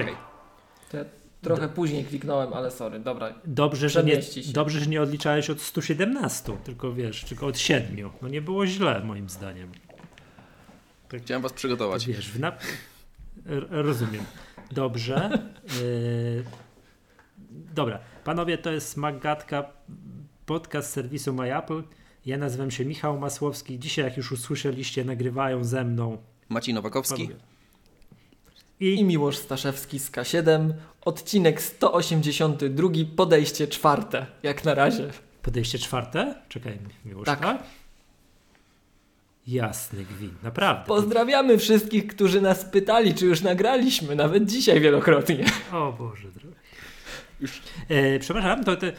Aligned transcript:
Okay. 0.00 1.04
Trochę 1.44 1.68
później 1.68 2.04
kliknąłem, 2.04 2.52
ale 2.52 2.70
sorry, 2.70 3.00
dobra. 3.00 3.34
Dobrze, 3.44 3.88
że 3.88 4.04
nie, 4.04 4.20
dobrze, 4.52 4.80
że 4.80 4.86
nie 4.86 5.02
odliczałeś 5.02 5.50
od 5.50 5.60
117, 5.60 6.56
tylko 6.64 6.92
wiesz, 6.92 7.24
tylko 7.24 7.46
od 7.46 7.58
7. 7.58 8.10
No 8.22 8.28
nie 8.28 8.42
było 8.42 8.66
źle, 8.66 9.00
moim 9.04 9.28
zdaniem. 9.28 9.72
Tak, 11.08 11.20
Chciałem 11.22 11.42
was 11.42 11.52
przygotować. 11.52 12.06
Wiesz, 12.06 12.30
w 12.30 12.40
nap... 12.40 12.60
rozumiem. 13.70 14.24
Dobrze. 14.70 15.48
Yy... 15.82 16.44
Dobra, 17.74 17.98
panowie, 18.24 18.58
to 18.58 18.72
jest 18.72 18.96
Magatka, 18.96 19.64
podcast 20.46 20.92
serwisu 20.92 21.32
MyApple. 21.32 21.82
Ja 22.26 22.38
nazywam 22.38 22.70
się 22.70 22.84
Michał 22.84 23.18
Masłowski. 23.18 23.78
Dzisiaj, 23.78 24.04
jak 24.04 24.16
już 24.16 24.32
usłyszeliście, 24.32 25.04
nagrywają 25.04 25.64
ze 25.64 25.84
mną 25.84 26.18
Maciej 26.48 26.74
Nowakowski. 26.74 27.28
Panowie. 27.28 27.53
I... 28.80 28.94
I 28.94 29.04
Miłosz 29.04 29.36
Staszewski 29.36 29.98
z 29.98 30.10
K7. 30.10 30.72
Odcinek 31.04 31.62
182, 31.62 32.88
podejście 33.16 33.68
czwarte, 33.68 34.26
jak 34.42 34.64
na 34.64 34.74
razie. 34.74 35.10
Podejście 35.42 35.78
czwarte? 35.78 36.34
Czekaj, 36.48 36.78
Miłosz, 37.04 37.26
tak? 37.26 37.40
tak? 37.40 37.62
Jasny 39.46 40.04
gwint, 40.04 40.42
naprawdę. 40.42 40.86
Pozdrawiamy 40.86 41.58
wszystkich, 41.58 42.06
którzy 42.06 42.40
nas 42.40 42.64
pytali, 42.64 43.14
czy 43.14 43.26
już 43.26 43.40
nagraliśmy, 43.40 44.16
nawet 44.16 44.46
dzisiaj 44.46 44.80
wielokrotnie. 44.80 45.44
O 45.72 45.92
Boże 45.92 46.28
drogi. 46.30 46.56
Już. 47.40 47.62
E, 47.88 48.18
przepraszam, 48.18 48.64
to, 48.64 48.76
to 48.76 48.86
e, 48.86 48.92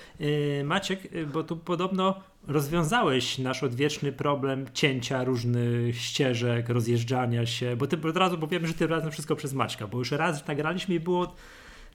Maciek, 0.64 1.00
e, 1.06 1.26
bo 1.26 1.44
tu 1.44 1.58
podobno 1.58 2.24
rozwiązałeś 2.48 3.38
nasz 3.38 3.64
odwieczny 3.64 4.12
problem 4.12 4.66
cięcia 4.74 5.24
różnych 5.24 6.02
ścieżek, 6.02 6.70
rozjeżdżania 6.70 7.46
się, 7.46 7.76
bo 7.76 7.88
ty 7.88 7.98
od 8.10 8.18
razu 8.18 8.38
powiemy, 8.38 8.68
że 8.68 8.74
ty 8.74 8.88
razem 8.88 9.12
wszystko 9.12 9.36
przez 9.36 9.54
Maćka, 9.54 9.88
bo 9.88 9.98
już 9.98 10.12
raz 10.12 10.48
nagraliśmy 10.48 10.96
i 10.96 11.00
było 11.00 11.36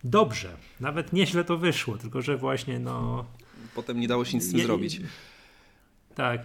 dobrze, 0.05 0.57
nawet 0.81 1.13
nieźle 1.13 1.45
to 1.45 1.57
wyszło, 1.57 1.99
tylko 1.99 2.23
że 2.23 2.37
właśnie 2.37 2.79
no... 2.79 3.25
Potem 3.75 4.01
nie 4.01 4.09
dało 4.09 4.25
się 4.25 4.37
nic 4.37 4.47
z 4.47 4.51
tym 4.51 4.59
je, 4.59 4.65
zrobić. 4.67 5.01
Tak. 6.15 6.41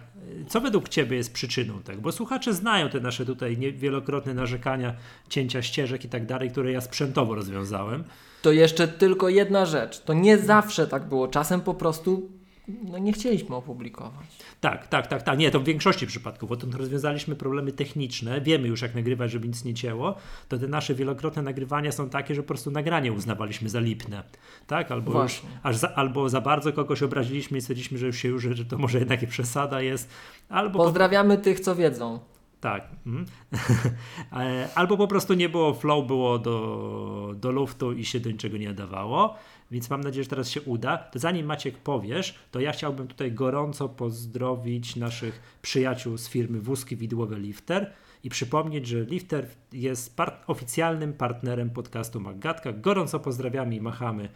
Co 0.48 0.60
według 0.60 0.88
Ciebie 0.88 1.16
jest 1.16 1.32
przyczyną 1.32 1.82
tego? 1.82 2.00
Bo 2.00 2.12
słuchacze 2.12 2.54
znają 2.54 2.88
te 2.88 3.00
nasze 3.00 3.26
tutaj 3.26 3.56
wielokrotne 3.56 4.34
narzekania, 4.34 4.94
cięcia 5.28 5.62
ścieżek 5.62 6.04
i 6.04 6.08
tak 6.08 6.26
dalej, 6.26 6.50
które 6.50 6.72
ja 6.72 6.80
sprzętowo 6.80 7.34
rozwiązałem. 7.34 8.04
To 8.42 8.52
jeszcze 8.52 8.88
tylko 8.88 9.28
jedna 9.28 9.66
rzecz. 9.66 10.00
To 10.00 10.14
nie 10.14 10.38
zawsze 10.38 10.86
tak 10.86 11.08
było. 11.08 11.28
Czasem 11.28 11.60
po 11.60 11.74
prostu 11.74 12.30
no 12.68 12.98
nie 12.98 13.12
chcieliśmy 13.12 13.56
opublikować. 13.56 14.26
Tak, 14.60 14.86
tak, 14.86 15.06
tak, 15.06 15.22
tak. 15.22 15.38
Nie, 15.38 15.50
to 15.50 15.60
w 15.60 15.64
większości 15.64 16.06
przypadków, 16.06 16.48
bo 16.48 16.56
to 16.56 16.66
rozwiązaliśmy 16.78 17.36
problemy 17.36 17.72
techniczne, 17.72 18.40
wiemy 18.40 18.68
już 18.68 18.82
jak 18.82 18.94
nagrywać, 18.94 19.30
żeby 19.30 19.48
nic 19.48 19.64
nie 19.64 19.74
cięło, 19.74 20.14
to 20.48 20.58
te 20.58 20.68
nasze 20.68 20.94
wielokrotne 20.94 21.42
nagrywania 21.42 21.92
są 21.92 22.08
takie, 22.08 22.34
że 22.34 22.42
po 22.42 22.48
prostu 22.48 22.70
nagranie 22.70 23.12
uznawaliśmy 23.12 23.68
za 23.68 23.80
lipne, 23.80 24.22
tak? 24.66 24.90
Albo, 24.90 25.22
już, 25.22 25.42
aż 25.62 25.76
za, 25.76 25.94
albo 25.94 26.28
za 26.28 26.40
bardzo 26.40 26.72
kogoś 26.72 27.02
obraziliśmy 27.02 27.58
i 27.58 27.60
stwierdziliśmy, 27.60 27.98
że 27.98 28.06
już 28.06 28.16
się 28.16 28.28
już, 28.28 28.42
że 28.42 28.64
to 28.64 28.78
może 28.78 28.98
jednak 28.98 29.26
przesada 29.26 29.82
jest. 29.82 30.10
Albo 30.48 30.78
Pozdrawiamy 30.78 31.36
po... 31.36 31.44
tych, 31.44 31.60
co 31.60 31.74
wiedzą. 31.74 32.20
Tak. 32.60 32.88
Mhm. 33.06 33.26
E, 34.32 34.68
albo 34.74 34.96
po 34.96 35.06
prostu 35.06 35.34
nie 35.34 35.48
było 35.48 35.74
flow, 35.74 36.06
było 36.06 36.38
do, 36.38 37.34
do 37.36 37.50
luftu 37.50 37.92
i 37.92 38.04
się 38.04 38.20
do 38.20 38.30
niczego 38.30 38.56
nie 38.56 38.74
dawało. 38.74 39.34
Więc 39.70 39.90
mam 39.90 40.00
nadzieję, 40.00 40.24
że 40.24 40.30
teraz 40.30 40.50
się 40.50 40.60
uda. 40.62 40.96
To 40.96 41.18
zanim 41.18 41.46
Maciek 41.46 41.78
powiesz, 41.78 42.34
to 42.50 42.60
ja 42.60 42.72
chciałbym 42.72 43.08
tutaj 43.08 43.32
gorąco 43.32 43.88
pozdrowić 43.88 44.96
naszych 44.96 45.58
przyjaciół 45.62 46.18
z 46.18 46.28
firmy 46.28 46.60
Wózki 46.60 46.96
Widłowe 46.96 47.38
Lifter 47.38 47.92
i 48.24 48.30
przypomnieć, 48.30 48.86
że 48.86 49.04
Lifter 49.04 49.48
jest 49.72 50.16
part 50.16 50.44
oficjalnym 50.46 51.12
partnerem 51.12 51.70
podcastu 51.70 52.20
Magatka. 52.20 52.72
Gorąco 52.72 53.20
pozdrawiamy 53.20 53.76
i 53.76 53.80
machamy, 53.80 54.28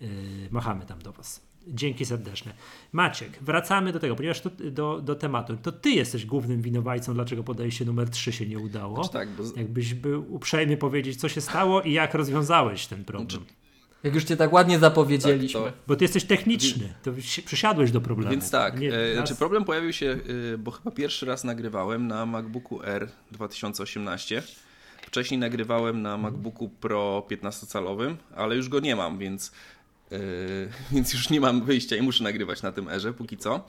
yy, 0.00 0.08
machamy 0.50 0.86
tam 0.86 0.98
do 0.98 1.12
Was. 1.12 1.48
Dzięki 1.66 2.04
serdeczne. 2.04 2.54
Maciek, 2.92 3.38
wracamy 3.40 3.92
do 3.92 4.00
tego, 4.00 4.16
ponieważ 4.16 4.40
to, 4.40 4.50
do, 4.70 5.00
do 5.00 5.14
tematu. 5.14 5.56
To 5.56 5.72
ty 5.72 5.90
jesteś 5.90 6.26
głównym 6.26 6.62
winowajcą, 6.62 7.14
dlaczego 7.14 7.44
podejście 7.44 7.84
numer 7.84 8.10
3 8.10 8.32
się 8.32 8.46
nie 8.46 8.58
udało. 8.58 8.94
Znaczy 8.94 9.12
tak, 9.12 9.28
bo... 9.28 9.42
Jakbyś 9.56 9.94
był 9.94 10.34
uprzejmy 10.34 10.76
powiedzieć, 10.76 11.20
co 11.20 11.28
się 11.28 11.40
stało 11.40 11.82
i 11.82 11.92
jak 11.92 12.14
rozwiązałeś 12.14 12.86
ten 12.86 13.04
problem. 13.04 13.30
Znaczy, 13.30 13.57
jak 14.04 14.14
już 14.14 14.24
cię 14.24 14.36
tak 14.36 14.52
ładnie 14.52 14.78
zapowiedzieliśmy. 14.78 15.60
Tak, 15.60 15.72
to... 15.72 15.78
Bo 15.86 15.96
ty 15.96 16.04
jesteś 16.04 16.24
techniczny, 16.24 16.94
to 17.02 17.12
przysiadłeś 17.44 17.90
do 17.90 18.00
problemu. 18.00 18.30
Więc 18.30 18.50
tak, 18.50 18.80
nie, 18.80 18.94
e, 18.94 19.14
znaczy 19.14 19.34
problem 19.34 19.64
pojawił 19.64 19.92
się, 19.92 20.18
e, 20.54 20.58
bo 20.58 20.70
chyba 20.70 20.90
pierwszy 20.90 21.26
raz 21.26 21.44
nagrywałem 21.44 22.06
na 22.06 22.26
MacBooku 22.26 22.82
R 22.82 23.08
2018. 23.32 24.42
Wcześniej 25.02 25.40
nagrywałem 25.40 26.02
na 26.02 26.16
MacBooku 26.16 26.68
Pro 26.68 27.26
15-calowym, 27.30 28.16
ale 28.36 28.56
już 28.56 28.68
go 28.68 28.80
nie 28.80 28.96
mam, 28.96 29.18
więc, 29.18 29.52
e, 30.12 30.18
więc 30.92 31.12
już 31.12 31.30
nie 31.30 31.40
mam 31.40 31.64
wyjścia 31.64 31.96
i 31.96 32.02
muszę 32.02 32.24
nagrywać 32.24 32.62
na 32.62 32.72
tym 32.72 32.88
Erze 32.88 33.12
póki 33.12 33.36
co. 33.36 33.64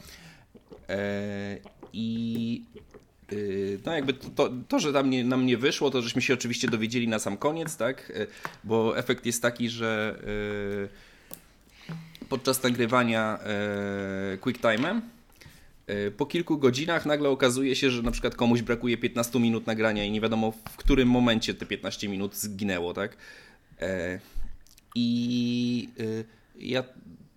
E, 0.90 1.58
I 1.94 2.64
no 3.86 3.94
jakby 3.94 4.14
to, 4.14 4.50
to 4.68 4.80
że 4.80 4.92
nam 4.92 5.10
nie, 5.10 5.24
nam 5.24 5.46
nie 5.46 5.58
wyszło, 5.58 5.92
to 5.92 6.02
żeśmy 6.02 6.22
się 6.22 6.34
oczywiście 6.34 6.68
dowiedzieli 6.68 7.08
na 7.08 7.20
sam 7.20 7.38
koniec, 7.38 7.78
tak? 7.78 8.10
Y, 8.10 8.28
bo 8.64 8.98
efekt 8.98 9.26
jest 9.26 9.42
taki, 9.42 9.70
że 9.70 10.20
y, 12.22 12.26
podczas 12.30 12.64
nagrywania 12.64 13.40
QuickTime'em 14.42 15.02
po 16.18 16.26
kilku 16.26 16.58
godzinach 16.58 17.06
nagle 17.06 17.30
okazuje 17.30 17.76
się, 17.76 17.90
że 17.90 18.02
na 18.02 18.12
przykład 18.12 18.36
komuś 18.36 18.62
brakuje 18.62 18.98
15 18.98 19.40
minut 19.40 19.68
nagrania 19.68 20.04
i 20.04 20.12
nie 20.12 20.22
wiadomo 20.22 20.52
w 20.52 20.78
którym 20.78 21.10
momencie 21.10 21.54
te 21.54 21.66
15 21.66 22.10
minut 22.10 22.36
zginęło, 22.36 22.94
tak? 22.94 23.18
I 24.96 25.90
ja 26.60 26.84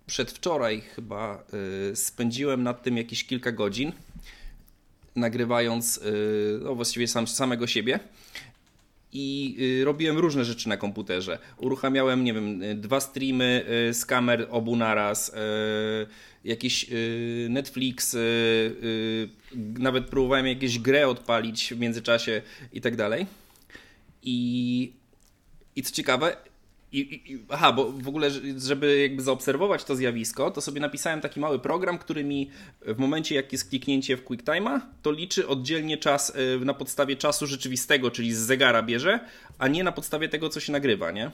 przedwczoraj 0.05 0.81
chyba 0.81 1.43
spędziłem 1.93 2.63
nad 2.63 2.83
tym 2.83 2.97
jakieś 2.97 3.23
kilka 3.23 3.51
godzin 3.51 3.91
nagrywając 5.15 5.97
y, 5.97 6.59
no, 6.63 6.75
właściwie 6.75 7.07
sam, 7.07 7.27
samego 7.27 7.67
siebie. 7.67 7.99
I 9.13 9.57
y, 9.81 9.85
robiłem 9.85 10.17
różne 10.17 10.45
rzeczy 10.45 10.69
na 10.69 10.77
komputerze. 10.77 11.39
Uruchamiałem, 11.57 12.23
nie 12.23 12.33
wiem, 12.33 12.61
dwa 12.75 12.99
streamy 12.99 13.65
y, 13.89 13.93
z 13.93 14.05
kamer 14.05 14.47
obu 14.49 14.75
naraz, 14.75 15.31
jakiś 16.43 16.85
Netflix, 17.49 18.17
nawet 19.55 20.05
próbowałem 20.05 20.47
jakieś 20.47 20.79
grę 20.79 21.07
odpalić 21.07 21.73
w 21.73 21.79
międzyczasie 21.79 22.41
i 22.73 22.81
tak 22.81 22.95
dalej. 22.95 23.25
I, 24.23 24.91
i 25.75 25.83
co 25.83 25.91
ciekawe, 25.91 26.37
i, 26.93 27.33
i, 27.33 27.45
aha, 27.49 27.73
bo 27.73 27.91
w 27.91 28.07
ogóle, 28.07 28.31
żeby 28.57 29.01
jakby 29.01 29.21
zaobserwować 29.21 29.83
to 29.83 29.95
zjawisko, 29.95 30.51
to 30.51 30.61
sobie 30.61 30.81
napisałem 30.81 31.21
taki 31.21 31.39
mały 31.39 31.59
program, 31.59 31.97
który 31.97 32.23
mi 32.23 32.49
w 32.81 32.97
momencie, 32.97 33.35
jak 33.35 33.51
jest 33.51 33.69
kliknięcie 33.69 34.17
w 34.17 34.23
QuickTime'a, 34.25 34.79
to 35.01 35.11
liczy 35.11 35.47
oddzielnie 35.47 35.97
czas 35.97 36.33
y, 36.61 36.65
na 36.65 36.73
podstawie 36.73 37.15
czasu 37.15 37.47
rzeczywistego, 37.47 38.11
czyli 38.11 38.33
z 38.33 38.37
zegara 38.37 38.83
bierze, 38.83 39.19
a 39.57 39.67
nie 39.67 39.83
na 39.83 39.91
podstawie 39.91 40.29
tego, 40.29 40.49
co 40.49 40.59
się 40.59 40.71
nagrywa, 40.71 41.11
nie? 41.11 41.31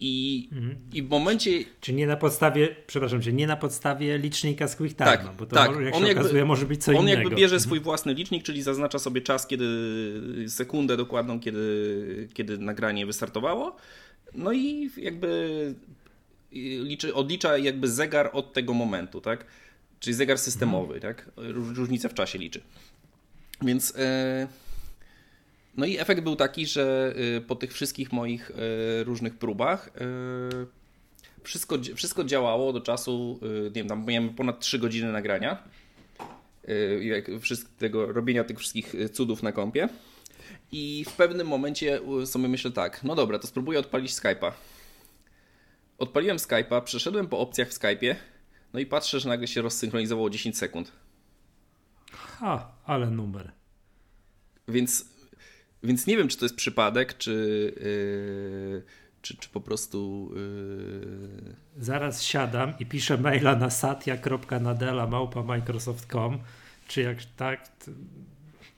I, 0.00 0.48
mhm. 0.52 0.76
I 0.92 1.02
w 1.02 1.08
momencie. 1.08 1.50
Czy 1.80 1.92
nie 1.92 2.06
na 2.06 2.16
podstawie, 2.16 2.76
przepraszam 2.86 3.22
cię, 3.22 3.32
nie 3.32 3.46
na 3.46 3.56
podstawie 3.56 4.18
licznika 4.18 4.68
z 4.68 4.76
QuickTime, 4.76 5.10
tak, 5.10 5.34
bo 5.38 5.46
to 5.46 5.56
tak. 5.56 5.70
może, 5.70 5.82
jak 5.82 5.94
on 5.94 6.00
się 6.00 6.06
jakby, 6.06 6.20
okazuje, 6.20 6.44
może 6.44 6.66
być 6.66 6.84
co 6.84 6.90
on 6.90 6.96
innego. 6.96 7.16
On 7.16 7.22
jakby 7.22 7.36
bierze 7.36 7.60
swój 7.60 7.80
własny 7.80 8.14
licznik, 8.14 8.42
czyli 8.42 8.62
zaznacza 8.62 8.98
sobie 8.98 9.20
czas, 9.20 9.46
kiedy 9.46 9.66
sekundę 10.48 10.96
dokładną, 10.96 11.40
kiedy, 11.40 12.28
kiedy 12.34 12.58
nagranie 12.58 13.06
wystartowało 13.06 13.76
no 14.34 14.52
i 14.52 14.90
jakby 14.96 15.74
liczy, 16.82 17.14
odlicza 17.14 17.58
jakby 17.58 17.88
zegar 17.88 18.30
od 18.32 18.52
tego 18.52 18.74
momentu, 18.74 19.20
tak? 19.20 19.44
Czyli 20.00 20.14
zegar 20.14 20.38
systemowy, 20.38 20.94
mhm. 20.94 21.14
tak? 21.14 21.30
Różnica 21.74 22.08
w 22.08 22.14
czasie 22.14 22.38
liczy. 22.38 22.60
Więc 23.62 23.94
e, 23.96 24.48
no 25.76 25.86
i 25.86 25.98
efekt 25.98 26.22
był 26.22 26.36
taki, 26.36 26.66
że 26.66 27.14
e, 27.36 27.40
po 27.40 27.54
tych 27.54 27.72
wszystkich 27.72 28.12
moich 28.12 28.50
e, 28.50 29.04
różnych 29.04 29.38
próbach 29.38 29.90
wszystko, 31.42 31.78
wszystko 31.94 32.24
działało 32.24 32.72
do 32.72 32.80
czasu, 32.80 33.40
nie 33.64 33.70
wiem, 33.70 33.88
tam 33.88 34.04
miałem 34.06 34.34
ponad 34.34 34.60
3 34.60 34.78
godziny 34.78 35.12
nagrania. 35.12 35.62
Jak 37.00 37.24
tego, 37.78 38.12
robienia 38.12 38.44
tych 38.44 38.58
wszystkich 38.58 38.94
cudów 39.12 39.42
na 39.42 39.52
kompie. 39.52 39.88
I 40.72 41.04
w 41.08 41.12
pewnym 41.12 41.46
momencie 41.46 42.00
sobie 42.24 42.48
myślę 42.48 42.70
tak, 42.70 43.04
no 43.04 43.14
dobra, 43.14 43.38
to 43.38 43.46
spróbuję 43.46 43.78
odpalić 43.78 44.12
Skype'a. 44.12 44.52
Odpaliłem 45.98 46.36
Skype'a, 46.36 46.82
przeszedłem 46.82 47.28
po 47.28 47.38
opcjach 47.38 47.68
w 47.68 47.78
Skype'ie, 47.78 48.14
no 48.72 48.80
i 48.80 48.86
patrzę, 48.86 49.20
że 49.20 49.28
nagle 49.28 49.46
się 49.46 49.62
rozsynchronizowało 49.62 50.30
10 50.30 50.58
sekund. 50.58 50.92
Ha, 52.12 52.72
ale 52.84 53.10
numer. 53.10 53.52
Więc, 54.68 55.08
więc 55.82 56.06
nie 56.06 56.16
wiem, 56.16 56.28
czy 56.28 56.36
to 56.36 56.44
jest 56.44 56.56
przypadek, 56.56 57.18
czy, 57.18 57.32
yy, 57.80 58.82
czy, 59.22 59.36
czy 59.36 59.48
po 59.48 59.60
prostu. 59.60 60.30
Yy... 60.34 61.56
Zaraz 61.76 62.22
siadam 62.22 62.74
i 62.78 62.86
piszę 62.86 63.18
maila 63.18 63.56
na 63.56 63.70
satya.nadela 63.70 65.06
małpa 65.06 65.42
microsoft.com. 65.42 66.38
Czy 66.88 67.02
jak 67.02 67.18
tak, 67.36 67.68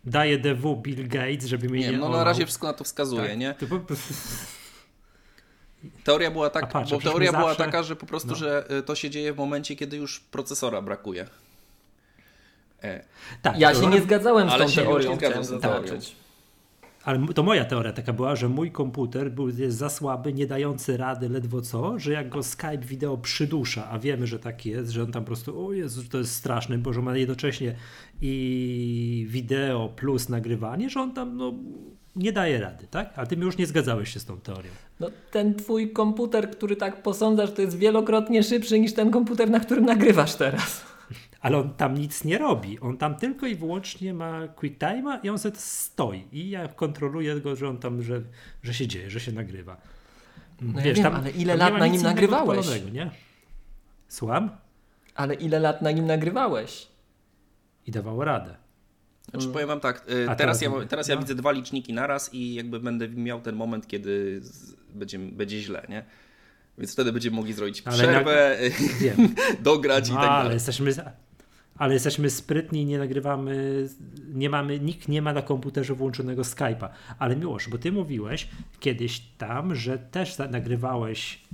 daje 0.04 0.38
DW 0.38 0.76
Bill 0.76 1.08
Gates, 1.08 1.44
żeby 1.44 1.68
mnie 1.68 1.80
nie... 1.80 1.90
Nie, 1.90 1.98
no 1.98 2.08
na 2.08 2.24
razie 2.24 2.46
wszystko 2.46 2.66
na 2.66 2.72
to 2.72 2.84
wskazuje, 2.84 3.28
tak, 3.28 3.38
nie? 3.38 3.54
To 3.54 3.66
po... 3.66 3.80
Teoria 6.04 6.30
była, 6.30 6.50
tak, 6.50 6.68
patrz, 6.68 6.90
bo 6.90 7.00
teoria 7.00 7.30
zawsze... 7.32 7.44
była 7.44 7.54
taka, 7.54 7.82
że 7.82 7.96
po 7.96 8.06
prostu, 8.06 8.28
no. 8.28 8.34
że 8.34 8.64
y, 8.78 8.82
to 8.82 8.94
się 8.94 9.10
dzieje 9.10 9.32
w 9.32 9.36
momencie, 9.36 9.76
kiedy 9.76 9.96
już 9.96 10.20
procesora 10.20 10.82
brakuje. 10.82 11.26
E. 12.82 13.04
Tak, 13.42 13.58
ja 13.58 13.74
się 13.74 13.86
nie 13.86 14.02
zgadzałem 14.02 14.50
z 14.50 14.52
tą 14.58 14.82
teorią, 14.82 15.16
chciałem 15.16 15.44
zaznaczyć. 15.44 16.16
Ale 17.08 17.26
to 17.34 17.42
moja 17.42 17.64
teoria 17.64 17.92
taka 17.92 18.12
była, 18.12 18.36
że 18.36 18.48
mój 18.48 18.70
komputer 18.70 19.30
był 19.30 19.48
jest 19.48 19.76
za 19.76 19.88
słaby, 19.88 20.32
nie 20.32 20.46
dający 20.46 20.96
rady 20.96 21.28
ledwo 21.28 21.60
co, 21.60 21.98
że 21.98 22.12
jak 22.12 22.28
go 22.28 22.42
Skype 22.42 22.78
wideo 22.78 23.18
przydusza, 23.18 23.90
a 23.90 23.98
wiemy, 23.98 24.26
że 24.26 24.38
tak 24.38 24.66
jest, 24.66 24.90
że 24.90 25.02
on 25.02 25.12
tam 25.12 25.22
po 25.22 25.26
prostu, 25.26 25.66
o 25.66 25.72
Jezu, 25.72 26.02
to 26.10 26.18
jest 26.18 26.34
straszne, 26.34 26.78
bo 26.78 26.92
że 26.92 27.02
ma 27.02 27.16
jednocześnie 27.16 27.74
i 28.20 29.26
wideo 29.28 29.88
plus 29.96 30.28
nagrywanie, 30.28 30.90
że 30.90 31.00
on 31.00 31.12
tam 31.12 31.36
no, 31.36 31.54
nie 32.16 32.32
daje 32.32 32.60
rady, 32.60 32.86
tak? 32.90 33.12
A 33.16 33.26
ty 33.26 33.36
już 33.36 33.58
nie 33.58 33.66
zgadzałeś 33.66 34.14
się 34.14 34.20
z 34.20 34.24
tą 34.24 34.40
teorią. 34.40 34.70
No 35.00 35.10
ten 35.30 35.54
twój 35.54 35.92
komputer, 35.92 36.50
który 36.50 36.76
tak 36.76 37.02
posądzasz, 37.02 37.52
to 37.52 37.62
jest 37.62 37.78
wielokrotnie 37.78 38.42
szybszy 38.42 38.80
niż 38.80 38.92
ten 38.92 39.10
komputer, 39.10 39.50
na 39.50 39.60
którym 39.60 39.84
nagrywasz 39.84 40.34
teraz. 40.34 40.97
Ale 41.40 41.58
on 41.58 41.74
tam 41.74 41.98
nic 41.98 42.24
nie 42.24 42.38
robi. 42.38 42.80
On 42.80 42.96
tam 42.96 43.14
tylko 43.14 43.46
i 43.46 43.54
wyłącznie 43.54 44.14
ma 44.14 44.46
QuickTime'a 44.46 45.18
i 45.22 45.28
on 45.28 45.38
sobie 45.38 45.56
stoi. 45.56 46.24
I 46.32 46.50
ja 46.50 46.68
kontroluję 46.68 47.40
go, 47.40 47.56
że 47.56 47.68
on 47.68 47.78
tam, 47.78 48.02
że, 48.02 48.22
że 48.62 48.74
się 48.74 48.86
dzieje, 48.86 49.10
że 49.10 49.20
się 49.20 49.32
nagrywa. 49.32 49.76
No 50.60 50.82
Wiesz, 50.82 50.86
ja 50.86 50.94
wiem, 50.94 51.02
tam, 51.02 51.14
ale 51.14 51.30
ile 51.30 51.56
lat 51.56 51.78
na 51.78 51.86
nim 51.86 52.02
nagrywałeś? 52.02 52.66
Nie? 52.92 53.10
Słucham? 54.08 54.50
Ale 55.14 55.34
ile 55.34 55.58
lat 55.58 55.82
na 55.82 55.90
nim 55.90 56.06
nagrywałeś? 56.06 56.88
I 57.86 57.90
dawało 57.90 58.24
radę. 58.24 58.56
Znaczy 59.30 59.44
mm. 59.44 59.52
powiem 59.52 59.68
wam 59.68 59.80
tak, 59.80 60.06
y, 60.10 60.36
teraz, 60.36 60.62
ja, 60.62 60.70
teraz 60.88 61.08
ja 61.08 61.14
no. 61.14 61.20
widzę 61.20 61.34
dwa 61.34 61.52
liczniki 61.52 61.92
naraz 61.92 62.34
i 62.34 62.54
jakby 62.54 62.80
będę 62.80 63.08
miał 63.08 63.40
ten 63.40 63.56
moment, 63.56 63.86
kiedy 63.86 64.40
będzie, 64.94 65.18
będzie 65.18 65.60
źle, 65.60 65.86
nie? 65.88 66.04
Więc 66.78 66.92
wtedy 66.92 67.12
będziemy 67.12 67.36
mogli 67.36 67.52
zrobić 67.52 67.82
ale 67.84 67.96
przerwę, 67.96 68.58
na... 69.16 69.24
dograć 69.62 70.08
no, 70.08 70.14
i 70.14 70.18
tak 70.18 70.26
dalej. 70.26 70.46
Ale 70.46 70.54
jesteśmy, 70.54 70.92
ale 71.78 71.94
jesteśmy 71.94 72.30
sprytni 72.30 72.82
i 72.82 72.86
nie 72.86 72.98
nagrywamy, 72.98 73.86
nie 74.28 74.50
mamy, 74.50 74.80
nikt 74.80 75.08
nie 75.08 75.22
ma 75.22 75.32
na 75.32 75.42
komputerze 75.42 75.94
włączonego 75.94 76.42
Skype'a. 76.42 76.88
Ale 77.18 77.36
Miłosz, 77.36 77.68
bo 77.68 77.78
ty 77.78 77.92
mówiłeś 77.92 78.48
kiedyś 78.80 79.20
tam, 79.20 79.74
że 79.74 79.98
też 79.98 80.38
nagrywałeś 80.38 81.44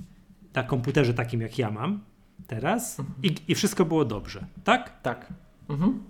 na 0.53 0.63
komputerze 0.63 1.13
takim 1.13 1.41
jak 1.41 1.57
ja 1.57 1.71
mam 1.71 1.99
teraz 2.47 2.99
mhm. 2.99 3.19
i, 3.23 3.35
i 3.47 3.55
wszystko 3.55 3.85
było 3.85 4.05
dobrze, 4.05 4.45
tak? 4.63 5.01
Tak. 5.01 5.27
Mhm. 5.69 6.03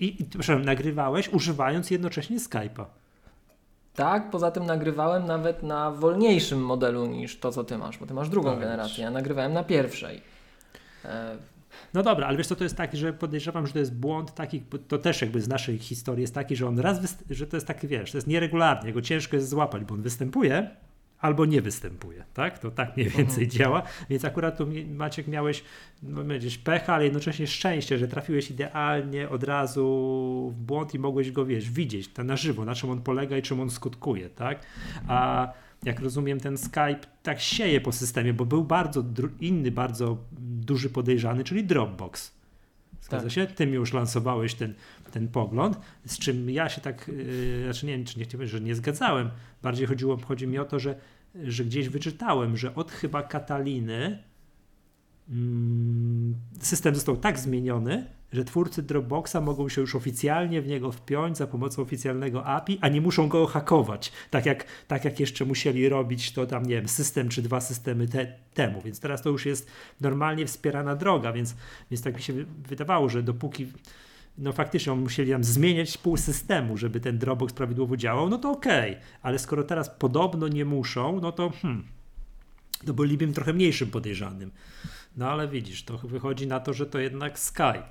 I, 0.00 0.22
i 0.22 0.24
przepraszam, 0.24 0.64
nagrywałeś 0.64 1.28
używając 1.28 1.90
jednocześnie 1.90 2.38
Skype'a. 2.38 2.84
Tak, 3.94 4.30
poza 4.30 4.50
tym 4.50 4.66
nagrywałem 4.66 5.26
nawet 5.26 5.62
na 5.62 5.90
wolniejszym 5.90 6.64
modelu 6.64 7.06
niż 7.06 7.38
to, 7.38 7.52
co 7.52 7.64
ty 7.64 7.78
masz, 7.78 7.98
bo 7.98 8.06
ty 8.06 8.14
masz 8.14 8.28
drugą 8.28 8.50
no, 8.50 8.60
generację. 8.60 9.04
Ja 9.04 9.10
nagrywałem 9.10 9.52
na 9.52 9.64
pierwszej. 9.64 10.20
No 11.94 12.02
dobra, 12.02 12.26
ale 12.26 12.36
wiesz 12.36 12.46
co, 12.46 12.56
to 12.56 12.64
jest 12.64 12.76
taki, 12.76 12.96
że 12.96 13.12
podejrzewam, 13.12 13.66
że 13.66 13.72
to 13.72 13.78
jest 13.78 13.94
błąd 13.94 14.34
taki, 14.34 14.62
to 14.88 14.98
też 14.98 15.20
jakby 15.20 15.40
z 15.40 15.48
naszej 15.48 15.78
historii 15.78 16.22
jest 16.22 16.34
taki, 16.34 16.56
że 16.56 16.66
on 16.68 16.78
raz, 16.78 17.18
że 17.30 17.46
to 17.46 17.56
jest 17.56 17.66
taki, 17.66 17.88
wiesz, 17.88 18.10
to 18.10 18.18
jest 18.18 18.26
nieregularnie, 18.26 18.92
go 18.92 19.02
ciężko 19.02 19.36
jest 19.36 19.48
złapać, 19.48 19.84
bo 19.84 19.94
on 19.94 20.02
występuje, 20.02 20.70
albo 21.24 21.46
nie 21.46 21.62
występuje, 21.62 22.24
tak? 22.34 22.58
To 22.58 22.70
tak 22.70 22.96
mniej 22.96 23.08
więcej 23.08 23.44
mhm. 23.44 23.50
działa, 23.50 23.82
więc 24.10 24.24
akurat 24.24 24.58
tu 24.58 24.66
Maciek 24.88 25.28
miałeś 25.28 25.64
no, 26.02 26.24
gdzieś 26.24 26.58
pecha, 26.58 26.94
ale 26.94 27.04
jednocześnie 27.04 27.46
szczęście, 27.46 27.98
że 27.98 28.08
trafiłeś 28.08 28.50
idealnie 28.50 29.28
od 29.28 29.44
razu 29.44 30.52
w 30.54 30.60
błąd 30.60 30.94
i 30.94 30.98
mogłeś 30.98 31.30
go, 31.30 31.46
wiesz, 31.46 31.70
widzieć 31.70 32.10
na 32.24 32.36
żywo, 32.36 32.64
na 32.64 32.74
czym 32.74 32.90
on 32.90 33.02
polega 33.02 33.36
i 33.36 33.42
czym 33.42 33.60
on 33.60 33.70
skutkuje, 33.70 34.30
tak? 34.30 34.58
A 35.08 35.48
jak 35.84 36.00
rozumiem, 36.00 36.40
ten 36.40 36.58
Skype 36.58 37.00
tak 37.22 37.40
sieje 37.40 37.80
po 37.80 37.92
systemie, 37.92 38.32
bo 38.32 38.44
był 38.44 38.64
bardzo 38.64 39.04
inny, 39.40 39.70
bardzo 39.70 40.18
duży 40.40 40.90
podejrzany, 40.90 41.44
czyli 41.44 41.64
Dropbox. 41.64 42.34
Zgadza 43.02 43.24
tak. 43.24 43.32
się? 43.32 43.46
Ty 43.46 43.66
mi 43.66 43.74
już 43.74 43.92
lansowałeś 43.92 44.54
ten, 44.54 44.74
ten 45.10 45.28
pogląd, 45.28 45.78
z 46.06 46.18
czym 46.18 46.50
ja 46.50 46.68
się 46.68 46.80
tak, 46.80 47.08
yy, 47.08 47.62
znaczy 47.64 47.86
nie 47.86 48.04
czy 48.04 48.18
nie 48.18 48.24
chciałbym, 48.24 48.48
że 48.48 48.60
nie 48.60 48.74
zgadzałem. 48.74 49.30
Bardziej 49.62 49.86
chodziło, 49.86 50.16
chodzi 50.16 50.46
mi 50.46 50.58
o 50.58 50.64
to, 50.64 50.78
że 50.78 50.96
że 51.42 51.64
gdzieś 51.64 51.88
wyczytałem, 51.88 52.56
że 52.56 52.74
od 52.74 52.90
chyba 52.90 53.22
Kataliny 53.22 54.22
system 56.60 56.94
został 56.94 57.16
tak 57.16 57.38
zmieniony, 57.38 58.06
że 58.32 58.44
twórcy 58.44 58.82
Dropboxa 58.82 59.36
mogą 59.42 59.68
się 59.68 59.80
już 59.80 59.94
oficjalnie 59.94 60.62
w 60.62 60.66
niego 60.66 60.92
wpiąć 60.92 61.38
za 61.38 61.46
pomocą 61.46 61.82
oficjalnego 61.82 62.46
API, 62.46 62.78
a 62.80 62.88
nie 62.88 63.00
muszą 63.00 63.28
go 63.28 63.46
hakować, 63.46 64.12
tak 64.30 64.46
jak, 64.46 64.64
tak 64.88 65.04
jak 65.04 65.20
jeszcze 65.20 65.44
musieli 65.44 65.88
robić 65.88 66.32
to 66.32 66.46
tam, 66.46 66.66
nie 66.66 66.74
wiem, 66.74 66.88
system 66.88 67.28
czy 67.28 67.42
dwa 67.42 67.60
systemy 67.60 68.08
te, 68.08 68.32
temu, 68.54 68.82
więc 68.82 69.00
teraz 69.00 69.22
to 69.22 69.30
już 69.30 69.46
jest 69.46 69.70
normalnie 70.00 70.46
wspierana 70.46 70.96
droga, 70.96 71.32
więc, 71.32 71.56
więc 71.90 72.02
tak 72.02 72.16
mi 72.16 72.22
się 72.22 72.32
wydawało, 72.68 73.08
że 73.08 73.22
dopóki 73.22 73.66
no 74.38 74.52
faktycznie 74.52 74.92
on 74.92 75.00
musieli 75.00 75.30
tam 75.30 75.44
zmieniać 75.44 75.98
pół 75.98 76.16
systemu, 76.16 76.76
żeby 76.76 77.00
ten 77.00 77.18
Dropbox 77.18 77.52
prawidłowo 77.52 77.96
działał, 77.96 78.28
no 78.28 78.38
to 78.38 78.50
okej, 78.50 78.90
okay. 78.90 79.02
ale 79.22 79.38
skoro 79.38 79.62
teraz 79.62 79.90
podobno 79.90 80.48
nie 80.48 80.64
muszą, 80.64 81.20
no 81.20 81.32
to 81.32 81.50
hmm, 81.50 81.84
to 82.86 82.94
byliby 82.94 83.26
trochę 83.26 83.52
mniejszym 83.52 83.90
podejrzanym. 83.90 84.50
No 85.16 85.30
ale 85.30 85.48
widzisz, 85.48 85.84
to 85.84 85.98
wychodzi 85.98 86.46
na 86.46 86.60
to, 86.60 86.72
że 86.72 86.86
to 86.86 86.98
jednak 86.98 87.38
Skype 87.38 87.90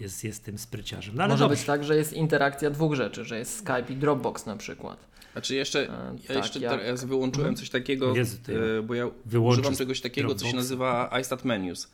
jest, 0.00 0.24
jest 0.24 0.44
tym 0.44 0.58
spryciarzem. 0.58 1.14
No, 1.16 1.28
Może 1.28 1.38
dobrze. 1.38 1.56
być 1.56 1.64
tak, 1.64 1.84
że 1.84 1.96
jest 1.96 2.12
interakcja 2.12 2.70
dwóch 2.70 2.94
rzeczy, 2.94 3.24
że 3.24 3.38
jest 3.38 3.58
Skype 3.58 3.84
i 3.88 3.96
Dropbox 3.96 4.46
na 4.46 4.56
przykład. 4.56 5.06
Znaczy 5.32 5.54
jeszcze, 5.54 5.80
e, 5.80 6.16
ja 6.22 6.28
tak, 6.28 6.36
jeszcze 6.36 6.60
jak... 6.60 6.72
teraz 6.80 7.04
wyłączyłem 7.04 7.48
mhm. 7.48 7.56
coś 7.56 7.70
takiego, 7.70 8.16
Jezu, 8.16 8.38
e, 8.78 8.82
bo 8.82 8.94
ja 8.94 9.06
używam 9.40 9.76
czegoś 9.76 10.00
takiego, 10.00 10.28
Dropbox. 10.28 10.42
co 10.42 10.50
się 10.50 10.56
nazywa 10.56 11.10
iStat 11.20 11.44
Menus. 11.44 11.90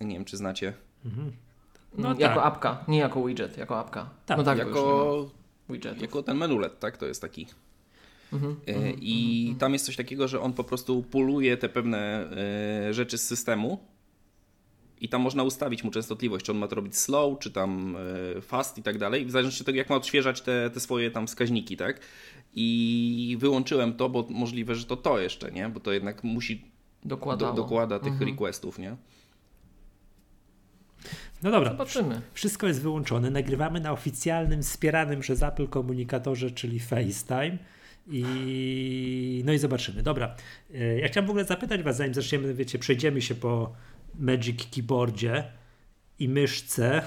Nie 0.00 0.14
wiem, 0.14 0.24
czy 0.24 0.36
znacie. 0.36 0.72
Mhm. 1.04 1.32
No, 1.98 2.08
jako 2.08 2.34
tak. 2.34 2.46
apka, 2.46 2.84
nie 2.88 2.98
jako 2.98 3.24
widget, 3.24 3.56
jako 3.58 3.78
apka. 3.78 4.10
Tak, 4.26 4.38
no 4.38 4.44
tak 4.44 4.58
jako, 4.58 5.30
jako 6.00 6.22
ten 6.22 6.36
menulet, 6.36 6.78
tak? 6.78 6.96
To 6.96 7.06
jest 7.06 7.20
taki. 7.20 7.46
Mhm, 8.32 8.56
e, 8.66 8.74
mhm, 8.74 8.96
I 9.00 9.40
mhm. 9.40 9.58
tam 9.58 9.72
jest 9.72 9.86
coś 9.86 9.96
takiego, 9.96 10.28
że 10.28 10.40
on 10.40 10.52
po 10.52 10.64
prostu 10.64 11.02
puluje 11.02 11.56
te 11.56 11.68
pewne 11.68 12.30
e, 12.88 12.94
rzeczy 12.94 13.18
z 13.18 13.26
systemu 13.26 13.78
i 15.00 15.08
tam 15.08 15.22
można 15.22 15.42
ustawić 15.42 15.84
mu 15.84 15.90
częstotliwość, 15.90 16.46
czy 16.46 16.52
on 16.52 16.58
ma 16.58 16.68
to 16.68 16.76
robić 16.76 16.96
slow, 16.96 17.38
czy 17.38 17.50
tam 17.50 17.96
e, 18.36 18.40
fast 18.40 18.78
i 18.78 18.82
tak 18.82 18.98
dalej, 18.98 19.26
w 19.26 19.30
zależności 19.30 19.62
od 19.62 19.66
tego, 19.66 19.78
jak 19.78 19.90
ma 19.90 19.96
odświeżać 19.96 20.40
te, 20.40 20.70
te 20.70 20.80
swoje 20.80 21.10
tam 21.10 21.26
wskaźniki, 21.26 21.76
tak? 21.76 22.00
I 22.54 23.36
wyłączyłem 23.40 23.94
to, 23.94 24.08
bo 24.08 24.26
możliwe, 24.30 24.74
że 24.74 24.84
to 24.84 24.96
to 24.96 25.20
jeszcze, 25.20 25.52
nie? 25.52 25.68
Bo 25.68 25.80
to 25.80 25.92
jednak 25.92 26.24
musi 26.24 26.64
do, 27.04 27.16
dokłada 27.52 27.98
tych 27.98 28.12
mhm. 28.12 28.30
requestów, 28.30 28.78
nie? 28.78 28.96
No 31.42 31.50
dobra, 31.50 31.70
Zobaczymy. 31.70 32.20
wszystko 32.32 32.66
jest 32.66 32.82
wyłączone. 32.82 33.30
Nagrywamy 33.30 33.80
na 33.80 33.92
oficjalnym, 33.92 34.62
wspieranym 34.62 35.20
przez 35.20 35.42
Apple 35.42 35.68
komunikatorze, 35.68 36.50
czyli 36.50 36.80
FaceTime. 36.80 37.58
I 38.10 39.42
no 39.44 39.52
i 39.52 39.58
zobaczymy. 39.58 40.02
Dobra. 40.02 40.36
E, 40.74 40.98
ja 40.98 41.08
chciałem 41.08 41.26
w 41.26 41.30
ogóle 41.30 41.44
zapytać 41.44 41.82
Was, 41.82 41.96
zanim 41.96 42.14
zaczniemy, 42.14 42.54
wiecie, 42.54 42.78
przejdziemy 42.78 43.22
się 43.22 43.34
po 43.34 43.72
Magic 44.18 44.66
Keyboardzie 44.74 45.44
i 46.18 46.28
myszce. 46.28 47.02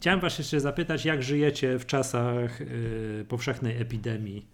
Chciałem 0.00 0.20
Was 0.20 0.38
jeszcze 0.38 0.60
zapytać, 0.60 1.04
jak 1.04 1.22
żyjecie 1.22 1.78
w 1.78 1.86
czasach 1.86 2.60
yy, 2.60 3.26
powszechnej 3.28 3.76
epidemii? 3.76 4.46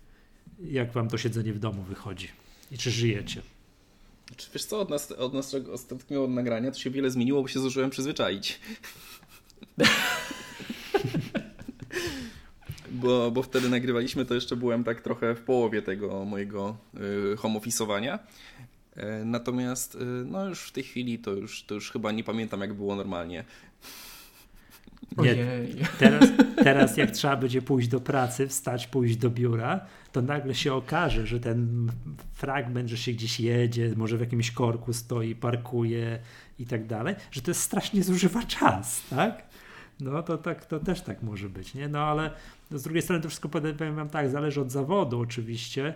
Jak 0.65 0.93
Wam 0.93 1.09
to 1.09 1.19
siedzenie 1.19 1.53
w 1.53 1.59
domu 1.59 1.83
wychodzi? 1.83 2.29
I 2.73 2.79
czy 2.79 2.91
żyjecie? 2.91 3.43
Czy 4.37 4.51
wiesz 4.55 4.65
co, 4.65 4.81
od, 4.81 4.91
nas, 4.91 5.13
od 5.13 5.35
naszego 5.35 5.73
ostatniego 5.73 6.29
nagrania 6.29 6.71
to 6.71 6.79
się 6.79 6.91
wiele 6.91 7.11
zmieniło, 7.11 7.43
bo 7.43 7.49
się 7.49 7.59
zdążyłem 7.59 7.91
przyzwyczaić. 7.91 8.61
bo, 12.91 13.31
bo 13.31 13.43
wtedy 13.43 13.69
nagrywaliśmy, 13.69 14.25
to 14.25 14.35
jeszcze 14.35 14.57
byłem 14.57 14.85
tak 14.85 15.01
trochę 15.01 15.35
w 15.35 15.41
połowie 15.41 15.83
tego 15.83 16.25
mojego 16.25 16.77
y, 17.33 17.37
home 17.37 17.61
office'owania. 17.61 18.19
E, 18.97 19.25
natomiast 19.25 19.95
y, 19.95 19.99
no 20.27 20.49
już 20.49 20.63
w 20.63 20.73
tej 20.73 20.83
chwili 20.83 21.19
to 21.19 21.31
już, 21.31 21.63
to 21.63 21.75
już 21.75 21.91
chyba 21.93 22.13
nie 22.13 22.25
pamiętam 22.25 22.61
jak 22.61 22.75
było 22.75 22.97
normalnie. 22.97 23.45
Nie, 25.19 25.37
teraz, 25.99 26.25
teraz 26.65 26.97
jak 26.97 27.11
trzeba 27.11 27.37
będzie 27.37 27.63
pójść 27.63 27.89
do 27.89 28.01
pracy, 28.01 28.49
wstać, 28.49 28.87
pójść 28.87 29.17
do 29.17 29.31
biura, 29.31 29.87
to 30.13 30.23
nagle 30.23 30.55
się 30.55 30.75
okaże, 30.75 31.27
że 31.27 31.41
ten 31.41 31.91
fragment, 32.33 32.89
że 32.89 32.97
się 32.97 33.13
gdzieś 33.13 33.41
jedzie, 33.41 33.93
może 33.97 34.17
w 34.17 34.21
jakimś 34.21 34.51
korku 34.51 34.93
stoi, 34.93 35.35
parkuje 35.35 36.19
i 36.59 36.67
tak 36.67 36.87
dalej, 36.87 37.15
że 37.31 37.43
to 37.43 37.51
jest 37.51 37.61
strasznie 37.61 38.03
zużywa 38.03 38.43
czas, 38.43 39.03
tak? 39.11 39.43
No 40.01 40.23
to, 40.23 40.39
tak, 40.39 40.67
to 40.67 40.81
też 40.81 41.01
tak 41.01 41.23
może 41.23 41.49
być, 41.49 41.75
nie? 41.75 41.89
No 41.89 41.99
ale 41.99 42.31
z 42.71 42.83
drugiej 42.83 43.03
strony 43.03 43.23
to 43.23 43.29
wszystko 43.29 43.49
powiem 43.49 43.95
wam 43.95 44.09
tak, 44.09 44.31
zależy 44.31 44.61
od 44.61 44.71
zawodu 44.71 45.21
oczywiście, 45.21 45.95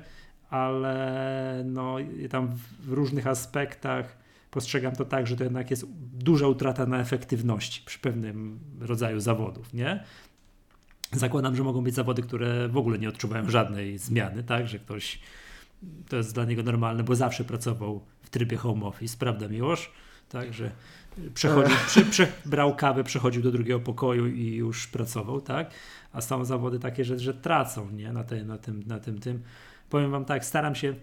ale 0.50 1.62
no 1.66 1.96
tam 2.30 2.48
w 2.80 2.92
różnych 2.92 3.26
aspektach 3.26 4.16
postrzegam 4.50 4.96
to 4.96 5.04
tak, 5.04 5.26
że 5.26 5.36
to 5.36 5.44
jednak 5.44 5.70
jest 5.70 5.86
duża 6.12 6.48
utrata 6.48 6.86
na 6.86 6.98
efektywności 6.98 7.82
przy 7.86 7.98
pewnym 7.98 8.58
rodzaju 8.80 9.20
zawodów, 9.20 9.74
nie? 9.74 10.04
Zakładam, 11.12 11.56
że 11.56 11.62
mogą 11.62 11.84
być 11.84 11.94
zawody, 11.94 12.22
które 12.22 12.68
w 12.68 12.76
ogóle 12.76 12.98
nie 12.98 13.08
odczuwają 13.08 13.50
żadnej 13.50 13.98
zmiany, 13.98 14.42
tak, 14.42 14.68
że 14.68 14.78
ktoś 14.78 15.20
to 16.08 16.16
jest 16.16 16.34
dla 16.34 16.44
niego 16.44 16.62
normalne, 16.62 17.04
bo 17.04 17.14
zawsze 17.14 17.44
pracował 17.44 18.04
w 18.22 18.30
trybie 18.30 18.56
home 18.56 18.86
office, 18.86 19.16
prawda 19.18 19.48
Miłosz? 19.48 19.92
Także 20.28 20.70
przechodził, 21.34 21.76
przy, 21.86 22.04
przy, 22.04 22.26
brał 22.44 22.76
kawę, 22.76 23.04
przechodził 23.04 23.42
do 23.42 23.52
drugiego 23.52 23.80
pokoju 23.80 24.26
i 24.26 24.54
już 24.54 24.86
pracował, 24.86 25.40
tak? 25.40 25.70
A 26.12 26.20
są 26.20 26.44
zawody 26.44 26.78
takie, 26.78 27.04
że, 27.04 27.18
że 27.18 27.34
tracą, 27.34 27.90
nie? 27.90 28.12
Na, 28.12 28.24
te, 28.24 28.44
na, 28.44 28.58
tym, 28.58 28.82
na 28.86 28.98
tym, 28.98 29.18
tym. 29.18 29.42
Powiem 29.90 30.10
wam 30.10 30.24
tak, 30.24 30.44
staram 30.44 30.74
się 30.74 30.94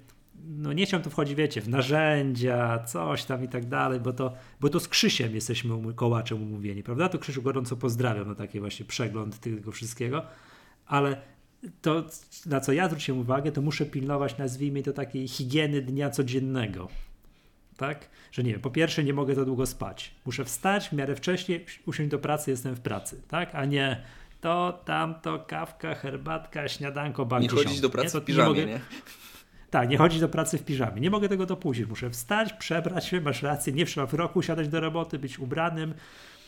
no 0.46 0.74
nie 0.74 0.86
chciałem 0.86 1.04
tu 1.04 1.10
wchodzić, 1.10 1.36
wiecie, 1.36 1.62
w 1.62 1.70
narzędzia, 1.70 2.84
coś 2.88 3.24
tam 3.24 3.44
i 3.44 3.48
tak 3.48 3.66
dalej, 3.66 4.00
bo 4.00 4.14
to, 4.14 4.34
bo 4.60 4.70
to 4.70 4.80
z 4.80 4.88
Krzysiem 4.88 5.36
jesteśmy 5.36 5.94
kołaczem 5.94 6.44
umówieni, 6.44 6.84
prawda? 6.84 7.10
To 7.10 7.20
Krzysiu 7.20 7.42
gorąco 7.42 7.78
pozdrawiam 7.78 8.28
na 8.28 8.36
taki 8.36 8.60
właśnie 8.60 8.86
przegląd 8.86 9.40
tego 9.40 9.72
wszystkiego, 9.72 10.26
ale 10.86 11.22
to, 11.82 12.06
na 12.46 12.60
co 12.60 12.74
ja 12.74 12.88
zwróciłem 12.88 13.22
uwagę, 13.22 13.52
to 13.52 13.62
muszę 13.62 13.86
pilnować, 13.86 14.38
nazwijmy 14.38 14.84
to 14.84 14.94
takiej 14.94 15.28
higieny 15.28 15.82
dnia 15.82 16.10
codziennego. 16.10 16.88
Tak? 17.82 18.10
Że 18.32 18.44
nie 18.44 18.52
wiem, 18.52 18.62
po 18.62 18.70
pierwsze 18.70 19.04
nie 19.04 19.14
mogę 19.14 19.36
za 19.36 19.46
długo 19.46 19.66
spać. 19.66 20.16
Muszę 20.26 20.46
wstać 20.46 20.90
w 20.90 20.94
miarę 20.94 21.16
wcześniej, 21.16 21.66
usiąść 21.86 22.12
do 22.12 22.20
pracy, 22.20 22.52
jestem 22.52 22.76
w 22.76 22.80
pracy, 22.80 23.22
tak? 23.28 23.56
A 23.56 23.66
nie 23.66 24.04
to, 24.42 24.82
tamto, 24.86 25.40
kawka, 25.40 25.96
herbatka, 25.96 26.68
śniadanko, 26.68 27.26
bank 27.26 27.44
Nie 27.44 27.50
chodzić 27.50 27.82
do 27.82 27.90
pracy 27.90 28.18
nie? 28.18 28.22
w 28.22 28.26
piżamie, 28.26 28.54
nie, 28.54 28.62
mogę... 28.62 28.66
nie? 28.66 28.80
Tak, 29.70 29.90
nie 29.90 29.98
chodzić 29.98 30.20
do 30.20 30.30
pracy 30.30 30.58
w 30.58 30.64
piżamie. 30.64 31.02
Nie 31.02 31.10
mogę 31.10 31.30
tego 31.30 31.46
dopuścić. 31.46 31.88
Muszę 31.88 32.10
wstać, 32.10 32.54
przebrać 32.54 33.06
się, 33.06 33.22
masz 33.22 33.44
rację, 33.44 33.74
nie 33.74 33.86
trzeba 33.86 34.08
w 34.08 34.14
roku 34.14 34.42
siadać 34.42 34.68
do 34.68 34.80
roboty, 34.80 35.20
być 35.20 35.40
ubranym, 35.40 35.94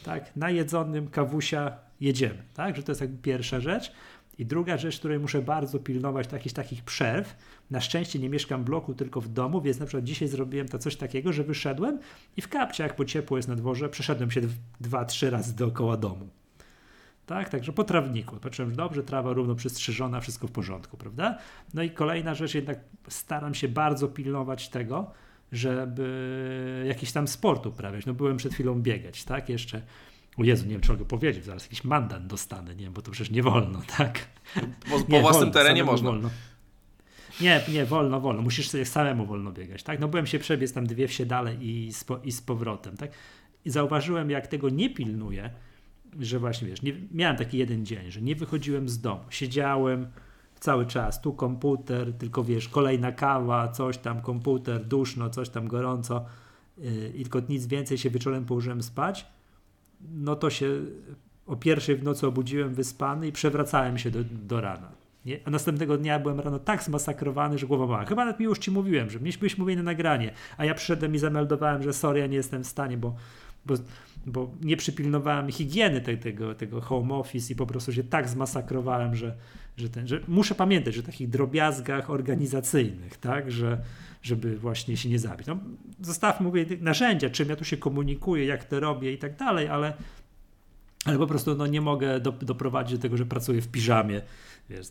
tak, 0.04 0.36
najedzonym, 0.36 1.08
kawusia, 1.08 1.78
jedziemy, 2.02 2.44
tak? 2.54 2.76
Że 2.76 2.84
to 2.84 2.92
jest 2.92 3.02
jakby 3.02 3.18
pierwsza 3.18 3.60
rzecz. 3.60 3.92
I 4.38 4.46
druga 4.46 4.78
rzecz, 4.78 5.00
której 5.00 5.20
muszę 5.20 5.42
bardzo 5.42 5.80
pilnować, 5.80 6.28
takich 6.28 6.54
takich 6.54 6.84
przerw. 6.84 7.36
Na 7.74 7.82
szczęście 7.82 8.20
nie 8.20 8.30
mieszkam 8.30 8.62
w 8.62 8.66
bloku, 8.66 8.94
tylko 8.94 9.22
w 9.22 9.28
domu, 9.28 9.62
więc 9.62 9.80
na 9.80 9.86
przykład 9.86 10.04
dzisiaj 10.04 10.28
zrobiłem 10.28 10.68
to 10.68 10.80
coś 10.80 10.96
takiego, 10.96 11.34
że 11.34 11.44
wyszedłem 11.44 12.00
i 12.38 12.42
w 12.42 12.48
kapcie, 12.48 12.84
jak 12.84 12.96
po 12.96 13.06
ciepło 13.06 13.38
jest 13.38 13.50
na 13.50 13.56
dworze, 13.56 13.90
przeszedłem 13.90 14.32
się 14.32 14.42
dwa, 14.82 15.06
trzy 15.06 15.30
razy 15.30 15.56
dookoła 15.56 15.98
domu. 15.98 16.30
Tak, 17.26 17.50
także 17.50 17.72
po 17.74 17.84
trawniku. 17.84 18.38
Patrzyłem, 18.38 18.76
dobrze, 18.76 19.04
trawa 19.04 19.34
równo 19.34 19.56
przystrzyżona, 19.56 20.22
wszystko 20.22 20.48
w 20.48 20.52
porządku, 20.52 20.98
prawda? 20.98 21.38
No 21.74 21.84
i 21.84 21.90
kolejna 21.90 22.36
rzecz, 22.36 22.56
jednak 22.56 22.80
staram 23.08 23.54
się 23.54 23.68
bardzo 23.68 24.08
pilnować 24.08 24.70
tego, 24.70 25.12
żeby 25.52 26.86
jakiś 26.88 27.12
tam 27.12 27.28
sport 27.28 27.66
uprawiać. 27.66 28.06
No 28.06 28.14
byłem 28.14 28.38
przed 28.38 28.54
chwilą 28.54 28.82
biegać, 28.82 29.24
tak? 29.24 29.50
Jeszcze 29.50 29.82
o 30.38 30.44
Jezu, 30.44 30.66
nie 30.66 30.72
wiem, 30.72 30.82
mogę 30.90 31.06
powiedzieć, 31.06 31.46
zaraz 31.46 31.64
jakiś 31.64 31.84
mandat 31.84 32.28
dostanę, 32.28 32.76
nie, 32.76 32.92
bo 32.92 33.02
to 33.02 33.12
przecież 33.12 33.32
nie 33.32 33.44
wolno, 33.44 33.82
tak? 33.98 34.20
Po, 34.90 35.00
po 35.00 35.20
własnym 35.20 35.24
wolno, 35.24 35.52
terenie 35.52 35.84
można. 35.84 36.10
Wolno. 36.10 36.30
Nie, 37.42 37.62
nie, 37.74 37.86
wolno, 37.86 38.22
wolno. 38.22 38.42
Musisz 38.42 38.70
sobie 38.70 38.86
samemu 38.86 39.26
wolno 39.26 39.52
biegać, 39.52 39.84
tak? 39.84 40.00
No 40.00 40.08
byłem 40.08 40.28
się 40.28 40.40
przebiec 40.40 40.74
tam 40.74 40.88
dwie 40.88 41.08
wsie 41.08 41.26
dalej 41.26 41.58
i 41.62 41.94
z, 41.94 42.06
i 42.24 42.32
z 42.32 42.42
powrotem, 42.42 42.98
tak? 42.98 43.12
I 43.66 43.70
zauważyłem, 43.70 44.30
jak 44.30 44.48
tego 44.48 44.70
nie 44.70 44.90
pilnuję, 44.90 45.50
że 46.20 46.40
właśnie, 46.40 46.68
wiesz, 46.68 46.82
nie, 46.82 46.94
miałem 47.12 47.38
taki 47.38 47.58
jeden 47.58 47.86
dzień, 47.86 48.12
że 48.12 48.22
nie 48.22 48.36
wychodziłem 48.36 48.90
z 48.90 49.02
domu, 49.02 49.22
siedziałem 49.30 50.08
cały 50.60 50.86
czas, 50.86 51.22
tu 51.22 51.34
komputer, 51.34 52.14
tylko 52.14 52.44
wiesz, 52.44 52.70
kolejna 52.70 53.12
kawa, 53.12 53.68
coś 53.68 53.98
tam, 53.98 54.22
komputer, 54.22 54.86
duszno, 54.86 55.30
coś 55.30 55.50
tam 55.50 55.68
gorąco 55.68 56.26
yy, 56.78 57.12
i 57.16 57.22
tylko 57.24 57.42
nic 57.50 57.66
więcej 57.66 57.98
się 57.98 58.10
wieczorem 58.10 58.46
położyłem 58.46 58.84
spać, 58.84 59.26
no 60.14 60.36
to 60.36 60.50
się 60.50 60.68
o 61.46 61.56
pierwszej 61.56 61.96
w 61.96 62.04
nocy 62.04 62.28
obudziłem 62.28 62.74
wyspany 62.74 63.28
i 63.28 63.32
przewracałem 63.32 63.98
się 63.98 64.12
do, 64.12 64.20
do 64.24 64.62
rana. 64.62 65.03
Nie? 65.26 65.40
A 65.46 65.50
następnego 65.50 65.98
dnia 65.98 66.20
byłem 66.20 66.40
rano 66.40 66.60
tak 66.60 66.84
zmasakrowany, 66.84 67.58
że 67.58 67.68
głowa 67.68 67.88
mała. 67.88 68.06
Chyba 68.06 68.26
nawet 68.26 68.40
mi 68.40 68.46
już 68.46 68.60
ci 68.60 68.72
mówiłem, 68.72 69.10
że 69.10 69.20
mieliśmy 69.20 69.50
mówić 69.58 69.78
na 69.78 69.84
nagranie, 69.84 70.32
a 70.58 70.66
ja 70.66 70.74
przyszedłem 70.74 71.16
i 71.16 71.20
zameldowałem, 71.20 71.84
że 71.84 71.94
sorry, 71.94 72.20
ja 72.20 72.28
nie 72.28 72.38
jestem 72.38 72.64
w 72.64 72.68
stanie, 72.68 72.98
bo, 72.98 73.16
bo, 73.66 73.76
bo 74.26 74.52
nie 74.62 74.78
przypilnowałem 74.78 75.52
higieny 75.52 76.02
te, 76.02 76.18
tego, 76.18 76.56
tego 76.56 76.82
home 76.82 77.14
office 77.14 77.54
i 77.54 77.56
po 77.56 77.66
prostu 77.66 77.94
się 77.94 78.04
tak 78.04 78.30
zmasakrowałem, 78.30 79.16
że, 79.16 79.36
że, 79.78 79.90
ten, 79.90 80.08
że 80.08 80.20
muszę 80.28 80.56
pamiętać, 80.56 81.00
w 81.00 81.06
takich 81.06 81.30
drobiazgach 81.30 82.10
organizacyjnych, 82.10 83.18
tak, 83.18 83.52
że, 83.52 83.78
żeby 84.22 84.58
właśnie 84.58 84.98
się 84.98 85.10
nie 85.10 85.20
zabić. 85.20 85.48
No, 85.48 85.58
zostawmy 86.02 86.46
mówię, 86.46 86.66
narzędzia, 86.82 87.30
czym 87.30 87.50
ja 87.50 87.56
tu 87.56 87.66
się 87.66 87.78
komunikuję, 87.78 88.46
jak 88.46 88.64
to 88.64 88.80
robię 88.80 89.14
i 89.14 89.18
tak 89.18 89.38
dalej, 89.38 89.68
ale, 89.68 89.94
ale 91.06 91.18
po 91.18 91.28
prostu 91.28 91.56
no, 91.56 91.68
nie 91.68 91.82
mogę 91.82 92.20
do, 92.20 92.32
doprowadzić 92.32 92.98
do 92.98 93.02
tego, 93.02 93.18
że 93.18 93.26
pracuję 93.26 93.62
w 93.62 93.68
piżamie, 93.68 94.22
wiesz, 94.70 94.88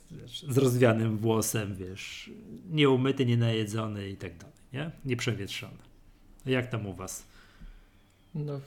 z 0.49 0.59
rozwianym 0.59 1.19
włosem, 1.19 1.75
wiesz, 1.75 2.31
nieumyty, 2.71 3.27
nienajedzony 3.27 4.09
i 4.09 4.17
tak 4.17 4.37
dalej, 4.37 4.57
nie? 4.73 4.91
Nieprzewietrzony. 5.05 5.79
Jak 6.47 6.67
tam 6.67 6.87
u 6.87 6.95
was? 6.95 7.23
No, 8.35 8.61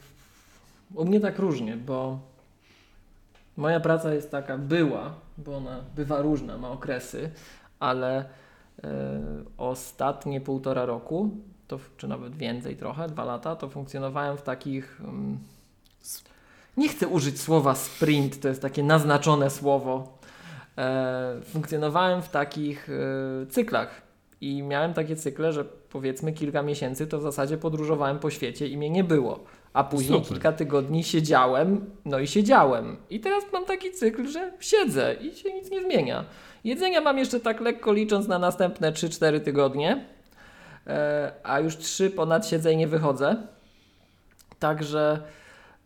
u 0.93 1.05
mnie 1.05 1.19
tak 1.19 1.39
różnie, 1.39 1.77
bo 1.77 2.19
moja 3.57 3.79
praca 3.79 4.13
jest 4.13 4.31
taka, 4.31 4.57
była, 4.57 5.19
bo 5.37 5.57
ona 5.57 5.83
bywa 5.95 6.21
różna, 6.21 6.57
ma 6.57 6.69
okresy, 6.69 7.31
ale 7.79 8.29
E, 8.83 9.19
ostatnie 9.57 10.41
półtora 10.41 10.85
roku, 10.85 11.29
to, 11.67 11.79
czy 11.97 12.07
nawet 12.07 12.35
więcej 12.35 12.75
trochę, 12.75 13.07
dwa 13.07 13.23
lata, 13.23 13.55
to 13.55 13.69
funkcjonowałem 13.69 14.37
w 14.37 14.41
takich. 14.41 15.01
Mm, 15.01 15.37
nie 16.77 16.89
chcę 16.89 17.07
użyć 17.07 17.41
słowa 17.41 17.75
sprint, 17.75 18.41
to 18.41 18.47
jest 18.47 18.61
takie 18.61 18.83
naznaczone 18.83 19.49
słowo. 19.49 20.14
E, 20.77 21.41
funkcjonowałem 21.43 22.21
w 22.21 22.29
takich 22.29 22.89
e, 22.89 23.45
cyklach 23.45 24.01
i 24.41 24.63
miałem 24.63 24.93
takie 24.93 25.15
cykle, 25.15 25.53
że 25.53 25.65
powiedzmy 25.89 26.33
kilka 26.33 26.61
miesięcy 26.61 27.07
to 27.07 27.19
w 27.19 27.21
zasadzie 27.21 27.57
podróżowałem 27.57 28.19
po 28.19 28.29
świecie 28.29 28.67
i 28.67 28.77
mnie 28.77 28.89
nie 28.89 29.03
było. 29.03 29.43
A 29.73 29.83
później 29.83 30.19
Super. 30.19 30.27
kilka 30.27 30.51
tygodni 30.51 31.03
siedziałem, 31.03 31.85
no 32.05 32.19
i 32.19 32.27
siedziałem. 32.27 32.97
I 33.09 33.19
teraz 33.19 33.43
mam 33.53 33.65
taki 33.65 33.91
cykl, 33.91 34.27
że 34.27 34.51
siedzę 34.59 35.13
i 35.13 35.35
się 35.35 35.53
nic 35.53 35.71
nie 35.71 35.81
zmienia. 35.81 36.25
Jedzenia 36.63 37.01
mam 37.01 37.17
jeszcze 37.17 37.39
tak 37.39 37.61
lekko 37.61 37.93
licząc 37.93 38.27
na 38.27 38.39
następne 38.39 38.91
3-4 38.91 39.39
tygodnie, 39.39 40.05
e, 40.87 41.31
a 41.43 41.59
już 41.59 41.77
3 41.77 42.09
ponad 42.09 42.47
siedzenie 42.47 42.87
wychodzę. 42.87 43.47
Także 44.59 45.19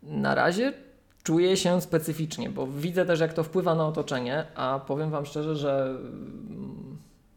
na 0.02 0.34
razie 0.34 0.72
czuję 1.22 1.56
się 1.56 1.80
specyficznie, 1.80 2.50
bo 2.50 2.66
widzę 2.66 3.06
też, 3.06 3.20
jak 3.20 3.32
to 3.32 3.44
wpływa 3.44 3.74
na 3.74 3.86
otoczenie, 3.86 4.46
a 4.54 4.80
powiem 4.86 5.10
Wam 5.10 5.26
szczerze, 5.26 5.56
że 5.56 5.96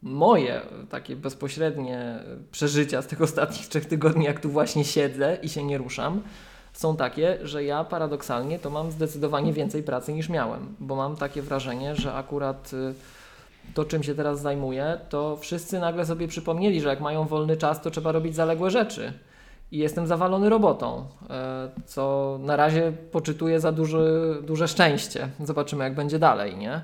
moje 0.02 0.62
takie 0.90 1.16
bezpośrednie 1.16 2.20
przeżycia 2.52 3.02
z 3.02 3.08
tych 3.08 3.22
ostatnich 3.28 3.68
trzech 3.68 3.86
tygodni, 3.86 4.26
jak 4.26 4.40
tu 4.40 4.50
właśnie 4.50 4.86
siedzę 4.86 5.38
i 5.42 5.50
się 5.50 5.64
nie 5.64 5.78
ruszam, 5.78 6.22
są 6.74 6.98
takie, 6.98 7.38
że 7.44 7.64
ja 7.64 7.84
paradoksalnie 7.84 8.60
to 8.60 8.70
mam 8.70 8.92
zdecydowanie 8.92 9.54
więcej 9.54 9.84
pracy 9.84 10.14
niż 10.14 10.30
miałem, 10.30 10.76
bo 10.80 10.96
mam 10.96 11.16
takie 11.16 11.42
wrażenie, 11.42 11.96
że 11.96 12.14
akurat 12.14 12.72
y, 12.74 12.94
to, 13.74 13.86
czym 13.86 14.04
się 14.04 14.16
teraz 14.16 14.42
zajmuję, 14.42 15.00
to 15.10 15.38
wszyscy 15.38 15.80
nagle 15.80 16.06
sobie 16.06 16.28
przypomnieli, 16.28 16.82
że 16.82 16.90
jak 16.90 17.02
mają 17.02 17.26
wolny 17.26 17.58
czas, 17.58 17.82
to 17.82 17.92
trzeba 17.92 18.12
robić 18.12 18.36
zaległe 18.36 18.72
rzeczy. 18.72 19.14
I 19.74 19.78
jestem 19.78 20.08
zawalony 20.08 20.50
robotą, 20.50 21.06
e, 21.30 21.70
co 21.86 22.38
na 22.42 22.56
razie 22.56 22.94
poczytuję 23.12 23.60
za 23.60 23.72
duży, 23.72 24.38
duże 24.44 24.68
szczęście. 24.68 25.30
Zobaczymy, 25.44 25.84
jak 25.84 25.96
będzie 25.96 26.20
dalej, 26.20 26.58
nie? 26.58 26.82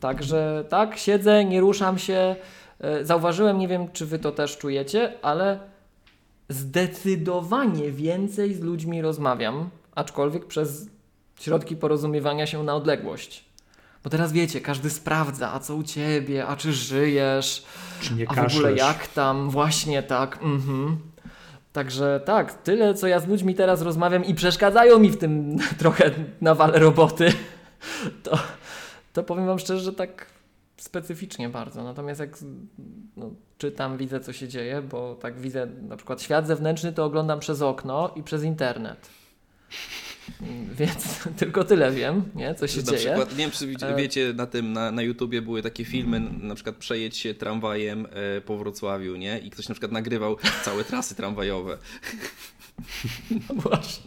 Także 0.00 0.64
tak, 0.68 0.98
siedzę, 0.98 1.44
nie 1.44 1.60
ruszam 1.60 1.98
się. 1.98 2.36
E, 2.80 3.04
zauważyłem, 3.04 3.58
nie 3.58 3.68
wiem, 3.68 3.92
czy 3.92 4.06
wy 4.06 4.18
to 4.18 4.32
też 4.32 4.58
czujecie, 4.58 5.12
ale 5.22 5.58
zdecydowanie 6.48 7.92
więcej 7.92 8.54
z 8.54 8.60
ludźmi 8.60 9.02
rozmawiam, 9.02 9.70
aczkolwiek 9.94 10.46
przez 10.46 10.86
środki 11.40 11.76
porozumiewania 11.76 12.46
się 12.46 12.62
na 12.62 12.74
odległość. 12.74 13.44
Bo 14.04 14.10
teraz 14.10 14.32
wiecie, 14.32 14.60
każdy 14.60 14.90
sprawdza, 14.90 15.52
a 15.52 15.60
co 15.60 15.76
u 15.76 15.82
ciebie, 15.82 16.46
a 16.46 16.56
czy 16.56 16.72
żyjesz, 16.72 17.64
czy 18.00 18.14
nie 18.14 18.30
a 18.30 18.34
w 18.34 18.56
ogóle 18.56 18.72
jak 18.72 19.06
tam, 19.06 19.50
właśnie 19.50 20.02
tak. 20.02 20.38
Mhm. 20.42 20.98
Także 21.76 22.20
tak, 22.24 22.62
tyle 22.62 22.94
co 22.94 23.06
ja 23.06 23.20
z 23.20 23.26
ludźmi 23.26 23.54
teraz 23.54 23.82
rozmawiam 23.82 24.24
i 24.24 24.34
przeszkadzają 24.34 24.98
mi 24.98 25.10
w 25.10 25.16
tym 25.16 25.56
trochę 25.78 26.10
nawale 26.40 26.78
roboty, 26.78 27.32
to, 28.24 28.38
to 29.12 29.22
powiem 29.22 29.46
Wam 29.46 29.58
szczerze, 29.58 29.84
że 29.84 29.92
tak 29.92 30.26
specyficznie 30.76 31.48
bardzo. 31.48 31.84
Natomiast 31.84 32.20
jak 32.20 32.30
no, 33.16 33.30
czytam, 33.58 33.96
widzę 33.96 34.20
co 34.20 34.32
się 34.32 34.48
dzieje, 34.48 34.82
bo 34.82 35.14
tak 35.14 35.40
widzę 35.40 35.66
na 35.66 35.96
przykład 35.96 36.22
świat 36.22 36.46
zewnętrzny 36.46 36.92
to 36.92 37.04
oglądam 37.04 37.40
przez 37.40 37.62
okno 37.62 38.12
i 38.16 38.22
przez 38.22 38.42
internet. 38.42 39.08
Więc 40.78 41.28
tylko 41.36 41.64
tyle 41.64 41.92
wiem, 41.92 42.22
nie? 42.34 42.54
co 42.54 42.66
się 42.66 42.78
na 42.78 42.84
dzieje. 42.84 42.98
Przykład, 42.98 43.30
nie 43.30 43.36
wiem, 43.36 43.50
czy 43.50 43.86
e, 43.86 43.96
wiecie, 43.96 44.32
na 44.36 44.46
tym, 44.46 44.72
na, 44.72 44.90
na 44.90 45.02
YouTubie 45.02 45.42
były 45.42 45.62
takie 45.62 45.84
filmy, 45.84 46.20
na 46.20 46.54
przykład 46.54 46.76
przejedź 46.76 47.16
się 47.16 47.34
tramwajem 47.34 48.06
e, 48.06 48.40
po 48.40 48.58
Wrocławiu, 48.58 49.16
nie? 49.16 49.38
I 49.38 49.50
ktoś 49.50 49.68
na 49.68 49.74
przykład 49.74 49.92
nagrywał 49.92 50.36
całe 50.64 50.84
trasy 50.84 51.14
tramwajowe. 51.14 51.78
No 53.30 53.54
właśnie, 53.62 54.04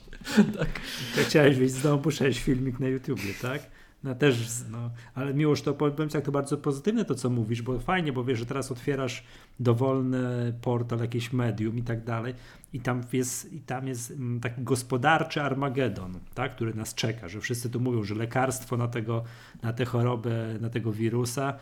tak. 0.58 0.70
Jak 1.18 1.26
chciałeś 1.26 1.58
wyjść 1.58 1.74
z 1.74 1.82
domu, 1.82 2.02
puszczałeś 2.02 2.40
filmik 2.40 2.80
na 2.80 2.88
YouTubie, 2.88 3.34
tak? 3.42 3.79
No 4.04 4.16
też, 4.16 4.64
no, 4.72 4.90
ale 5.16 5.34
miłość 5.34 5.64
to 5.64 5.74
powiem 5.74 6.10
tak 6.10 6.26
to 6.26 6.32
bardzo 6.32 6.58
pozytywne 6.58 7.06
to, 7.06 7.16
co 7.16 7.30
mówisz, 7.30 7.62
bo 7.62 7.80
fajnie, 7.80 8.14
bo 8.14 8.24
wiesz, 8.24 8.40
że 8.40 8.46
teraz 8.46 8.72
otwierasz 8.72 9.24
dowolny 9.60 10.54
portal, 10.62 11.00
jakieś 11.00 11.34
medium 11.34 11.78
i 11.78 11.84
tak 11.84 12.04
dalej 12.04 12.34
i 12.74 12.80
tam 12.80 13.04
jest, 13.14 13.54
i 13.54 13.60
tam 13.60 13.88
jest 13.88 14.12
mm, 14.12 14.40
taki 14.40 14.62
gospodarczy 14.62 15.42
Armagedon, 15.42 16.20
tak, 16.34 16.56
który 16.56 16.74
nas 16.74 16.96
czeka, 16.96 17.28
że 17.28 17.42
wszyscy 17.42 17.70
tu 17.70 17.80
mówią, 17.80 18.04
że 18.04 18.16
lekarstwo 18.16 18.78
na, 18.78 18.88
tego, 18.88 19.24
na 19.62 19.74
tę 19.74 19.86
chorobę, 19.86 20.58
na 20.62 20.70
tego 20.70 20.92
wirusa 20.92 21.54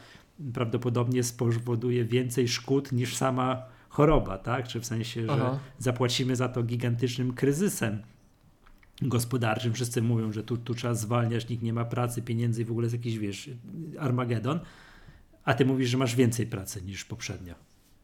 prawdopodobnie 0.54 1.24
spowoduje 1.24 2.06
więcej 2.06 2.48
szkód 2.48 2.92
niż 2.92 3.16
sama 3.16 3.64
choroba, 3.90 4.38
tak, 4.38 4.68
czy 4.68 4.80
w 4.80 4.86
sensie, 4.86 5.26
że 5.26 5.34
Aha. 5.34 5.60
zapłacimy 5.78 6.36
za 6.36 6.50
to 6.50 6.64
gigantycznym 6.64 7.34
kryzysem 7.34 8.02
gospodarczym. 9.02 9.74
Wszyscy 9.74 10.02
mówią, 10.02 10.32
że 10.32 10.44
tu, 10.44 10.58
tu 10.58 10.76
trzeba 10.76 10.94
zwalniać, 10.94 11.50
nikt 11.50 11.64
nie 11.64 11.74
ma 11.74 11.86
pracy, 11.86 12.22
pieniędzy 12.22 12.62
i 12.62 12.66
w 12.66 12.72
ogóle 12.72 12.86
jest 12.86 12.96
jakiś, 12.96 13.18
wiesz, 13.20 13.50
Armagedon, 14.00 14.60
a 15.44 15.54
ty 15.54 15.66
mówisz, 15.66 15.90
że 15.90 15.98
masz 15.98 16.16
więcej 16.16 16.48
pracy 16.48 16.82
niż 16.82 17.06
poprzednio. 17.06 17.56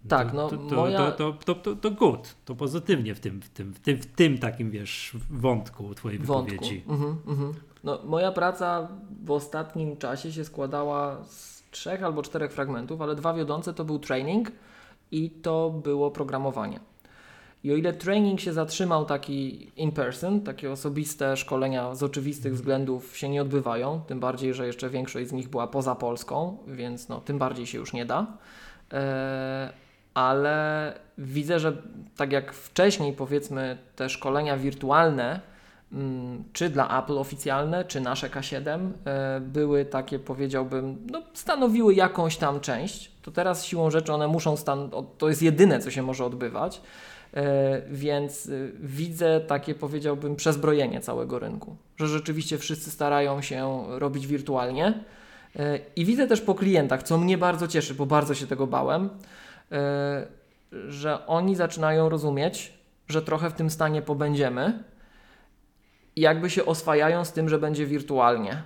Tak, 0.07 0.31
to, 0.31 0.37
no 0.37 0.49
to, 0.49 0.57
to, 0.57 0.75
moja... 0.75 1.11
to, 1.11 1.33
to, 1.33 1.55
to, 1.55 1.75
to 1.75 1.91
good, 1.91 2.35
to 2.45 2.55
pozytywnie 2.55 3.15
w 3.15 3.19
tym, 3.19 3.41
w 3.41 3.49
tym, 3.49 3.73
w 3.73 3.79
tym, 3.79 3.97
w 3.97 4.05
tym 4.05 4.37
takim, 4.37 4.71
wiesz, 4.71 5.17
wątku 5.29 5.95
twojej 5.95 6.19
wątku. 6.19 6.51
wypowiedzi. 6.51 6.83
Mhm, 6.87 7.17
mhm. 7.27 7.53
No, 7.83 7.99
moja 8.05 8.31
praca 8.31 8.87
w 9.23 9.31
ostatnim 9.31 9.97
czasie 9.97 10.31
się 10.31 10.45
składała 10.45 11.23
z 11.25 11.63
trzech 11.71 12.03
albo 12.03 12.23
czterech 12.23 12.51
fragmentów, 12.51 13.01
ale 13.01 13.15
dwa 13.15 13.33
wiodące 13.33 13.73
to 13.73 13.85
był 13.85 13.99
training 13.99 14.51
i 15.11 15.29
to 15.29 15.69
było 15.69 16.11
programowanie. 16.11 16.79
I 17.63 17.71
o 17.71 17.75
ile 17.75 17.93
training 17.93 18.39
się 18.39 18.53
zatrzymał 18.53 19.05
taki 19.05 19.71
in 19.75 19.91
person, 19.91 20.41
takie 20.41 20.71
osobiste 20.71 21.37
szkolenia 21.37 21.95
z 21.95 22.03
oczywistych 22.03 22.53
względów 22.53 23.17
się 23.17 23.29
nie 23.29 23.41
odbywają, 23.41 24.01
tym 24.07 24.19
bardziej, 24.19 24.53
że 24.53 24.67
jeszcze 24.67 24.89
większość 24.89 25.29
z 25.29 25.33
nich 25.33 25.49
była 25.49 25.67
poza 25.67 25.95
Polską, 25.95 26.57
więc 26.67 27.09
no, 27.09 27.21
tym 27.21 27.37
bardziej 27.37 27.67
się 27.67 27.77
już 27.77 27.93
nie 27.93 28.05
da. 28.05 28.27
E, 28.93 29.73
ale 30.13 30.93
widzę, 31.17 31.59
że 31.59 31.77
tak 32.17 32.31
jak 32.31 32.53
wcześniej 32.53 33.13
powiedzmy 33.13 33.77
te 33.95 34.09
szkolenia 34.09 34.57
wirtualne, 34.57 35.39
mm, 35.91 36.43
czy 36.53 36.69
dla 36.69 37.03
Apple 37.03 37.17
oficjalne, 37.17 37.85
czy 37.85 38.01
nasze 38.01 38.29
K7 38.29 38.89
e, 39.05 39.39
były 39.39 39.85
takie, 39.85 40.19
powiedziałbym, 40.19 41.07
no, 41.11 41.21
stanowiły 41.33 41.93
jakąś 41.93 42.37
tam 42.37 42.59
część, 42.59 43.11
to 43.21 43.31
teraz 43.31 43.65
siłą 43.65 43.91
rzeczy 43.91 44.13
one 44.13 44.27
muszą 44.27 44.57
stan, 44.57 44.89
to 45.17 45.29
jest 45.29 45.41
jedyne, 45.41 45.79
co 45.79 45.91
się 45.91 46.01
może 46.01 46.25
odbywać. 46.25 46.81
E, 47.33 47.81
więc 47.89 48.45
y, 48.45 48.71
widzę 48.79 49.41
takie, 49.41 49.75
powiedziałbym, 49.75 50.35
przezbrojenie 50.35 51.01
całego 51.01 51.39
rynku, 51.39 51.75
że 51.97 52.07
rzeczywiście 52.07 52.57
wszyscy 52.57 52.91
starają 52.91 53.41
się 53.41 53.83
robić 53.89 54.27
wirtualnie. 54.27 54.93
E, 55.55 55.79
I 55.95 56.05
widzę 56.05 56.27
też 56.27 56.41
po 56.41 56.55
klientach, 56.55 57.03
co 57.03 57.17
mnie 57.17 57.37
bardzo 57.37 57.67
cieszy, 57.67 57.93
bo 57.93 58.05
bardzo 58.05 58.35
się 58.35 58.47
tego 58.47 58.67
bałem, 58.67 59.09
e, 59.71 60.27
że 60.87 61.27
oni 61.27 61.55
zaczynają 61.55 62.09
rozumieć, 62.09 62.73
że 63.07 63.21
trochę 63.21 63.49
w 63.49 63.53
tym 63.53 63.69
stanie 63.69 64.01
pobędziemy 64.01 64.83
i 66.15 66.21
jakby 66.21 66.49
się 66.49 66.65
oswajają 66.65 67.25
z 67.25 67.31
tym, 67.31 67.49
że 67.49 67.59
będzie 67.59 67.85
wirtualnie. 67.85 68.63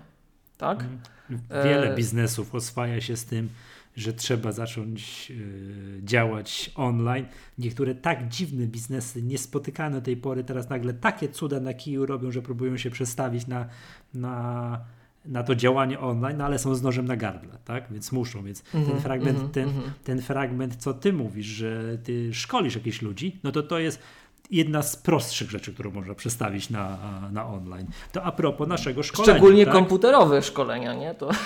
Tak? 0.58 0.84
Mhm. 1.30 1.64
Wiele 1.64 1.96
biznesów 1.96 2.56
oswaja 2.56 3.02
się 3.02 3.18
z 3.18 3.26
tym, 3.26 3.50
że 3.98 4.14
trzeba 4.14 4.52
zacząć 4.52 5.32
y, 5.32 6.02
działać 6.04 6.72
online. 6.76 7.26
Niektóre 7.58 7.96
tak 7.96 8.28
dziwne 8.28 8.68
biznesy, 8.68 9.24
niespotykane 9.24 9.96
do 9.96 10.02
tej 10.02 10.18
pory, 10.18 10.44
teraz 10.44 10.70
nagle 10.70 10.94
takie 10.94 11.30
cuda 11.30 11.60
na 11.60 11.74
kiju 11.74 12.06
robią, 12.06 12.32
że 12.32 12.42
próbują 12.42 12.78
się 12.78 12.90
przestawić 12.90 13.48
na, 13.48 13.66
na, 14.14 14.80
na 15.26 15.44
to 15.44 15.56
działanie 15.56 16.00
online, 16.00 16.38
no 16.38 16.46
ale 16.46 16.60
są 16.60 16.76
z 16.76 16.82
nożem 16.82 17.06
na 17.06 17.16
gardle, 17.16 17.58
tak? 17.66 17.92
Więc 17.92 18.12
muszą. 18.12 18.44
Więc 18.44 18.64
mm 18.74 18.86
-hmm, 18.86 18.92
ten, 18.92 19.02
fragment, 19.02 19.38
mm 19.38 19.50
-hmm, 19.50 19.54
ten, 19.54 19.70
mm 19.70 19.82
-hmm. 19.82 19.92
ten 20.04 20.22
fragment, 20.22 20.76
co 20.76 20.94
ty 20.94 21.14
mówisz, 21.14 21.46
że 21.46 21.98
ty 22.04 22.34
szkolisz 22.34 22.76
jakichś 22.76 23.02
ludzi, 23.02 23.40
no 23.44 23.52
to 23.52 23.64
to 23.64 23.80
jest 23.80 24.04
jedna 24.52 24.82
z 24.82 24.96
prostszych 24.96 25.52
rzeczy, 25.52 25.74
którą 25.74 25.92
można 25.92 26.16
przestawić 26.16 26.70
na, 26.70 26.98
na 27.32 27.48
online. 27.48 27.88
To 28.12 28.24
a 28.24 28.32
propos 28.32 28.68
naszego 28.68 29.04
szkolenia. 29.04 29.34
Szczególnie 29.34 29.66
tak? 29.66 29.74
komputerowe 29.74 30.42
szkolenia, 30.42 30.94
nie? 30.94 31.14
To... 31.14 31.30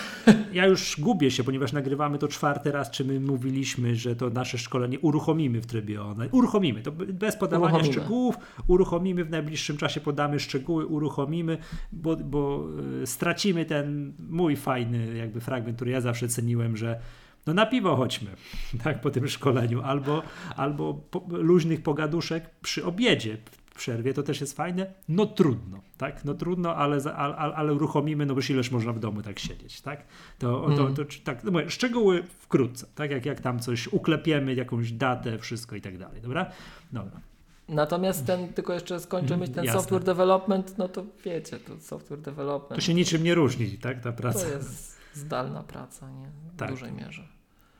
Ja 0.53 0.65
już 0.65 0.95
gubię 0.99 1.31
się, 1.31 1.43
ponieważ 1.43 1.73
nagrywamy 1.73 2.17
to 2.17 2.27
czwarty 2.27 2.71
raz, 2.71 2.91
czy 2.91 3.05
my 3.05 3.19
mówiliśmy, 3.19 3.95
że 3.95 4.15
to 4.15 4.29
nasze 4.29 4.57
szkolenie 4.57 4.99
uruchomimy 4.99 5.61
w 5.61 5.65
trybie 5.65 6.01
online. 6.01 6.29
Uruchomimy, 6.31 6.81
to 6.81 6.91
bez 6.91 7.35
podawania 7.35 7.73
uruchomimy. 7.73 7.93
szczegółów, 7.93 8.35
uruchomimy 8.67 9.25
w 9.25 9.29
najbliższym 9.29 9.77
czasie, 9.77 10.01
podamy 10.01 10.39
szczegóły, 10.39 10.85
uruchomimy, 10.85 11.57
bo, 11.91 12.15
bo 12.15 12.67
y, 13.01 13.07
stracimy 13.07 13.65
ten 13.65 14.13
mój 14.29 14.55
fajny 14.55 15.17
jakby 15.17 15.41
fragment, 15.41 15.75
który 15.75 15.91
ja 15.91 16.01
zawsze 16.01 16.27
ceniłem, 16.27 16.77
że 16.77 16.99
no 17.45 17.54
na 17.54 17.65
piwo 17.65 17.95
chodźmy, 17.95 18.30
tak, 18.84 19.01
po 19.01 19.10
tym 19.10 19.27
szkoleniu, 19.27 19.82
albo, 19.82 20.23
albo 20.56 20.93
po, 20.93 21.25
luźnych 21.30 21.84
pogaduszek 21.84 22.49
przy 22.62 22.86
obiedzie 22.86 23.38
w 23.65 23.75
przerwie, 23.75 24.13
to 24.13 24.23
też 24.23 24.41
jest 24.41 24.56
fajne, 24.56 24.93
no 25.10 25.25
trudno, 25.25 25.82
tak, 25.97 26.25
no 26.25 26.34
trudno, 26.34 26.75
ale, 26.75 26.97
ale, 27.15 27.36
ale 27.36 27.73
uruchomimy, 27.73 28.25
no 28.25 28.36
bo 28.36 28.41
ileż 28.49 28.71
można 28.71 28.93
w 28.93 28.99
domu 28.99 29.21
tak 29.21 29.39
siedzieć, 29.39 29.82
tak, 29.82 30.06
to, 30.39 30.69
to, 30.77 30.88
to, 30.88 31.06
to 31.06 31.12
tak, 31.23 31.43
no 31.43 31.51
mówię, 31.51 31.69
szczegóły 31.69 32.23
wkrótce, 32.39 32.88
tak, 32.95 33.12
jak, 33.12 33.25
jak 33.25 33.41
tam 33.41 33.60
coś 33.60 33.88
uklepiemy, 33.88 34.54
jakąś 34.54 34.91
datę, 34.91 35.38
wszystko 35.38 35.75
i 35.75 35.82
tak 35.82 35.97
dalej, 35.97 36.21
dobra, 36.21 36.51
dobra. 36.91 37.21
Natomiast 37.69 38.25
ten, 38.25 38.54
tylko 38.54 38.73
jeszcze 38.73 38.99
skończymy 38.99 39.47
ten 39.47 39.63
Jasne. 39.63 39.80
software 39.80 40.04
development, 40.04 40.77
no 40.77 40.88
to 40.88 41.06
wiecie, 41.25 41.60
to 41.60 41.80
software 41.80 42.21
development. 42.21 42.75
To 42.75 42.82
się 42.82 42.93
niczym 42.93 43.23
nie 43.23 43.36
różni, 43.36 43.67
tak, 43.67 43.99
ta 44.01 44.12
praca. 44.12 44.39
To 44.39 44.47
jest 44.47 45.00
zdalna 45.13 45.63
praca, 45.63 46.10
nie? 46.12 46.32
W 46.54 46.56
tak. 46.58 46.69
dużej 46.69 46.91
mierze. 46.91 47.28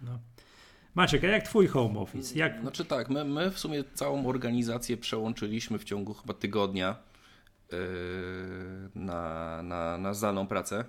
No. 0.02 0.20
Maciek, 0.96 1.24
a 1.24 1.28
jak 1.28 1.44
twój 1.44 1.68
home 1.68 2.00
office? 2.00 2.40
Jak... 2.40 2.62
Znaczy 2.62 2.86
tak, 2.86 3.10
my, 3.10 3.26
my 3.26 3.52
w 3.52 3.60
sumie 3.60 3.84
całą 3.94 4.28
organizację 4.28 4.98
przełączyliśmy 4.98 5.80
w 5.80 5.84
ciągu 5.84 6.14
chyba 6.14 6.34
tygodnia 6.34 6.96
yy, 7.72 7.78
na, 8.96 9.64
na, 9.64 9.98
na 9.98 10.14
zdalną 10.14 10.48
pracę. 10.48 10.86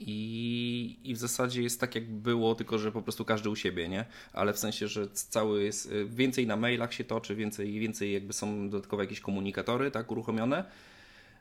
I, 0.00 1.00
I 1.04 1.14
w 1.14 1.18
zasadzie 1.18 1.62
jest 1.62 1.80
tak, 1.80 1.94
jak 1.94 2.10
było, 2.10 2.54
tylko 2.54 2.78
że 2.78 2.92
po 2.92 3.02
prostu 3.02 3.24
każdy 3.24 3.50
u 3.50 3.56
siebie, 3.56 3.88
nie? 3.88 4.04
Ale 4.32 4.52
w 4.52 4.58
sensie, 4.58 4.88
że 4.88 5.08
cały 5.08 5.64
jest 5.64 5.92
y, 5.92 6.06
więcej 6.06 6.46
na 6.46 6.56
mailach 6.56 6.94
się 6.94 7.04
toczy, 7.04 7.34
więcej, 7.34 7.80
więcej 7.80 8.12
jakby 8.12 8.32
są 8.32 8.70
dodatkowe 8.70 9.02
jakieś 9.02 9.20
komunikatory, 9.20 9.90
tak, 9.90 10.12
uruchomione. 10.12 10.64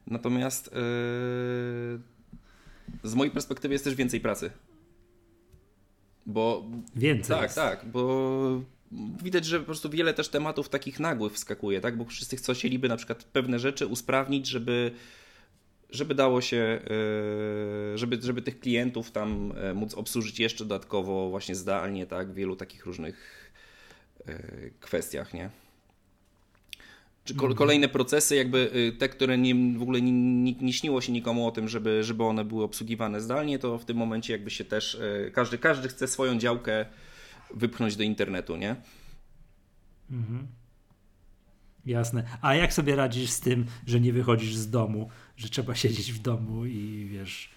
Natomiast 0.07 0.71
yy, 0.73 1.99
z 3.03 3.15
mojej 3.15 3.31
perspektywy 3.31 3.73
jest 3.73 3.83
też 3.83 3.95
więcej 3.95 4.19
pracy. 4.19 4.51
Bo. 6.25 6.65
Więcej. 6.95 7.35
Tak, 7.35 7.43
jest. 7.43 7.55
tak, 7.55 7.85
bo 7.85 8.61
widać, 9.23 9.45
że 9.45 9.59
po 9.59 9.65
prostu 9.65 9.89
wiele 9.89 10.13
też 10.13 10.29
tematów 10.29 10.69
takich 10.69 10.99
nagłych 10.99 11.33
wskakuje, 11.33 11.81
tak? 11.81 11.97
Bo 11.97 12.05
wszyscy 12.05 12.53
chcieliby 12.53 12.89
na 12.89 12.97
przykład 12.97 13.23
pewne 13.23 13.59
rzeczy 13.59 13.87
usprawnić, 13.87 14.47
żeby 14.47 14.91
żeby 15.89 16.15
dało 16.15 16.41
się, 16.41 16.57
e, 17.93 17.97
żeby, 17.97 18.17
żeby 18.21 18.41
tych 18.41 18.59
klientów 18.59 19.11
tam 19.11 19.53
e, 19.57 19.73
móc 19.73 19.93
obsłużyć 19.93 20.39
jeszcze 20.39 20.65
dodatkowo 20.65 21.29
właśnie 21.29 21.55
zdalnie, 21.55 22.05
tak, 22.05 22.31
w 22.31 22.33
wielu 22.33 22.55
takich 22.55 22.85
różnych 22.85 23.51
e, 24.25 24.39
kwestiach, 24.79 25.33
nie? 25.33 25.49
Czy 27.27 27.33
mhm. 27.33 27.53
kolejne 27.53 27.87
procesy, 27.87 28.35
jakby 28.35 28.71
y, 28.75 28.91
te, 28.91 29.09
które 29.09 29.37
nie, 29.37 29.77
w 29.77 29.81
ogóle 29.81 30.01
nie, 30.01 30.11
nie, 30.11 30.53
nie, 30.53 30.73
śniło 30.73 31.01
się 31.01 31.11
nikomu 31.11 31.47
o 31.47 31.51
tym, 31.51 31.67
żeby, 31.67 32.03
żeby 32.03 32.23
one 32.23 32.45
były 32.45 32.63
obsługiwane 32.63 33.21
zdalnie, 33.21 33.59
to 33.59 33.77
w 33.77 33.85
tym 33.85 33.97
momencie 33.97 34.33
jakby 34.33 34.49
się 34.49 34.65
też, 34.65 34.95
y, 34.95 35.31
każdy, 35.33 35.57
każdy 35.57 35.87
chce 35.87 36.07
swoją 36.07 36.37
działkę 36.37 36.85
wypchnąć 37.53 37.95
do 37.95 38.03
internetu, 38.03 38.55
nie? 38.55 38.75
Mhm. 40.11 40.47
Jasne. 41.85 42.23
A 42.41 42.55
jak 42.55 42.73
sobie 42.73 42.95
radzisz 42.95 43.29
z 43.29 43.39
tym, 43.39 43.65
że 43.87 43.99
nie 43.99 44.13
wychodzisz 44.13 44.55
z 44.55 44.69
domu, 44.69 45.09
że 45.37 45.49
trzeba 45.49 45.75
siedzieć 45.75 46.13
w 46.13 46.19
domu 46.19 46.65
i 46.65 47.07
wiesz, 47.11 47.51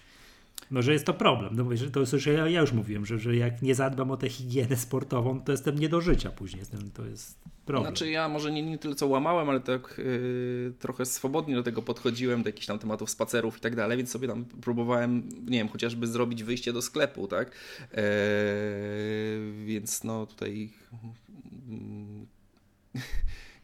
no, 0.71 0.81
że 0.81 0.93
jest 0.93 1.05
to 1.05 1.13
problem. 1.13 1.55
No, 1.55 1.65
to 1.91 1.99
jest, 1.99 2.11
że 2.11 2.33
ja, 2.33 2.47
ja 2.47 2.61
już 2.61 2.71
mówiłem, 2.71 3.05
że, 3.05 3.19
że 3.19 3.35
jak 3.35 3.61
nie 3.61 3.75
zadbam 3.75 4.11
o 4.11 4.17
tę 4.17 4.29
higienę 4.29 4.77
sportową, 4.77 5.41
to 5.41 5.51
jestem 5.51 5.79
nie 5.79 5.89
do 5.89 6.01
życia 6.01 6.31
później. 6.31 6.59
Jestem, 6.59 6.91
to 6.91 7.05
jest 7.05 7.39
problem. 7.65 7.93
Znaczy 7.93 8.09
ja 8.09 8.29
może 8.29 8.51
nie, 8.51 8.63
nie 8.63 8.77
tyle 8.77 8.95
co 8.95 9.07
łamałem, 9.07 9.49
ale 9.49 9.59
tak 9.59 9.95
yy, 9.97 10.73
trochę 10.79 11.05
swobodnie 11.05 11.55
do 11.55 11.63
tego 11.63 11.81
podchodziłem, 11.81 12.43
do 12.43 12.49
jakichś 12.49 12.67
tam 12.67 12.79
tematów 12.79 13.09
spacerów 13.09 13.57
i 13.57 13.59
tak 13.59 13.75
dalej, 13.75 13.97
więc 13.97 14.09
sobie 14.11 14.27
tam 14.27 14.45
próbowałem, 14.45 15.29
nie 15.45 15.57
wiem, 15.57 15.67
chociażby 15.67 16.07
zrobić 16.07 16.43
wyjście 16.43 16.73
do 16.73 16.81
sklepu, 16.81 17.27
tak? 17.27 17.51
Yy, 17.79 17.97
więc 19.65 20.03
no 20.03 20.25
tutaj... 20.25 20.69
Yy, 22.95 23.01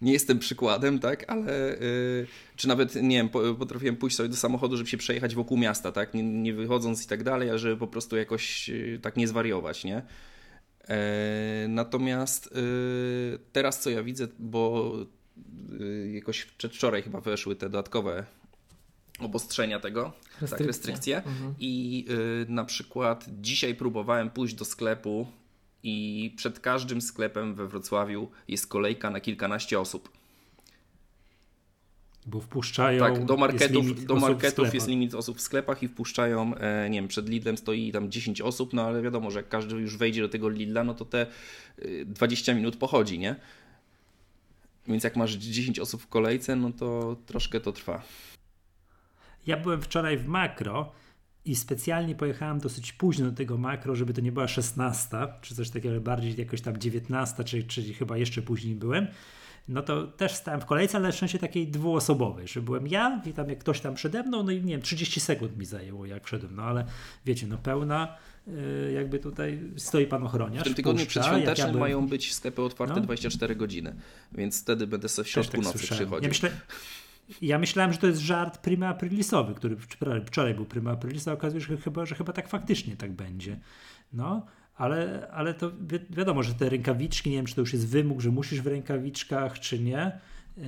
nie 0.01 0.13
jestem 0.13 0.39
przykładem, 0.39 0.99
tak, 0.99 1.25
ale 1.27 1.77
yy, 1.81 2.27
czy 2.55 2.67
nawet, 2.67 2.95
nie 2.95 3.17
wiem, 3.17 3.29
potrafiłem 3.59 3.95
pójść 3.95 4.15
sobie 4.15 4.29
do 4.29 4.35
samochodu, 4.35 4.77
żeby 4.77 4.89
się 4.89 4.97
przejechać 4.97 5.35
wokół 5.35 5.57
miasta, 5.57 5.91
tak, 5.91 6.13
nie, 6.13 6.23
nie 6.23 6.53
wychodząc 6.53 7.05
i 7.05 7.07
tak 7.07 7.23
dalej, 7.23 7.49
a 7.49 7.57
żeby 7.57 7.77
po 7.77 7.87
prostu 7.87 8.17
jakoś 8.17 8.69
yy, 8.69 8.99
tak 9.01 9.17
nie 9.17 9.27
zwariować, 9.27 9.83
nie? 9.83 10.01
E, 10.87 11.65
natomiast 11.67 12.49
yy, 12.55 13.39
teraz 13.51 13.79
co 13.79 13.89
ja 13.89 14.03
widzę, 14.03 14.27
bo 14.39 14.93
y, 15.81 16.11
jakoś 16.13 16.45
przedwczoraj 16.45 17.03
chyba 17.03 17.21
weszły 17.21 17.55
te 17.55 17.69
dodatkowe 17.69 18.25
obostrzenia 19.19 19.79
tego, 19.79 20.03
tak, 20.03 20.41
Restrykcje. 20.41 20.67
restrykcje. 20.67 21.17
Mhm. 21.17 21.55
I 21.59 22.05
y, 22.09 22.51
na 22.51 22.65
przykład 22.65 23.25
dzisiaj 23.41 23.75
próbowałem 23.75 24.29
pójść 24.29 24.55
do 24.55 24.65
sklepu 24.65 25.27
i 25.87 26.31
przed 26.35 26.59
każdym 26.59 27.01
sklepem 27.01 27.53
we 27.53 27.67
Wrocławiu 27.67 28.31
jest 28.47 28.67
kolejka 28.67 29.09
na 29.09 29.19
kilkanaście 29.19 29.79
osób. 29.79 30.09
Bo 32.25 32.41
wpuszczają. 32.41 32.99
Tak, 32.99 33.25
do 33.25 33.37
marketów, 33.37 34.05
do 34.05 34.15
marketów 34.15 34.73
jest 34.73 34.87
limit 34.87 35.13
osób 35.13 35.37
w 35.37 35.41
sklepach 35.41 35.83
i 35.83 35.87
wpuszczają, 35.87 36.55
e, 36.55 36.89
nie 36.89 36.99
wiem, 36.99 37.07
przed 37.07 37.29
Lidlem 37.29 37.57
stoi 37.57 37.91
tam 37.91 38.11
10 38.11 38.41
osób, 38.41 38.73
no 38.73 38.81
ale 38.81 39.01
wiadomo, 39.01 39.31
że 39.31 39.39
jak 39.39 39.49
każdy 39.49 39.75
już 39.75 39.97
wejdzie 39.97 40.21
do 40.21 40.29
tego 40.29 40.49
Lidla, 40.49 40.83
no 40.83 40.93
to 40.93 41.05
te 41.05 41.27
y, 41.79 42.05
20 42.05 42.53
minut 42.53 42.75
pochodzi, 42.75 43.19
nie? 43.19 43.35
Więc 44.87 45.03
jak 45.03 45.15
masz 45.15 45.33
10 45.33 45.79
osób 45.79 46.01
w 46.01 46.07
kolejce, 46.07 46.55
no 46.55 46.71
to 46.71 47.15
troszkę 47.25 47.59
to 47.59 47.71
trwa. 47.71 48.01
Ja 49.47 49.57
byłem 49.57 49.81
wczoraj 49.81 50.17
w 50.17 50.27
makro 50.27 50.91
i 51.47 51.55
specjalnie 51.55 52.15
pojechałem 52.15 52.59
dosyć 52.59 52.93
późno 52.93 53.25
do 53.25 53.31
tego 53.37 53.57
makro, 53.57 53.95
żeby 53.95 54.13
to 54.13 54.21
nie 54.21 54.31
była 54.31 54.47
16, 54.47 55.17
czy 55.41 55.55
coś 55.55 55.69
takiego, 55.69 55.89
ale 55.89 55.99
bardziej 56.01 56.35
jakoś 56.37 56.61
tam 56.61 56.77
19, 56.77 57.43
czy, 57.43 57.63
czy 57.63 57.93
chyba 57.93 58.17
jeszcze 58.17 58.41
później 58.41 58.75
byłem. 58.75 59.07
No 59.67 59.81
to 59.81 60.07
też 60.07 60.33
stałem 60.33 60.61
w 60.61 60.65
kolejce, 60.65 60.97
ale 60.97 61.07
na 61.07 61.11
szczęście 61.11 61.39
takiej 61.39 61.67
dwuosobowej, 61.67 62.47
że 62.47 62.61
byłem 62.61 62.87
ja 62.87 63.21
i 63.25 63.33
tam 63.33 63.49
jak 63.49 63.59
ktoś 63.59 63.79
tam 63.81 63.95
przede 63.95 64.23
mną, 64.23 64.43
no 64.43 64.51
i 64.51 64.55
nie 64.61 64.71
wiem, 64.73 64.81
30 64.81 65.19
sekund 65.19 65.57
mi 65.57 65.65
zajęło 65.65 66.05
jak 66.05 66.25
wszedłem, 66.25 66.55
no 66.55 66.63
ale 66.63 66.85
wiecie, 67.25 67.47
no 67.47 67.57
pełna 67.57 68.15
y, 68.47 68.91
jakby 68.93 69.19
tutaj 69.19 69.59
stoi 69.77 70.05
pan 70.07 70.23
ochroniarz. 70.23 70.61
W 70.61 70.65
tym 70.65 70.73
tygodniu 70.73 71.03
wpuszcza, 71.03 71.19
jak 71.19 71.27
przedświątecznym 71.29 71.67
ja 71.67 71.73
byłem- 71.73 71.79
mają 71.89 72.07
być 72.07 72.33
sklepy 72.33 72.61
otwarte 72.61 72.95
No. 72.95 73.01
24 73.01 73.55
godziny, 73.55 73.95
więc 74.31 74.61
wtedy 74.61 74.87
będę 74.87 75.09
sobie 75.09 75.25
w 75.25 75.29
środku 75.29 75.51
tak 75.51 75.61
nocy 75.65 75.77
słyszałem. 75.77 76.03
przychodził. 76.05 76.23
Ja, 76.23 76.29
myślę, 76.29 76.51
ja 77.41 77.59
myślałem, 77.59 77.93
że 77.93 77.99
to 77.99 78.07
jest 78.07 78.19
żart 78.19 78.57
prima 78.57 78.87
aprilisowy, 78.87 79.53
który 79.53 79.75
wczoraj, 80.25 80.53
był 80.53 80.65
prima 80.65 80.97
a 81.27 81.31
okazuje 81.31 81.61
się, 81.61 81.67
że 81.67 81.77
chyba, 81.77 82.05
że 82.05 82.15
chyba 82.15 82.33
tak 82.33 82.47
faktycznie 82.47 82.95
tak 82.95 83.11
będzie. 83.11 83.59
No, 84.13 84.45
ale, 84.75 85.27
ale 85.31 85.53
to 85.53 85.71
wi 85.71 85.99
wiadomo, 86.09 86.43
że 86.43 86.53
te 86.53 86.69
rękawiczki, 86.69 87.29
nie 87.29 87.35
wiem, 87.35 87.45
czy 87.45 87.55
to 87.55 87.61
już 87.61 87.73
jest 87.73 87.87
wymóg, 87.87 88.21
że 88.21 88.31
musisz 88.31 88.61
w 88.61 88.67
rękawiczkach, 88.67 89.59
czy 89.59 89.79
nie. 89.79 90.19
Yy, 90.57 90.63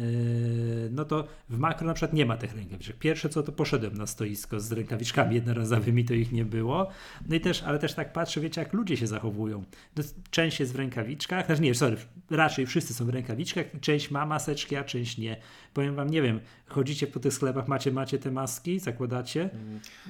no 0.92 1.06
to 1.06 1.28
w 1.50 1.58
makro 1.58 1.88
na 1.88 1.94
przykład 1.94 2.14
nie 2.14 2.26
ma 2.26 2.38
tych 2.38 2.56
rękawiczek. 2.56 2.98
Pierwsze 2.98 3.30
co 3.30 3.44
to 3.44 3.52
poszedłem 3.52 3.98
na 3.98 4.08
stoisko 4.08 4.60
z 4.60 4.72
rękawiczkami 4.72 5.36
jednorazowymi, 5.36 6.06
to 6.06 6.14
ich 6.14 6.32
nie 6.32 6.46
było. 6.46 6.88
No 7.30 7.36
i 7.36 7.40
też, 7.42 7.64
ale 7.64 7.80
też 7.80 7.94
tak 7.94 8.14
patrzę, 8.14 8.42
wiecie, 8.42 8.62
jak 8.62 8.74
ludzie 8.74 8.98
się 8.98 9.08
zachowują. 9.08 9.64
No, 9.98 10.04
część 10.32 10.60
jest 10.60 10.74
w 10.74 10.76
rękawiczkach, 10.76 11.46
znaczy 11.46 11.62
nie, 11.62 11.76
sorry, 11.76 11.98
raczej 12.30 12.66
wszyscy 12.66 12.94
są 12.94 13.06
w 13.06 13.10
rękawiczkach, 13.10 13.66
część 13.82 14.12
ma 14.12 14.26
maseczki, 14.26 14.76
a 14.76 14.84
część 14.84 15.18
nie. 15.18 15.38
Powiem 15.74 15.96
wam, 15.96 16.10
nie 16.10 16.22
wiem, 16.22 16.40
chodzicie 16.68 17.08
po 17.08 17.20
tych 17.20 17.34
sklepach, 17.34 17.68
macie, 17.68 17.92
macie 17.92 18.18
te 18.20 18.32
maski, 18.32 18.80
zakładacie? 18.80 19.50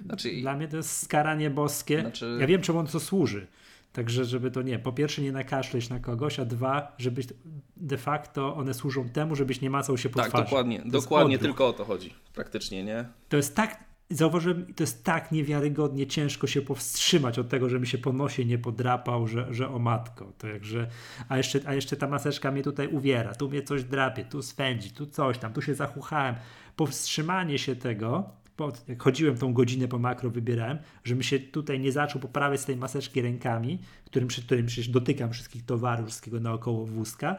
Znaczy, 0.05 0.41
Dla 0.41 0.55
mnie 0.55 0.67
to 0.67 0.77
jest 0.77 0.97
skaranie 1.03 1.49
boskie. 1.49 2.01
Znaczy- 2.01 2.37
Ja 2.41 2.47
wiem, 2.47 2.61
czemu 2.61 2.79
on 2.79 2.87
to 2.87 2.99
służy. 2.99 3.47
Także, 3.99 4.25
żeby 4.25 4.51
to 4.51 4.62
nie, 4.62 4.79
po 4.79 4.91
pierwsze 4.91 5.21
nie 5.21 5.31
nakaszleć 5.31 5.89
na 5.89 5.99
kogoś, 5.99 6.39
a 6.39 6.45
dwa, 6.45 6.95
żebyś 6.97 7.27
de 7.77 7.97
facto 7.97 8.55
one 8.55 8.73
służą 8.73 9.09
temu, 9.09 9.35
żebyś 9.35 9.62
nie 9.62 9.69
macał 9.69 9.97
się 9.97 10.09
po 10.09 10.19
tak, 10.19 10.27
twarzy. 10.29 10.43
dokładnie, 10.43 10.81
To 10.81 10.89
dokładnie 10.89 11.39
tylko 11.39 11.67
o 11.67 11.73
to 11.73 11.85
chodzi, 11.85 12.13
praktycznie, 12.33 12.83
nie? 12.83 13.05
To 13.29 13.38
jest 13.38 13.55
tak, 13.55 13.83
zauważyłem, 14.09 14.73
to 14.73 14.83
jest 14.83 15.03
tak 15.03 15.31
niewiarygodnie 15.31 16.07
ciężko 16.07 16.47
się 16.47 16.62
powstrzymać 16.62 17.39
od 17.39 17.49
tego, 17.49 17.69
żeby 17.69 17.85
się 17.85 17.97
po 17.97 18.13
nosie 18.13 18.45
nie 18.45 18.57
podrapał, 18.57 19.27
że, 19.27 19.53
że 19.53 19.69
o 19.69 19.79
matko. 19.79 20.31
To 20.38 20.47
jakże, 20.47 20.88
a 21.29 21.38
jeszcze, 21.38 21.59
a 21.65 21.73
jeszcze 21.73 21.97
ta 21.97 22.07
maseczka 22.07 22.51
mnie 22.51 22.63
tutaj 22.63 22.88
uwiera, 22.88 23.35
tu 23.35 23.49
mnie 23.49 23.63
coś 23.63 23.83
drapie, 23.83 24.25
tu 24.25 24.41
swędzi, 24.41 24.91
tu 24.91 25.05
coś 25.05 25.38
tam, 25.38 25.53
tu 25.53 25.62
się 25.62 25.75
zachuchałem. 25.75 26.35
Powstrzymanie 26.75 27.59
się 27.59 27.75
tego, 27.75 28.29
jak 28.87 29.03
chodziłem 29.03 29.37
tą 29.37 29.53
godzinę 29.53 29.87
po 29.87 29.99
makro, 29.99 30.29
wybierałem, 30.29 30.77
żebym 31.03 31.23
się 31.23 31.39
tutaj 31.39 31.79
nie 31.79 31.91
zaczął 31.91 32.21
poprawiać 32.21 32.61
z 32.61 32.65
tej 32.65 32.77
maseczki 32.77 33.21
rękami, 33.21 33.79
którym, 34.05 34.27
przy 34.27 34.41
którym 34.41 34.65
przecież 34.65 34.89
dotykam 34.89 35.31
wszystkich 35.31 35.65
towarów, 35.65 36.07
wszystkiego 36.07 36.39
naokoło 36.39 36.85
wózka, 36.85 37.35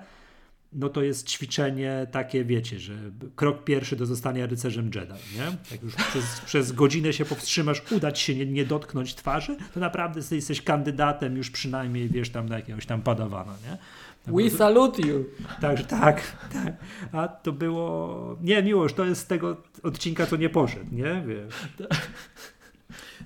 no 0.72 0.88
to 0.88 1.02
jest 1.02 1.28
ćwiczenie 1.28 2.06
takie, 2.11 2.44
wiecie, 2.44 2.78
że 2.78 2.94
krok 3.37 3.64
pierwszy 3.64 3.96
do 3.96 4.06
zostania 4.06 4.46
rycerzem 4.46 4.85
Jedi, 4.85 5.12
nie? 5.35 5.44
Jak 5.70 5.83
już 5.83 5.94
przez, 5.94 6.40
przez 6.40 6.72
godzinę 6.72 7.12
się 7.12 7.24
powstrzymasz, 7.24 7.83
udać 7.92 8.18
się 8.18 8.35
nie, 8.35 8.46
nie 8.46 8.64
dotknąć 8.64 9.14
twarzy, 9.14 9.56
to 9.74 9.80
naprawdę 9.80 10.20
jesteś 10.30 10.62
kandydatem 10.62 11.37
już 11.37 11.50
przynajmniej, 11.50 12.09
wiesz, 12.09 12.30
tam 12.30 12.48
na 12.48 12.56
jakiegoś 12.56 12.87
tam 12.87 13.02
padawana, 13.02 13.52
nie? 13.64 13.78
Tam 14.24 14.35
We 14.37 14.50
to- 14.50 14.56
salute 14.56 15.02
you. 15.02 15.24
Także 15.61 15.85
tak, 15.85 16.37
tak. 16.52 16.72
A 17.12 17.28
to 17.28 17.52
było... 17.52 18.37
Nie, 18.42 18.62
miłość, 18.62 18.94
to 18.94 19.04
jest 19.04 19.20
z 19.20 19.26
tego 19.26 19.56
odcinka, 19.83 20.26
co 20.26 20.37
nie 20.37 20.48
poszedł, 20.48 20.94
nie? 20.94 21.24
Wiesz. 21.26 21.54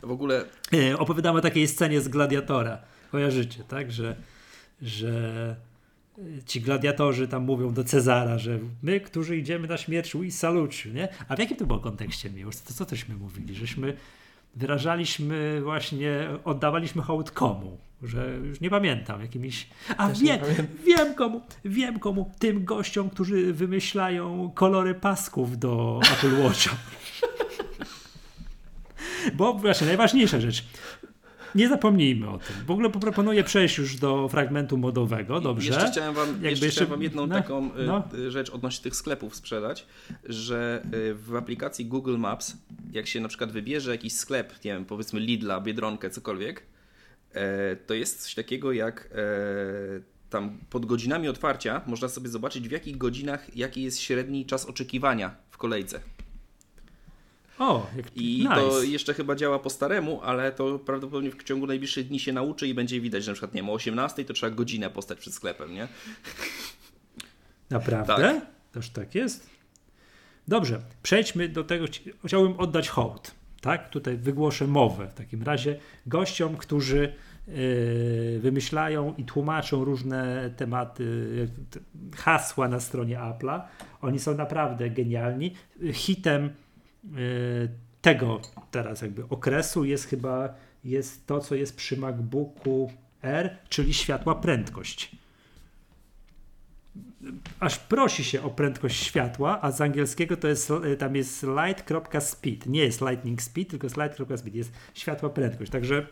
W 0.03 0.11
ogóle 0.11 0.45
E, 0.73 0.99
Opowiadamy 0.99 1.39
o 1.39 1.43
takiej 1.43 1.69
scenie 1.69 2.01
z 2.01 2.09
Gladiatora. 2.09 2.79
Kojarzycie, 3.13 3.65
tak? 3.65 3.93
Że, 3.93 4.17
że 4.83 5.57
e, 6.19 6.23
ci 6.47 6.61
gladiatorzy 6.61 7.29
tam 7.29 7.43
mówią 7.45 7.73
do 7.75 7.85
Cezara, 7.85 8.39
że 8.39 8.59
my, 8.83 9.01
którzy 9.01 9.37
idziemy 9.37 9.69
na 9.69 9.77
śmierć, 9.77 10.17
we 10.17 10.31
salute 10.31 10.77
you, 10.85 10.95
nie? 10.95 11.09
A 11.29 11.37
w 11.37 11.39
jakim 11.39 11.57
to 11.57 11.67
było 11.67 11.79
kontekście 11.79 12.31
miłość? 12.31 12.61
To 12.61 12.75
co 12.75 12.87
tośmy 12.87 13.15
mówili? 13.17 13.55
Żeśmy 13.55 13.97
wyrażaliśmy 14.57 15.61
właśnie, 15.63 16.29
oddawaliśmy 16.45 17.03
hołd 17.03 17.31
komu? 17.31 17.79
Że 18.03 18.37
już 18.45 18.61
nie 18.61 18.71
pamiętam, 18.71 19.21
jakimiś... 19.21 19.69
A 19.97 20.09
Też 20.09 20.21
wiem, 20.21 20.41
wiem 20.85 21.15
komu, 21.15 21.41
wiem 21.65 21.99
komu, 21.99 22.31
tym 22.39 22.65
gościom, 22.65 23.11
którzy 23.11 23.53
wymyślają 23.53 24.53
kolory 24.55 24.95
pasków 24.95 25.59
do 25.59 26.01
Apple 26.13 26.43
Watcha. 26.43 26.77
Bo 29.35 29.55
właśnie 29.55 29.87
najważniejsza 29.87 30.41
rzecz. 30.41 30.65
Nie 31.55 31.69
zapomnijmy 31.69 32.29
o 32.29 32.39
tym. 32.39 32.57
W 32.67 32.71
ogóle 32.71 32.91
proponuję 32.91 33.45
przejść 33.45 33.79
już 33.79 33.97
do 33.97 34.29
fragmentu 34.29 34.77
modowego, 34.79 35.41
dobrze? 35.41 35.73
Jeszcze 35.73 35.91
chciałem 35.91 36.15
wam, 36.15 36.29
Jakby 36.29 36.49
jeszcze 36.49 36.67
jeszcze- 36.67 36.87
wam 36.87 37.03
jedną 37.03 37.27
no, 37.27 37.35
taką 37.35 37.77
y, 37.77 37.87
no. 37.87 38.03
y, 38.15 38.31
rzecz 38.31 38.51
odnośnie 38.51 38.83
tych 38.83 38.97
sklepów 38.97 39.37
sprzedać, 39.37 39.87
że 40.25 40.83
y, 40.95 41.15
w 41.15 41.37
aplikacji 41.37 41.87
Google 41.87 42.19
Maps, 42.19 42.57
jak 42.93 43.07
się 43.07 43.21
na 43.21 43.29
przykład 43.29 43.53
wybierze 43.53 43.91
jakiś 43.91 44.13
sklep, 44.13 44.65
nie 44.65 44.73
wiem, 44.73 44.85
powiedzmy 44.85 45.21
Lidla, 45.21 45.61
Biedronkę, 45.61 46.11
cokolwiek, 46.11 46.63
to 47.87 47.95
jest 47.95 48.23
coś 48.23 48.35
takiego 48.35 48.73
jak 48.73 49.09
e, 49.13 49.17
tam 50.31 50.59
pod 50.71 50.87
godzinami 50.87 51.29
otwarcia 51.29 51.81
można 51.87 52.09
sobie 52.09 52.29
zobaczyć 52.29 52.69
w 52.69 52.71
jakich 52.71 52.99
godzinach 52.99 53.57
jaki 53.57 53.83
jest 53.83 54.01
średni 54.01 54.47
czas 54.47 54.67
oczekiwania 54.67 55.37
w 55.51 55.59
kolejce. 55.59 56.01
O, 57.59 57.87
jak 57.97 58.17
I 58.17 58.39
nice. 58.39 58.55
to 58.55 58.83
jeszcze 58.83 59.15
chyba 59.15 59.35
działa 59.35 59.59
po 59.59 59.71
staremu, 59.71 60.21
ale 60.23 60.53
to 60.53 60.79
prawdopodobnie 60.79 61.31
w 61.31 61.45
ciągu 61.45 61.67
najbliższych 61.67 62.09
dni 62.09 62.21
się 62.21 62.33
nauczy 62.33 62.69
i 62.69 62.75
będzie 62.75 63.01
widać, 63.01 63.25
że 63.25 63.31
na 63.31 63.35
przykład 63.35 63.55
nie 63.55 63.63
wiem, 63.63 63.71
o 63.71 63.73
18 63.73 64.25
to 64.25 64.35
trzeba 64.35 64.57
godzinę 64.57 64.91
postać 64.91 65.19
przed 65.19 65.35
sklepem, 65.35 65.75
nie? 65.75 65.89
Naprawdę? 67.71 68.15
Tak. 68.15 68.47
Toż 68.73 68.91
tak 68.91 69.15
jest? 69.15 69.51
Dobrze, 70.49 70.83
przejdźmy 71.03 71.49
do 71.49 71.65
tego. 71.65 71.85
Chci- 71.85 72.13
Chciałbym 72.25 72.61
oddać 72.61 72.89
hołd. 72.89 73.35
Tak? 73.65 73.89
Tutaj 73.89 74.17
wygłoszę 74.17 74.67
mowę 74.67 75.09
w 75.09 75.15
takim 75.15 75.43
razie 75.43 75.77
gościom, 76.07 76.57
którzy 76.57 77.13
yy, 77.49 78.41
wymyślają 78.41 79.15
i 79.19 79.25
tłumaczą 79.25 79.85
różne 79.85 80.51
tematy, 80.57 81.49
hasła 82.17 82.69
na 82.69 82.81
stronie 82.81 83.19
Apple'a. 83.19 83.61
Oni 84.03 84.19
są 84.19 84.35
naprawdę 84.35 84.91
genialni. 84.91 85.55
Hitem 85.93 86.51
yy, 87.05 87.69
tego 88.01 88.41
teraz 88.71 89.03
jakby 89.03 89.29
okresu 89.29 89.85
jest 89.85 90.09
chyba 90.09 90.55
jest 90.85 91.27
to, 91.27 91.41
co 91.41 91.55
jest 91.55 91.77
przy 91.77 91.97
MacBooku 91.97 92.91
R, 93.23 93.57
czyli 93.69 93.95
światła 93.95 94.35
prędkość 94.35 95.17
aż 97.61 97.79
prosi 97.79 98.25
się 98.25 98.43
o 98.43 98.51
prędkość 98.51 99.03
światła, 99.03 99.59
a 99.63 99.71
z 99.71 99.81
angielskiego 99.81 100.37
to 100.37 100.49
jest, 100.49 100.71
e, 100.71 100.97
tam 100.97 101.17
jest 101.17 101.43
light.speed. 101.43 102.71
Nie 102.71 102.85
jest 102.85 103.01
lightning 103.01 103.43
speed, 103.43 103.71
tylko 103.71 103.87
jest 103.87 103.97
light.speed. 103.97 104.57
Jest 104.57 104.73
światła 104.95 105.31
prędkość. 105.31 105.71
Także 105.71 106.07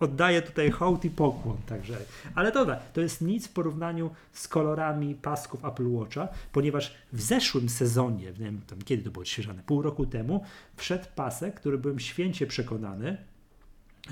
oddaję 0.00 0.42
tutaj 0.42 0.70
hołd 0.70 1.04
i 1.04 1.10
pokłon. 1.10 1.56
Także. 1.66 1.96
Ale 2.34 2.52
dobra, 2.52 2.76
to 2.76 3.00
jest 3.00 3.20
nic 3.20 3.48
w 3.48 3.52
porównaniu 3.52 4.10
z 4.32 4.48
kolorami 4.48 5.14
pasków 5.14 5.64
Apple 5.64 5.92
Watcha, 5.92 6.28
ponieważ 6.52 6.94
w 7.12 7.22
zeszłym 7.22 7.68
sezonie, 7.68 8.24
nie 8.24 8.32
wiem 8.32 8.60
tam, 8.66 8.82
kiedy 8.82 9.02
to 9.02 9.10
było 9.10 9.22
odświeżane, 9.22 9.62
pół 9.66 9.82
roku 9.82 10.06
temu, 10.06 10.44
wszedł 10.76 11.04
pasek, 11.14 11.54
który 11.54 11.78
byłem 11.78 12.00
święcie 12.00 12.46
przekonany, 12.46 13.16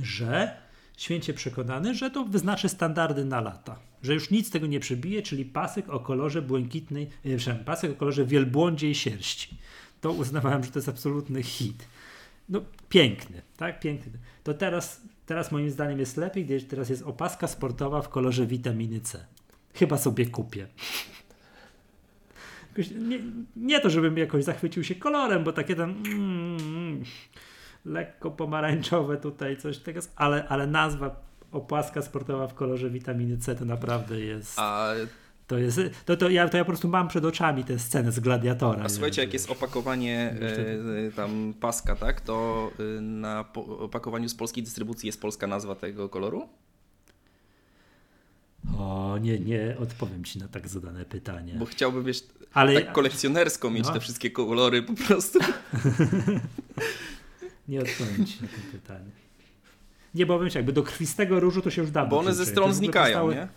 że 0.02 0.63
święcie 0.96 1.34
przekonany, 1.34 1.94
że 1.94 2.10
to 2.10 2.24
wyznaczy 2.24 2.68
standardy 2.68 3.24
na 3.24 3.40
lata. 3.40 3.78
Że 4.02 4.14
już 4.14 4.30
nic 4.30 4.50
tego 4.50 4.66
nie 4.66 4.80
przebije, 4.80 5.22
czyli 5.22 5.44
pasek 5.44 5.90
o 5.90 6.00
kolorze 6.00 6.42
błękitnej, 6.42 7.04
e, 7.24 7.36
przepraszam, 7.36 7.64
pasek 7.64 7.90
o 7.90 7.94
kolorze 7.94 8.24
wielbłądziej 8.24 8.94
sierści. 8.94 9.56
To 10.00 10.12
uznawałem, 10.12 10.64
że 10.64 10.70
to 10.70 10.78
jest 10.78 10.88
absolutny 10.88 11.42
hit. 11.42 11.86
No 12.48 12.60
piękny, 12.88 13.42
tak? 13.56 13.80
Piękny. 13.80 14.12
To 14.44 14.54
teraz, 14.54 15.00
teraz 15.26 15.52
moim 15.52 15.70
zdaniem 15.70 15.98
jest 15.98 16.16
lepiej, 16.16 16.44
gdyż 16.44 16.64
teraz 16.64 16.88
jest 16.88 17.02
opaska 17.02 17.46
sportowa 17.46 18.02
w 18.02 18.08
kolorze 18.08 18.46
witaminy 18.46 19.00
C. 19.00 19.26
Chyba 19.74 19.98
sobie 19.98 20.26
kupię. 20.26 20.66
nie, 23.08 23.20
nie 23.56 23.80
to, 23.80 23.90
żebym 23.90 24.18
jakoś 24.18 24.44
zachwycił 24.44 24.84
się 24.84 24.94
kolorem, 24.94 25.44
bo 25.44 25.52
takie 25.52 25.76
tam 25.76 25.90
mm, 26.06 27.04
lekko 27.84 28.30
pomarańczowe 28.30 29.16
tutaj 29.16 29.56
coś 29.56 29.78
tego, 29.78 30.00
ale, 30.16 30.48
ale 30.48 30.66
nazwa 30.66 31.16
opaska 31.52 32.02
sportowa 32.02 32.46
w 32.46 32.54
kolorze 32.54 32.90
witaminy 32.90 33.38
C 33.38 33.54
to 33.54 33.64
naprawdę 33.64 34.20
jest... 34.20 34.58
A 34.58 34.92
to 35.46 35.58
jest, 35.58 35.80
to, 36.04 36.16
to, 36.16 36.30
ja, 36.30 36.48
to 36.48 36.56
ja 36.56 36.64
po 36.64 36.68
prostu 36.68 36.88
mam 36.88 37.08
przed 37.08 37.24
oczami 37.24 37.64
tę 37.64 37.78
scenę 37.78 38.12
z 38.12 38.20
Gladiatora. 38.20 38.84
A 38.84 38.88
słuchajcie, 38.88 39.22
jak 39.22 39.32
jest 39.32 39.50
opakowanie 39.50 40.36
e, 41.08 41.12
tam 41.12 41.54
paska, 41.60 41.96
tak, 41.96 42.20
to 42.20 42.70
e, 42.98 43.00
na 43.00 43.44
opakowaniu 43.78 44.28
z 44.28 44.34
polskiej 44.34 44.64
dystrybucji 44.64 45.06
jest 45.06 45.20
polska 45.20 45.46
nazwa 45.46 45.74
tego 45.74 46.08
koloru? 46.08 46.48
O, 48.78 49.18
nie, 49.20 49.38
nie 49.38 49.76
odpowiem 49.78 50.24
ci 50.24 50.38
na 50.38 50.48
tak 50.48 50.68
zadane 50.68 51.04
pytanie. 51.04 51.54
Bo 51.58 51.66
chciałbym, 51.66 52.04
wiesz, 52.04 52.22
Ale... 52.52 52.74
tak 52.74 52.92
kolekcjonersko 52.92 53.70
mieć 53.70 53.86
no. 53.86 53.92
te 53.92 54.00
wszystkie 54.00 54.30
kolory 54.30 54.82
po 54.82 54.94
prostu. 54.94 55.38
nie 57.68 57.80
odpowiem 57.80 58.26
ci 58.26 58.42
na 58.42 58.48
to 58.48 58.54
pytanie. 58.72 59.10
Nie, 60.14 60.26
bo 60.26 60.40
wiem, 60.40 60.48
jakby 60.54 60.72
do 60.72 60.82
krwistego 60.82 61.40
różu 61.40 61.62
to 61.62 61.70
się 61.70 61.82
już 61.82 61.90
da. 61.90 62.06
Bo 62.06 62.18
one 62.18 62.34
ze 62.34 62.46
stron 62.46 62.74
znikają, 62.74 63.30
nie? 63.30 63.48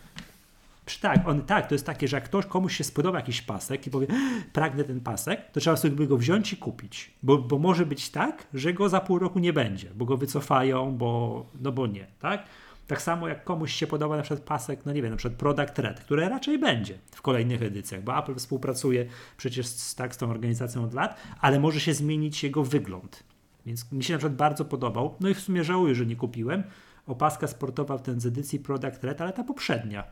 Tak, 1.01 1.27
on, 1.27 1.41
tak, 1.41 1.67
to 1.67 1.75
jest 1.75 1.85
takie, 1.85 2.07
że 2.07 2.17
jak 2.17 2.23
ktoś 2.23 2.45
komuś 2.45 2.77
się 2.77 2.83
spodoba 2.83 3.17
jakiś 3.17 3.41
pasek 3.41 3.87
i 3.87 3.89
powie, 3.89 4.07
pragnę 4.53 4.83
ten 4.83 4.99
pasek, 4.99 5.51
to 5.51 5.59
trzeba 5.59 5.77
sobie 5.77 6.07
go 6.07 6.17
wziąć 6.17 6.53
i 6.53 6.57
kupić. 6.57 7.11
Bo, 7.23 7.37
bo 7.37 7.57
może 7.59 7.85
być 7.85 8.09
tak, 8.09 8.47
że 8.53 8.73
go 8.73 8.89
za 8.89 8.99
pół 8.99 9.19
roku 9.19 9.39
nie 9.39 9.53
będzie, 9.53 9.89
bo 9.95 10.05
go 10.05 10.17
wycofają, 10.17 10.97
bo, 10.97 11.45
no 11.61 11.71
bo 11.71 11.87
nie, 11.87 12.07
tak? 12.19 12.43
Tak 12.87 13.01
samo 13.01 13.27
jak 13.27 13.43
komuś 13.43 13.73
się 13.73 13.87
podoba 13.87 14.17
na 14.17 14.23
przykład 14.23 14.45
pasek, 14.45 14.85
no 14.85 14.93
nie 14.93 15.01
wiem, 15.01 15.11
na 15.11 15.17
przykład 15.17 15.39
Product 15.39 15.79
Red, 15.79 15.99
które 15.99 16.29
raczej 16.29 16.59
będzie 16.59 16.97
w 17.11 17.21
kolejnych 17.21 17.63
edycjach, 17.63 18.03
bo 18.03 18.19
Apple 18.19 18.35
współpracuje 18.35 19.05
przecież 19.37 19.67
z, 19.67 19.95
tak, 19.95 20.15
z 20.15 20.17
tą 20.17 20.29
organizacją 20.29 20.83
od 20.83 20.93
lat, 20.93 21.17
ale 21.41 21.59
może 21.59 21.79
się 21.79 21.93
zmienić 21.93 22.43
jego 22.43 22.63
wygląd. 22.63 23.23
Więc 23.67 23.91
mi 23.91 24.03
się 24.03 24.13
na 24.13 24.17
przykład 24.17 24.35
bardzo 24.35 24.65
podobał, 24.65 25.15
no 25.19 25.29
i 25.29 25.33
w 25.33 25.39
sumie 25.39 25.63
żałuję, 25.63 25.95
że 25.95 26.05
nie 26.05 26.15
kupiłem, 26.15 26.63
opaska 27.07 27.47
sportowa 27.47 27.97
w 27.97 28.01
ten 28.01 28.19
z 28.19 28.25
edycji 28.25 28.59
Product 28.59 29.03
Red, 29.03 29.21
ale 29.21 29.33
ta 29.33 29.43
poprzednia, 29.43 30.03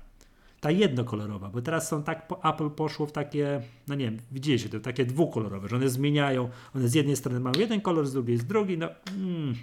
ta 0.59 0.71
jednokolorowa, 0.71 1.49
bo 1.49 1.61
teraz 1.61 1.87
są 1.87 2.03
tak, 2.03 2.27
Apple 2.43 2.69
poszło 2.69 3.05
w 3.05 3.11
takie, 3.11 3.61
no 3.87 3.95
nie 3.95 4.05
wiem, 4.05 4.17
widzicie 4.31 4.69
to, 4.69 4.79
takie 4.79 5.05
dwukolorowe, 5.05 5.67
że 5.67 5.75
one 5.75 5.89
zmieniają, 5.89 6.49
one 6.75 6.87
z 6.87 6.93
jednej 6.93 7.15
strony 7.15 7.39
mają 7.39 7.59
jeden 7.59 7.81
kolor, 7.81 8.07
z 8.07 8.13
drugiej 8.13 8.37
z 8.37 8.45
drugi, 8.45 8.77
no, 8.77 8.89
mm, 9.11 9.55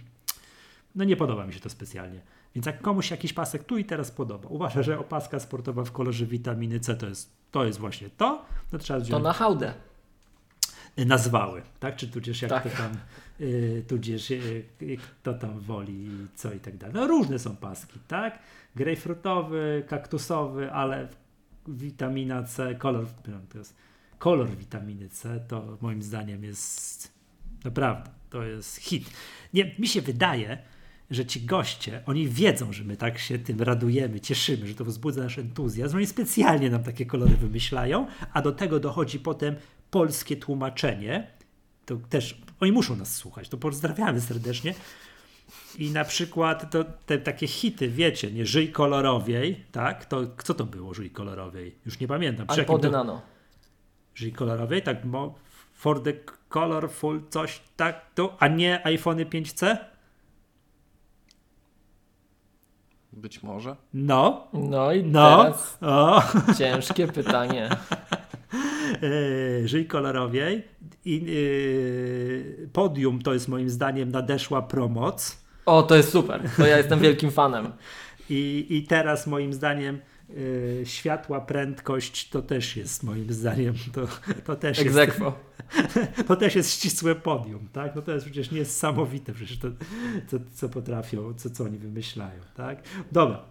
no 0.94 1.04
nie 1.04 1.16
podoba 1.16 1.46
mi 1.46 1.52
się 1.52 1.60
to 1.60 1.70
specjalnie. 1.70 2.20
Więc 2.54 2.66
jak 2.66 2.82
komuś 2.82 3.10
jakiś 3.10 3.32
pasek 3.32 3.64
tu 3.64 3.78
i 3.78 3.84
teraz 3.84 4.10
podoba, 4.10 4.48
uważa, 4.48 4.82
że 4.82 4.98
opaska 4.98 5.40
sportowa 5.40 5.84
w 5.84 5.92
kolorze 5.92 6.26
witaminy 6.26 6.80
C 6.80 6.96
to 6.96 7.06
jest, 7.06 7.36
to 7.50 7.64
jest 7.64 7.78
właśnie 7.78 8.10
to, 8.10 8.44
to 8.70 8.78
trzeba 8.78 9.00
wziąć. 9.00 9.10
To 9.10 9.28
na 9.28 9.32
hałdę. 9.32 9.74
Nazwały, 10.96 11.62
tak? 11.80 11.96
Czy 11.96 12.08
tudzież 12.08 12.42
jak 12.42 12.50
tak. 12.50 12.62
to 12.62 12.70
tam, 12.70 12.92
y, 13.40 13.84
tudzież 13.88 14.30
y, 14.30 14.64
kto 15.20 15.34
tam 15.34 15.60
woli 15.60 16.08
co 16.34 16.52
i 16.52 16.60
tak 16.60 16.76
dalej. 16.76 16.94
No 16.94 17.06
różne 17.06 17.38
są 17.38 17.56
paski, 17.56 17.98
tak? 18.08 18.38
Grejpfrutowy, 18.76 19.84
kaktusowy, 19.88 20.72
ale 20.72 21.08
witamina 21.68 22.42
C, 22.42 22.74
kolor, 22.74 23.06
to 23.48 23.58
jest 23.58 23.76
kolor 24.18 24.48
witaminy 24.56 25.08
C, 25.08 25.40
to 25.48 25.78
moim 25.80 26.02
zdaniem 26.02 26.44
jest 26.44 27.12
naprawdę, 27.64 28.10
to 28.30 28.42
jest 28.42 28.76
hit. 28.76 29.10
Nie, 29.54 29.74
mi 29.78 29.88
się 29.88 30.00
wydaje, 30.00 30.58
że 31.10 31.26
ci 31.26 31.40
goście, 31.46 32.02
oni 32.06 32.28
wiedzą, 32.28 32.72
że 32.72 32.84
my 32.84 32.96
tak 32.96 33.18
się 33.18 33.38
tym 33.38 33.60
radujemy, 33.60 34.20
cieszymy, 34.20 34.66
że 34.66 34.74
to 34.74 34.84
wzbudza 34.84 35.22
nasz 35.22 35.38
entuzjazm. 35.38 35.96
Oni 35.96 36.06
specjalnie 36.06 36.70
nam 36.70 36.82
takie 36.82 37.06
kolory 37.06 37.36
wymyślają, 37.36 38.06
a 38.32 38.42
do 38.42 38.52
tego 38.52 38.80
dochodzi 38.80 39.20
potem 39.20 39.56
polskie 39.92 40.36
tłumaczenie. 40.36 41.26
To 41.86 41.96
też 41.96 42.40
oni 42.60 42.72
muszą 42.72 42.96
nas 42.96 43.14
słuchać, 43.14 43.48
to 43.48 43.56
pozdrawiamy 43.56 44.20
serdecznie. 44.20 44.74
I 45.78 45.90
na 45.90 46.04
przykład 46.04 46.70
to, 46.70 46.84
te 47.06 47.18
takie 47.18 47.46
hity, 47.46 47.88
wiecie, 47.88 48.32
nie, 48.32 48.46
żyj 48.46 48.72
kolorowiej, 48.72 49.64
tak? 49.72 50.04
To 50.04 50.22
co 50.44 50.54
to 50.54 50.64
było 50.64 50.94
żyj 50.94 51.10
kolorowiej? 51.10 51.78
Już 51.86 52.00
nie 52.00 52.08
pamiętam. 52.08 52.46
iPody 52.62 52.88
to... 52.88 52.92
Nano. 52.92 53.22
Żyj 54.14 54.32
kolorowej, 54.32 54.82
tak? 54.82 54.98
For 55.72 56.02
the 56.02 56.12
colorful 56.48 57.22
coś, 57.30 57.60
tak? 57.76 58.14
To, 58.14 58.36
a 58.38 58.48
nie 58.48 58.86
iPhony 58.86 59.26
5C? 59.26 59.76
Być 63.12 63.42
może. 63.42 63.76
No. 63.94 64.48
No 64.52 64.92
i 64.92 65.04
no. 65.04 65.44
teraz 65.44 65.78
o. 65.80 66.22
ciężkie 66.58 67.08
pytanie. 67.08 67.68
Żyj 69.64 69.86
kolorowiej. 69.86 70.64
I, 71.04 71.24
yy, 71.24 72.68
podium 72.72 73.22
to 73.22 73.32
jest 73.32 73.48
moim 73.48 73.70
zdaniem 73.70 74.10
nadeszła 74.10 74.62
promoc. 74.62 75.42
O, 75.66 75.82
to 75.82 75.96
jest 75.96 76.10
super. 76.10 76.42
To 76.56 76.66
ja 76.66 76.76
jestem 76.76 77.00
wielkim 77.00 77.30
fanem. 77.30 77.72
I, 78.30 78.66
I 78.70 78.82
teraz 78.82 79.26
moim 79.26 79.52
zdaniem 79.52 79.96
Y, 79.96 80.11
światła 80.84 81.40
prędkość 81.40 82.28
to 82.28 82.42
też 82.42 82.76
jest 82.76 83.02
moim 83.02 83.32
zdaniem 83.32 83.74
to, 83.92 84.06
to 84.44 84.56
też 84.56 84.78
Egzekwo. 84.78 85.24
jest 85.24 85.52
to 86.28 86.36
też 86.36 86.54
jest 86.54 86.70
ścisłe 86.70 87.14
podium, 87.14 87.68
tak? 87.72 87.96
No 87.96 88.02
to 88.02 88.12
jest 88.12 88.24
przecież 88.24 88.50
niesamowite 88.50 89.32
przecież 89.32 89.58
to, 89.58 89.68
co, 90.26 90.36
co 90.54 90.68
potrafią, 90.68 91.34
co, 91.34 91.50
co 91.50 91.64
oni 91.64 91.78
wymyślają, 91.78 92.40
tak? 92.56 92.82
Dobra, 93.12 93.44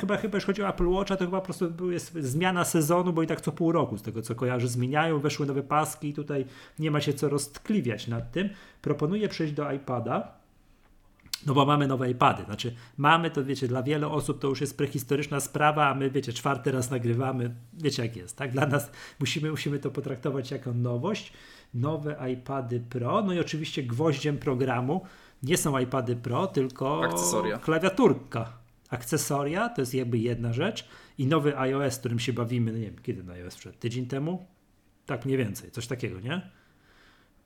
chyba, 0.00 0.16
chyba 0.16 0.36
już 0.36 0.44
chodzi 0.44 0.62
o 0.62 0.68
Apple 0.68 0.86
Watcha, 0.86 1.16
to 1.16 1.24
chyba 1.24 1.40
po 1.40 1.44
prostu 1.44 1.90
jest 1.90 2.14
zmiana 2.14 2.64
sezonu, 2.64 3.12
bo 3.12 3.22
i 3.22 3.26
tak 3.26 3.40
co 3.40 3.52
pół 3.52 3.72
roku 3.72 3.98
z 3.98 4.02
tego 4.02 4.22
co 4.22 4.34
kojarzę 4.34 4.68
zmieniają, 4.68 5.18
weszły 5.18 5.46
nowe 5.46 5.62
paski 5.62 6.08
i 6.08 6.14
tutaj 6.14 6.44
nie 6.78 6.90
ma 6.90 7.00
się 7.00 7.14
co 7.14 7.28
roztkliwiać 7.28 8.06
nad 8.06 8.32
tym. 8.32 8.48
Proponuję 8.82 9.28
przejść 9.28 9.52
do 9.54 9.72
iPada 9.72 10.37
no 11.46 11.54
bo 11.54 11.66
mamy 11.66 11.86
nowe 11.86 12.10
iPady. 12.10 12.44
Znaczy, 12.44 12.74
mamy 12.96 13.30
to, 13.30 13.44
wiecie, 13.44 13.68
dla 13.68 13.82
wielu 13.82 14.12
osób 14.12 14.40
to 14.40 14.48
już 14.48 14.60
jest 14.60 14.76
prehistoryczna 14.76 15.40
sprawa, 15.40 15.88
a 15.88 15.94
my, 15.94 16.10
wiecie, 16.10 16.32
czwarty 16.32 16.72
raz 16.72 16.90
nagrywamy. 16.90 17.54
Wiecie, 17.72 18.02
jak 18.02 18.16
jest, 18.16 18.36
tak? 18.36 18.52
Dla 18.52 18.66
nas 18.66 18.90
musimy, 19.20 19.50
musimy 19.50 19.78
to 19.78 19.90
potraktować 19.90 20.50
jako 20.50 20.72
nowość. 20.72 21.32
Nowe 21.74 22.32
iPady 22.32 22.80
Pro, 22.80 23.22
no 23.22 23.32
i 23.32 23.40
oczywiście 23.40 23.82
gwoździem 23.82 24.38
programu 24.38 25.04
nie 25.42 25.56
są 25.56 25.78
iPady 25.78 26.16
Pro, 26.16 26.46
tylko 26.46 27.04
Akcesoria. 27.04 27.58
klawiaturka. 27.58 28.52
Akcesoria 28.90 29.68
to 29.68 29.82
jest 29.82 29.94
jakby 29.94 30.18
jedna 30.18 30.52
rzecz 30.52 30.88
i 31.18 31.26
nowy 31.26 31.58
iOS, 31.58 31.98
którym 31.98 32.18
się 32.18 32.32
bawimy, 32.32 32.72
no 32.72 32.78
nie 32.78 32.84
wiem, 32.84 32.98
kiedy 33.02 33.22
na 33.24 33.32
iOS 33.32 33.56
przed 33.56 33.78
tydzień 33.78 34.06
temu? 34.06 34.46
Tak 35.06 35.24
mniej 35.24 35.38
więcej, 35.38 35.70
coś 35.70 35.86
takiego, 35.86 36.20
nie? 36.20 36.50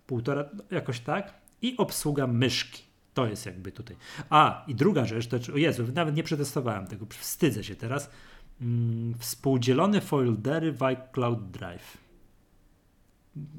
Półtora, 0.06 0.50
jakoś 0.70 1.00
tak. 1.00 1.34
I 1.62 1.76
obsługa 1.76 2.26
myszki. 2.26 2.91
To 3.14 3.26
jest 3.26 3.46
jakby 3.46 3.72
tutaj. 3.72 3.96
A, 4.30 4.64
i 4.68 4.74
druga 4.74 5.04
rzecz, 5.04 5.26
to 5.26 5.36
o 5.54 5.56
Jezu, 5.56 5.84
nawet 5.94 6.16
nie 6.16 6.22
przetestowałem 6.22 6.86
tego, 6.86 7.06
wstydzę 7.08 7.64
się 7.64 7.74
teraz. 7.74 8.10
Mm, 8.60 9.14
współdzielone 9.18 10.00
foldery 10.00 10.72
w 10.72 10.82
iCloud 10.82 11.50
Drive. 11.50 11.98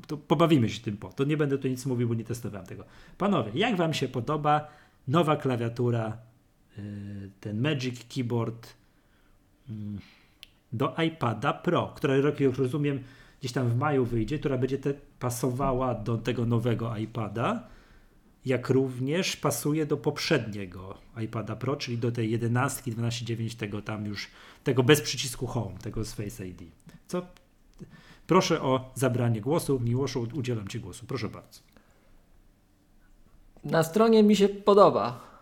To 0.07 0.17
pobawimy 0.17 0.69
się 0.69 0.81
tym 0.81 0.97
po. 0.97 1.09
To 1.09 1.23
nie 1.23 1.37
będę 1.37 1.57
tu 1.57 1.67
nic 1.67 1.85
mówił, 1.85 2.07
bo 2.07 2.13
nie 2.13 2.23
testowałem 2.23 2.67
tego. 2.67 2.83
Panowie, 3.17 3.51
jak 3.55 3.75
wam 3.75 3.93
się 3.93 4.07
podoba 4.07 4.67
nowa 5.07 5.35
klawiatura, 5.35 6.17
yy, 6.77 6.83
ten 7.39 7.61
Magic 7.61 8.15
Keyboard 8.15 8.73
yy, 9.69 9.75
do 10.73 10.95
iPada 11.07 11.53
Pro, 11.53 11.93
która, 11.95 12.15
jak 12.15 12.39
rozumiem, 12.57 13.03
gdzieś 13.39 13.51
tam 13.51 13.69
w 13.69 13.75
maju 13.75 14.05
wyjdzie, 14.05 14.39
która 14.39 14.57
będzie 14.57 14.77
te 14.77 14.93
pasowała 15.19 15.95
do 15.95 16.17
tego 16.17 16.45
nowego 16.45 16.97
iPada 16.97 17.72
jak 18.45 18.69
również 18.69 19.35
pasuje 19.35 19.85
do 19.85 19.97
poprzedniego 19.97 20.97
iPada 21.23 21.55
Pro, 21.55 21.75
czyli 21.75 21.97
do 21.97 22.11
tej 22.11 22.31
11, 22.31 22.91
12.9, 22.91 23.57
tego 23.57 23.81
tam 23.81 24.05
już, 24.05 24.27
tego 24.63 24.83
bez 24.83 25.01
przycisku 25.01 25.47
Home, 25.47 25.77
tego 25.83 26.03
z 26.03 26.13
Face 26.13 26.47
ID. 26.47 26.61
Co? 27.07 27.21
Proszę 28.27 28.61
o 28.61 28.91
zabranie 28.95 29.41
głosu. 29.41 29.79
Miłoszu, 29.79 30.27
udzielam 30.33 30.67
Ci 30.67 30.79
głosu. 30.79 31.05
Proszę 31.07 31.29
bardzo. 31.29 31.59
Na 33.63 33.83
stronie 33.83 34.23
mi 34.23 34.35
się 34.35 34.49
podoba. 34.49 35.33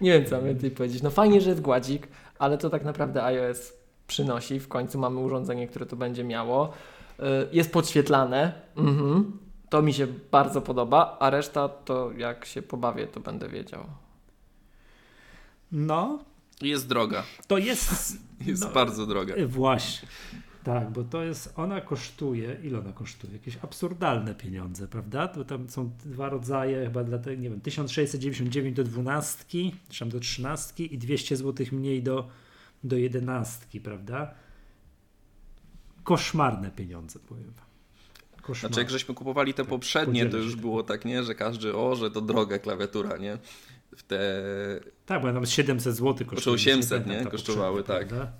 Nie 0.00 0.12
wiem, 0.12 0.26
co 0.26 0.42
więcej 0.42 0.70
powiedzieć. 0.70 1.02
No 1.02 1.10
fajnie, 1.10 1.40
że 1.40 1.50
jest 1.50 1.62
gładzik, 1.62 2.08
ale 2.38 2.58
to 2.58 2.70
tak 2.70 2.84
naprawdę 2.84 3.24
iOS 3.24 3.72
przynosi. 4.06 4.60
W 4.60 4.68
końcu 4.68 4.98
mamy 4.98 5.20
urządzenie, 5.20 5.68
które 5.68 5.86
to 5.86 5.96
będzie 5.96 6.24
miało. 6.24 6.72
Y, 7.20 7.22
jest 7.52 7.72
podświetlane. 7.72 8.52
Mhm. 8.76 9.43
To 9.74 9.82
mi 9.82 9.92
się 9.92 10.06
bardzo 10.06 10.60
podoba, 10.60 11.16
a 11.20 11.30
reszta 11.30 11.68
to 11.68 12.12
jak 12.12 12.44
się 12.44 12.62
pobawię, 12.62 13.06
to 13.06 13.20
będę 13.20 13.48
wiedział. 13.48 13.86
No. 15.72 16.24
Jest 16.60 16.88
droga. 16.88 17.22
To 17.46 17.58
jest. 17.58 18.18
jest 18.46 18.62
no, 18.62 18.70
bardzo 18.70 19.06
droga. 19.06 19.34
Właśnie. 19.46 20.08
Tak, 20.64 20.90
bo 20.90 21.04
to 21.04 21.22
jest, 21.22 21.52
ona 21.56 21.80
kosztuje, 21.80 22.56
ile 22.62 22.78
ona 22.78 22.92
kosztuje? 22.92 23.32
Jakieś 23.32 23.56
absurdalne 23.62 24.34
pieniądze, 24.34 24.88
prawda? 24.88 25.28
Bo 25.36 25.44
tam 25.44 25.68
są 25.68 25.90
dwa 26.04 26.28
rodzaje, 26.28 26.84
chyba 26.84 27.04
dla 27.04 27.18
tego, 27.18 27.42
nie 27.42 27.50
wiem, 27.50 27.60
1699 27.60 28.76
do 28.76 28.84
12, 28.84 29.44
czy 29.88 29.98
tam 29.98 30.08
do 30.08 30.20
13 30.20 30.84
i 30.84 30.98
200 30.98 31.36
zł 31.36 31.66
mniej 31.72 32.02
do, 32.02 32.28
do 32.84 32.96
11, 32.96 33.80
prawda? 33.80 34.34
koszmarne 36.04 36.70
pieniądze, 36.70 37.18
powiem 37.18 37.52
wam. 37.52 37.73
Koszmarne. 38.46 38.68
Znaczy 38.68 38.80
jak 38.80 38.90
żeśmy 38.90 39.14
kupowali 39.14 39.54
te 39.54 39.62
tak, 39.62 39.68
poprzednie, 39.68 40.26
to 40.26 40.36
już 40.36 40.56
było 40.56 40.82
tak, 40.82 41.04
nie, 41.04 41.24
że 41.24 41.34
każdy, 41.34 41.76
o, 41.76 41.96
że 41.96 42.10
to 42.10 42.20
droga 42.20 42.58
klawiatura, 42.58 43.16
nie? 43.16 43.38
W 43.96 44.02
te... 44.02 44.20
Tak, 45.06 45.22
bo 45.22 45.32
tam 45.32 45.46
700 45.46 45.96
zł 45.96 46.26
kosztowały. 46.26 46.54
800, 46.54 47.06
nie? 47.06 47.26
Kosztowały, 47.26 47.82
tak. 47.82 48.08
Prawda? 48.08 48.32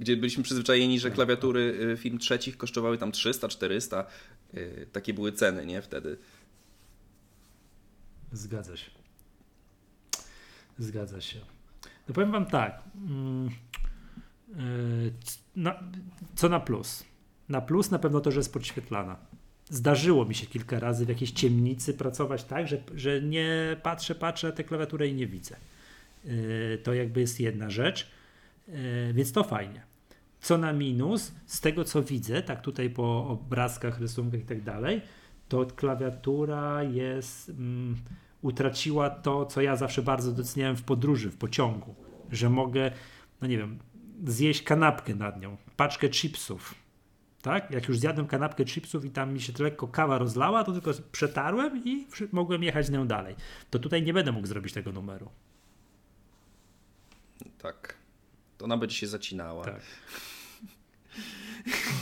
Gdzie 0.00 0.16
byliśmy 0.16 0.42
przyzwyczajeni, 0.42 1.00
że 1.00 1.08
tak. 1.08 1.14
klawiatury 1.14 1.78
y, 1.92 1.96
firm 1.96 2.18
trzecich 2.18 2.56
kosztowały 2.56 2.98
tam 2.98 3.12
300, 3.12 3.48
400. 3.48 4.06
Y, 4.54 4.86
takie 4.92 5.14
były 5.14 5.32
ceny, 5.32 5.66
nie? 5.66 5.82
Wtedy. 5.82 6.16
Zgadza 8.32 8.76
się. 8.76 8.90
Zgadza 10.78 11.20
się. 11.20 11.38
No 12.08 12.14
powiem 12.14 12.32
Wam 12.32 12.46
tak. 12.46 12.82
Mm, 12.96 13.50
y, 15.56 15.72
co 16.36 16.48
na 16.48 16.60
plus? 16.60 17.04
Na 17.48 17.60
plus 17.60 17.90
na 17.90 17.98
pewno 17.98 18.20
to, 18.20 18.30
że 18.30 18.40
jest 18.40 18.52
podświetlana. 18.52 19.16
Zdarzyło 19.70 20.24
mi 20.24 20.34
się 20.34 20.46
kilka 20.46 20.80
razy 20.80 21.06
w 21.06 21.08
jakiejś 21.08 21.30
ciemnicy 21.30 21.94
pracować 21.94 22.44
tak, 22.44 22.68
że, 22.68 22.78
że 22.94 23.22
nie 23.22 23.76
patrzę, 23.82 24.14
patrzę 24.14 24.46
na 24.46 24.52
tę 24.52 24.64
klawiaturę 24.64 25.08
i 25.08 25.14
nie 25.14 25.26
widzę. 25.26 25.56
Y, 26.24 26.78
to 26.82 26.94
jakby 26.94 27.20
jest 27.20 27.40
jedna 27.40 27.70
rzecz, 27.70 28.10
y, 28.68 29.12
więc 29.14 29.32
to 29.32 29.44
fajnie. 29.44 29.82
Co 30.40 30.58
na 30.58 30.72
minus, 30.72 31.32
z 31.46 31.60
tego 31.60 31.84
co 31.84 32.02
widzę, 32.02 32.42
tak 32.42 32.62
tutaj 32.62 32.90
po 32.90 33.28
obrazkach, 33.28 34.00
rysunkach 34.00 34.40
i 34.40 34.44
tak 34.44 34.62
dalej, 34.62 35.02
to 35.48 35.66
klawiatura 35.66 36.82
jest. 36.82 37.48
Mm, 37.48 37.96
utraciła 38.44 39.10
to, 39.10 39.46
co 39.46 39.62
ja 39.62 39.76
zawsze 39.76 40.02
bardzo 40.02 40.32
doceniałem 40.32 40.76
w 40.76 40.82
podróży, 40.82 41.30
w 41.30 41.36
pociągu, 41.36 41.94
że 42.32 42.50
mogę, 42.50 42.90
no 43.40 43.46
nie 43.46 43.58
wiem, 43.58 43.78
zjeść 44.26 44.62
kanapkę 44.62 45.14
nad 45.14 45.40
nią, 45.40 45.56
paczkę 45.76 46.08
chipsów, 46.08 46.74
tak? 47.44 47.70
Jak 47.70 47.88
już 47.88 47.98
zjadłem 47.98 48.26
kanapkę 48.26 48.64
chipsów 48.64 49.04
i 49.04 49.10
tam 49.10 49.32
mi 49.32 49.40
się 49.40 49.52
lekko 49.58 49.88
kawa 49.88 50.18
rozlała, 50.18 50.64
to 50.64 50.72
tylko 50.72 50.90
przetarłem 51.12 51.82
i 51.84 52.06
mogłem 52.32 52.62
jechać 52.62 52.86
z 52.86 52.90
nią 52.90 53.06
dalej. 53.06 53.34
To 53.70 53.78
tutaj 53.78 54.02
nie 54.02 54.12
będę 54.12 54.32
mógł 54.32 54.46
zrobić 54.46 54.72
tego 54.72 54.92
numeru. 54.92 55.30
Tak. 57.58 57.94
To 58.58 58.64
ona 58.64 58.76
będzie 58.76 58.96
się 58.96 59.06
zacinała. 59.06 59.64
Tak. 59.64 59.80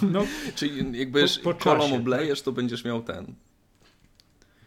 No, 0.03 0.27
Czyli 0.57 0.99
jakby 0.99 1.25
po, 1.43 1.55
po 1.55 1.65
kolą 1.65 1.95
oblejesz, 1.95 2.39
tak? 2.39 2.45
to 2.45 2.53
będziesz 2.53 2.85
miał 2.85 3.03
ten 3.03 3.35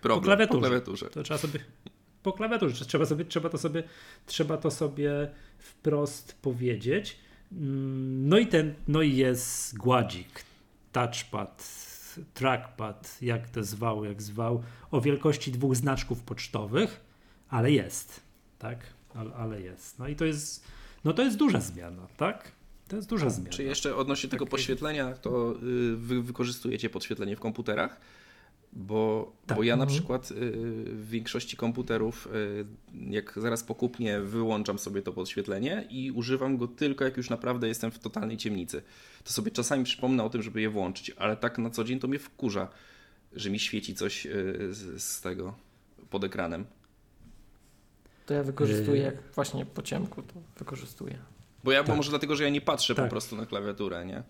problem. 0.01 0.21
Po 0.21 0.25
klawiaturze. 0.25 0.61
Po 0.61 0.67
klawiaturze. 0.67 1.09
To 1.09 1.23
trzeba 1.23 1.37
sobie 1.37 1.59
po 2.23 2.33
klawiaturze. 2.33 2.85
Trzeba, 2.85 3.05
sobie, 3.05 3.25
trzeba, 3.25 3.49
to 3.49 3.57
sobie, 3.57 3.83
trzeba 4.25 4.57
to 4.57 4.71
sobie 4.71 5.29
wprost 5.59 6.35
powiedzieć. 6.41 7.17
Mm, 7.51 8.29
no 8.29 8.37
i 8.37 8.47
ten, 8.47 8.73
no 8.87 9.01
i 9.01 9.15
jest 9.15 9.77
gładzik, 9.77 10.43
touchpad, 10.95 11.63
trackpad, 12.33 13.17
jak 13.21 13.49
to 13.49 13.63
zwał, 13.63 14.05
jak 14.05 14.21
zwał, 14.21 14.63
o 14.91 15.01
wielkości 15.01 15.51
dwóch 15.51 15.75
znaczków 15.75 16.23
pocztowych, 16.23 17.01
ale 17.49 17.71
jest, 17.71 18.21
tak? 18.59 18.79
Ale, 19.15 19.33
ale 19.33 19.61
jest. 19.61 19.99
No 19.99 20.07
i 20.07 20.15
to 20.15 20.25
jest, 20.25 20.63
no 21.03 21.13
to 21.13 21.23
jest 21.23 21.37
duża 21.37 21.61
zmiana, 21.61 22.07
tak? 22.17 22.51
To 22.87 22.95
jest 22.95 23.09
duża 23.09 23.29
zmiana. 23.29 23.49
Czy 23.49 23.63
jeszcze 23.63 23.95
odnośnie 23.95 24.29
tego 24.29 24.45
podświetlenia, 24.45 25.13
to 25.13 25.51
y, 25.51 25.95
wy 25.95 26.21
wykorzystujecie 26.21 26.89
podświetlenie 26.89 27.35
w 27.35 27.39
komputerach? 27.39 28.01
Bo, 28.75 29.31
tak. 29.45 29.57
bo 29.57 29.63
ja 29.63 29.75
na 29.75 29.83
mhm. 29.83 29.99
przykład 29.99 30.31
y, 30.31 30.35
w 30.85 31.09
większości 31.09 31.57
komputerów, 31.57 32.27
y, 32.27 32.65
jak 33.09 33.33
zaraz 33.37 33.63
po 33.63 33.75
kupnie, 33.75 34.19
wyłączam 34.19 34.79
sobie 34.79 35.01
to 35.01 35.13
podświetlenie 35.13 35.87
i 35.89 36.11
używam 36.11 36.57
go 36.57 36.67
tylko 36.67 37.03
jak 37.03 37.17
już 37.17 37.29
naprawdę 37.29 37.67
jestem 37.67 37.91
w 37.91 37.99
totalnej 37.99 38.37
ciemnicy. 38.37 38.81
To 39.23 39.33
sobie 39.33 39.51
czasami 39.51 39.83
przypomnę 39.83 40.23
o 40.23 40.29
tym, 40.29 40.41
żeby 40.41 40.61
je 40.61 40.69
włączyć, 40.69 41.11
ale 41.17 41.37
tak 41.37 41.57
na 41.57 41.69
co 41.69 41.83
dzień 41.83 41.99
to 41.99 42.07
mnie 42.07 42.19
wkurza, 42.19 42.67
że 43.33 43.49
mi 43.49 43.59
świeci 43.59 43.95
coś 43.95 44.25
y, 44.25 44.29
z, 44.73 45.03
z 45.03 45.21
tego 45.21 45.53
pod 46.09 46.23
ekranem. 46.23 46.65
To 48.25 48.33
ja 48.33 48.43
wykorzystuję, 48.43 49.01
jak 49.01 49.15
właśnie 49.35 49.65
po 49.65 49.81
ciemku 49.81 50.21
to 50.21 50.33
wykorzystuję. 50.57 51.17
Bo 51.63 51.71
ja, 51.71 51.79
tak. 51.79 51.87
bo 51.87 51.95
może 51.95 52.09
dlatego, 52.09 52.35
że 52.35 52.43
ja 52.43 52.49
nie 52.49 52.61
patrzę 52.61 52.95
tak. 52.95 53.05
po 53.05 53.09
prostu 53.09 53.35
na 53.35 53.45
klawiaturę, 53.45 54.05
nie? 54.05 54.23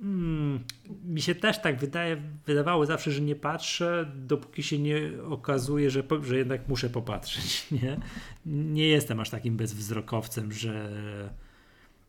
Hmm, 0.00 0.64
mi 1.04 1.22
się 1.22 1.34
też 1.34 1.58
tak 1.58 1.78
wydaje, 1.78 2.22
wydawało 2.46 2.86
zawsze, 2.86 3.12
że 3.12 3.20
nie 3.20 3.36
patrzę, 3.36 4.12
dopóki 4.14 4.62
się 4.62 4.78
nie 4.78 5.00
okazuje, 5.28 5.90
że, 5.90 6.02
że 6.22 6.38
jednak 6.38 6.68
muszę 6.68 6.90
popatrzeć. 6.90 7.66
Nie? 7.82 7.96
nie 8.46 8.88
jestem 8.88 9.20
aż 9.20 9.30
takim 9.30 9.56
bezwzrokowcem, 9.56 10.52
że, 10.52 10.90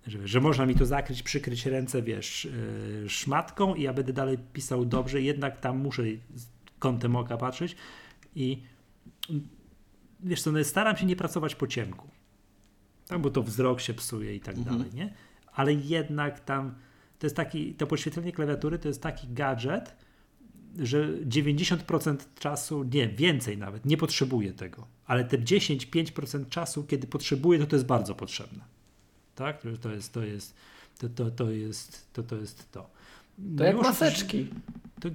że, 0.08 0.28
że 0.28 0.41
można 0.41 0.65
mi 0.65 0.76
to 0.76 0.86
zakryć, 0.86 1.23
przykryć 1.23 1.65
ręce, 1.65 2.02
wiesz, 2.02 2.45
yy, 3.02 3.10
szmatką 3.10 3.76
i 3.76 3.82
ja 3.82 3.93
będę 3.93 4.13
dalej 4.13 4.38
pisał 4.54 4.86
dobrze, 4.86 5.21
jednak 5.21 5.60
tam 5.60 5.78
muszę 5.78 6.04
kątem 6.80 7.15
oka 7.15 7.38
patrzeć 7.38 7.76
i 8.36 8.63
wiesz 10.19 10.41
co, 10.41 10.52
no 10.52 10.63
staram 10.63 10.97
się 10.97 11.06
nie 11.06 11.15
pracować 11.15 11.56
po 11.56 11.67
ciemku. 11.67 12.08
Tam, 13.08 13.21
bo 13.21 13.30
to 13.30 13.43
wzrok 13.43 13.82
się 13.82 13.93
psuje 13.93 14.36
i 14.36 14.39
tak 14.39 14.58
mhm. 14.58 14.78
dalej, 14.78 14.93
nie? 14.93 15.13
Ale 15.54 15.73
jednak 15.73 16.39
tam 16.39 16.76
to 17.19 17.25
jest 17.25 17.36
taki, 17.36 17.73
to 17.73 17.88
podświetlenie 17.88 18.32
klawiatury 18.32 18.80
to 18.80 18.88
jest 18.88 19.01
taki 19.01 19.27
gadżet, 19.34 19.95
że 20.80 21.13
90% 21.13 22.17
czasu, 22.39 22.84
nie, 22.84 23.08
więcej 23.08 23.58
nawet, 23.58 23.86
nie 23.86 23.97
potrzebuje 23.97 24.53
tego. 24.53 24.88
Ale 25.06 25.25
te 25.25 25.38
10-5% 25.38 26.49
czasu, 26.49 26.84
kiedy 26.84 27.08
potrzebuje, 27.08 27.60
to 27.60 27.65
to 27.65 27.75
jest 27.75 27.86
bardzo 27.86 28.15
potrzebne. 28.15 28.63
Tak? 29.36 29.62
To 29.82 29.91
jest, 29.91 30.13
to 30.13 30.23
jest, 30.23 30.56
to, 30.97 31.10
to, 31.10 31.32
to 31.32 31.51
jest, 31.51 32.13
to, 32.13 32.23
to 32.23 32.36
jest 32.36 32.71
to. 32.71 32.89
To 33.58 33.63
jak 33.63 33.75
maseczki. 33.75 34.47
To 34.99 35.10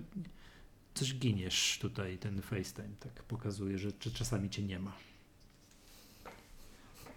coś 0.95 1.15
giniesz 1.15 1.79
tutaj, 1.81 2.19
ten 2.19 2.43
FaceTime 2.43 2.95
tak 3.01 3.23
pokazuje, 3.23 3.79
że, 3.79 3.91
że 4.01 4.11
czasami 4.11 4.51
cię 4.51 4.63
nie 4.63 4.79
ma. 4.79 4.93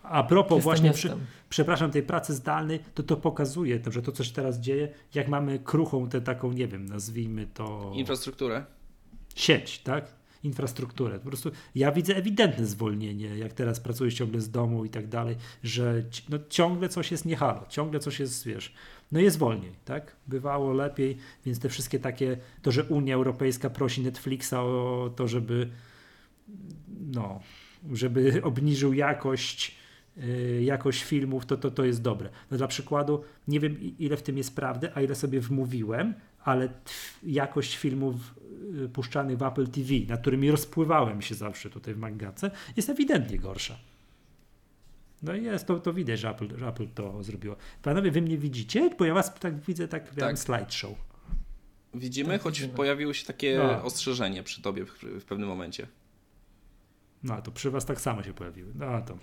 A 0.10 0.24
propos 0.24 0.56
jestem, 0.56 0.64
właśnie, 0.64 0.88
jestem. 0.88 1.20
Przy, 1.20 1.28
przepraszam, 1.50 1.92
tej 1.92 2.04
pracy 2.04 2.34
zdalnej, 2.34 2.80
to 2.94 3.04
to 3.04 3.18
pokazuje, 3.18 3.80
że 3.92 4.02
to, 4.02 4.12
co 4.12 4.24
się 4.24 4.34
teraz 4.34 4.60
dzieje, 4.60 4.90
jak 5.14 5.28
mamy 5.28 5.60
kruchą 5.60 6.10
tę 6.10 6.22
taką, 6.22 6.54
nie 6.54 6.68
wiem, 6.68 6.86
nazwijmy 6.86 7.48
to... 7.54 7.92
Infrastrukturę. 7.96 8.66
Sieć, 9.36 9.80
tak? 9.80 10.06
Infrastrukturę. 10.44 11.20
Po 11.20 11.28
prostu 11.28 11.52
ja 11.76 11.92
widzę 11.92 12.16
ewidentne 12.16 12.66
zwolnienie, 12.66 13.38
jak 13.38 13.54
teraz 13.54 13.80
pracujesz 13.80 14.14
ciągle 14.14 14.42
z 14.42 14.52
domu 14.52 14.86
i 14.86 14.90
tak 14.90 15.08
dalej, 15.08 15.36
że 15.64 16.04
no, 16.30 16.38
ciągle 16.50 16.90
coś 16.90 17.12
jest 17.12 17.26
niehalo, 17.26 17.66
ciągle 17.70 18.00
coś 18.00 18.20
jest, 18.20 18.46
wiesz, 18.46 18.74
no 19.12 19.20
jest 19.20 19.38
wolniej, 19.38 19.72
tak? 19.86 20.16
Bywało 20.28 20.74
lepiej, 20.74 21.18
więc 21.46 21.60
te 21.60 21.70
wszystkie 21.70 22.00
takie, 22.00 22.38
to, 22.62 22.72
że 22.72 22.84
Unia 22.84 23.16
Europejska 23.16 23.70
prosi 23.70 24.02
Netflixa 24.02 24.54
o 24.54 25.14
to, 25.16 25.28
żeby 25.28 25.70
no, 27.14 27.40
żeby 27.94 28.42
obniżył 28.44 28.94
jakość 28.94 29.76
jakość 30.62 31.04
filmów, 31.04 31.46
to, 31.46 31.58
to, 31.58 31.72
to 31.72 31.86
jest 31.86 32.02
dobre. 32.02 32.30
No 32.52 32.58
dla 32.58 32.68
przykładu, 32.68 33.24
nie 33.48 33.60
wiem 33.60 33.78
ile 34.00 34.18
w 34.18 34.24
tym 34.24 34.38
jest 34.38 34.56
prawdy, 34.56 34.90
a 34.96 35.02
ile 35.02 35.16
sobie 35.16 35.40
wmówiłem, 35.40 36.14
ale 36.44 36.70
jakość 37.24 37.78
filmów 37.78 38.16
y, 38.84 38.90
puszczanych 38.90 39.38
w 39.38 39.44
Apple 39.44 39.68
TV, 39.68 39.94
na 40.08 40.18
którymi 40.18 40.52
rozpływałem 40.52 41.22
się 41.22 41.36
zawsze 41.36 41.70
tutaj 41.70 41.94
w 41.94 41.98
Mangace, 41.98 42.52
jest 42.76 42.90
ewidentnie 42.90 43.40
gorsza. 43.40 43.78
No 45.24 45.36
i 45.36 45.44
jest, 45.44 45.68
to, 45.68 45.80
to 45.80 45.94
widać, 45.94 46.20
że 46.20 46.30
Apple, 46.30 46.58
że 46.58 46.68
Apple 46.68 46.88
to 46.88 47.24
zrobiło. 47.24 47.56
Panowie, 47.82 48.12
wy 48.12 48.22
mnie 48.22 48.38
widzicie? 48.38 48.90
Bo 49.00 49.06
ja 49.06 49.14
was 49.14 49.36
tak 49.40 49.60
widzę, 49.60 49.88
tak, 49.88 50.16
tak. 50.16 50.40
slideshow. 50.40 50.96
Widzimy, 51.94 52.30
tak, 52.30 52.42
choć 52.42 52.60
widzimy. 52.60 52.78
pojawiło 52.78 53.14
się 53.14 53.26
takie 53.26 53.58
no. 53.58 53.84
ostrzeżenie 53.84 54.44
przy 54.44 54.62
tobie 54.62 54.86
w, 54.86 54.92
w 55.04 55.26
pewnym 55.26 55.50
momencie. 55.50 55.88
No, 57.24 57.42
to 57.42 57.52
przy 57.52 57.72
was 57.72 57.86
tak 57.86 58.02
samo 58.02 58.24
się 58.24 58.34
pojawiły. 58.34 58.72
No, 58.76 59.02
to 59.02 59.18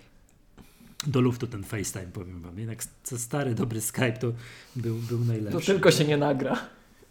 do 1.07 1.21
luftu 1.21 1.47
ten 1.47 1.63
FaceTime, 1.63 2.11
powiem 2.13 2.41
wam. 2.41 2.59
Jednak 2.59 2.83
stary, 3.03 3.55
dobry 3.55 3.81
Skype 3.81 4.13
to 4.13 4.33
był, 4.75 4.95
był 4.95 5.19
najlepszy. 5.25 5.59
To 5.59 5.65
tylko 5.65 5.91
się 5.91 6.05
nie 6.05 6.17
nagra. 6.17 6.57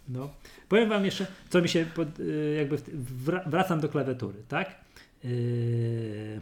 No. 0.09 0.29
Powiem 0.69 0.89
wam 0.89 1.05
jeszcze, 1.05 1.27
co 1.49 1.61
mi 1.61 1.69
się, 1.69 1.85
pod, 1.95 2.19
y, 2.19 2.55
jakby 2.57 2.77
wracam 3.45 3.79
do 3.79 3.89
klawiatury, 3.89 4.43
tak? 4.47 4.75
Y, 5.25 6.39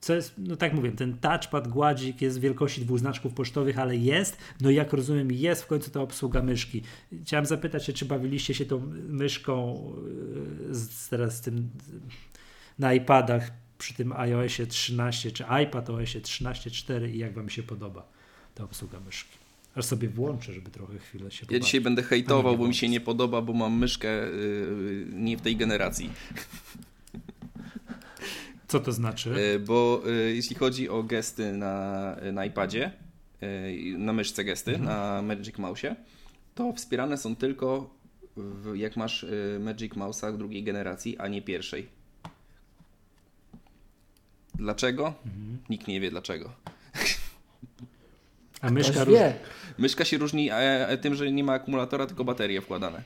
co 0.00 0.14
jest, 0.14 0.34
no 0.38 0.56
tak 0.56 0.72
mówię, 0.72 0.92
ten 0.92 1.18
touchpad, 1.18 1.68
gładzik 1.68 2.22
jest 2.22 2.40
wielkości 2.40 2.80
dwóch 2.80 2.98
znaczków 2.98 3.34
pocztowych, 3.34 3.78
ale 3.78 3.96
jest, 3.96 4.36
no 4.60 4.70
jak 4.70 4.92
rozumiem, 4.92 5.32
jest 5.32 5.62
w 5.62 5.66
końcu 5.66 5.90
ta 5.90 6.00
obsługa 6.00 6.42
myszki. 6.42 6.82
Chciałem 7.22 7.46
zapytać 7.46 7.86
się, 7.86 7.92
czy 7.92 8.04
bawiliście 8.04 8.54
się 8.54 8.66
tą 8.66 8.92
myszką 9.08 9.84
y, 10.70 10.74
z, 10.74 11.08
teraz 11.08 11.36
z 11.36 11.40
tym 11.40 11.70
na 12.78 12.94
iPadach 12.94 13.50
przy 13.88 13.94
tym 13.94 14.12
iOSie 14.12 14.66
13 14.66 15.32
czy 15.32 15.44
iPad 15.64 15.90
OSie 15.90 16.20
13.4 16.20 17.14
i 17.14 17.18
jak 17.18 17.34
Wam 17.34 17.50
się 17.50 17.62
podoba 17.62 18.08
ta 18.54 18.64
obsługa 18.64 19.00
myszki. 19.00 19.38
Aż 19.74 19.84
sobie 19.84 20.08
włączę, 20.08 20.52
żeby 20.52 20.70
trochę 20.70 20.98
chwilę 20.98 21.30
się 21.30 21.46
Ja 21.50 21.60
dzisiaj 21.60 21.80
będę 21.80 22.02
hejtował, 22.02 22.58
bo 22.58 22.68
mi 22.68 22.74
się 22.74 22.88
nie 22.88 23.00
podoba, 23.00 23.42
bo 23.42 23.52
mam 23.52 23.78
myszkę 23.78 24.08
yy, 24.08 25.06
nie 25.12 25.36
w 25.36 25.40
tej 25.40 25.56
generacji. 25.56 26.10
Co 28.68 28.80
to 28.80 28.92
znaczy? 28.92 29.30
Yy, 29.52 29.58
bo 29.58 30.02
yy, 30.06 30.34
jeśli 30.34 30.56
chodzi 30.56 30.88
o 30.88 31.02
gesty 31.02 31.52
na, 31.52 32.16
na 32.32 32.44
iPadzie, 32.44 32.90
y, 33.42 33.94
na 33.98 34.12
myszce 34.12 34.44
gesty, 34.44 34.70
mhm. 34.70 34.88
na 34.88 35.22
Magic 35.22 35.56
Mouse'ie, 35.56 35.94
to 36.54 36.72
wspierane 36.72 37.16
są 37.16 37.36
tylko 37.36 37.94
w, 38.36 38.76
jak 38.76 38.96
masz 38.96 39.26
Magic 39.60 39.92
Mouse'a 39.92 40.36
drugiej 40.38 40.64
generacji, 40.64 41.18
a 41.18 41.28
nie 41.28 41.42
pierwszej. 41.42 41.97
Dlaczego? 44.58 45.14
Mhm. 45.26 45.58
Nikt 45.70 45.88
nie 45.88 46.00
wie 46.00 46.10
dlaczego. 46.10 46.52
A 48.60 48.70
myszka 48.70 49.06
wie. 49.06 49.34
Myszka 49.78 50.04
się 50.04 50.18
różni 50.18 50.50
e, 50.50 50.88
e, 50.88 50.98
tym, 50.98 51.14
że 51.14 51.32
nie 51.32 51.44
ma 51.44 51.52
akumulatora, 51.52 52.06
tylko 52.06 52.24
baterie 52.24 52.60
wkładane. 52.60 53.02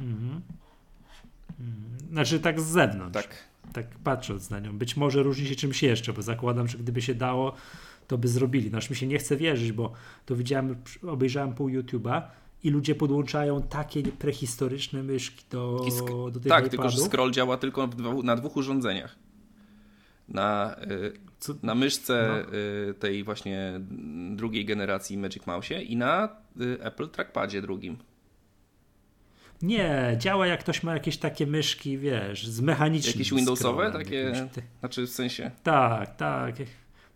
Mhm. 0.00 0.40
mhm. 1.60 2.10
Znaczy 2.10 2.40
tak 2.40 2.60
z 2.60 2.64
zewnątrz. 2.64 3.14
Tak. 3.14 3.48
Tak 3.72 3.86
patrząc 4.04 4.50
na 4.50 4.60
nią. 4.60 4.78
Być 4.78 4.96
może 4.96 5.22
różni 5.22 5.46
się 5.46 5.54
czymś 5.54 5.82
jeszcze, 5.82 6.12
bo 6.12 6.22
zakładam, 6.22 6.68
że 6.68 6.78
gdyby 6.78 7.02
się 7.02 7.14
dało, 7.14 7.52
to 8.06 8.18
by 8.18 8.28
zrobili. 8.28 8.70
No 8.70 8.78
aż 8.78 8.90
mi 8.90 8.96
się 8.96 9.06
nie 9.06 9.18
chce 9.18 9.36
wierzyć, 9.36 9.72
bo 9.72 9.92
to 10.26 10.36
widziałem, 10.36 10.76
obejrzałem 11.08 11.54
pół 11.54 11.68
YouTube'a 11.68 12.22
i 12.62 12.70
ludzie 12.70 12.94
podłączają 12.94 13.62
takie 13.62 14.02
prehistoryczne 14.02 15.02
myszki 15.02 15.44
do, 15.50 15.86
do 16.32 16.40
tych 16.40 16.48
Tak, 16.48 16.64
iPadów. 16.64 16.70
tylko 16.70 16.90
że 16.90 16.98
scroll 16.98 17.30
działa 17.30 17.56
tylko 17.56 17.88
na 18.22 18.36
dwóch 18.36 18.56
urządzeniach. 18.56 19.16
Na, 20.28 20.76
y, 21.48 21.56
na 21.62 21.74
myszce 21.74 22.44
no. 22.46 22.58
Y, 22.90 22.94
tej 22.94 23.24
właśnie 23.24 23.80
drugiej 24.30 24.64
generacji 24.64 25.18
Magic 25.18 25.46
Mouse 25.46 25.70
i 25.82 25.96
na 25.96 26.36
y, 26.60 26.78
Apple 26.82 27.08
Trackpadzie 27.08 27.62
drugim. 27.62 27.96
Nie, 29.62 30.16
działa 30.18 30.46
jak 30.46 30.60
ktoś 30.60 30.82
ma 30.82 30.94
jakieś 30.94 31.16
takie 31.16 31.46
myszki, 31.46 31.98
wiesz, 31.98 32.46
z 32.46 32.60
mechanicznym 32.60 33.12
Jakieś 33.12 33.34
Windowsowe 33.34 33.92
takie? 33.92 34.48
Znaczy 34.80 35.06
w 35.06 35.10
sensie? 35.10 35.50
Tak, 35.62 36.16
tak. 36.16 36.54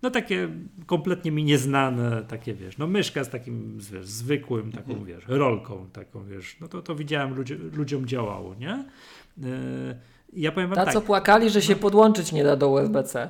No 0.03 0.11
takie 0.11 0.49
kompletnie 0.87 1.31
mi 1.31 1.45
nieznane, 1.45 2.23
takie 2.23 2.55
wiesz, 2.55 2.79
no 2.79 2.87
myszka 2.87 3.25
z 3.25 3.31
takim 3.31 3.79
wiesz, 3.93 4.07
zwykłym, 4.07 4.73
taką 4.73 4.91
mhm. 4.91 5.05
wiesz, 5.05 5.25
rolką, 5.27 5.91
taką 5.93 6.25
wiesz, 6.25 6.57
no 6.61 6.69
to, 6.69 6.83
to 6.83 6.95
widziałem 6.95 7.35
ludzie, 7.35 7.55
ludziom 7.55 8.07
działało, 8.07 8.55
nie? 8.55 8.85
Ja 10.33 10.53
powiem 10.53 10.69
wam 10.69 10.77
Ta, 10.77 10.85
tak. 10.85 10.95
co 10.95 11.01
płakali, 11.01 11.51
że 11.51 11.63
się 11.63 11.73
no. 11.73 11.79
podłączyć 11.79 12.33
nie 12.33 12.45
da 12.45 12.57
do 12.57 12.69
USB-C. 12.69 13.29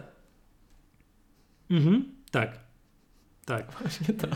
Mhm, 1.71 2.05
tak. 2.31 2.59
Tak. 3.45 3.73
Właśnie 3.73 4.15
to. 4.15 4.27
Yy, 4.27 4.35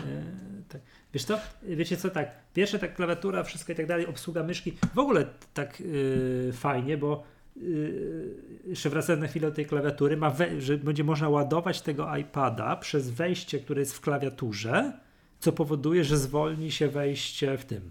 tak. 0.68 0.80
Wiesz 1.14 1.24
co, 1.24 1.38
wiecie 1.62 1.96
co, 1.96 2.10
tak, 2.10 2.30
pierwsze 2.54 2.78
tak 2.78 2.94
klawiatura, 2.94 3.42
wszystko 3.42 3.72
i 3.72 3.74
tak 3.74 3.86
dalej, 3.86 4.06
obsługa 4.06 4.42
myszki, 4.42 4.72
w 4.94 4.98
ogóle 4.98 5.26
tak 5.54 5.80
yy, 5.80 6.50
fajnie, 6.52 6.96
bo 6.96 7.24
yy, 7.56 8.34
jeszcze 8.66 8.90
wracając 8.90 9.22
na 9.22 9.28
chwilę 9.28 9.48
do 9.48 9.56
tej 9.56 9.66
klawiatury, 9.66 10.16
ma 10.16 10.30
we, 10.30 10.60
że 10.60 10.76
będzie 10.76 11.04
można 11.04 11.28
ładować 11.28 11.80
tego 11.80 12.16
iPada 12.16 12.76
przez 12.76 13.10
wejście, 13.10 13.58
które 13.58 13.80
jest 13.80 13.94
w 13.94 14.00
klawiaturze, 14.00 14.92
co 15.38 15.52
powoduje, 15.52 16.04
że 16.04 16.16
zwolni 16.16 16.72
się 16.72 16.88
wejście 16.88 17.58
w 17.58 17.64
tym. 17.64 17.90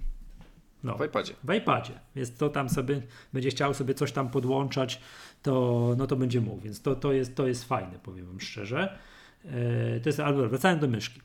No, 0.85 0.97
w 0.97 1.05
iPadzie. 1.05 1.33
W 1.43 1.53
iPadzie. 1.53 1.93
Więc 2.15 2.37
to 2.37 2.49
tam 2.49 2.69
sobie 2.69 3.01
będzie 3.33 3.49
chciał 3.49 3.73
sobie 3.73 3.93
coś 3.93 4.11
tam 4.11 4.29
podłączać, 4.29 5.01
to, 5.41 5.95
no 5.97 6.07
to 6.07 6.15
będzie 6.15 6.41
mógł. 6.41 6.61
Więc 6.61 6.81
to, 6.81 6.95
to, 6.95 7.13
jest, 7.13 7.35
to 7.35 7.47
jest 7.47 7.63
fajne, 7.63 7.99
powiem 8.03 8.25
wam 8.25 8.39
szczerze. 8.39 8.97
Yy, 9.45 9.51
to 10.03 10.09
jest, 10.09 10.19
ale 10.19 10.47
wracając 10.47 10.81
do 10.81 10.87
myszki 10.87 11.21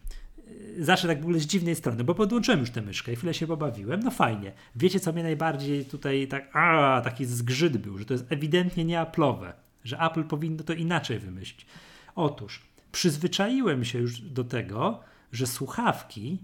zawsze 0.78 1.08
tak 1.08 1.18
w 1.18 1.22
ogóle 1.22 1.38
z 1.40 1.46
dziwnej 1.46 1.74
strony, 1.74 2.04
bo 2.04 2.14
podłączyłem 2.14 2.60
już 2.60 2.70
tę 2.70 2.82
myszkę 2.82 3.12
i 3.12 3.16
chwilę 3.16 3.34
się 3.34 3.46
pobawiłem, 3.46 4.00
no 4.00 4.10
fajnie. 4.10 4.52
Wiecie, 4.76 5.00
co 5.00 5.12
mnie 5.12 5.22
najbardziej 5.22 5.84
tutaj 5.84 6.28
tak, 6.28 6.56
a 6.56 7.00
taki 7.04 7.26
zgrzyt 7.26 7.76
był, 7.76 7.98
że 7.98 8.04
to 8.04 8.14
jest 8.14 8.32
ewidentnie 8.32 8.84
nie 8.84 8.98
Apple'owe, 8.98 9.52
że 9.84 9.98
Apple 9.98 10.24
powinno 10.24 10.62
to 10.62 10.72
inaczej 10.72 11.18
wymyślić. 11.18 11.66
Otóż, 12.14 12.62
przyzwyczaiłem 12.92 13.84
się 13.84 13.98
już 13.98 14.20
do 14.20 14.44
tego, 14.44 15.00
że 15.32 15.46
słuchawki, 15.46 16.38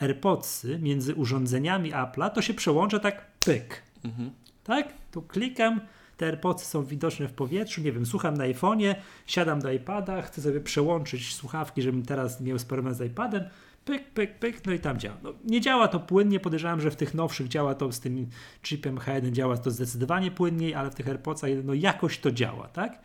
AirPodsy 0.00 0.78
między 0.78 1.14
urządzeniami 1.14 1.92
Apple'a 1.92 2.30
to 2.30 2.42
się 2.42 2.54
przełącza 2.54 2.98
tak 2.98 3.26
pyk. 3.44 3.82
Mhm. 4.04 4.30
Tak? 4.64 4.92
Tu 5.12 5.22
klikam, 5.22 5.80
te 6.16 6.26
AirPodsy 6.26 6.66
są 6.66 6.84
widoczne 6.84 7.28
w 7.28 7.32
powietrzu, 7.32 7.80
nie 7.80 7.92
wiem, 7.92 8.06
słucham 8.06 8.36
na 8.36 8.44
iPhone'ie, 8.44 8.94
siadam 9.26 9.60
do 9.60 9.72
iPada, 9.72 10.22
chcę 10.22 10.42
sobie 10.42 10.60
przełączyć 10.60 11.34
słuchawki, 11.34 11.82
żebym 11.82 12.02
teraz 12.02 12.40
miał 12.40 12.58
sparowane 12.58 12.94
z 12.94 13.00
iPadem, 13.00 13.44
pyk, 13.84 14.10
pyk, 14.10 14.38
pyk, 14.38 14.66
no 14.66 14.72
i 14.72 14.78
tam 14.78 14.98
działa. 14.98 15.16
No, 15.22 15.32
nie 15.44 15.60
działa 15.60 15.88
to 15.88 16.00
płynnie, 16.00 16.40
podejrzewam, 16.40 16.80
że 16.80 16.90
w 16.90 16.96
tych 16.96 17.14
nowszych 17.14 17.48
działa 17.48 17.74
to 17.74 17.92
z 17.92 18.00
tym 18.00 18.26
chipem 18.62 18.96
H1 18.96 19.32
działa 19.32 19.56
to 19.56 19.70
zdecydowanie 19.70 20.30
płynniej, 20.30 20.74
ale 20.74 20.90
w 20.90 20.94
tych 20.94 21.08
AirPodsach 21.08 21.50
no 21.64 21.74
jakoś 21.74 22.18
to 22.18 22.30
działa, 22.30 22.68
tak? 22.68 22.98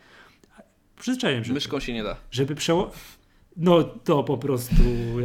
Przyzwyczaiłem 1.00 1.44
się. 1.44 1.52
Myszką 1.52 1.80
się 1.80 1.92
nie 1.92 2.02
da. 2.02 2.16
Żeby 2.30 2.54
przełączyć 2.54 2.98
no 3.56 3.84
to 3.84 4.24
po 4.24 4.38
prostu. 4.38 4.74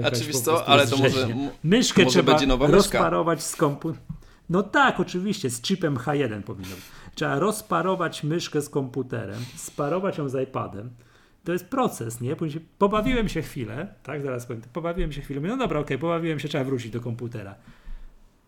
Oczywiście, 0.05 0.43
co, 0.43 0.67
ale 0.67 0.87
to 0.87 0.97
może. 0.97 1.27
Myszkę 1.63 2.03
może 2.03 2.11
trzeba 2.11 2.31
będzie 2.31 2.47
nowa 2.47 2.67
rozparować 2.67 3.43
z 3.43 3.55
komputera. 3.55 4.05
No 4.49 4.63
tak, 4.63 4.99
oczywiście, 4.99 5.49
z 5.49 5.61
chipem 5.61 5.95
H1 5.95 6.41
powinno 6.41 6.75
być. 6.75 6.85
Trzeba 7.15 7.39
rozparować 7.39 8.23
myszkę 8.23 8.61
z 8.61 8.69
komputerem, 8.69 9.39
sparować 9.55 10.17
ją 10.17 10.29
z 10.29 10.43
iPadem. 10.43 10.89
To 11.43 11.53
jest 11.53 11.65
proces, 11.65 12.21
nie? 12.21 12.35
Pobawiłem 12.77 13.29
się 13.29 13.41
chwilę, 13.41 13.93
tak, 14.03 14.21
zaraz 14.21 14.45
powiem, 14.45 14.61
pobawiłem 14.73 15.11
się 15.11 15.21
chwilę, 15.21 15.41
no 15.41 15.57
dobra, 15.57 15.79
okej, 15.79 15.97
okay, 15.97 15.97
pobawiłem 15.97 16.39
się, 16.39 16.47
trzeba 16.47 16.63
wrócić 16.63 16.91
do 16.91 17.01
komputera. 17.01 17.55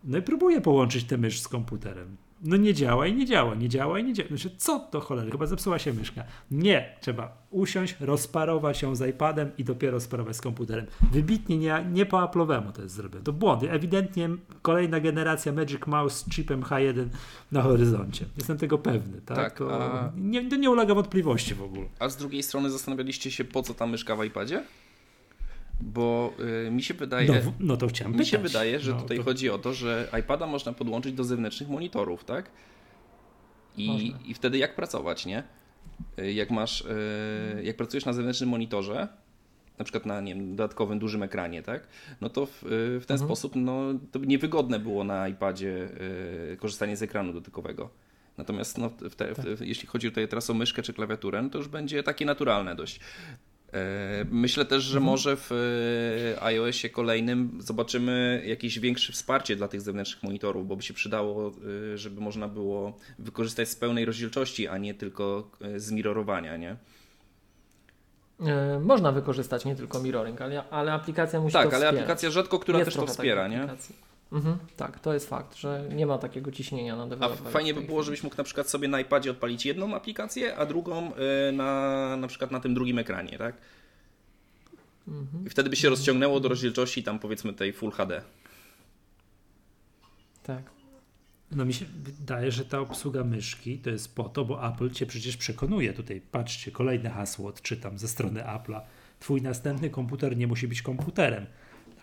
No 0.03 0.17
i 0.17 0.21
próbuję 0.21 0.61
połączyć 0.61 1.03
tę 1.03 1.17
mysz 1.17 1.41
z 1.41 1.47
komputerem. 1.47 2.17
No 2.43 2.57
nie 2.57 2.73
działa 2.73 3.07
i 3.07 3.13
nie 3.13 3.25
działa, 3.25 3.55
nie 3.55 3.69
działa 3.69 3.99
i 3.99 4.03
nie 4.03 4.13
działa. 4.13 4.29
Znaczy, 4.29 4.49
co 4.57 4.79
to 4.79 4.99
cholery, 4.99 5.31
chyba 5.31 5.45
zepsuła 5.45 5.79
się 5.79 5.93
myszka. 5.93 6.23
Nie, 6.51 6.95
trzeba 7.01 7.37
usiąść, 7.49 7.95
rozparować 7.99 8.81
ją 8.81 8.95
z 8.95 9.09
iPadem 9.09 9.51
i 9.57 9.63
dopiero 9.63 9.99
sparować 9.99 10.35
z 10.35 10.41
komputerem. 10.41 10.85
Wybitnie 11.11 11.57
nie, 11.57 11.85
nie 11.91 12.05
po 12.05 12.17
Apple'owemu 12.17 12.71
to 12.71 12.81
jest 12.81 12.95
zrobione. 12.95 13.23
To 13.23 13.33
błądy. 13.33 13.71
Ewidentnie 13.71 14.29
kolejna 14.61 14.99
generacja 14.99 15.51
Magic 15.51 15.87
Mouse 15.87 16.17
z 16.17 16.29
chipem 16.29 16.61
H1 16.61 17.07
na 17.51 17.61
horyzoncie. 17.61 18.25
Jestem 18.37 18.57
tego 18.57 18.77
pewny. 18.77 19.21
Tak, 19.21 19.37
tak 19.37 19.57
to 19.57 19.83
a... 19.83 20.11
nie, 20.17 20.49
to 20.49 20.55
nie 20.55 20.69
ulega 20.69 20.95
wątpliwości 20.95 21.55
w 21.55 21.63
ogóle. 21.63 21.85
A 21.99 22.09
z 22.09 22.17
drugiej 22.17 22.43
strony 22.43 22.69
zastanawialiście 22.69 23.31
się, 23.31 23.43
po 23.43 23.63
co 23.63 23.73
ta 23.73 23.87
myszka 23.87 24.15
w 24.15 24.23
iPadzie? 24.23 24.63
Bo 25.81 26.33
y, 26.67 26.71
mi 26.71 26.83
się 26.83 26.93
wydaje. 26.93 27.27
No, 27.27 27.53
no, 27.59 27.77
to 27.77 27.87
chciałem 27.87 28.11
Mi 28.11 28.17
pytać. 28.17 28.31
się 28.31 28.37
wydaje, 28.37 28.79
że 28.79 28.91
no, 28.91 29.01
tutaj 29.01 29.17
to... 29.17 29.23
chodzi 29.23 29.49
o 29.49 29.57
to, 29.57 29.73
że 29.73 30.07
iPada 30.19 30.47
można 30.47 30.73
podłączyć 30.73 31.13
do 31.13 31.23
zewnętrznych 31.23 31.69
monitorów, 31.69 32.23
tak? 32.23 32.51
I, 33.77 34.13
i 34.25 34.33
wtedy 34.33 34.57
jak 34.57 34.75
pracować, 34.75 35.25
nie? 35.25 35.43
Y, 36.19 36.33
jak 36.33 36.51
masz, 36.51 36.81
y, 36.81 37.63
jak 37.63 37.77
pracujesz 37.77 38.05
na 38.05 38.13
zewnętrznym 38.13 38.49
monitorze, 38.49 39.07
na 39.77 39.85
przykład 39.85 40.05
na 40.05 40.21
nie 40.21 40.35
wiem, 40.35 40.55
dodatkowym 40.55 40.99
dużym 40.99 41.23
ekranie, 41.23 41.63
tak? 41.63 41.87
No 42.21 42.29
to 42.29 42.45
w, 42.45 42.63
w 43.01 43.05
ten 43.07 43.15
mhm. 43.15 43.27
sposób 43.27 43.55
no, 43.55 43.81
to 44.11 44.19
niewygodne 44.19 44.79
było 44.79 45.03
na 45.03 45.27
iPadzie 45.27 45.89
korzystanie 46.59 46.97
z 46.97 47.03
ekranu 47.03 47.33
dotykowego. 47.33 47.89
Natomiast 48.37 48.77
no, 48.77 48.89
w 48.89 49.15
te, 49.15 49.35
tak. 49.35 49.45
w, 49.45 49.61
jeśli 49.61 49.87
chodzi 49.87 50.09
tutaj 50.09 50.27
teraz 50.27 50.49
o 50.49 50.53
myszkę 50.53 50.81
czy 50.81 50.93
klawiaturę, 50.93 51.41
no 51.41 51.49
to 51.49 51.57
już 51.57 51.67
będzie 51.67 52.03
takie 52.03 52.25
naturalne 52.25 52.75
dość. 52.75 52.99
E, 53.73 54.25
myślę 54.31 54.65
też, 54.65 54.83
że 54.83 54.97
mhm. 54.97 55.11
może 55.11 55.37
w 55.37 55.51
e, 55.51 56.43
iOSie 56.43 56.89
kolejnym 56.89 57.57
zobaczymy 57.59 58.43
jakieś 58.45 58.79
większe 58.79 59.13
wsparcie 59.13 59.55
dla 59.55 59.67
tych 59.67 59.81
zewnętrznych 59.81 60.23
monitorów, 60.23 60.67
bo 60.67 60.75
by 60.75 60.83
się 60.83 60.93
przydało, 60.93 61.51
e, 61.93 61.97
żeby 61.97 62.21
można 62.21 62.47
było 62.47 62.97
wykorzystać 63.19 63.69
z 63.69 63.75
pełnej 63.75 64.05
rozdzielczości, 64.05 64.67
a 64.67 64.77
nie 64.77 64.93
tylko 64.93 65.51
z 65.75 65.91
mirrorowania, 65.91 66.57
nie? 66.57 66.75
Można 68.81 69.11
wykorzystać 69.11 69.65
nie 69.65 69.75
tylko 69.75 69.99
mirroring, 69.99 70.41
ale, 70.41 70.69
ale 70.69 70.93
aplikacja 70.93 71.39
musi 71.41 71.53
tak, 71.53 71.63
to 71.63 71.69
wspierać. 71.69 71.81
Tak, 71.81 71.93
ale 71.93 72.01
aplikacja 72.01 72.31
rzadko, 72.31 72.59
która 72.59 72.79
jest 72.79 72.91
też 72.91 72.99
to 72.99 73.07
wspiera, 73.07 73.47
nie? 73.47 73.67
Mhm, 74.31 74.57
tak, 74.77 74.99
to 74.99 75.13
jest 75.13 75.29
fakt, 75.29 75.55
że 75.55 75.89
nie 75.93 76.05
ma 76.05 76.17
takiego 76.17 76.51
ciśnienia 76.51 76.95
na 76.95 77.07
deweloperów. 77.07 77.47
A 77.47 77.49
fajnie 77.49 77.73
by 77.73 77.81
było, 77.81 78.03
żebyś 78.03 78.23
mógł 78.23 78.37
na 78.37 78.43
przykład 78.43 78.69
sobie 78.69 78.87
na 78.87 78.99
iPadzie 78.99 79.31
odpalić 79.31 79.65
jedną 79.65 79.95
aplikację, 79.95 80.55
a 80.57 80.65
drugą 80.65 81.11
y, 81.49 81.51
na, 81.51 82.17
na 82.17 82.27
przykład 82.27 82.51
na 82.51 82.59
tym 82.59 82.73
drugim 82.73 82.99
ekranie, 82.99 83.37
tak? 83.37 83.55
Mhm. 85.07 85.45
I 85.45 85.49
wtedy 85.49 85.69
by 85.69 85.75
się 85.75 85.89
rozciągnęło 85.89 86.39
do 86.39 86.49
rozdzielczości 86.49 87.03
tam 87.03 87.19
powiedzmy 87.19 87.53
tej 87.53 87.73
Full 87.73 87.91
HD. 87.91 88.21
Tak. 90.43 90.63
No 91.51 91.65
mi 91.65 91.73
się 91.73 91.85
wydaje, 91.85 92.51
że 92.51 92.65
ta 92.65 92.79
obsługa 92.79 93.23
myszki 93.23 93.77
to 93.77 93.89
jest 93.89 94.15
po 94.15 94.23
to, 94.23 94.45
bo 94.45 94.67
Apple 94.67 94.91
cię 94.91 95.05
przecież 95.05 95.37
przekonuje. 95.37 95.93
Tutaj 95.93 96.21
patrzcie, 96.31 96.71
kolejne 96.71 97.09
hasło 97.09 97.49
odczytam 97.49 97.97
ze 97.97 98.07
strony 98.07 98.41
Apple'a. 98.41 98.81
Twój 99.19 99.41
następny 99.41 99.89
komputer 99.89 100.37
nie 100.37 100.47
musi 100.47 100.67
być 100.67 100.81
komputerem. 100.81 101.45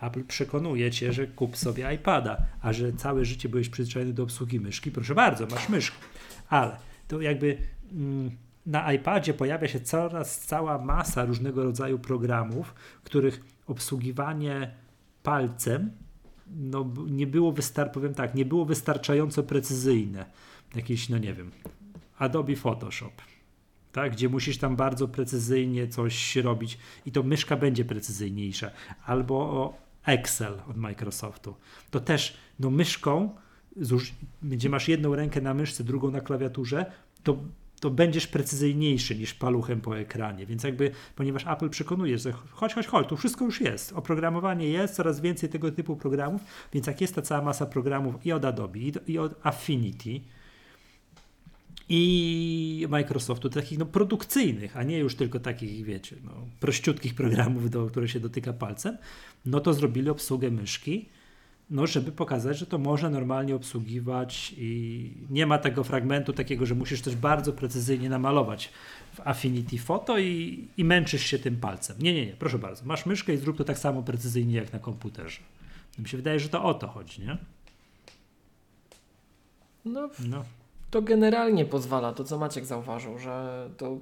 Apple 0.01 0.23
przekonuje 0.23 0.91
cię, 0.91 1.13
że 1.13 1.27
kup 1.27 1.57
sobie 1.57 1.93
iPada, 1.93 2.37
a 2.61 2.73
że 2.73 2.93
całe 2.93 3.25
życie 3.25 3.49
byłeś 3.49 3.69
przyzwyczajony 3.69 4.13
do 4.13 4.23
obsługi 4.23 4.59
myszki, 4.59 4.91
proszę 4.91 5.15
bardzo, 5.15 5.47
masz 5.47 5.69
myszkę. 5.69 5.97
Ale 6.49 6.77
to 7.07 7.21
jakby 7.21 7.57
mm, 7.91 8.31
na 8.65 8.93
iPadzie 8.93 9.33
pojawia 9.33 9.67
się 9.67 9.79
coraz 9.79 10.39
cała 10.39 10.77
masa 10.77 11.25
różnego 11.25 11.63
rodzaju 11.63 11.99
programów, 11.99 12.73
których 13.03 13.43
obsługiwanie 13.67 14.71
palcem 15.23 15.91
no, 16.55 16.93
nie 17.09 17.27
było 17.27 17.53
wystar- 17.53 17.91
powiem 17.91 18.13
tak, 18.13 18.35
nie 18.35 18.45
było 18.45 18.65
wystarczająco 18.65 19.43
precyzyjne. 19.43 20.25
Jakieś, 20.75 21.09
no 21.09 21.17
nie 21.17 21.33
wiem, 21.33 21.51
Adobe 22.17 22.55
Photoshop. 22.55 23.21
tak? 23.91 24.11
gdzie 24.11 24.29
musisz 24.29 24.57
tam 24.57 24.75
bardzo 24.75 25.07
precyzyjnie 25.07 25.87
coś 25.87 26.35
robić 26.35 26.77
i 27.05 27.11
to 27.11 27.23
myszka 27.23 27.57
będzie 27.57 27.85
precyzyjniejsza. 27.85 28.71
Albo 29.05 29.73
Excel 30.05 30.61
od 30.69 30.77
Microsoftu. 30.77 31.55
To 31.91 31.99
też 31.99 32.37
no 32.59 32.69
myszką, 32.69 33.35
gdzie 34.43 34.69
masz 34.69 34.87
jedną 34.87 35.15
rękę 35.15 35.41
na 35.41 35.53
myszce, 35.53 35.83
drugą 35.83 36.11
na 36.11 36.21
klawiaturze, 36.21 36.85
to 37.23 37.37
to 37.79 37.89
będziesz 37.89 38.27
precyzyjniejszy 38.27 39.15
niż 39.15 39.33
paluchem 39.33 39.81
po 39.81 39.97
ekranie. 39.97 40.45
Więc 40.45 40.63
jakby, 40.63 40.91
ponieważ 41.15 41.47
Apple 41.47 41.69
przekonuje, 41.69 42.17
że 42.17 42.31
chodź, 42.31 42.73
chodź, 42.73 42.87
chodź, 42.87 43.07
tu 43.07 43.17
wszystko 43.17 43.45
już 43.45 43.61
jest. 43.61 43.93
Oprogramowanie 43.93 44.69
jest, 44.69 44.95
coraz 44.95 45.21
więcej 45.21 45.49
tego 45.49 45.71
typu 45.71 45.95
programów, 45.95 46.41
więc 46.73 46.87
jak 46.87 47.01
jest 47.01 47.15
ta 47.15 47.21
cała 47.21 47.41
masa 47.41 47.65
programów 47.65 48.25
i 48.25 48.31
od 48.31 48.45
Adobe, 48.45 48.79
i 49.07 49.17
od 49.17 49.45
Affinity, 49.45 50.21
i 51.89 52.87
Microsoftu, 52.89 53.49
takich 53.49 53.79
no, 53.79 53.85
produkcyjnych, 53.85 54.77
a 54.77 54.83
nie 54.83 54.97
już 54.97 55.15
tylko 55.15 55.39
takich, 55.39 55.85
wiecie, 55.85 56.15
no, 56.23 56.31
prościutkich 56.59 57.15
programów, 57.15 57.69
do, 57.69 57.85
które 57.85 58.07
się 58.07 58.19
dotyka 58.19 58.53
palcem, 58.53 58.97
no 59.45 59.59
to 59.59 59.73
zrobili 59.73 60.09
obsługę 60.09 60.51
myszki, 60.51 61.05
no 61.69 61.87
żeby 61.87 62.11
pokazać, 62.11 62.57
że 62.57 62.65
to 62.65 62.77
można 62.77 63.09
normalnie 63.09 63.55
obsługiwać 63.55 64.55
i 64.57 65.11
nie 65.29 65.45
ma 65.45 65.57
tego 65.57 65.83
fragmentu 65.83 66.33
takiego, 66.33 66.65
że 66.65 66.75
musisz 66.75 67.01
coś 67.01 67.15
bardzo 67.15 67.53
precyzyjnie 67.53 68.09
namalować 68.09 68.69
w 69.13 69.27
Affinity 69.27 69.77
Photo 69.77 70.19
i, 70.19 70.67
i 70.77 70.83
męczysz 70.83 71.23
się 71.23 71.39
tym 71.39 71.57
palcem. 71.57 71.97
Nie, 71.99 72.13
nie, 72.13 72.25
nie, 72.25 72.33
proszę 72.33 72.59
bardzo, 72.59 72.85
masz 72.85 73.05
myszkę 73.05 73.33
i 73.33 73.37
zrób 73.37 73.57
to 73.57 73.63
tak 73.63 73.79
samo 73.79 74.03
precyzyjnie 74.03 74.55
jak 74.55 74.73
na 74.73 74.79
komputerze. 74.79 75.39
Mi 75.99 76.09
się 76.09 76.17
wydaje, 76.17 76.39
że 76.39 76.49
to 76.49 76.63
o 76.63 76.73
to 76.73 76.87
chodzi, 76.87 77.21
nie? 77.21 77.37
No, 79.85 80.09
no 80.19 80.45
to 80.91 81.01
generalnie 81.01 81.65
pozwala, 81.65 82.13
to 82.13 82.23
co 82.23 82.37
Maciek 82.37 82.65
zauważył, 82.65 83.17
że 83.17 83.69
to 83.77 83.97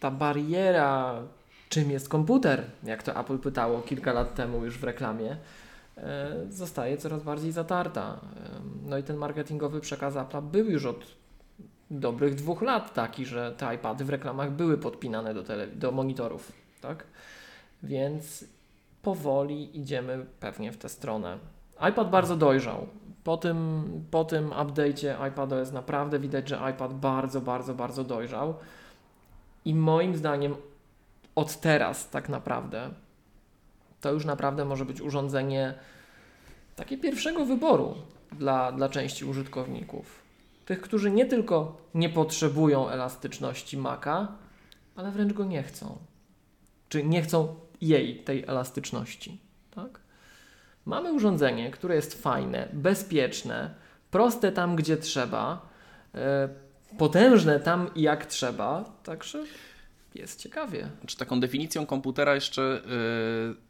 ta 0.00 0.10
bariera, 0.10 1.22
czym 1.68 1.90
jest 1.90 2.08
komputer, 2.08 2.64
jak 2.84 3.02
to 3.02 3.20
Apple 3.20 3.38
pytało 3.38 3.82
kilka 3.82 4.12
lat 4.12 4.34
temu 4.34 4.64
już 4.64 4.78
w 4.78 4.84
reklamie, 4.84 5.36
e, 5.96 6.36
zostaje 6.50 6.96
coraz 6.96 7.22
bardziej 7.22 7.52
zatarta. 7.52 8.20
No 8.86 8.98
i 8.98 9.02
ten 9.02 9.16
marketingowy 9.16 9.80
przekaz 9.80 10.16
Apple 10.16 10.42
był 10.42 10.70
już 10.70 10.86
od 10.86 11.18
dobrych 11.90 12.34
dwóch 12.34 12.62
lat 12.62 12.94
taki, 12.94 13.26
że 13.26 13.54
te 13.56 13.74
iPady 13.74 14.04
w 14.04 14.10
reklamach 14.10 14.50
były 14.50 14.78
podpinane 14.78 15.34
do, 15.34 15.42
tele, 15.42 15.66
do 15.66 15.92
monitorów, 15.92 16.52
tak? 16.80 17.04
Więc 17.82 18.44
powoli 19.02 19.80
idziemy 19.80 20.26
pewnie 20.40 20.72
w 20.72 20.76
tę 20.76 20.88
stronę. 20.88 21.38
iPad 21.90 22.10
bardzo 22.10 22.36
dojrzał 22.36 22.86
po 23.28 23.36
tym, 23.36 23.84
po 24.10 24.24
tym 24.24 24.50
update'cie 24.50 25.22
iPadOS 25.22 25.72
naprawdę 25.72 26.18
widać, 26.18 26.48
że 26.48 26.60
iPad 26.70 26.94
bardzo, 26.94 27.40
bardzo, 27.40 27.74
bardzo 27.74 28.04
dojrzał. 28.04 28.54
I 29.64 29.74
moim 29.74 30.16
zdaniem 30.16 30.54
od 31.34 31.60
teraz 31.60 32.10
tak 32.10 32.28
naprawdę 32.28 32.90
to 34.00 34.12
już 34.12 34.24
naprawdę 34.24 34.64
może 34.64 34.84
być 34.84 35.00
urządzenie 35.00 35.74
takie 36.76 36.98
pierwszego 36.98 37.44
wyboru 37.44 37.94
dla, 38.32 38.72
dla 38.72 38.88
części 38.88 39.24
użytkowników. 39.24 40.22
Tych, 40.66 40.80
którzy 40.80 41.10
nie 41.10 41.26
tylko 41.26 41.76
nie 41.94 42.08
potrzebują 42.08 42.88
elastyczności 42.88 43.76
Maca, 43.76 44.28
ale 44.96 45.10
wręcz 45.10 45.32
go 45.32 45.44
nie 45.44 45.62
chcą. 45.62 45.98
Czy 46.88 47.04
nie 47.04 47.22
chcą 47.22 47.54
jej, 47.80 48.24
tej 48.24 48.44
elastyczności. 48.44 49.40
Tak? 49.74 50.07
Mamy 50.88 51.12
urządzenie, 51.12 51.70
które 51.70 51.94
jest 51.94 52.22
fajne, 52.22 52.68
bezpieczne, 52.72 53.74
proste 54.10 54.52
tam, 54.52 54.76
gdzie 54.76 54.96
trzeba, 54.96 55.68
e, 56.14 56.48
potężne 56.98 57.60
tam, 57.60 57.90
jak 57.96 58.26
trzeba, 58.26 58.84
także 59.02 59.44
jest 60.14 60.40
ciekawie. 60.40 60.88
Czy 61.06 61.16
taką 61.16 61.40
definicją 61.40 61.86
komputera 61.86 62.34
jeszcze 62.34 62.82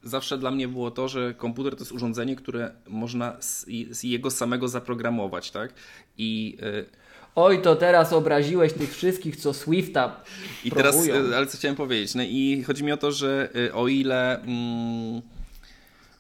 yy, 0.02 0.08
zawsze 0.10 0.38
dla 0.38 0.50
mnie 0.50 0.68
było 0.68 0.90
to, 0.90 1.08
że 1.08 1.34
komputer 1.34 1.76
to 1.76 1.78
jest 1.78 1.92
urządzenie, 1.92 2.36
które 2.36 2.70
można 2.88 3.36
z, 3.40 3.66
z 3.90 4.02
jego 4.02 4.30
samego 4.30 4.68
zaprogramować, 4.68 5.50
tak? 5.50 5.72
I 6.18 6.58
yy, 6.60 6.86
Oj, 7.34 7.62
to 7.62 7.76
teraz 7.76 8.12
obraziłeś 8.12 8.72
tych 8.72 8.94
wszystkich, 8.94 9.36
co 9.36 9.54
Swifta 9.54 10.20
I 10.64 10.70
próbują. 10.70 11.14
teraz, 11.14 11.32
ale 11.36 11.46
co 11.46 11.58
chciałem 11.58 11.76
powiedzieć? 11.76 12.14
No 12.14 12.22
i 12.22 12.64
chodzi 12.66 12.84
mi 12.84 12.92
o 12.92 12.96
to, 12.96 13.12
że 13.12 13.48
o 13.74 13.88
ile... 13.88 14.42
Mm, 14.42 15.22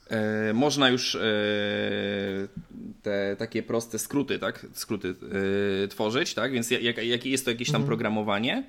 E, 0.08 0.52
można 0.54 0.88
już 0.88 1.14
e, 1.14 1.20
te 3.02 3.36
takie 3.36 3.62
proste 3.62 3.98
skróty, 3.98 4.38
tak? 4.38 4.66
Skróty 4.72 5.14
e, 5.84 5.88
tworzyć, 5.88 6.34
tak? 6.34 6.52
Więc 6.52 6.70
jak, 6.70 7.04
jak 7.04 7.26
jest 7.26 7.44
to 7.44 7.50
jakieś 7.50 7.68
tam 7.68 7.76
mhm. 7.76 7.86
programowanie, 7.86 8.64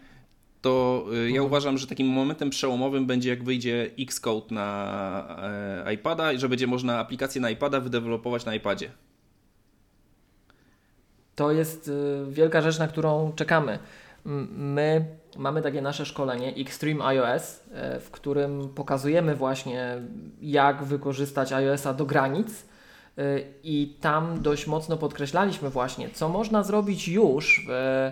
to 0.61 1.05
ja 1.11 1.27
mhm. 1.27 1.45
uważam, 1.45 1.77
że 1.77 1.87
takim 1.87 2.07
momentem 2.07 2.49
przełomowym 2.49 3.05
będzie 3.05 3.29
jak 3.29 3.43
wyjdzie 3.43 3.91
Xcode 3.99 4.55
na 4.55 5.37
iPada 5.93 6.33
i 6.33 6.39
że 6.39 6.49
będzie 6.49 6.67
można 6.67 6.99
aplikację 6.99 7.41
na 7.41 7.49
iPada 7.49 7.79
wydevelopować 7.79 8.45
na 8.45 8.55
iPadzie. 8.55 8.91
To 11.35 11.51
jest 11.51 11.91
wielka 12.29 12.61
rzecz, 12.61 12.79
na 12.79 12.87
którą 12.87 13.33
czekamy. 13.35 13.79
My 14.25 15.05
mamy 15.37 15.61
takie 15.61 15.81
nasze 15.81 16.05
szkolenie 16.05 16.55
Extreme 16.55 17.05
iOS, 17.05 17.59
e, 17.73 17.99
w 17.99 18.11
którym 18.11 18.69
pokazujemy 18.69 19.35
właśnie, 19.35 19.97
jak 20.41 20.83
wykorzystać 20.83 21.53
iOS-a 21.53 21.93
do 21.93 22.05
granic. 22.05 22.47
E, 23.17 23.23
I 23.63 23.97
tam 24.01 24.41
dość 24.41 24.67
mocno 24.67 24.97
podkreślaliśmy 24.97 25.69
właśnie, 25.69 26.09
co 26.09 26.29
można 26.29 26.63
zrobić 26.63 27.07
już 27.07 27.65
w, 27.67 28.11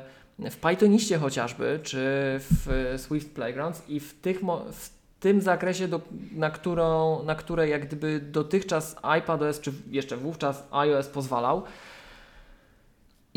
w 0.52 0.58
Pythoniście 0.58 1.18
chociażby, 1.18 1.80
czy 1.84 1.98
w 2.40 2.94
Swift 2.98 3.36
Playgrounds 3.36 3.90
i 3.90 4.00
w, 4.00 4.14
tych, 4.22 4.40
w 4.72 4.90
tym 5.20 5.42
zakresie, 5.42 5.88
do, 5.88 6.02
na, 6.32 6.50
którą, 6.50 7.24
na 7.24 7.36
które 7.36 7.68
jak 7.70 7.88
gdyby 7.88 8.20
dotychczas 8.20 8.96
iPadOS, 9.20 9.60
czy 9.60 9.72
jeszcze 9.92 10.18
wówczas 10.18 10.68
iOS 10.72 11.08
pozwalał, 11.08 11.64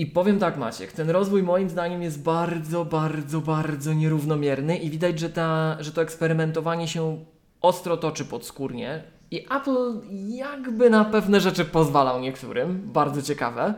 i 0.00 0.06
powiem 0.06 0.38
tak, 0.38 0.56
Maciek, 0.56 0.92
ten 0.92 1.10
rozwój 1.10 1.42
moim 1.42 1.70
zdaniem 1.70 2.02
jest 2.02 2.22
bardzo, 2.22 2.84
bardzo, 2.84 3.40
bardzo 3.40 3.92
nierównomierny 3.92 4.76
i 4.78 4.90
widać, 4.90 5.18
że, 5.18 5.30
ta, 5.30 5.76
że 5.80 5.92
to 5.92 6.02
eksperymentowanie 6.02 6.88
się 6.88 7.24
ostro 7.60 7.96
toczy 7.96 8.24
podskórnie. 8.24 9.02
I 9.30 9.46
Apple 9.50 10.00
jakby 10.28 10.90
na 10.90 11.04
pewne 11.04 11.40
rzeczy 11.40 11.64
pozwalał 11.64 12.20
niektórym, 12.20 12.80
bardzo 12.92 13.22
ciekawe. 13.22 13.74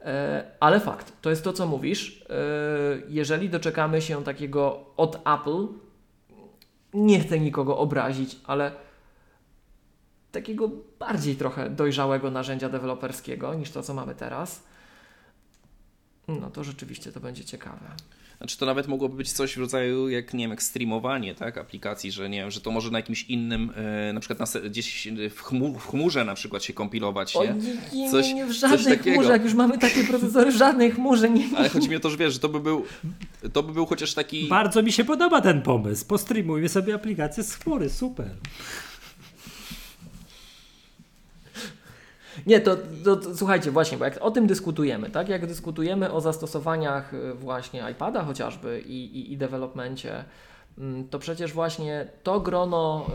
E, 0.00 0.44
ale 0.60 0.80
fakt, 0.80 1.12
to 1.22 1.30
jest 1.30 1.44
to, 1.44 1.52
co 1.52 1.66
mówisz. 1.66 2.24
E, 2.30 2.34
jeżeli 3.08 3.50
doczekamy 3.50 4.02
się 4.02 4.24
takiego 4.24 4.86
od 4.96 5.16
Apple, 5.16 5.66
nie 6.94 7.20
chcę 7.20 7.40
nikogo 7.40 7.78
obrazić, 7.78 8.36
ale 8.46 8.72
takiego 10.32 10.70
bardziej 10.98 11.36
trochę 11.36 11.70
dojrzałego 11.70 12.30
narzędzia 12.30 12.68
deweloperskiego 12.68 13.54
niż 13.54 13.70
to, 13.70 13.82
co 13.82 13.94
mamy 13.94 14.14
teraz, 14.14 14.69
no 16.40 16.50
to 16.50 16.64
rzeczywiście 16.64 17.12
to 17.12 17.20
będzie 17.20 17.44
ciekawe. 17.44 17.90
Znaczy 18.40 18.58
to 18.58 18.66
nawet 18.66 18.88
mogłoby 18.88 19.16
być 19.16 19.32
coś 19.32 19.56
w 19.56 19.58
rodzaju 19.58 20.08
jak, 20.08 20.34
nie 20.34 20.44
wiem, 20.44 20.50
jak 20.50 20.62
streamowanie 20.62 21.34
tak, 21.34 21.58
aplikacji, 21.58 22.12
że 22.12 22.30
nie 22.30 22.38
wiem, 22.40 22.50
że 22.50 22.60
to 22.60 22.70
może 22.70 22.90
na 22.90 22.98
jakimś 22.98 23.22
innym, 23.22 23.72
e, 23.76 24.12
na 24.12 24.20
przykład 24.20 24.54
na, 24.54 24.60
gdzieś 24.60 25.08
w, 25.30 25.42
chmur, 25.42 25.78
w 25.78 25.86
chmurze 25.86 26.24
na 26.24 26.34
przykład 26.34 26.64
się 26.64 26.72
kompilować, 26.72 27.34
nie? 27.34 27.54
nie, 27.92 28.10
coś, 28.10 28.26
nie, 28.26 28.34
nie 28.34 28.46
w 28.46 28.52
żadnej 28.52 28.98
chmurze, 28.98 29.32
jak 29.32 29.44
już 29.44 29.54
mamy 29.54 29.78
takie 29.78 30.04
procesory, 30.04 30.52
w 30.52 30.56
żadnej 30.56 30.90
chmurze 30.90 31.30
nie. 31.30 31.48
Ale 31.56 31.68
chodzi 31.68 31.88
mi 31.88 31.96
o 31.96 32.00
to, 32.00 32.10
że 32.10 32.16
wiesz, 32.16 32.32
że 32.32 32.38
to 32.38 32.48
by 32.48 32.60
był, 32.60 32.84
to 33.52 33.62
by 33.62 33.72
był 33.72 33.86
chociaż 33.86 34.14
taki... 34.14 34.48
Bardzo 34.48 34.82
mi 34.82 34.92
się 34.92 35.04
podoba 35.04 35.40
ten 35.40 35.62
pomysł, 35.62 36.06
postreamujmy 36.06 36.68
sobie 36.68 36.94
aplikację 36.94 37.42
z 37.44 37.54
chmury, 37.54 37.90
super. 37.90 38.30
Nie, 42.46 42.60
to, 42.60 42.76
to, 43.04 43.16
to, 43.16 43.36
słuchajcie, 43.36 43.70
właśnie, 43.70 43.98
bo 43.98 44.04
jak 44.04 44.18
o 44.20 44.30
tym 44.30 44.46
dyskutujemy, 44.46 45.10
tak? 45.10 45.28
Jak 45.28 45.46
dyskutujemy 45.46 46.12
o 46.12 46.20
zastosowaniach 46.20 47.14
y, 47.14 47.34
właśnie 47.34 47.84
iPada 47.92 48.22
chociażby 48.22 48.80
i, 48.86 49.04
i, 49.18 49.32
i 49.32 49.36
developmencie, 49.36 50.24
mm, 50.78 51.08
to 51.08 51.18
przecież 51.18 51.52
właśnie 51.52 52.06
to 52.22 52.40
grono 52.40 53.06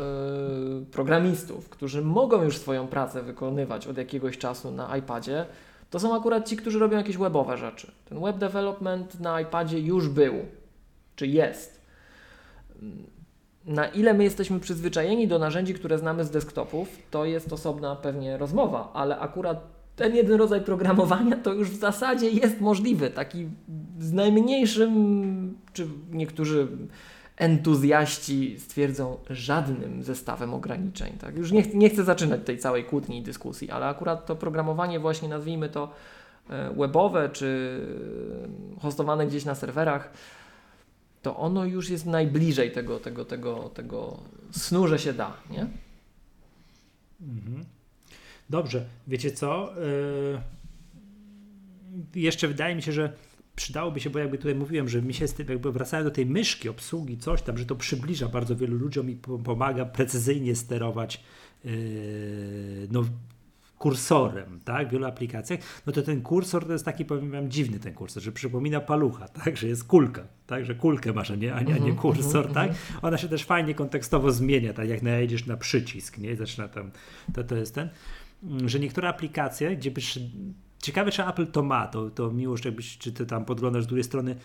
y, 0.81 0.85
programistów, 0.85 1.69
którzy 1.69 2.01
mogą 2.01 2.43
już 2.43 2.57
swoją 2.57 2.87
pracę 2.87 3.21
wykonywać 3.23 3.87
od 3.87 3.97
jakiegoś 3.97 4.37
czasu 4.37 4.71
na 4.71 4.97
iPadzie, 4.97 5.45
to 5.89 5.99
są 5.99 6.15
akurat 6.15 6.49
ci, 6.49 6.57
którzy 6.57 6.79
robią 6.79 6.97
jakieś 6.97 7.17
webowe 7.17 7.57
rzeczy. 7.57 7.91
Ten 8.09 8.21
web 8.21 8.37
development 8.37 9.19
na 9.19 9.41
iPadzie 9.41 9.79
już 9.79 10.09
był, 10.09 10.33
czy 11.15 11.27
jest 11.27 11.81
na 13.67 13.87
ile 13.87 14.13
my 14.13 14.23
jesteśmy 14.23 14.59
przyzwyczajeni 14.59 15.27
do 15.27 15.39
narzędzi, 15.39 15.73
które 15.73 15.97
znamy 15.97 16.23
z 16.23 16.31
desktopów, 16.31 16.89
to 17.11 17.25
jest 17.25 17.53
osobna 17.53 17.95
pewnie 17.95 18.37
rozmowa, 18.37 18.91
ale 18.93 19.19
akurat 19.19 19.75
ten 19.95 20.15
jeden 20.15 20.37
rodzaj 20.37 20.61
programowania 20.61 21.35
to 21.35 21.53
już 21.53 21.69
w 21.69 21.79
zasadzie 21.79 22.29
jest 22.29 22.61
możliwy. 22.61 23.09
Taki 23.09 23.47
z 23.99 24.11
najmniejszym, 24.11 25.57
czy 25.73 25.87
niektórzy 26.11 26.67
entuzjaści 27.37 28.59
stwierdzą, 28.59 29.17
żadnym 29.29 30.03
zestawem 30.03 30.53
ograniczeń. 30.53 31.13
Tak? 31.13 31.37
Już 31.37 31.51
nie, 31.51 31.63
ch 31.63 31.73
nie 31.73 31.89
chcę 31.89 32.03
zaczynać 32.03 32.41
tej 32.45 32.57
całej 32.57 32.83
kłótni 32.83 33.17
i 33.17 33.21
dyskusji, 33.21 33.71
ale 33.71 33.85
akurat 33.85 34.25
to 34.25 34.35
programowanie, 34.35 34.99
właśnie 34.99 35.29
nazwijmy 35.29 35.69
to 35.69 35.89
e, 36.49 36.73
webowe, 36.77 37.29
czy 37.29 37.79
hostowane 38.81 39.27
gdzieś 39.27 39.45
na 39.45 39.55
serwerach, 39.55 40.11
to 41.25 41.37
ono 41.37 41.65
już 41.65 41.89
jest 41.89 42.05
najbliżej 42.05 42.71
tego, 42.71 42.99
tego, 42.99 43.25
tego, 43.25 43.69
tego 43.73 44.19
snu, 44.51 44.87
że 44.87 44.99
się 44.99 45.13
da, 45.13 45.37
nie? 45.49 45.67
Mhm. 47.21 47.65
Dobrze, 48.49 48.85
wiecie 49.07 49.31
co? 49.31 49.73
Yy... 52.13 52.21
Jeszcze 52.21 52.47
wydaje 52.47 52.75
mi 52.75 52.81
się, 52.81 52.91
że 52.91 53.13
przydałoby 53.55 53.99
się, 53.99 54.09
bo 54.09 54.19
jakby 54.19 54.37
tutaj 54.37 54.55
mówiłem, 54.55 54.89
że 54.89 55.01
mi 55.01 55.13
się 55.13 55.27
tym, 55.27 55.47
jakby 55.49 55.71
wracając 55.71 56.09
do 56.09 56.15
tej 56.15 56.25
myszki, 56.25 56.69
obsługi, 56.69 57.17
coś 57.17 57.41
tam, 57.41 57.57
że 57.57 57.65
to 57.65 57.75
przybliża 57.75 58.27
bardzo 58.27 58.55
wielu 58.55 58.77
ludziom 58.77 59.09
i 59.09 59.15
pomaga 59.43 59.85
precyzyjnie 59.85 60.55
sterować 60.55 61.23
yy, 61.63 61.71
no, 62.91 63.03
kursorem, 63.77 64.59
tak, 64.65 64.87
w 64.87 64.91
wielu 64.91 65.05
aplikacjach, 65.05 65.59
no 65.85 65.93
to 65.93 66.01
ten 66.01 66.21
kursor 66.21 66.65
to 66.65 66.73
jest 66.73 66.85
taki, 66.85 67.05
powiem 67.05 67.31
wam, 67.31 67.51
dziwny 67.51 67.79
ten 67.79 67.93
kursor, 67.93 68.23
że 68.23 68.31
przypomina 68.31 68.81
palucha, 68.81 69.27
tak, 69.43 69.57
że 69.57 69.67
jest 69.67 69.83
kulka, 69.83 70.23
tak, 70.47 70.65
że 70.65 70.75
kulkę 70.75 71.13
masz, 71.13 71.31
a 71.31 71.35
nie, 71.35 71.53
a 71.53 71.61
nie, 71.61 71.73
a 71.73 71.77
nie 71.77 71.91
mhm, 71.91 71.95
kursor, 71.95 72.47
mhm, 72.47 72.53
tak. 72.53 72.69
Mhm. 72.69 72.99
Ona 73.01 73.17
się 73.17 73.29
też 73.29 73.43
fajnie 73.43 73.75
kontekstowo 73.75 74.31
zmienia, 74.31 74.73
tak 74.73 74.89
jak 74.89 75.01
najedziesz 75.01 75.45
na 75.45 75.57
przycisk, 75.57 76.17
nie, 76.17 76.35
zaczyna 76.35 76.67
tam, 76.67 76.91
to, 77.33 77.43
to 77.43 77.55
jest 77.55 77.75
ten, 77.75 77.89
że 78.65 78.79
niektóre 78.79 79.09
aplikacje, 79.09 79.75
gdzie 79.75 79.91
byś 79.91 80.19
Ciekawe, 80.85 81.11
czy 81.11 81.25
Apple 81.27 81.47
to 81.47 81.63
ma, 81.63 81.87
to, 81.87 82.09
to 82.09 82.31
miłość, 82.31 82.65
jakbyś, 82.65 82.97
czy 82.97 83.11
ty 83.11 83.25
tam 83.25 83.45
podglądasz 83.45 83.83
z 83.83 83.87
drugiej 83.87 84.03
strony, 84.03 84.35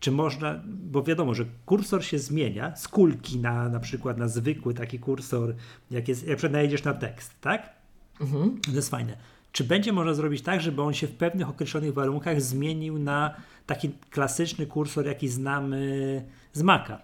czy 0.00 0.12
można, 0.12 0.62
bo 0.66 1.02
wiadomo, 1.02 1.34
że 1.34 1.44
kursor 1.66 2.04
się 2.04 2.18
zmienia 2.18 2.76
z 2.76 2.88
kulki 2.88 3.38
na 3.38 3.68
na 3.68 3.80
przykład 3.80 4.18
na 4.18 4.28
zwykły 4.28 4.74
taki 4.74 4.98
kursor, 4.98 5.54
jak 5.90 6.08
jest, 6.08 6.26
jak 6.26 6.42
najedziesz 6.42 6.84
na 6.84 6.94
tekst, 6.94 7.40
tak? 7.40 7.72
Mhm. 8.20 8.60
To 8.60 8.70
jest 8.70 8.90
fajne. 8.90 9.16
Czy 9.52 9.64
będzie 9.64 9.92
można 9.92 10.14
zrobić 10.14 10.42
tak, 10.42 10.60
żeby 10.60 10.82
on 10.82 10.94
się 10.94 11.06
w 11.06 11.14
pewnych 11.14 11.48
określonych 11.48 11.94
warunkach 11.94 12.42
zmienił 12.42 12.98
na 12.98 13.34
taki 13.66 13.90
klasyczny 14.10 14.66
kursor, 14.66 15.06
jaki 15.06 15.28
znamy 15.28 16.24
z 16.52 16.62
Maca? 16.62 16.98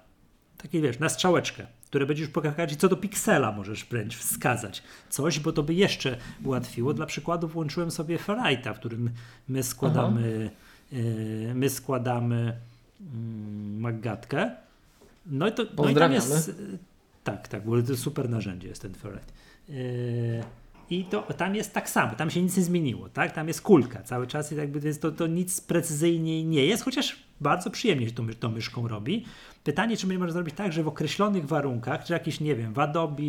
Taki 0.58 0.80
wiesz, 0.80 0.98
na 0.98 1.08
strzałeczkę 1.08 1.66
które 1.92 2.06
będziesz 2.06 2.28
pokazać 2.28 2.72
i 2.72 2.76
co 2.76 2.88
do 2.88 2.96
piksela 2.96 3.52
możesz 3.52 3.84
wręcz 3.84 4.16
wskazać 4.16 4.82
coś, 5.08 5.40
bo 5.40 5.52
to 5.52 5.62
by 5.62 5.74
jeszcze 5.74 6.16
ułatwiło. 6.44 6.94
Dla 6.94 7.06
przykładu 7.06 7.48
włączyłem 7.48 7.90
sobie 7.90 8.18
Ferrite'a, 8.18 8.74
w 8.74 8.78
którym 8.78 9.10
my 9.48 9.62
składamy 9.62 10.50
yy, 10.92 11.54
my 11.54 11.70
składamy 11.70 12.56
yy, 13.00 13.06
Maggatkę. 13.80 14.50
No 15.26 15.48
i 15.48 15.52
to 15.52 15.62
no 15.76 15.90
i 15.90 15.94
tam 15.94 16.12
jest 16.12 16.52
tak, 17.24 17.48
tak, 17.48 17.64
bo 17.64 17.82
to 17.82 17.96
super 17.96 18.30
narzędzie 18.30 18.68
jest 18.68 18.82
ten 18.82 18.94
Ferrite. 18.94 19.32
Yy, 19.68 20.42
i 20.92 21.04
to 21.04 21.22
tam 21.22 21.54
jest 21.54 21.74
tak 21.74 21.90
samo, 21.90 22.14
tam 22.14 22.30
się 22.30 22.42
nic 22.42 22.56
nie 22.56 22.62
zmieniło, 22.62 23.08
tak? 23.08 23.32
Tam 23.32 23.48
jest 23.48 23.62
kulka 23.62 24.02
cały 24.02 24.26
czas 24.26 24.52
i 24.52 24.56
jakby 24.56 24.94
to, 24.94 25.00
to, 25.00 25.16
to 25.16 25.26
nic 25.26 25.60
precyzyjnie 25.60 26.44
nie 26.44 26.66
jest, 26.66 26.84
chociaż 26.84 27.16
bardzo 27.40 27.70
przyjemnie 27.70 28.08
się 28.08 28.14
tą, 28.14 28.28
tą 28.28 28.50
myszką 28.50 28.88
robi. 28.88 29.24
Pytanie, 29.64 29.96
czy 29.96 30.06
można 30.06 30.30
zrobić 30.30 30.54
tak, 30.54 30.72
że 30.72 30.82
w 30.82 30.88
określonych 30.88 31.46
warunkach, 31.46 32.04
czy 32.04 32.12
jakieś, 32.12 32.40
nie 32.40 32.56
wiem, 32.56 32.74
w 32.74 32.78
Adobe, 32.78 33.22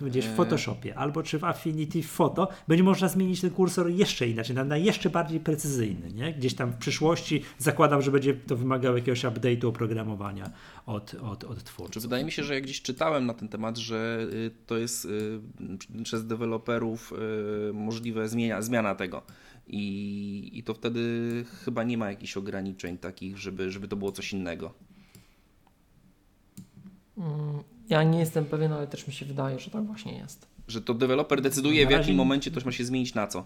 gdzieś 0.00 0.26
w 0.26 0.34
Photoshopie, 0.34 0.94
albo 0.94 1.22
czy 1.22 1.38
w 1.38 1.44
Affinity 1.44 2.02
Photo, 2.02 2.48
będzie 2.68 2.84
można 2.84 3.08
zmienić 3.08 3.40
ten 3.40 3.50
kursor 3.50 3.90
jeszcze 3.90 4.28
inaczej, 4.28 4.56
na, 4.56 4.64
na 4.64 4.76
jeszcze 4.76 5.10
bardziej 5.10 5.40
precyzyjny, 5.40 6.12
nie? 6.12 6.32
Gdzieś 6.32 6.54
tam 6.54 6.72
w 6.72 6.76
przyszłości 6.76 7.42
zakładam, 7.58 8.02
że 8.02 8.10
będzie 8.10 8.34
to 8.34 8.56
wymagało 8.56 8.96
jakiegoś 8.96 9.24
update'u 9.24 9.66
oprogramowania 9.66 10.50
od, 10.86 11.14
od, 11.14 11.44
od 11.44 11.64
twórców. 11.64 12.02
Wydaje 12.02 12.24
mi 12.24 12.32
się, 12.32 12.44
że 12.44 12.54
jak 12.54 12.62
gdzieś 12.62 12.82
czytałem 12.82 13.26
na 13.26 13.34
ten 13.34 13.48
temat, 13.48 13.76
że 13.78 14.26
y, 14.32 14.50
to 14.66 14.78
jest 14.78 15.04
y, 15.04 15.40
przez 16.04 16.26
deweloperów 16.26 17.12
y, 17.70 17.72
możliwe 17.72 18.28
zmienia, 18.28 18.62
zmiana 18.62 18.94
tego. 18.94 19.22
I, 19.66 20.50
I 20.52 20.62
to 20.62 20.74
wtedy 20.74 21.00
chyba 21.64 21.82
nie 21.82 21.98
ma 21.98 22.10
jakichś 22.10 22.36
ograniczeń 22.36 22.98
takich, 22.98 23.38
żeby, 23.38 23.70
żeby 23.70 23.88
to 23.88 23.96
było 23.96 24.12
coś 24.12 24.32
innego. 24.32 24.74
Ja 27.88 28.02
nie 28.02 28.18
jestem 28.18 28.44
pewien, 28.44 28.72
ale 28.72 28.86
też 28.86 29.06
mi 29.06 29.12
się 29.12 29.26
wydaje, 29.26 29.58
że 29.58 29.70
tak 29.70 29.84
właśnie 29.84 30.18
jest. 30.18 30.46
Że 30.68 30.82
to 30.82 30.94
deweloper 30.94 31.42
decyduje, 31.42 31.86
w 31.86 31.90
jakim 31.90 32.16
momencie 32.16 32.50
to 32.50 32.60
ma 32.64 32.72
się 32.72 32.84
zmienić 32.84 33.14
na 33.14 33.26
co. 33.26 33.44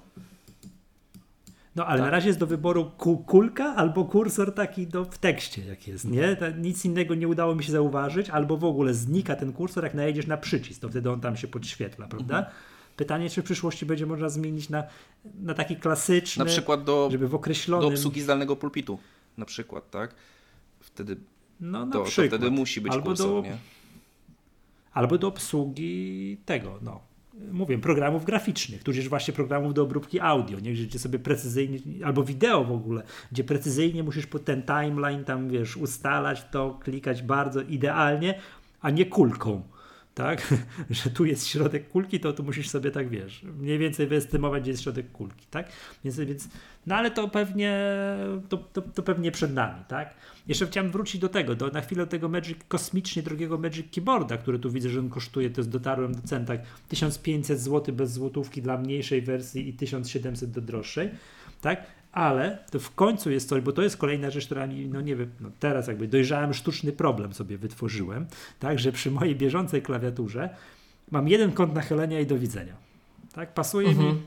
No 1.77 1.87
ale 1.87 1.99
tak. 1.99 2.07
na 2.07 2.11
razie 2.11 2.27
jest 2.27 2.39
do 2.39 2.47
wyboru 2.47 2.91
kulka 3.27 3.75
albo 3.77 4.05
kursor 4.05 4.55
taki 4.55 4.87
do, 4.87 5.05
w 5.05 5.19
tekście, 5.19 5.65
jak 5.65 5.89
jest, 5.89 6.05
nie? 6.05 6.37
Nic 6.59 6.85
innego 6.85 7.15
nie 7.15 7.29
udało 7.29 7.55
mi 7.55 7.65
się 7.65 7.73
zauważyć, 7.73 8.31
albo 8.31 8.57
w 8.57 8.65
ogóle 8.65 8.95
znika 8.95 9.37
ten 9.37 9.53
kursor, 9.53 9.85
jak 9.85 9.95
najedziesz 9.95 10.27
na 10.27 10.37
przycisk, 10.37 10.81
to 10.81 10.89
wtedy 10.89 11.11
on 11.11 11.21
tam 11.21 11.37
się 11.37 11.49
podświetla, 11.49 12.07
prawda? 12.09 12.39
Mhm. 12.39 12.55
Pytanie, 12.97 13.31
czy 13.31 13.43
w 13.43 13.45
przyszłości 13.45 13.87
będzie 13.87 14.07
można 14.07 14.29
zmienić 14.29 14.69
na, 14.69 14.85
na 15.43 15.55
taki 15.55 15.77
klasyczny, 15.77 16.45
na 16.45 16.51
przykład 16.51 16.85
do, 16.85 17.09
żeby 17.11 17.29
w 17.29 17.35
określonym... 17.35 17.89
do 17.89 17.95
obsługi 17.95 18.23
zdalnego 18.23 18.57
pulpitu, 18.57 18.99
na 19.39 19.45
przykład, 19.45 19.91
tak? 19.91 20.15
Wtedy 20.81 21.17
no, 21.61 21.87
na 21.87 21.93
to, 21.93 22.03
przykład. 22.03 22.31
To 22.31 22.37
wtedy 22.37 22.51
musi 22.51 22.81
być 22.81 22.93
albo 22.93 23.07
kursor, 23.07 23.27
do, 23.27 23.41
nie? 23.41 23.57
Albo 24.97 25.19
do 25.19 25.29
obsługi 25.29 26.37
tego, 26.45 26.79
no, 26.83 27.01
mówię, 27.53 27.79
programów 27.79 28.25
graficznych, 28.25 28.83
tudzież 28.83 29.09
właśnie 29.09 29.35
programów 29.35 29.75
do 29.75 29.83
obróbki 29.83 30.21
audio, 30.21 30.61
nie? 30.61 30.73
gdzie 30.73 30.99
sobie 30.99 31.19
precyzyjnie, 31.19 31.79
albo 32.05 32.25
wideo 32.25 32.65
w 32.65 32.73
ogóle, 32.73 33.03
gdzie 33.33 33.45
precyzyjnie 33.45 34.03
musisz 34.03 34.27
ten 34.45 34.63
timeline 34.63 35.25
tam, 35.25 35.49
wiesz, 35.49 35.77
ustalać 35.77 36.45
to, 36.51 36.79
klikać 36.83 37.23
bardzo 37.23 37.61
idealnie, 37.61 38.35
a 38.81 38.91
nie 38.91 39.07
kulką 39.07 39.63
tak, 40.17 40.55
że 40.91 41.11
tu 41.11 41.25
jest 41.25 41.47
środek 41.47 41.89
kulki, 41.89 42.21
to 42.21 42.33
tu 42.33 42.43
musisz 42.43 42.69
sobie 42.69 42.91
tak, 42.91 43.09
wiesz, 43.09 43.43
mniej 43.43 43.79
więcej 43.79 44.07
wyestymować, 44.07 44.63
gdzie 44.63 44.71
jest 44.71 44.83
środek 44.83 45.13
kulki, 45.13 45.47
tak, 45.51 45.69
więc, 46.05 46.21
więc 46.21 46.49
no 46.87 46.95
ale 46.95 47.11
to 47.11 47.29
pewnie, 47.29 47.81
to, 48.49 48.57
to, 48.57 48.83
to, 48.83 49.03
pewnie 49.03 49.33
przed 49.33 49.55
nami, 49.55 49.85
tak. 49.89 50.15
Jeszcze 50.49 50.67
chciałem 50.67 50.91
wrócić 50.91 51.21
do 51.21 51.29
tego, 51.29 51.55
do, 51.55 51.69
na 51.69 51.81
chwilę 51.81 52.05
do 52.05 52.11
tego 52.11 52.29
Magic, 52.29 52.59
kosmicznie 52.69 53.23
drogiego 53.23 53.59
Magic 53.59 53.87
Keyboarda, 53.95 54.37
który 54.37 54.59
tu 54.59 54.71
widzę, 54.71 54.89
że 54.89 55.01
on 55.01 55.09
kosztuje, 55.09 55.51
to 55.51 55.61
jest 55.61 55.71
dotarłem 55.71 56.15
do 56.15 56.23
cen, 56.23 56.47
tak, 56.47 56.61
1500 56.89 57.61
zł 57.61 57.95
bez 57.95 58.13
złotówki 58.13 58.63
dla 58.63 58.79
mniejszej 58.79 59.23
wersji 59.23 59.69
i 59.69 59.73
1700 59.73 60.51
do 60.51 60.61
droższej, 60.61 61.11
tak, 61.61 61.87
ale 62.17 62.59
to 62.71 62.79
w 62.79 62.95
końcu 62.95 63.31
jest 63.31 63.49
coś, 63.49 63.61
bo 63.61 63.73
to 63.73 63.83
jest 63.83 63.97
kolejna 63.97 64.31
rzecz, 64.31 64.47
która 64.47 64.67
no 64.67 65.01
nie 65.01 65.17
wiem, 65.17 65.31
no 65.41 65.51
teraz 65.61 65.89
jakby 65.89 66.09
dojrzałem 66.09 66.55
sztuczny 66.55 66.93
problem 66.93 67.35
sobie 67.35 67.59
wytworzyłem, 67.59 68.27
tak, 68.59 68.79
że 68.79 68.93
przy 68.93 69.11
mojej 69.11 69.37
bieżącej 69.37 69.83
klawiaturze 69.83 70.57
mam 71.11 71.29
jeden 71.29 71.53
kąt 71.53 71.75
nachylenia 71.75 72.21
i 72.21 72.27
do 72.27 72.39
widzenia. 72.39 72.75
Tak, 73.33 73.55
pasuje 73.55 73.89
mhm. 73.89 74.09
mi, 74.09 74.23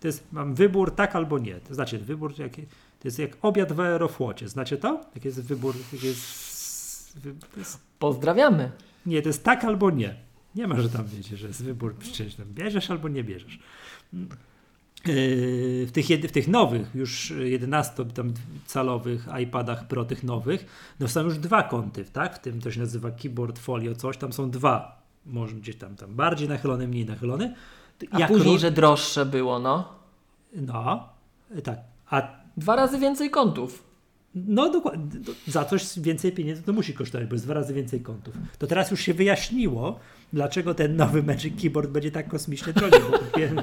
to 0.00 0.08
jest, 0.08 0.32
mam 0.32 0.54
wybór 0.54 0.94
tak 0.94 1.16
albo 1.16 1.38
nie, 1.38 1.54
to 1.54 1.74
znaczy 1.74 1.98
wybór, 1.98 2.38
jaki, 2.38 2.62
to 3.00 3.08
jest 3.08 3.18
jak 3.18 3.30
obiad 3.42 3.72
w 3.72 3.80
aerofłocie, 3.80 4.48
znacie 4.48 4.76
to? 4.76 5.04
Jak 5.14 5.24
jest 5.24 5.42
wybór, 5.42 5.74
jak 5.92 6.02
jest, 6.02 7.16
jest... 7.56 7.80
Pozdrawiamy. 7.98 8.70
Nie, 9.06 9.22
to 9.22 9.28
jest 9.28 9.44
tak 9.44 9.64
albo 9.64 9.90
nie. 9.90 10.14
Nie 10.54 10.66
ma, 10.66 10.80
że 10.80 10.88
tam 10.88 11.06
wiecie, 11.06 11.36
że 11.36 11.46
jest 11.46 11.64
wybór, 11.64 11.94
czy 12.12 12.36
tam 12.36 12.46
bierzesz 12.46 12.90
albo 12.90 13.08
nie 13.08 13.24
bierzesz. 13.24 13.58
Yy, 15.06 15.86
w 15.86 15.92
tych, 15.92 16.06
w 16.06 16.32
tych 16.32 16.48
nowych, 16.48 16.90
już 16.94 17.32
11-calowych 17.32 19.18
iPadach 19.42 19.88
Pro, 19.88 20.04
tych 20.04 20.24
nowych, 20.24 20.66
no 21.00 21.08
są 21.08 21.22
już 21.22 21.38
dwa 21.38 21.62
kąty, 21.62 22.04
tak? 22.04 22.36
W 22.36 22.38
tym 22.38 22.60
to 22.60 22.70
się 22.70 22.80
nazywa 22.80 23.10
keyboard 23.10 23.58
folio, 23.58 23.94
coś, 23.94 24.16
tam 24.16 24.32
są 24.32 24.50
dwa. 24.50 25.02
Może 25.26 25.54
gdzieś 25.54 25.76
tam, 25.76 25.96
tam 25.96 26.14
bardziej 26.14 26.48
nachylony, 26.48 26.88
mniej 26.88 27.06
nachylony. 27.06 27.54
A 28.10 28.18
Jak 28.18 28.28
później, 28.28 28.58
że 28.58 28.70
droższe 28.70 29.26
było, 29.26 29.58
no. 29.58 29.88
No, 30.52 31.08
tak. 31.64 31.78
A 32.10 32.22
dwa 32.56 32.76
razy 32.76 32.98
więcej 32.98 33.30
kątów. 33.30 33.84
No 34.34 34.70
dokładnie, 34.70 35.20
za 35.46 35.64
coś 35.64 35.98
więcej 35.98 36.32
pieniędzy 36.32 36.62
to 36.62 36.72
musi 36.72 36.94
kosztować, 36.94 37.28
bo 37.28 37.34
jest 37.34 37.44
dwa 37.44 37.54
razy 37.54 37.74
więcej 37.74 38.00
kątów. 38.00 38.34
To 38.58 38.66
teraz 38.66 38.90
już 38.90 39.00
się 39.00 39.14
wyjaśniło, 39.14 39.98
dlaczego 40.32 40.74
ten 40.74 40.96
nowy 40.96 41.22
Magic 41.22 41.62
Keyboard 41.62 41.90
będzie 41.90 42.10
tak 42.10 42.28
kosmicznie 42.28 42.72
drogi, 42.72 42.98
bo 43.10 43.38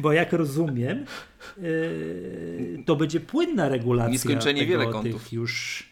bo 0.00 0.12
jak 0.12 0.32
rozumiem, 0.32 1.04
yy, 1.58 2.82
to 2.86 2.96
będzie 2.96 3.20
płynna 3.20 3.68
regulacja. 3.68 4.12
Nieskończenie 4.12 4.66
wiele 4.66 4.86
kątów. 4.86 5.32
już. 5.32 5.84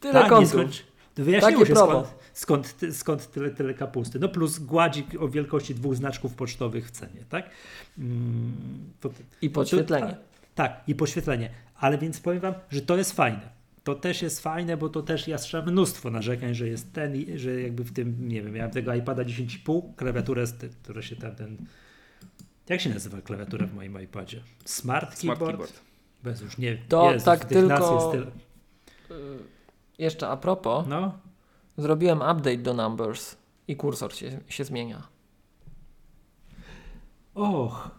Tyle 0.00 0.14
tak, 0.14 0.28
kątów. 0.28 0.70
Wyjaśniło 1.16 1.66
się 1.66 1.74
skąd, 1.74 2.14
skąd, 2.32 2.74
skąd 2.92 3.30
tyle, 3.30 3.50
tyle 3.50 3.74
kapusty. 3.74 4.18
No 4.18 4.28
plus 4.28 4.58
gładzik 4.58 5.06
o 5.18 5.28
wielkości 5.28 5.74
dwóch 5.74 5.96
znaczków 5.96 6.34
pocztowych 6.34 6.88
w 6.88 6.90
cenie, 6.90 7.20
tak? 7.28 7.50
Mm, 7.98 8.52
to, 9.00 9.10
I 9.42 9.50
podświetlenie. 9.50 10.12
To, 10.12 10.16
tak, 10.54 10.80
i 10.86 10.94
podświetlenie. 10.94 11.50
Ale 11.76 11.98
więc 11.98 12.20
powiem 12.20 12.40
wam, 12.40 12.54
że 12.70 12.80
to 12.80 12.96
jest 12.96 13.12
fajne. 13.12 13.56
To 13.84 13.94
też 13.94 14.22
jest 14.22 14.40
fajne, 14.40 14.76
bo 14.76 14.88
to 14.88 15.02
też 15.02 15.28
ja 15.28 15.38
słyszałem 15.38 15.66
mnóstwo 15.66 16.10
narzekań, 16.10 16.54
że 16.54 16.68
jest 16.68 16.92
ten, 16.92 17.38
że 17.38 17.60
jakby 17.60 17.84
w 17.84 17.92
tym, 17.92 18.28
nie 18.28 18.42
wiem, 18.42 18.52
miałem 18.52 18.70
tego 18.70 18.94
iPada 18.94 19.22
10,5, 19.22 19.82
klawiaturę, 19.96 20.44
która 20.82 21.02
się 21.02 21.16
tam 21.16 21.34
ten 21.34 21.56
jak 22.68 22.80
się 22.80 22.90
nazywa 22.90 23.20
klawiatura 23.20 23.66
w 23.66 23.74
moim 23.74 24.02
iPadzie? 24.02 24.40
Smart, 24.64 25.18
Smart 25.18 25.38
Keyboard? 25.38 25.50
keyboard. 25.50 25.80
Bez 26.22 26.40
już 26.40 26.58
nie. 26.58 26.78
To 26.88 27.12
Jezus, 27.12 27.24
tak 27.24 27.44
tylko. 27.44 28.12
Tyle... 28.12 28.26
Y, 28.26 29.38
jeszcze 29.98 30.28
a 30.28 30.36
propos. 30.36 30.86
No. 30.88 31.18
Zrobiłem 31.78 32.18
update 32.18 32.58
do 32.58 32.74
Numbers 32.74 33.36
i 33.68 33.76
kursor 33.76 34.14
się, 34.14 34.40
się 34.48 34.64
zmienia. 34.64 35.02
Och. 37.34 37.90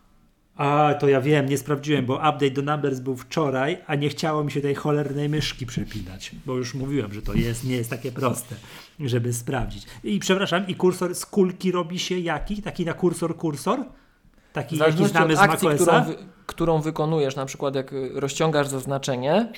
A, 0.56 0.94
to 1.00 1.08
ja 1.08 1.22
wiem, 1.22 1.46
nie 1.46 1.58
sprawdziłem, 1.58 2.06
bo 2.06 2.16
update 2.16 2.52
do 2.52 2.62
Numbers 2.62 3.00
był 3.00 3.16
wczoraj, 3.16 3.78
a 3.88 3.96
nie 3.96 4.10
chciało 4.10 4.44
mi 4.44 4.52
się 4.52 4.62
tej 4.62 4.76
cholernej 4.76 5.30
myszki 5.30 5.66
przepinać, 5.66 6.32
bo 6.46 6.56
już 6.58 6.74
mówiłem, 6.74 7.14
że 7.14 7.22
to 7.22 7.34
jest, 7.34 7.64
nie 7.64 7.76
jest 7.76 7.90
takie 7.90 8.12
proste, 8.12 8.56
żeby 9.00 9.34
sprawdzić. 9.34 9.86
I 10.04 10.20
przepraszam, 10.20 10.68
i 10.68 10.76
kursor 10.76 11.16
z 11.16 11.26
kulki 11.26 11.72
robi 11.72 12.00
się 12.00 12.20
jaki? 12.20 12.62
Taki 12.62 12.86
na 12.86 12.94
kursor 12.94 13.38
kursor? 13.38 13.86
Taki 14.58 14.76
W 14.76 14.80
jaki 14.80 14.92
zależności 14.92 15.12
znamy 15.12 15.34
od 15.34 15.40
z 15.40 15.42
akcji, 15.42 15.70
którą, 15.70 16.04
wy, 16.04 16.16
którą 16.46 16.82
wykonujesz, 16.82 17.36
na 17.36 17.46
przykład 17.46 17.76
jak 17.76 17.94
y, 17.94 18.12
rozciągasz 18.14 18.68
zaznaczenie, 18.68 19.52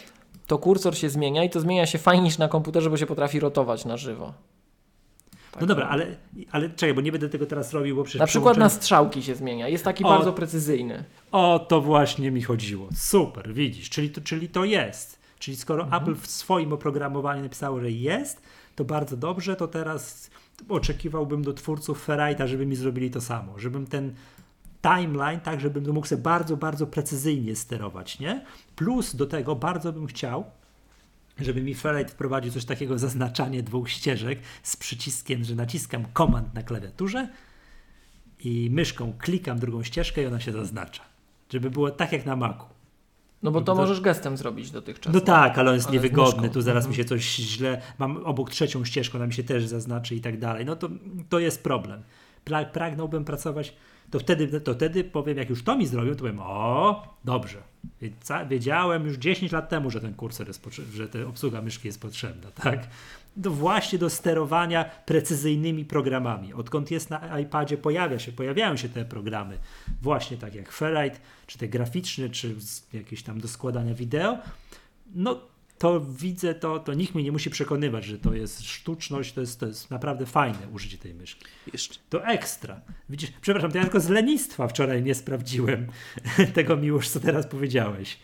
to 0.47 0.57
kursor 0.57 0.97
się 0.97 1.09
zmienia 1.09 1.43
i 1.43 1.49
to 1.49 1.59
zmienia 1.59 1.85
się 1.85 1.97
fajnie 1.97 2.23
niż 2.23 2.37
na 2.37 2.47
komputerze, 2.47 2.89
bo 2.89 2.97
się 2.97 3.05
potrafi 3.05 3.39
rotować 3.39 3.85
na 3.85 3.97
żywo. 3.97 4.33
Tak 5.51 5.61
No 5.61 5.67
dobra, 5.67 5.87
ale, 5.87 6.07
ale 6.51 6.69
czekaj, 6.69 6.93
bo 6.93 7.01
nie 7.01 7.11
będę 7.11 7.29
tego 7.29 7.45
teraz 7.45 7.73
robił, 7.73 7.95
bo 7.95 8.03
przecież 8.03 8.19
Na 8.19 8.27
przykład 8.27 8.57
na 8.57 8.69
strzałki 8.69 9.23
się 9.23 9.35
zmienia. 9.35 9.67
Jest 9.67 9.83
taki 9.83 10.03
O. 10.03 10.09
bardzo 10.09 10.33
precyzyjny. 10.33 11.03
O, 11.31 11.59
to 11.59 11.81
właśnie 11.81 12.31
mi 12.31 12.41
chodziło. 12.41 12.89
Super, 12.95 13.53
widzisz, 13.53 13.89
czyli 13.89 14.09
to, 14.09 14.21
czyli 14.21 14.49
to 14.49 14.65
jest. 14.65 15.19
Czyli 15.39 15.57
skoro 15.57 15.83
Mhm. 15.83 16.03
Apple 16.03 16.15
w 16.15 16.27
swoim 16.27 16.73
oprogramowaniu 16.73 17.43
napisało, 17.43 17.79
że 17.79 17.91
jest, 17.91 18.41
to 18.75 18.85
bardzo 18.85 19.17
dobrze, 19.17 19.55
to 19.55 19.67
teraz 19.67 20.29
oczekiwałbym 20.69 21.43
do 21.43 21.53
twórców 21.53 22.07
Ferrite'a, 22.07 22.47
żeby 22.47 22.65
mi 22.65 22.75
zrobili 22.75 23.11
to 23.11 23.21
samo. 23.21 23.59
Żebym 23.59 23.87
ten 23.87 24.13
timeline, 24.81 25.39
tak, 25.39 25.61
żebym 25.61 25.85
to 25.85 25.93
mógł 25.93 26.07
sobie 26.07 26.21
bardzo, 26.21 26.57
bardzo 26.57 26.87
precyzyjnie 26.87 27.55
sterować, 27.55 28.19
nie? 28.19 28.45
Plus 28.75 29.15
do 29.15 29.25
tego 29.25 29.55
bardzo 29.55 29.93
bym 29.93 30.07
chciał, 30.07 30.45
żeby 31.39 31.61
mi 31.61 31.75
Ferrite 31.75 32.11
wprowadził 32.11 32.51
coś 32.51 32.65
takiego, 32.65 32.99
zaznaczanie 32.99 33.63
dwóch 33.63 33.89
ścieżek 33.89 34.39
z 34.63 34.77
przyciskiem, 34.77 35.43
że 35.43 35.55
naciskam 35.55 36.05
komand 36.13 36.53
na 36.53 36.63
klawiaturze 36.63 37.27
i 38.39 38.69
myszką 38.71 39.13
klikam 39.19 39.59
drugą 39.59 39.83
ścieżkę 39.83 40.23
i 40.23 40.25
ona 40.25 40.39
się 40.39 40.51
zaznacza. 40.51 41.03
Żeby 41.53 41.71
było 41.71 41.91
tak 41.91 42.11
jak 42.11 42.25
na 42.25 42.35
Macu. 42.35 42.65
No 43.43 43.51
bo 43.51 43.59
to 43.61 43.65
To- 43.65 43.75
możesz 43.75 44.01
gestem 44.01 44.37
zrobić 44.37 44.71
dotychczas. 44.71 45.13
No 45.13 45.21
tak, 45.21 45.57
ale 45.57 45.69
on 45.69 45.75
jest 45.75 45.87
Ale 45.87 45.93
niewygodny, 45.95 46.49
tu 46.49 46.61
zaraz 46.61 46.83
Mhm. 46.85 46.89
mi 46.91 46.95
się 46.95 47.05
coś 47.05 47.35
źle, 47.35 47.81
mam 47.99 48.17
obok 48.17 48.49
trzecią 48.49 48.85
ścieżkę, 48.85 49.17
ona 49.17 49.27
mi 49.27 49.33
się 49.33 49.43
też 49.43 49.65
zaznaczy 49.67 50.15
i 50.15 50.21
tak 50.21 50.39
dalej. 50.39 50.65
No 50.65 50.75
to, 50.75 50.89
to 51.29 51.39
jest 51.39 51.63
problem. 51.63 52.03
Pra, 52.45 52.65
pragnąłbym 52.65 53.25
pracować, 53.25 53.75
to 54.11 54.19
wtedy, 54.19 54.61
to 54.61 54.73
wtedy 54.73 55.03
powiem, 55.03 55.37
jak 55.37 55.49
już 55.49 55.63
to 55.63 55.77
mi 55.77 55.87
zrobią, 55.87 56.11
to 56.11 56.19
powiem, 56.19 56.39
o, 56.39 57.17
dobrze. 57.25 57.63
Wiedziałem 58.49 59.05
już 59.05 59.17
10 59.17 59.51
lat 59.51 59.69
temu, 59.69 59.89
że 59.89 60.01
ten 60.01 60.13
kursor 60.13 60.47
jest 60.47 60.65
że 60.93 61.07
ta 61.07 61.19
obsługa 61.27 61.61
myszki 61.61 61.87
jest 61.87 62.01
potrzebna, 62.01 62.51
tak? 62.51 62.87
Do, 63.37 63.51
właśnie 63.51 63.99
do 63.99 64.09
sterowania 64.09 64.85
precyzyjnymi 65.05 65.85
programami. 65.85 66.53
Odkąd 66.53 66.91
jest 66.91 67.09
na 67.09 67.39
iPadzie, 67.39 67.77
pojawia 67.77 68.19
się, 68.19 68.31
pojawiają 68.31 68.77
się 68.77 68.89
te 68.89 69.05
programy, 69.05 69.57
właśnie 70.01 70.37
tak 70.37 70.55
jak 70.55 70.71
Ferrite, 70.71 71.19
czy 71.47 71.57
te 71.57 71.67
graficzne, 71.67 72.29
czy 72.29 72.55
jakieś 72.93 73.23
tam 73.23 73.41
do 73.41 73.47
składania 73.47 73.93
wideo, 73.93 74.37
no 75.15 75.41
to 75.79 76.01
widzę 76.01 76.55
to, 76.55 76.79
to 76.79 76.93
nikt 76.93 77.15
mnie 77.15 77.23
nie 77.23 77.31
musi 77.31 77.49
przekonywać, 77.49 78.05
że 78.05 78.19
to 78.19 78.33
jest 78.33 78.61
sztuczność, 78.61 79.33
to 79.33 79.41
jest, 79.41 79.59
to 79.59 79.65
jest 79.65 79.91
naprawdę 79.91 80.25
fajne 80.25 80.67
użycie 80.73 80.97
tej 80.97 81.13
myszki. 81.13 81.45
Jeszcze, 81.73 81.99
To 82.09 82.25
ekstra. 82.25 82.81
Widzisz, 83.09 83.31
przepraszam, 83.41 83.71
to 83.71 83.77
ja 83.77 83.83
tylko 83.83 83.99
z 83.99 84.09
lenistwa 84.09 84.67
wczoraj 84.67 85.03
nie 85.03 85.15
sprawdziłem 85.15 85.87
tego 86.53 86.77
miłość, 86.77 87.09
co 87.09 87.19
teraz 87.19 87.47
powiedziałeś. 87.47 88.19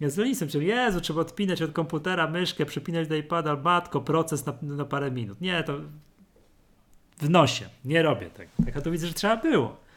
Ja 0.00 0.10
z 0.10 0.16
lenistwem, 0.16 0.48
czyli 0.48 0.66
Jezu, 0.66 1.00
trzeba 1.00 1.20
odpinać 1.20 1.62
od 1.62 1.72
komputera 1.72 2.28
myszkę, 2.28 2.66
przypinać 2.66 3.08
do 3.08 3.16
iPada, 3.16 3.56
matko, 3.56 4.00
proces 4.00 4.46
na, 4.46 4.54
na 4.62 4.84
parę 4.84 5.10
minut. 5.10 5.40
Nie, 5.40 5.62
to 5.62 5.80
w 7.18 7.30
nosie, 7.30 7.68
nie 7.84 8.02
robię 8.02 8.30
tego. 8.30 8.50
Tak, 8.64 8.76
a 8.76 8.80
tu 8.80 8.90
widzę, 8.90 9.06
że 9.06 9.14
trzeba 9.14 9.36
było. 9.36 9.87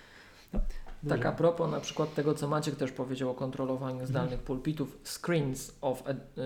Tak, 1.10 1.26
a 1.26 1.32
propos 1.32 1.72
na 1.72 1.80
przykład 1.80 2.14
tego, 2.14 2.34
co 2.34 2.47
Maciek 2.47 2.76
też 2.76 2.91
powiedział 2.91 3.30
o 3.30 3.34
kontrolowaniu 3.34 4.06
zdalnych 4.06 4.39
pulpitów, 4.39 4.97
Screens 5.04 5.74
of 5.82 6.04
Ed, 6.08 6.18
y, 6.18 6.41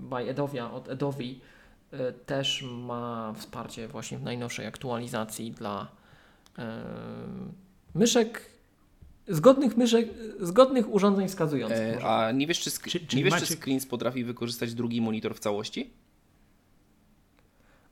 by 0.00 0.16
Edovia 0.16 0.70
od 0.72 0.88
Edovi 0.88 1.40
y, 1.92 1.96
też 2.26 2.64
ma 2.72 3.32
wsparcie 3.36 3.88
właśnie 3.88 4.18
w 4.18 4.22
najnowszej 4.22 4.66
aktualizacji 4.66 5.50
dla 5.52 5.88
y, 6.58 6.62
myszek, 7.94 8.50
zgodnych 9.28 9.76
myszek, 9.76 10.08
zgodnych 10.40 10.92
urządzeń 10.92 11.28
wskazujących. 11.28 11.78
e, 11.96 12.04
a 12.04 12.32
nie 12.32 12.46
wiesz, 12.46 12.60
czy, 12.60 12.70
sk- 12.70 12.90
Czy- 12.90 13.06
czyli 13.06 13.24
nie 13.24 13.30
wiesz, 13.30 13.40
czy 13.42 13.54
Maciek- 13.54 13.58
Screens 13.62 13.86
potrafi 13.86 14.24
wykorzystać 14.24 14.74
drugi 14.74 15.00
monitor 15.00 15.34
w 15.34 15.38
całości? 15.40 15.90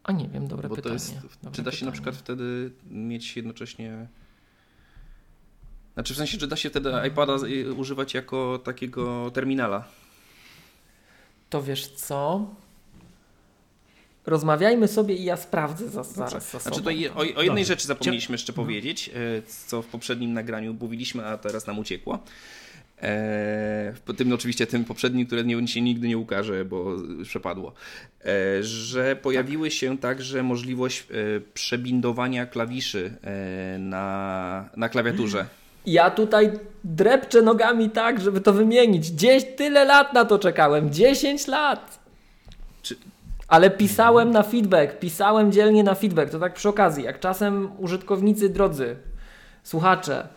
A 0.05 0.13
nie 0.13 0.29
wiem, 0.29 0.49
dobre 0.49 0.69
Bo 0.69 0.77
pytanie. 0.77 0.91
to 0.91 0.95
jest, 0.95 1.15
dobre 1.43 1.53
czy 1.57 1.63
da 1.63 1.71
się 1.73 1.87
na 1.87 1.93
pytanie. 1.93 1.93
przykład 1.93 2.15
wtedy 2.17 2.71
mieć 2.91 3.37
jednocześnie... 3.37 4.09
Znaczy 5.95 6.15
w 6.15 6.17
sensie, 6.17 6.39
czy 6.39 6.47
da 6.47 6.57
się 6.57 6.71
wtedy 6.71 6.91
iPada 7.09 7.37
y, 7.47 7.75
używać 7.75 8.15
jako 8.15 8.61
takiego 8.65 9.31
terminala? 9.35 9.85
To 11.51 11.63
wiesz 11.63 11.87
co? 11.87 12.47
Rozmawiajmy 14.27 14.89
sobie 14.89 15.15
i 15.15 15.25
ja 15.25 15.37
sprawdzę 15.37 15.89
za, 15.89 16.03
zaraz 16.03 16.51
za. 16.53 16.59
Znaczy 16.59 16.83
to 16.83 16.91
o, 16.91 17.21
o 17.21 17.25
jednej 17.25 17.47
Dobrze. 17.47 17.65
rzeczy 17.65 17.87
zapomnieliśmy 17.87 18.35
jeszcze 18.35 18.53
Mhm. 18.53 18.67
powiedzieć, 18.67 19.09
e, 19.09 19.43
co 19.67 19.83
w 19.83 19.87
poprzednim 19.87 20.33
nagraniu 20.33 20.77
mówiliśmy, 20.81 21.27
a 21.27 21.39
teraz 21.39 21.67
nam 21.67 21.79
uciekło. 21.79 22.15
E, 22.15 23.93
w 24.07 24.15
tym 24.17 24.33
oczywiście 24.33 24.67
tym 24.67 24.85
poprzednim, 24.85 25.27
które 25.27 25.45
nie, 25.45 25.69
się 25.69 25.81
nigdy 25.81 26.09
nie 26.09 26.19
ukaże, 26.19 26.65
bo 26.65 26.97
przepadło. 27.25 27.73
E, 28.25 28.63
że 28.63 29.17
pojawiły 29.17 29.71
się 29.71 29.99
także 29.99 30.43
możliwość 30.43 31.01
e, 31.01 31.05
przebindowania 31.55 32.47
klawiszy 32.47 33.17
e, 33.23 33.79
na, 33.79 34.69
na 34.77 34.89
klawiaturze. 34.89 35.47
Ja 35.87 36.11
tutaj 36.11 36.53
drepczę 36.85 37.43
nogami 37.43 37.91
tak, 37.91 38.21
żeby 38.21 38.41
to 38.41 38.53
wymienić. 38.53 39.11
Gdzieś 39.13 39.45
tyle 39.57 39.85
lat 39.85 40.13
na 40.13 40.25
to 40.25 40.39
czekałem. 40.39 40.91
10 40.93 41.47
lat. 41.47 41.99
Czy- 42.83 42.97
Ale 43.49 43.71
pisałem 43.71 44.31
na 44.31 44.43
feedback, 44.43 44.99
pisałem 44.99 45.53
dzielnie 45.53 45.83
na 45.85 45.95
feedback. 45.95 46.31
To 46.33 46.39
tak 46.39 46.55
przy 46.55 46.69
okazji, 46.69 47.05
jak 47.05 47.21
czasem 47.21 47.69
użytkownicy 47.79 48.49
drodzy, 48.49 48.97
słuchacze, 49.63 50.29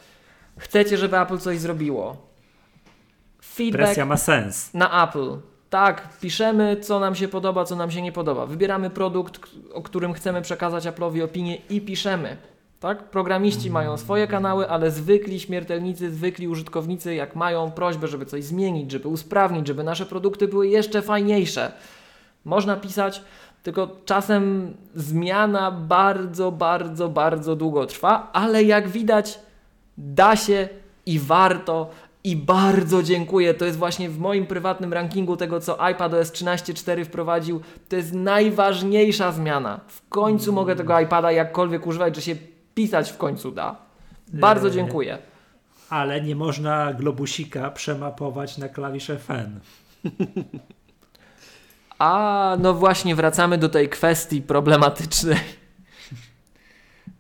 chcecie, 0.57 0.97
żeby 0.97 1.19
Apple 1.19 1.37
coś 1.37 1.59
zrobiło. 1.59 2.17
Feedback 3.43 3.83
Presja 3.85 4.05
ma 4.05 4.17
sens. 4.17 4.73
na 4.73 5.03
Apple. 5.07 5.37
Tak, 5.69 6.09
piszemy, 6.21 6.77
co 6.81 6.99
nam 6.99 7.15
się 7.15 7.27
podoba, 7.27 7.65
co 7.65 7.75
nam 7.75 7.91
się 7.91 8.01
nie 8.01 8.11
podoba. 8.11 8.45
Wybieramy 8.45 8.89
produkt, 8.89 9.39
o 9.73 9.81
którym 9.81 10.13
chcemy 10.13 10.41
przekazać 10.41 10.83
Apple'owi 10.85 11.23
opinię 11.23 11.55
i 11.69 11.81
piszemy. 11.81 12.37
Tak? 12.79 13.09
Programiści 13.09 13.71
mają 13.71 13.97
swoje 13.97 14.27
kanały, 14.27 14.69
ale 14.69 14.91
zwykli 14.91 15.39
śmiertelnicy, 15.39 16.11
zwykli 16.11 16.47
użytkownicy, 16.47 17.15
jak 17.15 17.35
mają 17.35 17.71
prośbę, 17.71 18.07
żeby 18.07 18.25
coś 18.25 18.43
zmienić, 18.43 18.91
żeby 18.91 19.07
usprawnić, 19.07 19.67
żeby 19.67 19.83
nasze 19.83 20.05
produkty 20.05 20.47
były 20.47 20.67
jeszcze 20.67 21.01
fajniejsze, 21.01 21.71
można 22.45 22.75
pisać, 22.75 23.21
tylko 23.63 23.89
czasem 24.05 24.73
zmiana 24.95 25.71
bardzo, 25.71 26.51
bardzo, 26.51 27.09
bardzo 27.09 27.55
długo 27.55 27.85
trwa, 27.85 28.29
ale 28.33 28.63
jak 28.63 28.87
widać, 28.87 29.39
da 29.97 30.35
się 30.35 30.69
i 31.05 31.19
warto. 31.19 31.89
I 32.23 32.35
bardzo 32.35 33.03
dziękuję. 33.03 33.53
To 33.53 33.65
jest 33.65 33.77
właśnie 33.77 34.09
w 34.09 34.19
moim 34.19 34.47
prywatnym 34.47 34.93
rankingu 34.93 35.37
tego, 35.37 35.59
co 35.59 35.87
iPadOS 35.89 36.31
13.4 36.31 37.05
wprowadził. 37.05 37.61
To 37.89 37.95
jest 37.95 38.13
najważniejsza 38.13 39.31
zmiana. 39.31 39.79
W 39.87 40.09
końcu 40.09 40.53
mogę 40.53 40.75
tego 40.75 40.99
iPada 40.99 41.31
jakkolwiek 41.31 41.87
używać, 41.87 42.15
że 42.15 42.21
się 42.21 42.35
pisać 42.75 43.11
w 43.11 43.17
końcu 43.17 43.51
da. 43.51 43.75
Bardzo 44.33 44.67
Eee. 44.67 44.73
dziękuję. 44.73 45.17
Ale 45.89 46.21
nie 46.21 46.35
można 46.35 46.93
globusika 46.93 47.71
przemapować 47.71 48.57
na 48.57 48.69
klawisze 48.69 49.17
Fen. 49.19 49.59
A 51.99 52.57
no 52.59 52.73
właśnie, 52.73 53.15
wracamy 53.15 53.57
do 53.57 53.69
tej 53.69 53.89
kwestii 53.89 54.41
problematycznej. 54.41 55.37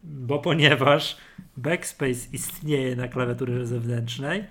Bo 0.03 0.39
ponieważ 0.39 1.17
backspace 1.57 2.27
istnieje 2.33 2.95
na 2.95 3.07
klawiaturze 3.07 3.65
zewnętrznej, 3.65 4.45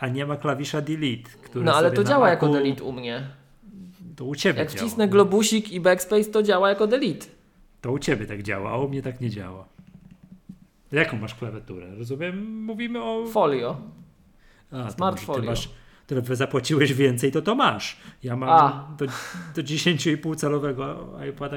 a 0.00 0.08
nie 0.08 0.26
ma 0.26 0.36
klawisza 0.36 0.80
delete, 0.80 1.30
który 1.44 1.64
No 1.64 1.74
ale 1.74 1.90
to 1.90 2.04
działa 2.04 2.30
jako 2.30 2.46
Macu- 2.46 2.52
delete 2.52 2.84
u 2.84 2.92
mnie. 2.92 3.26
To 4.16 4.24
u 4.24 4.34
ciebie 4.34 4.58
Jak 4.60 4.68
działa. 4.72 4.80
wcisnę 4.86 5.08
globusik 5.08 5.72
i 5.72 5.80
backspace, 5.80 6.24
to 6.24 6.42
działa 6.42 6.68
jako 6.68 6.86
delete. 6.86 7.26
To 7.80 7.92
u 7.92 7.98
ciebie 7.98 8.26
tak 8.26 8.42
działa, 8.42 8.70
a 8.70 8.76
u 8.78 8.88
mnie 8.88 9.02
tak 9.02 9.20
nie 9.20 9.30
działa. 9.30 9.64
Jaką 10.92 11.16
masz 11.16 11.34
klawiaturę? 11.34 11.94
Rozumiem, 11.94 12.62
mówimy 12.64 13.02
o... 13.02 13.26
Folio. 13.26 13.80
A, 14.70 14.84
to 14.84 14.92
Smart 14.92 15.16
może 15.16 15.26
folio. 15.26 15.40
Ty 15.40 15.46
masz, 15.46 15.68
ty 16.24 16.36
zapłaciłeś 16.36 16.94
więcej, 16.94 17.32
to 17.32 17.42
to 17.42 17.54
masz. 17.54 17.96
Ja 18.22 18.36
mam 18.36 18.48
A. 18.48 18.96
do, 18.98 19.06
do 19.54 19.62
10,5 19.62 20.36
calowego 20.36 21.10
iPada 21.30 21.56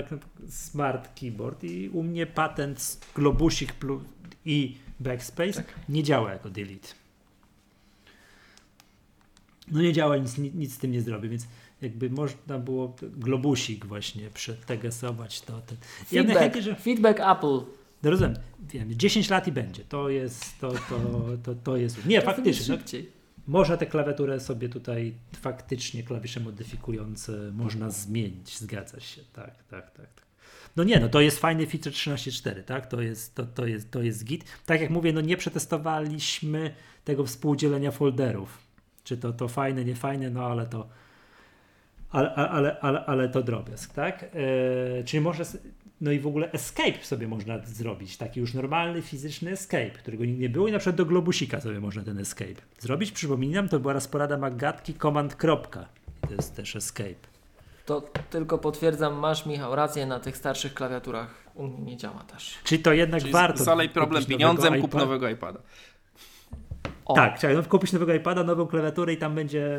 Smart 0.49 1.19
Keyboard 1.19 1.63
i 1.63 1.89
u 1.89 2.03
mnie 2.03 2.25
patent 2.25 2.81
z 2.81 2.99
globusik 3.15 3.73
plus 3.73 4.03
i 4.45 4.77
backspace 4.99 5.63
nie 5.89 6.03
działa 6.03 6.31
jako 6.31 6.49
delete. 6.49 6.87
No 9.71 9.81
nie 9.81 9.93
działa, 9.93 10.17
nic, 10.17 10.37
nic, 10.37 10.73
z 10.73 10.77
tym 10.77 10.91
nie 10.91 11.01
zrobię, 11.01 11.29
więc 11.29 11.47
jakby 11.81 12.09
można 12.09 12.59
było 12.59 12.95
globusik 13.01 13.85
właśnie 13.85 14.29
przetegesować 14.29 15.41
to. 15.41 15.61
Ten. 15.61 15.77
Ja 16.11 16.23
Feedback, 16.23 16.39
chętnie, 16.39 16.61
że 16.61 16.75
feedback 16.75 17.19
Apple. 17.19 17.59
No 18.03 18.11
rozumiem. 18.11 18.35
wiem, 18.59 18.93
10 18.93 19.29
lat 19.29 19.47
i 19.47 19.51
będzie. 19.51 19.83
To 19.83 20.09
jest, 20.09 20.59
to, 20.59 20.71
to, 20.71 21.25
to, 21.43 21.55
to 21.55 21.77
jest. 21.77 22.05
Nie, 22.05 22.21
faktycznie. 22.21 22.77
No, 22.77 22.83
można 23.47 23.77
tę 23.77 23.85
klawiaturę 23.85 24.39
sobie 24.39 24.69
tutaj 24.69 25.13
faktycznie 25.41 26.03
klawisze 26.03 26.39
modyfikujące 26.39 27.51
można 27.51 27.89
zmienić, 27.89 28.57
zgadza 28.57 28.99
się. 28.99 29.21
Tak, 29.33 29.63
tak, 29.63 29.91
tak. 29.91 30.13
tak. 30.13 30.25
No 30.75 30.83
nie, 30.83 30.99
no 30.99 31.09
to 31.09 31.21
jest 31.21 31.39
fajny 31.39 31.67
feature 31.67 31.93
13.4, 31.93 32.63
tak? 32.63 32.87
To 32.87 33.01
jest, 33.01 33.35
to, 33.35 33.45
to, 33.45 33.65
jest, 33.65 33.91
to 33.91 34.01
jest 34.01 34.25
git. 34.25 34.45
Tak 34.65 34.81
jak 34.81 34.89
mówię, 34.89 35.13
no 35.13 35.21
nie 35.21 35.37
przetestowaliśmy 35.37 36.73
tego 37.03 37.25
współdzielenia 37.25 37.91
folderów. 37.91 38.57
Czy 39.03 39.17
to, 39.17 39.33
to 39.33 39.47
fajne, 39.47 39.85
nie 39.85 39.95
fajne, 39.95 40.29
no 40.29 40.45
ale 40.45 40.65
to 40.65 40.87
ale, 42.11 42.35
ale, 42.35 42.79
ale, 42.79 43.05
ale 43.05 43.29
to 43.29 43.43
drobiazg, 43.43 43.93
tak? 43.93 44.25
Yy, 44.33 45.03
czyli 45.03 45.21
może, 45.21 45.43
no 46.01 46.11
i 46.11 46.19
w 46.19 46.27
ogóle 46.27 46.51
escape 46.51 47.03
sobie 47.03 47.27
można 47.27 47.59
zrobić, 47.65 48.17
taki 48.17 48.39
już 48.39 48.53
normalny, 48.53 49.01
fizyczny 49.01 49.51
escape, 49.51 49.89
którego 49.89 50.25
nigdy 50.25 50.41
nie 50.41 50.49
było 50.49 50.67
i 50.67 50.71
na 50.71 50.79
przykład 50.79 50.95
do 50.95 51.05
globusika 51.05 51.61
sobie 51.61 51.79
można 51.79 52.03
ten 52.03 52.17
escape 52.17 52.61
zrobić. 52.79 53.11
Przypominam, 53.11 53.69
to 53.69 53.79
była 53.79 53.93
raz 53.93 54.07
porada 54.07 54.37
Magatki 54.37 54.93
command 54.93 55.35
kropka. 55.35 55.85
To 56.27 56.33
jest 56.33 56.55
też 56.55 56.75
escape. 56.75 57.31
To 57.85 58.01
tylko 58.29 58.57
potwierdzam, 58.57 59.13
masz 59.13 59.45
Michał 59.45 59.75
rację, 59.75 60.05
na 60.05 60.19
tych 60.19 60.37
starszych 60.37 60.73
klawiaturach 60.73 61.51
u 61.55 61.67
mnie 61.67 61.81
nie 61.81 61.97
działa 61.97 62.23
też. 62.23 62.55
Czyli 62.63 62.83
to 62.83 62.93
jednak 62.93 63.21
Czyli 63.21 63.33
warto. 63.33 63.63
Zalej 63.63 63.89
problem 63.89 64.25
pieniądzem, 64.25 64.81
kup 64.81 64.93
nowego 64.93 65.29
iPada. 65.29 65.59
O. 67.05 67.13
Tak, 67.13 67.37
trzeba 67.37 67.53
no, 67.53 67.63
kupić 67.63 67.93
nowego 67.93 68.13
iPada, 68.13 68.43
nową 68.43 68.67
klawiaturę 68.67 69.13
i 69.13 69.17
tam 69.17 69.35
będzie, 69.35 69.69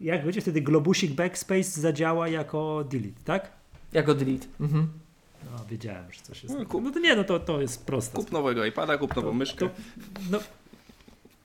jak 0.00 0.24
będzie 0.24 0.40
wtedy 0.40 0.60
globusik 0.60 1.12
backspace 1.12 1.80
zadziała 1.80 2.28
jako 2.28 2.84
delete, 2.84 3.20
tak? 3.24 3.52
Jako 3.92 4.14
delete. 4.14 4.46
Mhm. 4.60 5.05
No, 5.52 5.64
wiedziałem, 5.70 6.12
że 6.12 6.20
coś 6.20 6.42
jest. 6.42 6.54
No, 6.58 6.66
kup, 6.66 6.84
no 6.84 6.90
to 6.90 6.98
nie, 6.98 7.16
no 7.16 7.24
to, 7.24 7.40
to 7.40 7.60
jest 7.60 7.86
proste. 7.86 8.16
Kup 8.16 8.32
nowego 8.32 8.64
iPada, 8.64 8.98
kup 8.98 9.16
nową 9.16 9.28
to, 9.28 9.34
myszkę. 9.34 9.68
To, 9.68 9.74
no, 10.30 10.38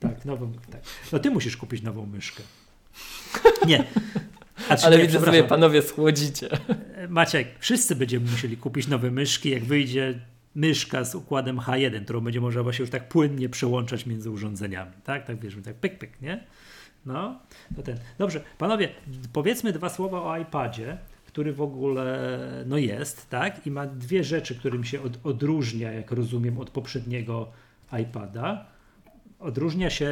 tak, 0.00 0.24
nową, 0.24 0.52
tak. 0.70 0.80
No 1.12 1.18
ty 1.18 1.30
musisz 1.30 1.56
kupić 1.56 1.82
nową 1.82 2.06
myszkę. 2.06 2.42
Nie. 3.66 3.84
Ale 4.84 4.98
widzę 4.98 5.20
sobie 5.20 5.44
panowie 5.44 5.82
schłodzicie. 5.82 6.48
Maciek, 7.08 7.48
wszyscy 7.58 7.96
będziemy 7.96 8.30
musieli 8.30 8.56
kupić 8.56 8.88
nowe 8.88 9.10
myszki, 9.10 9.50
jak 9.50 9.64
wyjdzie 9.64 10.20
myszka 10.54 11.04
z 11.04 11.14
układem 11.14 11.58
H1, 11.58 12.04
którą 12.04 12.20
będzie 12.20 12.40
można 12.40 12.72
się 12.72 12.82
już 12.82 12.90
tak 12.90 13.08
płynnie 13.08 13.48
przełączać 13.48 14.06
między 14.06 14.30
urządzeniami. 14.30 14.92
Tak, 15.04 15.26
tak 15.26 15.40
wiesz, 15.40 15.56
tak 15.64 15.74
pyk, 15.74 15.98
pyk, 15.98 16.22
nie? 16.22 16.44
No, 17.06 17.38
to 17.76 17.82
ten. 17.82 17.98
Dobrze, 18.18 18.40
panowie, 18.58 18.88
powiedzmy 19.32 19.72
dwa 19.72 19.88
słowa 19.88 20.22
o 20.22 20.38
iPadzie, 20.38 20.98
który 21.32 21.52
w 21.52 21.60
ogóle 21.60 22.38
no 22.66 22.78
jest, 22.78 23.30
tak? 23.30 23.66
I 23.66 23.70
ma 23.70 23.86
dwie 23.86 24.24
rzeczy, 24.24 24.54
którym 24.54 24.84
się 24.84 25.02
od, 25.02 25.12
odróżnia, 25.24 25.92
jak 25.92 26.10
rozumiem, 26.10 26.58
od 26.58 26.70
poprzedniego 26.70 27.52
iPada. 28.02 28.66
Odróżnia 29.38 29.90
się 29.90 30.10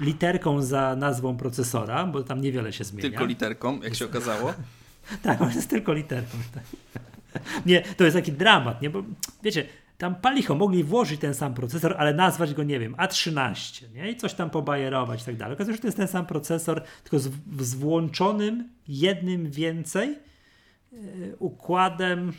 literką 0.00 0.62
za 0.62 0.96
nazwą 0.96 1.36
procesora, 1.36 2.06
bo 2.06 2.22
tam 2.22 2.40
niewiele 2.40 2.72
się 2.72 2.84
zmienia. 2.84 3.08
Tylko 3.08 3.24
literką, 3.24 3.82
jak 3.82 3.94
się 3.94 4.04
okazało. 4.04 4.54
tak, 5.22 5.40
on 5.42 5.50
jest 5.50 5.70
tylko 5.70 5.92
literką. 5.92 6.38
Tak. 6.54 6.62
nie, 7.66 7.82
to 7.82 8.04
jest 8.04 8.16
taki 8.16 8.32
dramat, 8.32 8.82
nie? 8.82 8.90
Bo 8.90 9.02
wiecie, 9.42 9.66
tam 9.98 10.14
palicho 10.14 10.54
mogli 10.54 10.84
włożyć 10.84 11.20
ten 11.20 11.34
sam 11.34 11.54
procesor, 11.54 11.94
ale 11.98 12.14
nazwać 12.14 12.54
go, 12.54 12.62
nie 12.62 12.78
wiem, 12.78 12.94
A13, 12.94 13.92
nie? 13.94 14.10
I 14.10 14.16
coś 14.16 14.34
tam 14.34 14.50
pobajerować 14.50 15.22
i 15.22 15.24
tak 15.24 15.36
dalej. 15.36 15.54
Okazuje 15.54 15.74
się, 15.74 15.76
że 15.76 15.82
to 15.82 15.88
jest 15.88 15.96
ten 15.96 16.08
sam 16.08 16.26
procesor, 16.26 16.82
tylko 17.02 17.18
z, 17.18 17.30
z 17.60 17.74
włączonym 17.74 18.68
jednym 18.88 19.50
więcej 19.50 20.18
yy, 20.92 21.36
układem 21.38 22.32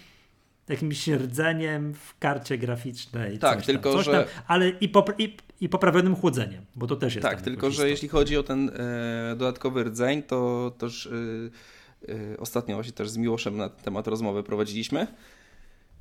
jakimś 0.70 1.08
rdzeniem 1.08 1.94
w 1.94 2.18
karcie 2.20 2.58
graficznej. 2.58 3.40
Tak, 3.40 3.66
tylko 3.66 3.94
tam, 3.94 4.04
że. 4.04 4.12
Tam, 4.12 4.44
ale 4.48 4.70
i, 4.70 4.90
popra 4.90 5.16
i, 5.18 5.38
i, 5.62 5.70
poprawionym 5.70 6.16
chłodzeniem, 6.16 6.66
bo 6.76 6.88
to 6.88 6.96
też 6.96 7.16
jest. 7.16 7.28
Tak, 7.28 7.42
tylko 7.42 7.72
że 7.72 7.90
jeśli 7.90 8.08
chodzi 8.08 8.38
o 8.38 8.44
ten 8.44 8.70
e, 8.70 9.36
dodatkowy 9.36 9.84
rdzeń, 9.84 10.24
to 10.24 10.72
też 10.78 11.10
e, 12.08 12.14
e, 12.14 12.38
ostatnio 12.38 12.76
właśnie 12.76 12.94
też 12.94 13.10
z 13.10 13.18
Miłoszem 13.18 13.58
na 13.58 13.70
ten 13.70 13.84
temat 13.84 14.08
rozmowy 14.08 14.44
prowadziliśmy, 14.44 15.08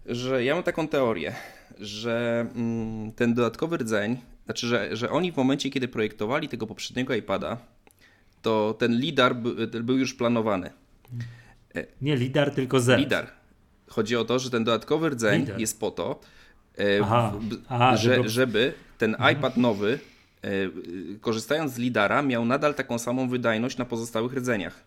że 0.09 0.45
ja 0.45 0.55
mam 0.55 0.65
taką 0.65 0.89
teorię, 0.89 1.35
że 1.79 2.47
mm, 2.55 3.13
ten 3.13 3.35
dodatkowy 3.35 3.77
rdzeń, 3.77 4.17
znaczy, 4.45 4.67
że, 4.67 4.97
że 4.97 5.11
oni 5.11 5.33
w 5.33 5.37
momencie, 5.37 5.71
kiedy 5.71 5.89
projektowali 5.89 6.49
tego 6.49 6.67
poprzedniego 6.67 7.15
iPada, 7.15 7.59
to 8.43 8.75
ten 8.79 8.93
LIDAR 8.93 9.37
by, 9.37 9.67
był 9.67 9.99
już 9.99 10.15
planowany. 10.15 10.71
Nie 12.03 12.17
LIDAR, 12.17 12.55
tylko 12.55 12.81
Z. 12.81 12.99
LIDAR. 12.99 13.27
Chodzi 13.89 14.17
o 14.17 14.25
to, 14.25 14.39
że 14.39 14.51
ten 14.51 14.65
dodatkowy 14.65 15.09
rdzeń 15.09 15.41
Lider. 15.41 15.61
jest 15.61 15.81
po 15.81 15.91
to, 15.91 16.21
e, 16.79 17.01
Aha. 17.03 17.33
Aha, 17.69 17.97
że, 17.97 18.29
żeby 18.29 18.73
ten 18.99 19.15
mhm. 19.15 19.37
iPad 19.37 19.57
nowy, 19.57 19.99
e, 20.43 20.49
korzystając 21.21 21.73
z 21.73 21.79
lidara, 21.79 22.23
miał 22.23 22.45
nadal 22.45 22.75
taką 22.75 22.99
samą 22.99 23.29
wydajność 23.29 23.77
na 23.77 23.85
pozostałych 23.85 24.33
rdzeniach. 24.33 24.85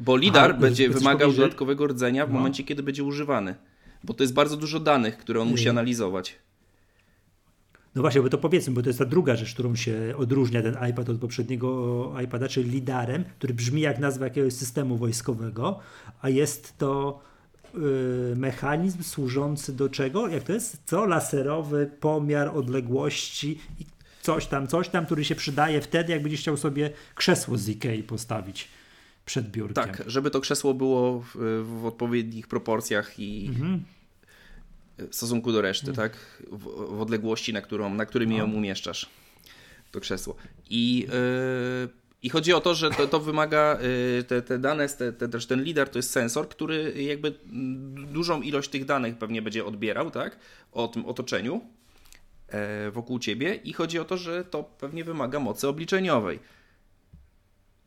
Bo 0.00 0.16
lidar 0.16 0.50
Aha, 0.50 0.60
będzie 0.60 0.90
wymagał 0.90 1.32
dodatkowego 1.32 1.86
rdzenia 1.86 2.26
w 2.26 2.30
no. 2.30 2.38
momencie, 2.38 2.64
kiedy 2.64 2.82
będzie 2.82 3.04
używany. 3.04 3.54
Bo 4.04 4.14
to 4.14 4.22
jest 4.22 4.34
bardzo 4.34 4.56
dużo 4.56 4.80
danych, 4.80 5.18
które 5.18 5.40
on 5.40 5.48
musi 5.48 5.68
analizować. 5.68 6.38
No 7.94 8.02
właśnie, 8.02 8.22
bo 8.22 8.28
to 8.28 8.38
powiedzmy, 8.38 8.74
bo 8.74 8.82
to 8.82 8.88
jest 8.88 8.98
ta 8.98 9.04
druga 9.04 9.36
rzecz, 9.36 9.54
którą 9.54 9.76
się 9.76 10.14
odróżnia 10.16 10.62
ten 10.62 10.76
iPad 10.90 11.08
od 11.08 11.18
poprzedniego 11.18 12.12
iPada, 12.24 12.48
czyli 12.48 12.70
lidarem, 12.70 13.24
który 13.38 13.54
brzmi 13.54 13.80
jak 13.80 13.98
nazwa 13.98 14.24
jakiegoś 14.24 14.52
systemu 14.52 14.96
wojskowego, 14.96 15.78
a 16.22 16.28
jest 16.28 16.78
to 16.78 17.20
yy, 17.74 17.80
mechanizm 18.36 19.02
służący 19.02 19.72
do 19.72 19.88
czego? 19.88 20.28
Jak 20.28 20.42
to 20.42 20.52
jest? 20.52 20.82
Co? 20.84 21.06
Laserowy 21.06 21.90
pomiar 22.00 22.48
odległości 22.48 23.58
i 23.80 23.84
coś 24.22 24.46
tam, 24.46 24.66
coś 24.66 24.88
tam, 24.88 25.06
który 25.06 25.24
się 25.24 25.34
przydaje 25.34 25.80
wtedy, 25.80 26.12
jak 26.12 26.22
będziesz 26.22 26.40
chciał 26.40 26.56
sobie 26.56 26.90
krzesło 27.14 27.58
z 27.58 27.68
Ikei 27.68 28.02
postawić 28.02 28.68
przed 29.28 29.50
biurkiem. 29.50 29.84
Tak, 29.84 30.02
żeby 30.06 30.30
to 30.30 30.40
krzesło 30.40 30.74
było 30.74 31.20
w, 31.20 31.62
w 31.80 31.86
odpowiednich 31.86 32.46
proporcjach 32.46 33.18
i 33.18 33.46
mhm 33.48 33.84
w 34.98 35.14
stosunku 35.14 35.52
do 35.52 35.62
reszty, 35.62 35.92
tak? 35.92 36.16
W, 36.50 36.58
w, 36.96 37.00
odległości, 37.00 37.52
na, 37.52 37.60
którą, 37.60 37.94
na 37.94 38.06
którymi 38.06 38.36
ją 38.36 38.52
umieszczasz, 38.52 39.08
to 39.90 40.00
krzesło. 40.00 40.36
I, 40.70 41.06
yy, 41.82 41.88
i 42.22 42.30
chodzi 42.30 42.52
o 42.52 42.60
to, 42.60 42.74
że 42.74 42.90
to, 42.90 43.06
to 43.06 43.20
wymaga, 43.20 43.78
yy, 44.16 44.24
te, 44.24 44.42
te 44.42 44.58
dane, 44.58 44.88
te, 44.88 45.12
te, 45.12 45.28
też 45.28 45.46
ten 45.46 45.62
lidar 45.62 45.88
to 45.88 45.98
jest 45.98 46.10
sensor, 46.10 46.48
który 46.48 47.02
jakby 47.02 47.34
dużą 48.12 48.42
ilość 48.42 48.70
tych 48.70 48.84
danych 48.84 49.18
pewnie 49.18 49.42
będzie 49.42 49.64
odbierał, 49.64 50.10
tak? 50.10 50.38
O 50.72 50.88
tym 50.88 51.06
otoczeniu 51.06 51.60
yy, 52.84 52.90
wokół 52.90 53.18
ciebie 53.18 53.54
i 53.54 53.72
chodzi 53.72 53.98
o 53.98 54.04
to, 54.04 54.16
że 54.16 54.44
to 54.44 54.62
pewnie 54.62 55.04
wymaga 55.04 55.40
mocy 55.40 55.68
obliczeniowej 55.68 56.38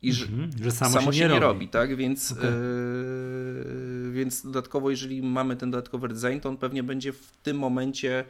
i 0.02 0.12
że, 0.12 0.26
mhm, 0.26 0.50
że 0.62 0.70
samo, 0.70 0.92
samo, 0.92 1.12
się, 1.12 1.20
nie, 1.20 1.34
nie 1.34 1.40
robi. 1.40 1.40
robi. 1.40 1.68
tak? 1.68 1.96
Więc, 1.96 2.32
okay. 2.32 2.50
yy, 2.50 4.12
więc 4.12 4.42
dodatkowo, 4.42 4.90
jeżeli 4.90 5.22
mamy 5.22 5.56
ten 5.56 5.70
dodatkowy 5.70 6.08
rdzeń, 6.08 6.40
to 6.40 6.48
on 6.48 6.56
pewnie 6.56 6.82
będzie 6.82 7.12
w 7.12 7.36
tym 7.42 7.58
momencie 7.58 8.24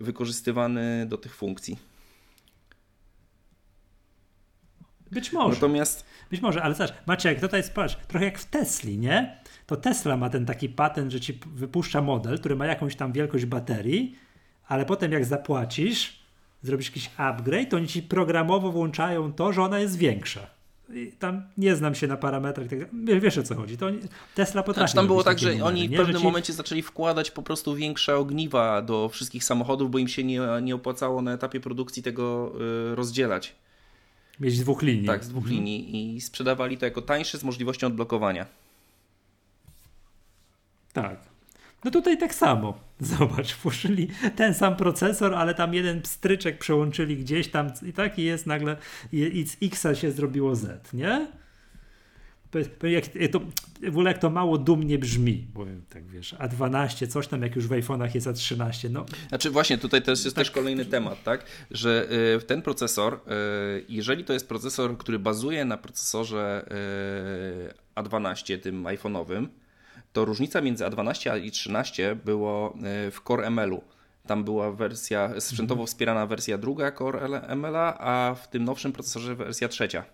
wykorzystywany 0.00 1.06
do 1.08 1.18
tych 1.18 1.34
funkcji. 1.34 1.78
Być 5.10 5.32
może. 5.32 5.54
Natomiast... 5.54 6.04
Być 6.30 6.40
może, 6.40 6.62
ale 6.62 6.74
zobacz, 6.74 6.94
Maciek, 7.06 7.40
tutaj 7.40 7.62
patrz, 7.74 7.96
trochę 8.08 8.24
jak 8.24 8.38
w 8.38 8.44
Tesli, 8.44 8.98
nie? 8.98 9.40
To 9.66 9.76
Tesla 9.76 10.16
ma 10.16 10.30
ten 10.30 10.46
taki 10.46 10.68
patent, 10.68 11.12
że 11.12 11.20
ci 11.20 11.40
wypuszcza 11.46 12.02
model, 12.02 12.38
który 12.38 12.56
ma 12.56 12.66
jakąś 12.66 12.96
tam 12.96 13.12
wielkość 13.12 13.44
baterii, 13.44 14.18
ale 14.66 14.86
potem 14.86 15.12
jak 15.12 15.24
zapłacisz, 15.24 16.22
zrobisz 16.62 16.86
jakiś 16.86 17.10
upgrade, 17.16 17.70
to 17.70 17.76
oni 17.76 17.88
ci 17.88 18.02
programowo 18.02 18.72
włączają 18.72 19.32
to, 19.32 19.52
że 19.52 19.62
ona 19.62 19.78
jest 19.78 19.96
większa 19.98 20.55
tam 21.18 21.42
nie 21.58 21.76
znam 21.76 21.94
się 21.94 22.06
na 22.06 22.16
parametrach, 22.16 22.68
tak, 22.68 23.20
wiesz 23.20 23.38
o 23.38 23.42
co 23.42 23.54
chodzi. 23.54 23.76
To 23.76 23.86
Tesla 24.34 24.62
potrafi. 24.62 24.80
Znaczy 24.80 24.94
tam 24.94 25.06
było 25.06 25.24
tak, 25.24 25.38
że 25.38 25.48
numery, 25.48 25.64
oni 25.64 25.88
w 25.88 25.96
pewnym 25.96 26.18
ci... 26.18 26.24
momencie 26.24 26.52
zaczęli 26.52 26.82
wkładać 26.82 27.30
po 27.30 27.42
prostu 27.42 27.74
większe 27.74 28.16
ogniwa 28.16 28.82
do 28.82 29.08
wszystkich 29.08 29.44
samochodów, 29.44 29.90
bo 29.90 29.98
im 29.98 30.08
się 30.08 30.24
nie, 30.24 30.40
nie 30.62 30.74
opłacało 30.74 31.22
na 31.22 31.32
etapie 31.32 31.60
produkcji 31.60 32.02
tego 32.02 32.52
y, 32.92 32.94
rozdzielać. 32.94 33.54
Mieć 34.40 34.58
dwóch 34.58 34.82
linii. 34.82 35.06
Tak, 35.06 35.24
z 35.24 35.28
dwóch 35.28 35.44
mhm. 35.44 35.56
linii 35.56 36.16
i 36.16 36.20
sprzedawali 36.20 36.78
to 36.78 36.84
jako 36.84 37.02
tańsze 37.02 37.38
z 37.38 37.44
możliwością 37.44 37.86
odblokowania. 37.86 38.46
Tak. 40.92 41.35
No 41.84 41.90
tutaj 41.90 42.18
tak 42.18 42.34
samo. 42.34 42.78
Zobacz, 43.00 43.56
włożyli 43.56 44.08
ten 44.36 44.54
sam 44.54 44.76
procesor, 44.76 45.34
ale 45.34 45.54
tam 45.54 45.74
jeden 45.74 46.02
pstryczek 46.02 46.58
przełączyli 46.58 47.16
gdzieś 47.16 47.48
tam 47.48 47.70
i 47.82 47.92
taki 47.92 48.22
jest 48.22 48.46
nagle 48.46 48.76
i 49.12 49.46
z 49.46 49.56
X 49.62 49.86
się 49.94 50.12
zrobiło 50.12 50.56
Z, 50.56 50.92
nie? 50.92 51.26
Jak, 52.82 53.04
to, 53.30 53.40
w 53.82 53.88
ogóle 53.88 54.10
jak 54.10 54.18
to 54.18 54.30
mało 54.30 54.58
dumnie 54.58 54.98
brzmi, 54.98 55.46
bo 55.54 55.66
tak 55.88 56.06
wiesz, 56.06 56.34
A12, 56.34 57.08
coś 57.08 57.28
tam, 57.28 57.42
jak 57.42 57.56
już 57.56 57.66
w 57.66 57.70
iPhone'ach 57.70 58.14
jest 58.14 58.26
A13, 58.26 58.90
no. 58.90 59.06
Znaczy 59.28 59.50
właśnie, 59.50 59.78
tutaj 59.78 60.02
też 60.02 60.24
jest 60.24 60.36
tak. 60.36 60.44
też 60.44 60.50
kolejny 60.50 60.84
temat, 60.84 61.22
tak, 61.22 61.44
że 61.70 62.08
y, 62.36 62.42
ten 62.42 62.62
procesor, 62.62 63.14
y, 63.14 63.18
jeżeli 63.88 64.24
to 64.24 64.32
jest 64.32 64.48
procesor, 64.48 64.98
który 64.98 65.18
bazuje 65.18 65.64
na 65.64 65.76
procesorze 65.76 66.68
y, 67.96 68.00
A12, 68.02 68.60
tym 68.60 68.84
iPhone'owym, 68.84 69.46
to 70.16 70.24
różnica 70.24 70.60
między 70.60 70.84
A12 70.84 71.30
a 71.30 71.34
i13 71.34 72.14
było 72.14 72.74
e, 72.82 73.10
w 73.10 73.20
Core 73.28 73.46
ML-u. 73.46 73.82
Tam 74.26 74.44
była 74.44 74.72
wersja, 74.72 75.40
sprzętowo 75.40 75.80
Mhm. 75.80 75.86
wspierana 75.86 76.26
wersja 76.26 76.58
druga 76.58 76.92
Core 76.92 77.20
ML-a, 77.48 77.98
a 77.98 78.34
w 78.34 78.50
tym 78.50 78.64
nowszym 78.64 78.92
procesorze 78.92 79.34
wersja 79.34 79.68
trzecia. 79.68 80.04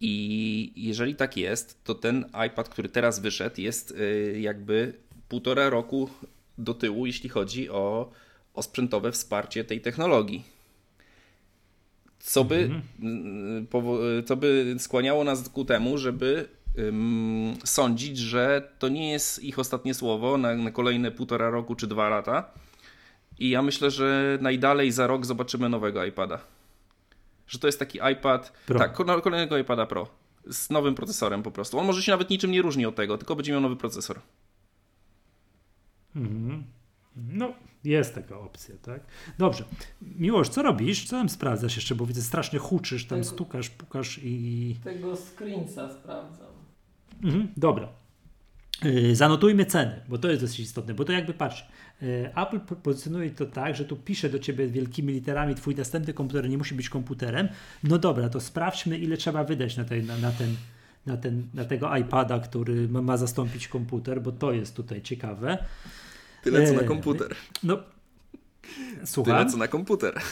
I 0.00 0.72
jeżeli 0.76 1.14
tak 1.14 1.36
jest, 1.36 1.84
to 1.84 1.94
ten 1.94 2.24
iPad, 2.46 2.68
który 2.68 2.88
teraz 2.88 3.20
wyszedł, 3.20 3.60
jest 3.60 3.90
y, 3.90 4.38
jakby 4.40 4.94
półtora 5.28 5.70
roku 5.70 6.10
do 6.58 6.74
tyłu, 6.74 7.06
jeśli 7.06 7.28
chodzi 7.28 7.70
o, 7.70 8.10
o 8.54 8.62
sprzętowe 8.62 9.12
wsparcie 9.12 9.64
tej 9.64 9.80
technologii. 9.80 10.44
Co 12.18 12.44
by, 12.44 12.70
y, 14.18 14.22
co 14.22 14.36
by 14.36 14.76
skłaniało 14.78 15.24
nas 15.24 15.48
ku 15.48 15.64
temu, 15.64 15.98
żeby 15.98 16.48
sądzić, 17.64 18.18
że 18.18 18.68
to 18.78 18.88
nie 18.88 19.10
jest 19.12 19.44
ich 19.44 19.58
ostatnie 19.58 19.94
słowo 19.94 20.38
na, 20.38 20.54
na 20.54 20.70
kolejne 20.70 21.10
półtora 21.10 21.50
roku 21.50 21.74
czy 21.74 21.86
dwa 21.86 22.08
lata. 22.08 22.50
I 23.38 23.50
ja 23.50 23.62
myślę, 23.62 23.90
że 23.90 24.38
najdalej 24.40 24.92
za 24.92 25.06
rok 25.06 25.26
zobaczymy 25.26 25.68
nowego 25.68 26.04
iPada. 26.04 26.38
Że 27.46 27.58
to 27.58 27.68
jest 27.68 27.78
taki 27.78 27.98
iPad. 28.12 28.52
Pro. 28.66 28.78
Tak, 28.78 28.92
ko- 28.92 29.20
kolejnego 29.20 29.58
iPada 29.58 29.86
Pro. 29.86 30.08
Z 30.50 30.70
nowym 30.70 30.94
procesorem 30.94 31.42
po 31.42 31.50
prostu. 31.50 31.78
On 31.78 31.86
może 31.86 32.02
się 32.02 32.12
nawet 32.12 32.30
niczym 32.30 32.50
nie 32.50 32.62
różni 32.62 32.86
od 32.86 32.94
tego, 32.94 33.18
tylko 33.18 33.36
będzie 33.36 33.52
miał 33.52 33.60
nowy 33.60 33.76
procesor. 33.76 34.20
Mhm. 36.16 36.64
No, 37.16 37.52
jest 37.84 38.14
taka 38.14 38.38
opcja, 38.38 38.74
tak? 38.82 39.00
Dobrze. 39.38 39.64
Miłosz, 40.02 40.48
co 40.48 40.62
robisz? 40.62 41.04
Co 41.04 41.16
tam 41.16 41.28
sprawdzasz 41.28 41.76
jeszcze? 41.76 41.94
Bo 41.94 42.06
widzę, 42.06 42.22
strasznie 42.22 42.58
huczysz, 42.58 43.06
tam 43.06 43.18
Tego- 43.18 43.30
stukasz, 43.30 43.70
pukasz 43.70 44.20
i... 44.22 44.76
Tego 44.84 45.16
screensa 45.16 45.90
sprawdzam. 45.92 46.51
Mhm, 47.22 47.48
dobra. 47.56 47.88
Yy, 48.84 49.16
Zanotujmy 49.16 49.66
ceny, 49.66 50.00
bo 50.08 50.18
to 50.18 50.28
jest 50.30 50.42
dosyć 50.42 50.60
istotne, 50.60 50.94
bo 50.94 51.04
to 51.04 51.12
jakby 51.12 51.34
patrz, 51.34 51.66
yy, 52.02 52.30
Apple 52.34 52.60
po- 52.60 52.76
pozycjonuje 52.76 53.30
to 53.30 53.46
tak, 53.46 53.76
że 53.76 53.84
tu 53.84 53.96
pisze 53.96 54.28
do 54.30 54.38
ciebie 54.38 54.66
wielkimi 54.66 55.12
literami, 55.12 55.54
twój 55.54 55.74
następny 55.74 56.14
komputer 56.14 56.48
nie 56.50 56.58
musi 56.58 56.74
być 56.74 56.88
komputerem. 56.88 57.48
No 57.84 57.98
dobra, 57.98 58.28
to 58.28 58.40
sprawdźmy, 58.40 58.98
ile 58.98 59.16
trzeba 59.16 59.44
wydać 59.44 59.76
na, 59.76 59.84
tej, 59.84 60.02
na, 60.04 60.18
na 60.18 60.30
ten, 60.32 60.56
na, 61.06 61.16
ten, 61.16 61.46
na 61.54 61.64
tego 61.64 61.96
iPada, 61.96 62.38
który 62.40 62.88
ma, 62.88 63.16
zastąpić 63.16 63.68
komputer, 63.68 64.22
bo 64.22 64.32
to 64.32 64.52
jest 64.52 64.76
tutaj 64.76 65.02
ciekawe. 65.02 65.58
Tyle 66.42 66.66
co 66.66 66.72
na 66.74 66.80
Eee, 66.80 66.86
komputer. 66.88 67.34
No, 67.62 67.78
słucham. 69.04 69.38
Tyle 69.38 69.50
co 69.50 69.56
na 69.56 69.68
komputer. 69.68 70.14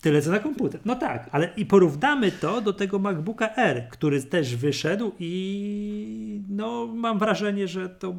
Tyle 0.00 0.22
co 0.22 0.30
na 0.30 0.38
komputer. 0.38 0.80
No 0.84 0.94
tak, 0.96 1.28
ale 1.32 1.52
i 1.56 1.66
porównamy 1.66 2.32
to 2.32 2.60
do 2.60 2.72
tego 2.72 2.98
MacBooka 2.98 3.54
R, 3.56 3.88
który 3.90 4.22
też 4.22 4.56
wyszedł 4.56 5.12
i 5.18 6.42
no 6.48 6.86
mam 6.86 7.18
wrażenie, 7.18 7.68
że 7.68 7.88
to 7.88 8.14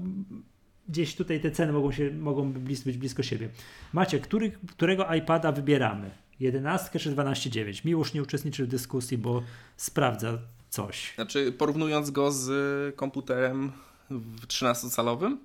gdzieś 0.89 1.15
tutaj 1.15 1.39
te 1.41 1.51
ceny 1.51 1.73
mogą, 1.73 1.91
się, 1.91 2.11
mogą 2.11 2.51
być 2.53 2.97
blisko 2.97 3.23
siebie. 3.23 3.49
Macie, 3.93 4.19
który, 4.19 4.51
którego 4.51 5.13
iPada 5.13 5.51
wybieramy? 5.51 6.11
11 6.39 6.99
czy 6.99 7.15
12.9? 7.15 7.85
Miłosz 7.85 8.13
nie 8.13 8.21
uczestniczy 8.21 8.63
w 8.65 8.67
dyskusji, 8.67 9.17
bo 9.17 9.43
sprawdza 9.77 10.37
coś. 10.69 11.13
Znaczy, 11.15 11.51
porównując 11.51 12.11
go 12.11 12.31
z 12.31 12.95
komputerem 12.95 13.71
w 14.09 14.47
13-calowym, 14.47 15.37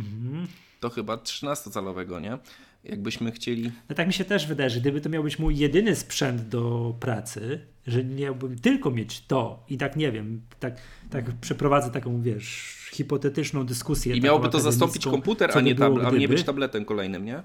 Mhm. 0.00 0.46
to 0.80 0.90
chyba 0.90 1.14
13-calowego, 1.16 2.20
nie? 2.20 2.38
Jakbyśmy 2.84 3.32
chcieli. 3.32 3.70
No 3.88 3.94
tak 3.96 4.06
mi 4.06 4.12
się 4.12 4.24
też 4.24 4.46
wydaje, 4.46 4.70
że 4.70 4.80
gdyby 4.80 5.00
to 5.00 5.08
miał 5.08 5.22
być 5.22 5.38
mój 5.38 5.56
jedyny 5.58 5.96
sprzęt 5.96 6.48
do 6.48 6.94
pracy, 7.00 7.60
że 7.86 8.04
miałbym 8.04 8.58
tylko 8.58 8.90
mieć 8.90 9.20
to 9.26 9.64
i 9.68 9.78
tak 9.78 9.96
nie 9.96 10.12
wiem, 10.12 10.40
tak, 10.60 10.76
tak 11.10 11.24
przeprowadzę 11.40 11.90
taką, 11.90 12.22
wiesz, 12.22 12.76
hipotetyczną 12.92 13.64
dyskusję. 13.66 14.16
I 14.16 14.20
miałoby 14.20 14.48
to 14.48 14.60
zastąpić 14.60 15.04
komputer, 15.04 15.50
a 15.50 15.54
by 15.54 15.62
nie, 15.62 15.74
było, 15.74 15.88
tablet, 15.88 16.14
a 16.14 16.16
nie 16.16 16.28
być 16.28 16.42
tabletem 16.42 16.84
kolejnym, 16.84 17.24
nie? 17.24 17.42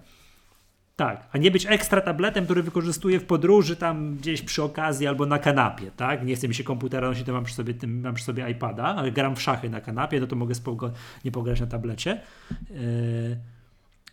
Tak, 0.95 1.27
a 1.31 1.37
nie 1.37 1.51
być 1.51 1.65
ekstra 1.65 2.01
tabletem, 2.01 2.45
który 2.45 2.63
wykorzystuję 2.63 3.19
w 3.19 3.25
podróży 3.25 3.75
tam 3.75 4.15
gdzieś 4.15 4.41
przy 4.41 4.63
okazji 4.63 5.07
albo 5.07 5.25
na 5.25 5.39
kanapie, 5.39 5.91
tak? 5.97 6.25
Nie 6.25 6.35
chce 6.35 6.47
mi 6.47 6.55
się 6.55 6.63
komputera 6.63 7.07
nosić, 7.07 7.25
to 7.25 7.33
mam 7.33 7.43
przy 7.43 7.55
sobie, 7.55 7.73
tym, 7.73 8.01
mam 8.01 8.15
przy 8.15 8.25
sobie 8.25 8.49
iPada, 8.49 8.83
ale 8.83 9.11
gram 9.11 9.35
w 9.35 9.41
szachy 9.41 9.69
na 9.69 9.81
kanapie, 9.81 10.19
no 10.19 10.27
to 10.27 10.35
mogę 10.35 10.55
spoko, 10.55 10.91
nie 11.25 11.31
pograć 11.31 11.59
na 11.59 11.67
tablecie. 11.67 12.21
Yy, 12.69 13.37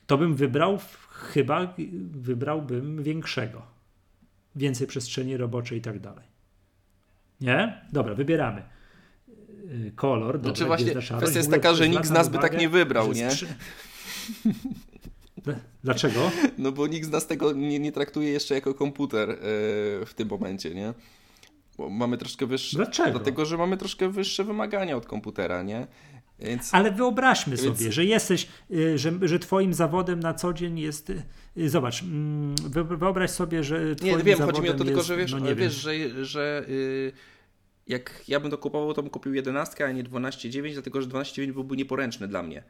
to 0.06 0.18
bym 0.18 0.34
wybrał, 0.34 0.78
w- 0.78 1.08
chyba 1.22 1.74
wybrałbym 2.12 3.02
większego. 3.02 3.62
Więcej 4.56 4.86
przestrzeni 4.86 5.36
roboczej 5.36 5.78
i 5.78 5.80
tak 5.80 5.98
dalej. 6.00 6.24
Nie? 7.40 7.80
Dobra, 7.92 8.14
wybieramy. 8.14 8.62
Yy, 9.84 9.92
Kolor, 9.94 10.34
dobra, 10.34 10.50
Znaczy 10.50 10.64
właśnie 10.64 11.02
Szarość. 11.02 11.12
kwestia 11.12 11.38
jest 11.38 11.50
taka, 11.50 11.74
że 11.74 11.88
nikt 11.88 12.06
z 12.06 12.10
nas 12.10 12.28
by 12.28 12.38
tak 12.38 12.58
nie 12.58 12.68
wybrał, 12.68 13.12
nie? 13.12 13.28
Dlaczego? 15.84 16.30
No 16.58 16.72
bo 16.72 16.86
nikt 16.86 17.06
z 17.06 17.10
nas 17.10 17.26
tego 17.26 17.52
nie, 17.52 17.78
nie 17.78 17.92
traktuje 17.92 18.28
jeszcze 18.30 18.54
jako 18.54 18.74
komputer 18.74 19.30
e, 19.30 19.36
w 20.06 20.12
tym 20.16 20.28
momencie, 20.28 20.74
nie? 20.74 20.94
Bo 21.78 21.90
mamy 21.90 22.18
troszkę 22.18 22.46
wyższe. 22.46 22.76
Dlaczego? 22.76 23.10
Dlatego, 23.10 23.44
że 23.46 23.56
mamy 23.58 23.76
troszkę 23.76 24.08
wyższe 24.08 24.44
wymagania 24.44 24.96
od 24.96 25.06
komputera, 25.06 25.62
nie? 25.62 25.86
Więc 26.44 26.74
Ale 26.74 26.90
wyobraźmy 26.90 27.56
Więc- 27.56 27.78
sobie, 27.78 27.92
że 27.92 28.04
jesteś, 28.04 28.48
y, 28.70 28.98
że, 28.98 29.12
że 29.22 29.38
twoim 29.38 29.74
zawodem 29.74 30.20
na 30.20 30.34
co 30.34 30.52
dzień 30.52 30.78
jest. 30.78 31.10
y, 31.10 31.68
Zobacz, 31.68 32.02
mm, 32.02 32.54
wy- 32.68 32.84
wyobraź 32.96 33.30
sobie, 33.30 33.64
że. 33.64 33.84
Nie, 33.88 33.96
twoim 33.96 34.22
wiem, 34.22 34.38
zawodem 34.38 34.54
chodzi 34.56 34.62
mi 34.62 34.68
o 34.74 34.78
to 34.78 34.84
tylko, 34.84 34.98
jest, 34.98 35.08
że 35.08 35.16
wiesz, 35.16 35.32
no 35.32 35.38
nie 35.38 35.54
wiesz 35.54 35.86
wiem, 35.86 36.04
że, 36.14 36.24
że 36.24 36.64
y, 36.68 37.12
jak 37.86 38.24
ja 38.28 38.40
bym 38.40 38.50
to 38.50 38.58
kupował, 38.58 38.94
to 38.94 39.02
bym 39.02 39.10
kupił 39.10 39.34
11, 39.34 39.84
a 39.86 39.92
nie 39.92 40.04
12,9, 40.04 40.72
dlatego 40.72 41.02
że 41.02 41.08
12,9 41.08 41.52
byłby 41.52 41.76
nieporęczny 41.76 42.28
dla 42.28 42.42
mnie. 42.42 42.62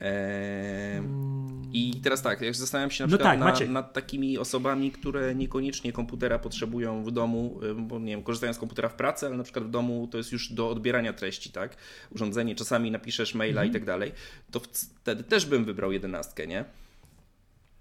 Ehm, 0.00 1.57
I 1.72 2.00
teraz 2.02 2.22
tak, 2.22 2.40
jak 2.40 2.54
zastanawiam 2.54 2.90
się 2.90 3.04
na 3.04 3.06
No 3.06 3.18
przykład 3.18 3.38
tak, 3.58 3.68
na, 3.68 3.72
nad 3.72 3.92
takimi 3.92 4.38
osobami, 4.38 4.90
które 4.90 5.34
niekoniecznie 5.34 5.92
komputera 5.92 6.38
potrzebują 6.38 7.04
w 7.04 7.10
domu, 7.10 7.60
bo 7.76 7.98
nie 7.98 8.06
wiem, 8.12 8.22
korzystają 8.22 8.52
z 8.52 8.58
komputera 8.58 8.88
w 8.88 8.94
pracy, 8.94 9.26
ale 9.26 9.36
na 9.36 9.44
przykład 9.44 9.64
w 9.64 9.70
domu 9.70 10.08
to 10.10 10.18
jest 10.18 10.32
już 10.32 10.52
do 10.52 10.70
odbierania 10.70 11.12
treści, 11.12 11.50
tak? 11.52 11.76
Urządzenie, 12.14 12.54
czasami 12.54 12.90
napiszesz 12.90 13.34
maila 13.34 13.60
Mhm. 13.62 13.70
i 13.70 13.72
tak 13.72 13.84
dalej, 13.84 14.12
to 14.50 14.60
wtedy 15.00 15.22
też 15.24 15.46
bym 15.46 15.64
wybrał 15.64 15.92
11, 15.92 16.46
nie? 16.46 16.64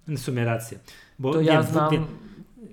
w 0.07 0.19
sumie 0.19 0.45
rację. 0.45 0.79
Bo 1.19 1.33
To 1.33 1.41
nie, 1.41 1.47
ja 1.47 1.63
znam 1.63 1.91
wie- 1.91 2.05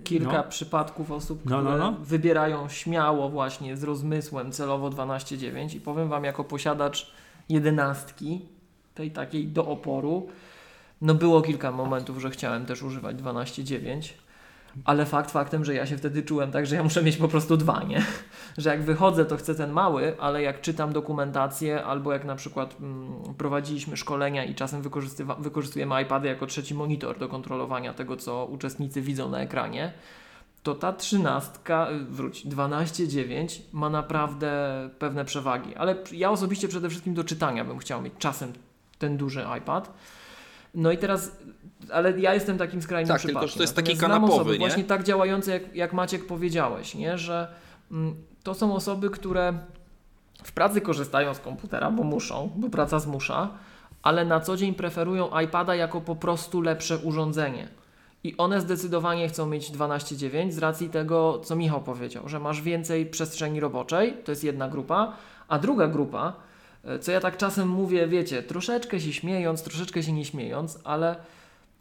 kilka 0.04 0.32
no. 0.32 0.44
przypadków 0.44 1.10
osób, 1.10 1.40
No, 1.44 1.58
które 1.62 1.78
no, 1.78 1.90
no. 1.90 1.98
wybierają 2.04 2.68
śmiało 2.68 3.28
właśnie 3.28 3.76
z 3.76 3.82
rozmysłem 3.82 4.52
celowo 4.52 4.90
12.9 4.90 5.74
i 5.76 5.80
powiem 5.80 6.08
Wam 6.08 6.24
jako 6.24 6.44
posiadacz 6.44 7.10
jedenastki, 7.48 8.40
tej 8.94 9.10
takiej 9.10 9.46
do 9.48 9.66
oporu, 9.66 10.28
no 11.00 11.14
było 11.14 11.42
kilka 11.42 11.72
momentów, 11.72 12.20
że 12.20 12.30
chciałem 12.30 12.66
też 12.66 12.82
używać 12.82 13.16
12.9, 13.16 14.12
ale 14.84 15.06
fakt 15.06 15.30
faktem, 15.30 15.64
że 15.64 15.74
ja 15.74 15.86
się 15.86 15.96
wtedy 15.96 16.22
czułem 16.22 16.52
tak, 16.52 16.66
że 16.66 16.76
ja 16.76 16.82
muszę 16.82 17.02
mieć 17.02 17.16
po 17.16 17.28
prostu 17.28 17.56
dwa, 17.56 17.82
nie? 17.82 18.02
Że 18.58 18.70
jak 18.70 18.82
wychodzę, 18.82 19.24
to 19.24 19.36
chcę 19.36 19.54
ten 19.54 19.72
mały, 19.72 20.20
ale 20.20 20.42
jak 20.42 20.60
czytam 20.60 20.92
dokumentację 20.92 21.84
albo 21.84 22.12
jak 22.12 22.24
na 22.24 22.36
przykład 22.36 22.76
mm, 22.80 23.34
prowadziliśmy 23.38 23.96
szkolenia 23.96 24.44
i 24.44 24.54
czasem 24.54 24.82
wykorzystujemy 25.38 26.02
iPady 26.02 26.28
jako 26.28 26.46
trzeci 26.46 26.74
monitor 26.74 27.18
do 27.18 27.28
kontrolowania 27.28 27.94
tego, 27.94 28.16
co 28.16 28.46
uczestnicy 28.46 29.02
widzą 29.02 29.30
na 29.30 29.40
ekranie, 29.40 29.92
to 30.62 30.74
ta 30.74 30.92
trzynastka, 30.92 31.90
y, 31.90 32.04
wróć, 32.04 32.46
12.9 32.46 33.60
ma 33.72 33.90
naprawdę 33.90 34.50
pewne 34.98 35.24
przewagi. 35.24 35.74
Ale 35.74 35.96
ja 36.12 36.30
osobiście 36.30 36.68
przede 36.68 36.88
wszystkim 36.88 37.14
do 37.14 37.24
czytania 37.24 37.64
bym 37.64 37.78
chciał 37.78 38.02
mieć 38.02 38.14
czasem 38.18 38.52
ten 38.98 39.16
duży 39.16 39.44
iPad. 39.58 39.92
No 40.74 40.92
i 40.92 40.98
teraz, 40.98 41.36
ale 41.92 42.20
ja 42.20 42.34
jestem 42.34 42.58
takim 42.58 42.82
skrajnym 42.82 43.08
Tak, 43.08 43.20
tylko, 43.20 43.28
przypadkiem. 43.28 43.48
że 43.50 43.56
to 43.56 43.62
jest 43.62 43.76
taki 43.76 43.94
Natomiast 43.94 44.00
znam 44.00 44.10
kanapowy, 44.10 44.40
osoby 44.40 44.52
nie? 44.52 44.58
właśnie 44.58 44.84
tak 44.84 45.02
działające, 45.04 45.50
jak, 45.52 45.76
jak 45.76 45.92
Maciek 45.92 46.26
powiedziałeś, 46.26 46.94
nie? 46.94 47.18
że 47.18 47.48
mm, 47.90 48.14
to 48.42 48.54
są 48.54 48.74
osoby, 48.74 49.10
które 49.10 49.58
w 50.44 50.52
pracy 50.52 50.80
korzystają 50.80 51.34
z 51.34 51.38
komputera, 51.38 51.90
bo 51.90 52.02
muszą, 52.02 52.50
bo 52.56 52.68
praca 52.68 52.98
zmusza, 52.98 53.48
ale 54.02 54.24
na 54.24 54.40
co 54.40 54.56
dzień 54.56 54.74
preferują 54.74 55.40
iPada 55.40 55.74
jako 55.74 56.00
po 56.00 56.16
prostu 56.16 56.60
lepsze 56.60 56.98
urządzenie. 56.98 57.68
I 58.24 58.36
one 58.36 58.60
zdecydowanie 58.60 59.28
chcą 59.28 59.46
mieć 59.46 59.70
12.9 59.70 60.50
z 60.52 60.58
racji 60.58 60.88
tego, 60.88 61.40
co 61.44 61.56
Michał 61.56 61.80
powiedział, 61.82 62.28
że 62.28 62.40
masz 62.40 62.62
więcej 62.62 63.06
przestrzeni 63.06 63.60
roboczej, 63.60 64.14
to 64.24 64.32
jest 64.32 64.44
jedna 64.44 64.68
grupa, 64.68 65.12
a 65.48 65.58
druga 65.58 65.88
grupa, 65.88 66.32
co 67.00 67.12
ja 67.12 67.20
tak 67.20 67.36
czasem 67.36 67.68
mówię, 67.68 68.06
wiecie, 68.06 68.42
troszeczkę 68.42 69.00
się 69.00 69.12
śmiejąc, 69.12 69.62
troszeczkę 69.62 70.02
się 70.02 70.12
nie 70.12 70.24
śmiejąc, 70.24 70.78
ale 70.84 71.16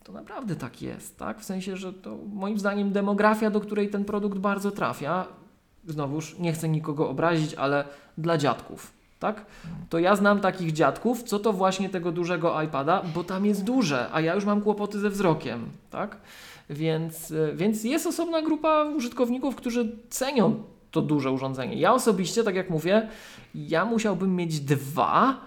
to 0.04 0.12
naprawdę 0.12 0.56
tak 0.56 0.82
jest, 0.82 1.18
tak? 1.18 1.40
W 1.40 1.44
sensie, 1.44 1.78
że 1.78 1.94
to 1.94 2.18
moim 2.34 2.60
zdaniem 2.60 2.92
demografia, 2.92 3.50
do 3.50 3.60
której 3.60 3.90
ten 3.90 4.06
produkt 4.06 4.38
bardzo 4.38 4.72
trafia, 4.72 5.28
znowuż 5.88 6.40
nie 6.40 6.54
chcę 6.54 6.70
nikogo 6.70 7.10
obrazić, 7.10 7.54
ale 7.54 7.86
dla 8.18 8.38
dziadków, 8.38 8.92
tak? 9.20 9.46
To 9.90 10.00
ja 10.00 10.16
znam 10.16 10.40
takich 10.40 10.72
dziadków, 10.72 11.24
co 11.24 11.40
to 11.40 11.54
właśnie 11.54 11.90
tego 11.90 12.12
dużego 12.12 12.62
iPada, 12.62 13.04
bo 13.16 13.24
tam 13.24 13.46
jest 13.46 13.64
duże, 13.64 14.10
a 14.12 14.22
ja 14.22 14.36
już 14.36 14.46
mam 14.46 14.62
kłopoty 14.62 15.00
ze 15.00 15.10
wzrokiem, 15.10 15.66
tak? 15.90 16.18
Więc, 16.70 17.32
y, 17.32 17.54
więc 17.56 17.84
jest 17.84 18.08
osobna 18.08 18.42
grupa 18.42 18.84
użytkowników, 18.84 19.56
którzy 19.56 19.98
cenią 20.10 20.64
to 20.94 21.02
duże 21.02 21.32
urządzenie. 21.32 21.76
Ja 21.76 21.94
osobiście, 21.94 22.44
tak 22.44 22.56
jak 22.56 22.70
mówię, 22.70 23.08
ja 23.56 23.86
musiałbym 23.86 24.36
mieć 24.36 24.60
dwa, 24.60 25.42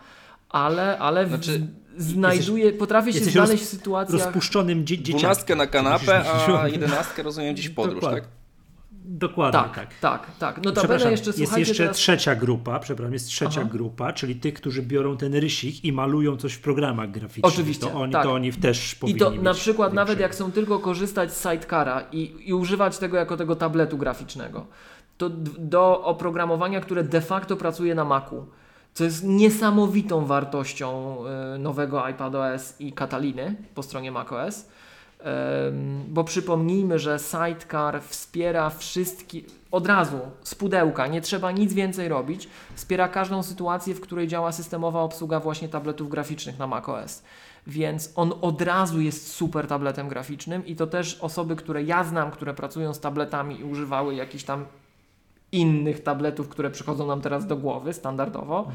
ale, 0.48 0.98
ale 0.98 1.28
Znaczy, 1.28 1.66
znajduję, 1.98 2.64
jesteś- 2.64 2.78
potrafię 2.78 3.12
się 3.12 3.24
znaleźć 3.24 3.62
roz- 3.62 3.68
w 3.68 3.70
sytuacjach... 3.70 4.20
Rozpuszczonym 4.24 4.86
dzie 4.86 4.96
dzieciakiem. 4.98 5.18
Dwunastkę 5.18 5.56
na 5.56 5.66
kanapę, 5.66 6.24
a 6.60 6.68
jedenastkę 6.68 7.22
rozumiem 7.22 7.54
gdzieś 7.54 7.68
w 7.68 7.74
podróż, 7.74 7.94
Dokładnie. 7.94 8.20
tak? 8.20 8.30
Dokładnie 9.08 9.60
tak. 9.60 9.74
Tak, 9.74 9.90
tak, 10.00 10.26
tak. 10.38 10.64
No 10.64 10.72
to 10.72 10.80
Przepraszam, 10.80 11.10
jeszcze, 11.10 11.30
jest 11.36 11.58
jeszcze 11.58 11.82
teraz... 11.82 11.96
trzecia 11.96 12.34
grupa, 12.34 12.78
przepraszam, 12.78 13.12
jest 13.12 13.26
trzecia 13.26 13.60
Aha. 13.60 13.70
grupa, 13.72 14.12
czyli 14.12 14.36
tych, 14.36 14.54
którzy 14.54 14.82
biorą 14.82 15.16
ten 15.16 15.34
rysik 15.34 15.84
i 15.84 15.92
malują 15.92 16.36
coś 16.36 16.52
w 16.52 16.60
programach 16.60 17.10
graficznych. 17.10 17.52
Oczywiście, 17.54 17.86
To 17.86 18.00
oni, 18.00 18.12
tak. 18.12 18.22
to 18.22 18.32
oni 18.32 18.52
też 18.52 18.92
I 18.92 18.96
powinni 18.96 19.20
to 19.20 19.30
mieć 19.30 19.42
na 19.42 19.54
przykład 19.54 19.92
nawet 19.92 20.20
jak 20.20 20.34
są 20.34 20.52
tylko 20.52 20.78
korzystać 20.78 21.32
z 21.32 21.42
sidecara 21.42 22.04
i, 22.12 22.34
i 22.46 22.54
używać 22.54 22.98
tego 22.98 23.16
jako 23.16 23.36
tego 23.36 23.56
tabletu 23.56 23.98
graficznego, 23.98 24.66
to 25.18 25.30
do 25.58 26.04
oprogramowania, 26.04 26.80
które 26.80 27.04
de 27.04 27.20
facto 27.20 27.56
pracuje 27.56 27.94
na 27.94 28.04
Macu, 28.04 28.46
co 28.94 29.04
jest 29.04 29.24
niesamowitą 29.24 30.26
wartością 30.26 31.18
y, 31.54 31.58
nowego 31.58 32.08
iPadOS 32.08 32.80
i 32.80 32.92
Cataliny 32.92 33.54
po 33.74 33.82
stronie 33.82 34.12
macOS. 34.12 34.66
Bo 36.08 36.24
przypomnijmy, 36.24 36.98
że 36.98 37.18
Sidecar 37.18 38.02
wspiera 38.02 38.70
wszystkie, 38.70 39.40
od 39.70 39.86
razu 39.86 40.18
z 40.42 40.54
pudełka, 40.54 41.06
nie 41.06 41.20
trzeba 41.20 41.52
nic 41.52 41.72
więcej 41.72 42.08
robić, 42.08 42.48
wspiera 42.74 43.08
każdą 43.08 43.42
sytuację, 43.42 43.94
w 43.94 44.00
której 44.00 44.28
działa 44.28 44.52
systemowa 44.52 45.00
obsługa 45.00 45.40
właśnie 45.40 45.68
tabletów 45.68 46.08
graficznych 46.08 46.58
na 46.58 46.66
macOS. 46.66 47.22
Więc 47.66 48.12
on 48.16 48.32
od 48.40 48.62
razu 48.62 49.00
jest 49.00 49.32
super 49.32 49.66
tabletem 49.66 50.08
graficznym 50.08 50.66
i 50.66 50.76
to 50.76 50.86
też 50.86 51.18
osoby, 51.20 51.56
które 51.56 51.82
ja 51.82 52.04
znam, 52.04 52.30
które 52.30 52.54
pracują 52.54 52.94
z 52.94 53.00
tabletami 53.00 53.60
i 53.60 53.64
używały 53.64 54.14
jakichś 54.14 54.44
tam 54.44 54.64
innych 55.52 56.02
tabletów, 56.02 56.48
które 56.48 56.70
przychodzą 56.70 57.06
nam 57.06 57.20
teraz 57.20 57.46
do 57.46 57.56
głowy 57.56 57.92
standardowo, 57.92 58.68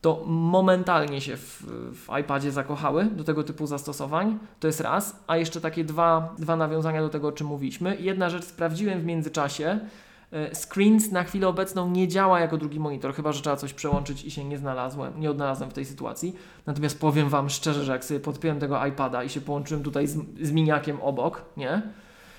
to 0.00 0.22
momentalnie 0.26 1.20
się 1.20 1.36
w, 1.36 1.62
w 1.92 2.18
iPadzie 2.20 2.52
zakochały 2.52 3.04
do 3.04 3.24
tego 3.24 3.42
typu 3.44 3.66
zastosowań. 3.66 4.38
To 4.60 4.66
jest 4.66 4.80
raz. 4.80 5.24
A 5.26 5.36
jeszcze 5.36 5.60
takie 5.60 5.84
dwa, 5.84 6.34
dwa 6.38 6.56
nawiązania 6.56 7.00
do 7.00 7.08
tego, 7.08 7.28
o 7.28 7.32
czym 7.32 7.46
mówiliśmy. 7.46 7.96
Jedna 8.00 8.30
rzecz 8.30 8.44
sprawdziłem 8.44 9.00
w 9.00 9.04
międzyczasie. 9.04 9.80
E, 10.32 10.54
Screens 10.54 11.10
na 11.10 11.24
chwilę 11.24 11.48
obecną 11.48 11.90
nie 11.90 12.08
działa 12.08 12.40
jako 12.40 12.56
drugi 12.56 12.80
monitor, 12.80 13.14
chyba 13.14 13.32
że 13.32 13.42
trzeba 13.42 13.56
coś 13.56 13.72
przełączyć 13.72 14.24
i 14.24 14.30
się 14.30 14.44
nie 14.44 14.58
znalazłem, 14.58 15.20
nie 15.20 15.30
odnalazłem 15.30 15.70
w 15.70 15.72
tej 15.72 15.84
sytuacji. 15.84 16.36
Natomiast 16.66 17.00
powiem 17.00 17.28
Wam 17.28 17.50
szczerze, 17.50 17.84
że 17.84 17.92
jak 17.92 18.04
sobie 18.04 18.20
podpiąłem 18.20 18.60
tego 18.60 18.86
iPada 18.86 19.24
i 19.24 19.28
się 19.28 19.40
połączyłem 19.40 19.82
tutaj 19.82 20.06
z, 20.06 20.18
z 20.42 20.52
miniakiem 20.52 21.00
obok, 21.02 21.44
nie? 21.56 21.82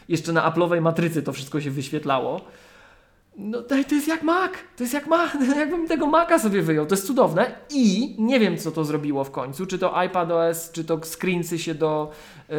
Jeszcze 0.09 0.33
na 0.33 0.51
Apple'owej 0.51 0.81
matrycy 0.81 1.23
to 1.23 1.33
wszystko 1.33 1.61
się 1.61 1.71
wyświetlało. 1.71 2.41
No 3.37 3.61
to, 3.61 3.75
jest 3.75 4.07
jak 4.07 4.23
Mac, 4.23 4.51
to 4.77 4.83
jest 4.83 4.93
jak 4.93 5.07
Mac, 5.07 5.31
jakbym 5.57 5.87
tego 5.87 6.07
Maca 6.07 6.39
sobie 6.39 6.61
wyjął, 6.61 6.85
to 6.85 6.95
jest 6.95 7.07
cudowne. 7.07 7.55
I 7.69 8.15
nie 8.19 8.39
wiem 8.39 8.57
co 8.57 8.71
to 8.71 8.85
zrobiło 8.85 9.23
w 9.23 9.31
końcu, 9.31 9.65
czy 9.65 9.79
to 9.79 9.97
iPadOS, 10.03 10.71
czy 10.71 10.83
to 10.83 10.99
screensy 11.03 11.59
się 11.59 11.75
do, 11.75 12.11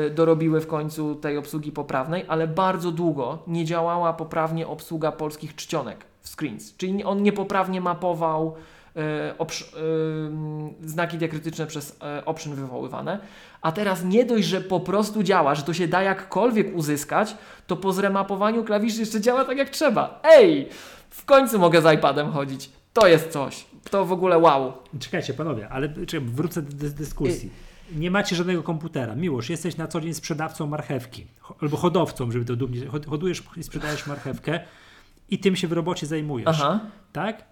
y, 0.06 0.10
dorobiły 0.10 0.60
w 0.60 0.66
końcu 0.66 1.14
tej 1.14 1.36
obsługi 1.36 1.72
poprawnej, 1.72 2.24
ale 2.28 2.48
bardzo 2.48 2.92
długo 2.92 3.38
nie 3.46 3.64
działała 3.64 4.12
poprawnie 4.12 4.66
obsługa 4.66 5.12
polskich 5.12 5.54
czcionek 5.54 6.04
w 6.20 6.28
screens, 6.28 6.76
czyli 6.76 7.04
on 7.04 7.22
niepoprawnie 7.22 7.80
mapował 7.80 8.56
znaki 10.84 11.18
diakrytyczne 11.18 11.66
przez 11.66 11.90
y, 11.90 12.24
option 12.24 12.54
wywoływane, 12.54 13.18
a 13.62 13.72
teraz 13.72 14.04
nie 14.04 14.24
dość, 14.24 14.46
że 14.46 14.60
po 14.60 14.80
prostu 14.80 15.22
działa, 15.22 15.54
że 15.54 15.62
to 15.62 15.74
się 15.74 15.88
da 15.88 16.02
jakkolwiek 16.02 16.76
uzyskać, 16.76 17.36
to 17.66 17.76
po 17.76 17.92
zremapowaniu 17.92 18.64
klawiszy 18.64 19.00
jeszcze 19.00 19.20
działa 19.20 19.44
tak 19.44 19.58
jak 19.58 19.70
trzeba. 19.70 20.20
Ej! 20.24 20.68
W 21.10 21.24
końcu 21.24 21.58
mogę 21.58 21.82
z 21.82 21.94
iPadem 21.94 22.30
chodzić. 22.32 22.70
To 22.92 23.06
jest 23.06 23.30
coś. 23.30 23.66
To 23.90 24.04
w 24.04 24.12
ogóle 24.12 24.38
wow. 24.38 24.72
Czekajcie, 25.00 25.34
panowie, 25.34 25.68
ale 25.68 25.88
czekaj, 26.06 26.28
wrócę 26.28 26.62
do 26.62 26.70
dys- 26.86 26.90
dyskusji. 26.92 27.50
Nie 27.96 28.10
macie 28.10 28.36
żadnego 28.36 28.62
komputera. 28.62 29.14
Miłość, 29.14 29.50
jesteś 29.50 29.76
na 29.76 29.88
co 29.88 30.00
dzień 30.00 30.14
sprzedawcą 30.14 30.66
marchewki. 30.66 31.26
Albo 31.62 31.76
hodowcą, 31.76 32.30
żeby 32.30 32.44
to 32.44 32.56
dumnie. 32.56 32.80
hod- 32.86 33.06
Hodujesz 33.06 33.42
i 33.56 33.62
sprzedajesz 33.62 34.06
marchewkę 34.06 34.60
i 35.30 35.38
tym 35.38 35.56
się 35.56 35.68
w 35.68 35.72
robocie 35.72 36.06
zajmujesz. 36.06 36.46
Aha. 36.48 36.80
Tak? 37.12 37.44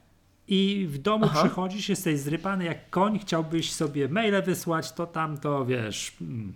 I 0.48 0.86
w 0.90 0.98
domu 0.98 1.24
Aha. 1.30 1.40
przychodzisz, 1.40 1.88
jesteś 1.88 2.18
zrypany 2.20 2.64
jak 2.64 2.90
koń, 2.90 3.18
chciałbyś 3.18 3.72
sobie 3.72 4.08
maile 4.08 4.42
wysłać, 4.42 4.92
to 4.92 5.06
tam 5.06 5.38
to 5.38 5.64
wiesz. 5.66 6.12
mm, 6.20 6.52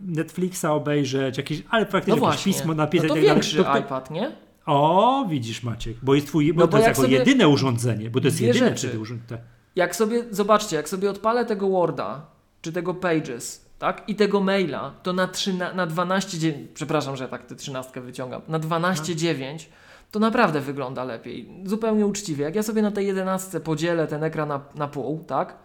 Netflixa 0.00 0.64
obejrzeć, 0.64 1.38
jakieś, 1.38 1.62
ale 1.70 1.84
No 1.84 1.90
praktycznie 1.90 2.20
jakieś 2.20 2.20
właśnie. 2.28 2.52
pismo 2.52 2.66
No 2.68 2.74
napisać. 2.74 3.08
to 3.08 3.14
i 3.14 3.18
tak 3.18 3.24
dalej. 3.26 3.34
większy 3.34 3.56
To- 3.56 3.64
to- 3.64 3.78
iPad, 3.78 4.10
nie? 4.10 4.32
O, 4.66 5.26
widzisz 5.30 5.62
Maciek, 5.62 5.96
bo 6.02 6.14
jest 6.14 6.26
twój, 6.26 6.52
bo 6.52 6.60
No 6.60 6.66
to 6.66 6.72
bo 6.72 6.76
jest 6.78 6.88
jak 6.88 6.98
jako 6.98 7.10
jedyne 7.10 7.48
urządzenie, 7.48 8.10
bo 8.10 8.20
to 8.20 8.26
jest 8.26 8.40
jedyne 8.40 8.68
rzeczy. 8.68 8.78
wtedy 8.88 9.00
urządzenie. 9.00 9.42
Jak 9.76 9.96
sobie, 9.96 10.24
zobaczcie, 10.30 10.76
jak 10.76 10.88
sobie 10.88 11.10
odpalę 11.10 11.44
tego 11.44 11.68
Worda, 11.68 12.26
czy 12.62 12.72
tego 12.72 12.94
Pages, 12.94 13.64
tak, 13.78 14.04
i 14.08 14.14
tego 14.14 14.40
maila, 14.40 14.94
to 15.02 15.12
na, 15.12 15.28
3, 15.28 15.54
na 15.74 15.86
12, 15.86 16.54
przepraszam, 16.74 17.16
że 17.16 17.28
tak 17.28 17.46
tę 17.46 17.54
trzynastkę 17.54 18.00
wyciągam, 18.00 18.42
na 18.48 18.58
12,9 18.58 19.66
to 20.14 20.20
naprawdę 20.20 20.60
wygląda 20.60 21.04
lepiej. 21.04 21.48
Zupełnie 21.64 22.06
uczciwie. 22.06 22.44
Jak 22.44 22.54
ja 22.54 22.62
sobie 22.62 22.82
na 22.82 22.90
tej 22.90 23.06
11 23.06 23.60
podzielę 23.60 24.06
ten 24.06 24.24
ekran 24.24 24.48
na, 24.48 24.60
na 24.74 24.88
pół, 24.88 25.24
tak, 25.26 25.56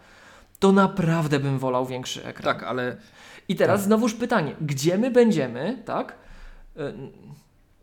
to 0.58 0.72
naprawdę 0.72 1.38
bym 1.40 1.58
wolał 1.58 1.86
większy 1.86 2.24
ekran. 2.24 2.54
Tak, 2.54 2.62
ale 2.62 2.96
I 3.48 3.56
teraz 3.56 3.80
Tak. 3.80 3.86
znowuż 3.86 4.14
pytanie, 4.14 4.54
gdzie 4.60 4.98
my 4.98 5.10
będziemy, 5.10 5.82
tak? 5.84 6.14
Y, 6.76 6.80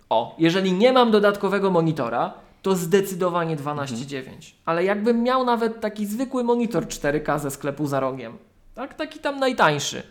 O, 0.09 0.36
jeżeli 0.39 0.74
nie 0.74 0.93
mam 0.93 1.11
dodatkowego 1.11 1.72
monitora, 1.72 2.34
to 2.61 2.76
zdecydowanie 2.76 3.57
12,9. 3.57 4.24
Ale 4.65 4.84
jakbym 4.84 5.24
miał 5.24 5.45
nawet 5.45 5.82
taki 5.82 6.05
zwykły 6.05 6.43
monitor 6.43 6.86
4K 6.88 7.39
ze 7.39 7.51
sklepu 7.51 7.88
za 7.88 7.99
rogiem, 7.99 8.38
tak? 8.76 8.93
Taki 8.93 9.20
tam 9.20 9.39
najtańszy, 9.39 10.03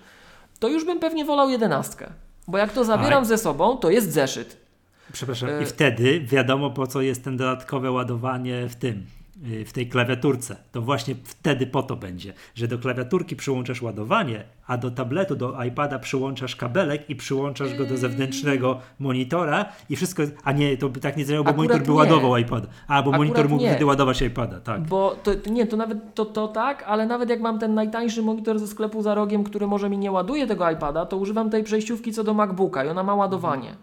to 0.58 0.68
już 0.68 0.84
bym 0.84 0.98
pewnie 0.98 1.24
wolał 1.24 1.50
11. 1.50 2.06
Bo 2.48 2.58
jak 2.58 2.72
to 2.72 2.84
zabieram 2.84 3.22
A- 3.22 3.26
ze 3.26 3.38
sobą, 3.38 3.76
to 3.76 3.90
jest 3.90 4.12
zeszyt. 4.12 4.65
Przepraszam, 5.12 5.48
E- 5.48 5.62
i 5.62 5.66
wtedy 5.66 6.20
wiadomo 6.20 6.70
po 6.70 6.86
co 6.86 7.00
jest 7.02 7.24
ten 7.24 7.36
dodatkowe 7.36 7.90
ładowanie 7.90 8.68
w 8.68 8.74
tym, 8.76 9.06
y, 9.52 9.64
w 9.64 9.72
tej 9.72 9.88
klawiaturce. 9.88 10.56
To 10.72 10.82
właśnie 10.82 11.14
wtedy 11.24 11.66
po 11.66 11.82
to 11.82 11.96
będzie, 11.96 12.32
że 12.54 12.68
do 12.68 12.78
klawiaturki 12.78 13.36
przyłączasz 13.36 13.82
ładowanie, 13.82 14.44
a 14.66 14.76
do 14.76 14.90
tabletu, 14.90 15.36
do 15.36 15.64
iPada 15.64 15.98
przyłączasz 15.98 16.56
kabelek 16.56 17.10
i 17.10 17.16
przyłączasz 17.16 17.74
go 17.74 17.84
do 17.86 17.96
zewnętrznego 17.96 18.80
monitora 18.98 19.64
i 19.90 19.96
wszystko, 19.96 20.22
a 20.44 20.52
nie, 20.52 20.76
to 20.76 20.88
by 20.88 21.00
tak 21.00 21.16
nie 21.16 21.24
zrobiło, 21.24 21.44
bo 21.44 21.50
Akurat 21.50 21.68
monitor 21.68 21.86
by 21.86 21.92
nie. 21.92 21.98
ładował 21.98 22.36
iPada. 22.36 22.66
A, 22.88 23.02
bo 23.02 23.10
monitor 23.12 23.30
Akurat 23.38 23.50
mógł 23.50 23.62
nie. 23.62 23.70
wtedy 23.70 23.86
ładować 23.86 24.22
iPada, 24.22 24.60
tak. 24.60 24.80
Bo 24.82 25.16
to, 25.22 25.30
nie, 25.50 25.66
to 25.66 25.76
nawet 25.76 26.14
to, 26.14 26.24
to 26.24 26.48
tak, 26.48 26.82
ale 26.86 27.06
nawet 27.06 27.30
jak 27.30 27.40
mam 27.40 27.58
ten 27.58 27.74
najtańszy 27.74 28.22
monitor 28.22 28.58
ze 28.58 28.66
sklepu 28.66 29.02
za 29.02 29.14
rogiem, 29.14 29.44
który 29.44 29.66
może 29.66 29.90
mi 29.90 29.98
nie 29.98 30.12
ładuje 30.12 30.46
tego 30.46 30.70
iPada, 30.70 31.06
to 31.06 31.16
używam 31.16 31.50
tej 31.50 31.64
przejściówki 31.64 32.12
co 32.12 32.24
do 32.24 32.34
MacBooka 32.34 32.84
i 32.84 32.88
ona 32.88 33.02
ma 33.02 33.14
ładowanie. 33.14 33.74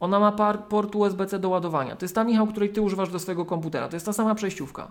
Ona 0.00 0.20
ma 0.20 0.32
port 0.68 0.96
USB-C 0.96 1.38
do 1.38 1.48
ładowania. 1.48 1.96
To 1.96 2.04
jest 2.04 2.14
ta, 2.14 2.24
Michał, 2.24 2.46
której 2.46 2.68
ty 2.70 2.82
używasz 2.82 3.10
do 3.10 3.18
swojego 3.18 3.44
komputera. 3.44 3.88
To 3.88 3.96
jest 3.96 4.06
ta 4.06 4.12
sama 4.12 4.34
przejściówka. 4.34 4.88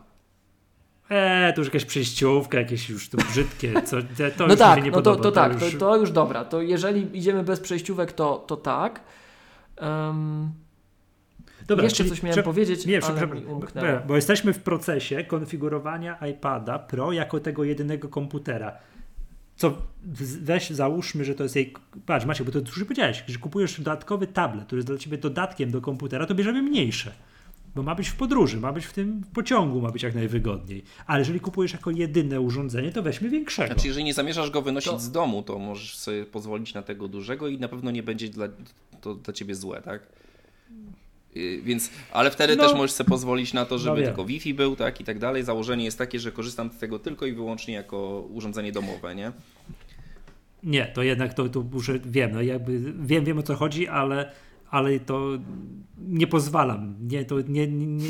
Eee, 1.09 1.53
to 1.53 1.61
już 1.61 1.67
jakaś 1.67 1.85
przejściówka, 1.85 2.57
jakieś 2.59 2.89
już 2.89 3.09
to 3.09 3.17
brzydkie, 3.17 3.81
co, 3.81 3.97
to, 4.01 4.07
to 4.37 4.47
no 4.47 4.53
już 4.53 4.53
mi 4.53 4.57
tak, 4.57 4.77
się 4.79 4.85
nie 4.85 4.91
no 4.91 5.01
to, 5.01 5.11
podoba. 5.11 5.23
to 5.23 5.31
tak, 5.31 5.61
już... 5.61 5.73
to, 5.73 5.79
to 5.79 5.97
już 5.97 6.11
dobra. 6.11 6.45
To 6.45 6.61
jeżeli 6.61 7.17
idziemy 7.17 7.43
bez 7.43 7.59
przejściówek, 7.59 8.11
to, 8.11 8.43
to 8.47 8.57
tak. 8.57 9.01
Em, 9.77 10.51
Dobra, 11.67 11.83
jeszcze 11.83 11.97
czyli 11.97 12.09
coś 12.09 12.23
miałem 12.23 12.33
prze- 12.33 12.43
powiedzieć, 12.43 12.85
Nie, 12.85 12.93
ale 12.93 13.01
przepraszam, 13.01 13.37
mi 13.37 13.45
umknęło. 13.45 13.99
bo 14.07 14.15
jesteśmy 14.15 14.53
w 14.53 14.59
procesie 14.63 15.23
konfigurowania 15.23 16.17
iPada 16.31 16.79
Pro 16.79 17.11
jako 17.11 17.39
tego 17.39 17.63
jedynego 17.63 18.09
komputera. 18.09 18.77
Co 19.57 19.77
weź, 20.41 20.69
załóżmy, 20.69 21.25
że 21.25 21.35
to 21.35 21.43
jest 21.43 21.55
jej. 21.55 21.73
Patrz, 22.05 22.25
Macie, 22.25 22.43
bo 22.43 22.51
to 22.51 22.59
już 22.59 22.83
powiedziałeś, 22.83 23.23
że 23.27 23.39
kupujesz 23.39 23.77
dodatkowy 23.77 24.27
tablet, 24.27 24.65
który 24.65 24.79
jest 24.79 24.87
dla 24.87 24.97
ciebie 24.97 25.17
dodatkiem 25.17 25.71
do 25.71 25.81
komputera, 25.81 26.25
to 26.25 26.35
bierzemy 26.35 26.61
mniejsze. 26.61 27.11
Bo 27.75 27.83
ma 27.83 27.95
być 27.95 28.07
w 28.09 28.15
podróży, 28.15 28.57
ma 28.59 28.73
być 28.73 28.85
w 28.85 28.93
tym 28.93 29.23
pociągu, 29.33 29.81
ma 29.81 29.91
być 29.91 30.03
jak 30.03 30.15
najwygodniej. 30.15 30.83
Ale 31.07 31.19
jeżeli 31.19 31.39
kupujesz 31.39 31.73
jako 31.73 31.91
jedyne 31.91 32.41
urządzenie, 32.41 32.91
to 32.91 33.03
weźmy 33.03 33.29
większego. 33.29 33.73
Znaczy, 33.73 33.87
jeżeli 33.87 34.05
nie 34.05 34.13
zamierzasz 34.13 34.49
go 34.49 34.61
wynosić 34.61 34.91
To- 34.91 34.99
z 34.99 35.11
domu, 35.11 35.43
to 35.43 35.59
możesz 35.59 35.97
sobie 35.97 36.25
pozwolić 36.25 36.73
na 36.73 36.81
tego 36.81 37.07
dużego 37.07 37.47
i 37.47 37.57
na 37.59 37.67
pewno 37.67 37.91
nie 37.91 38.03
będzie 38.03 38.29
dla, 38.29 38.47
to 39.01 39.15
dla 39.15 39.33
ciebie 39.33 39.55
złe, 39.55 39.81
tak? 39.81 40.01
Yy, 41.37 41.61
Więc, 41.61 41.89
ale 42.11 42.31
wtedy 42.31 42.55
No. 42.55 42.63
też 42.63 42.73
możesz 42.73 42.91
sobie 42.91 43.09
pozwolić 43.09 43.53
na 43.53 43.65
to, 43.65 43.77
żeby 43.79 43.95
wiem. 43.97 44.05
tylko 44.05 44.25
Wi-Fi 44.25 44.53
był, 44.53 44.75
tak, 44.75 45.01
i 45.01 45.03
tak 45.03 45.19
dalej. 45.19 45.43
Założenie 45.43 45.85
jest 45.85 45.97
takie, 45.97 46.19
że 46.19 46.31
korzystam 46.31 46.69
z 46.71 46.77
tego 46.77 46.99
tylko 46.99 47.25
i 47.25 47.33
wyłącznie 47.33 47.73
jako 47.73 48.27
urządzenie 48.33 48.71
domowe, 48.71 49.15
nie? 49.15 49.31
Nie, 50.63 50.85
to 50.85 51.03
jednak 51.03 51.33
to, 51.33 51.49
to 51.49 51.61
muszę, 51.61 51.99
wiem, 52.05 52.31
no 52.33 52.41
jakby 52.41 52.93
wiem, 52.99 53.25
wiem 53.25 53.37
o 53.37 53.43
co 53.43 53.55
chodzi, 53.55 53.87
ale, 53.87 54.31
ale 54.69 54.99
to 54.99 55.29
nie 56.07 56.27
pozwalam. 56.27 56.95
Nie, 57.01 57.25
to 57.25 57.41
nie, 57.41 57.67
nie, 57.67 57.85
nie, 57.85 58.09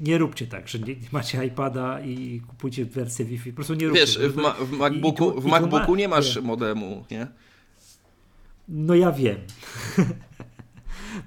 nie 0.00 0.18
róbcie 0.18 0.46
tak, 0.46 0.68
że 0.68 0.78
nie, 0.78 0.94
macie 1.12 1.44
iPada 1.46 2.00
i 2.00 2.40
kupujcie 2.48 2.84
wersję 2.84 3.24
Wi-Fi. 3.24 3.50
Po 3.52 3.56
prostu 3.56 3.74
nie 3.74 3.86
róbcie. 3.86 4.00
Wiesz, 4.00 4.18
w, 4.18 4.36
ma, 4.36 4.50
w 4.50 4.70
MacBooku, 4.72 5.24
I- 5.24 5.28
i 5.28 5.34
tu- 5.34 5.40
w 5.40 5.44
MacBooku 5.46 5.92
ma- 5.92 5.98
nie 5.98 6.08
masz 6.08 6.36
nie. 6.36 6.42
modemu, 6.42 7.04
nie? 7.10 7.26
No 8.68 8.94
ja 8.94 9.12
wiem. 9.12 9.36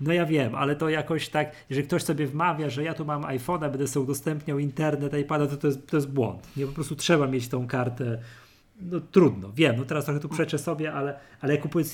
No 0.02 0.14
ja 0.14 0.26
wiem, 0.26 0.56
ale 0.56 0.76
to 0.76 0.90
jakoś 0.90 1.30
tak, 1.30 1.52
jeżeli 1.70 1.88
ktoś 1.88 2.04
sobie 2.04 2.28
wmawia, 2.28 2.70
że 2.70 2.84
ja 2.84 2.94
tu 2.94 3.06
mam 3.06 3.22
iPhone'a, 3.22 3.60
będę 3.72 3.88
sobie 3.88 4.04
udostępniał 4.04 4.60
internet, 4.60 5.14
iPada, 5.14 5.48
to 5.48 5.58
to 5.58 5.68
jest, 5.68 5.88
to 5.88 5.98
jest 5.98 6.10
błąd. 6.10 6.48
Nie, 6.58 6.66
po 6.66 6.72
prostu 6.74 6.96
trzeba 6.96 7.28
mieć 7.28 7.48
tą 7.48 7.68
kartę. 7.68 8.18
No 8.82 9.00
trudno, 9.00 9.52
wiem, 9.56 9.76
no 9.78 9.86
teraz 9.86 10.06
trochę 10.06 10.20
tu 10.20 10.30
przeczę 10.30 10.58
sobie, 10.58 10.94
ale, 10.94 11.20
ale 11.42 11.54
jak 11.54 11.62
kupuję... 11.62 11.86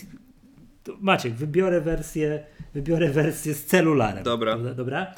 Maciek, 1.01 1.33
wybiorę 1.33 1.81
wersję, 1.81 2.43
wybiorę 2.73 3.09
wersję 3.09 3.53
z 3.53 3.65
celularem. 3.65 4.23
Dobra. 4.23 4.57
Dobra? 4.57 5.15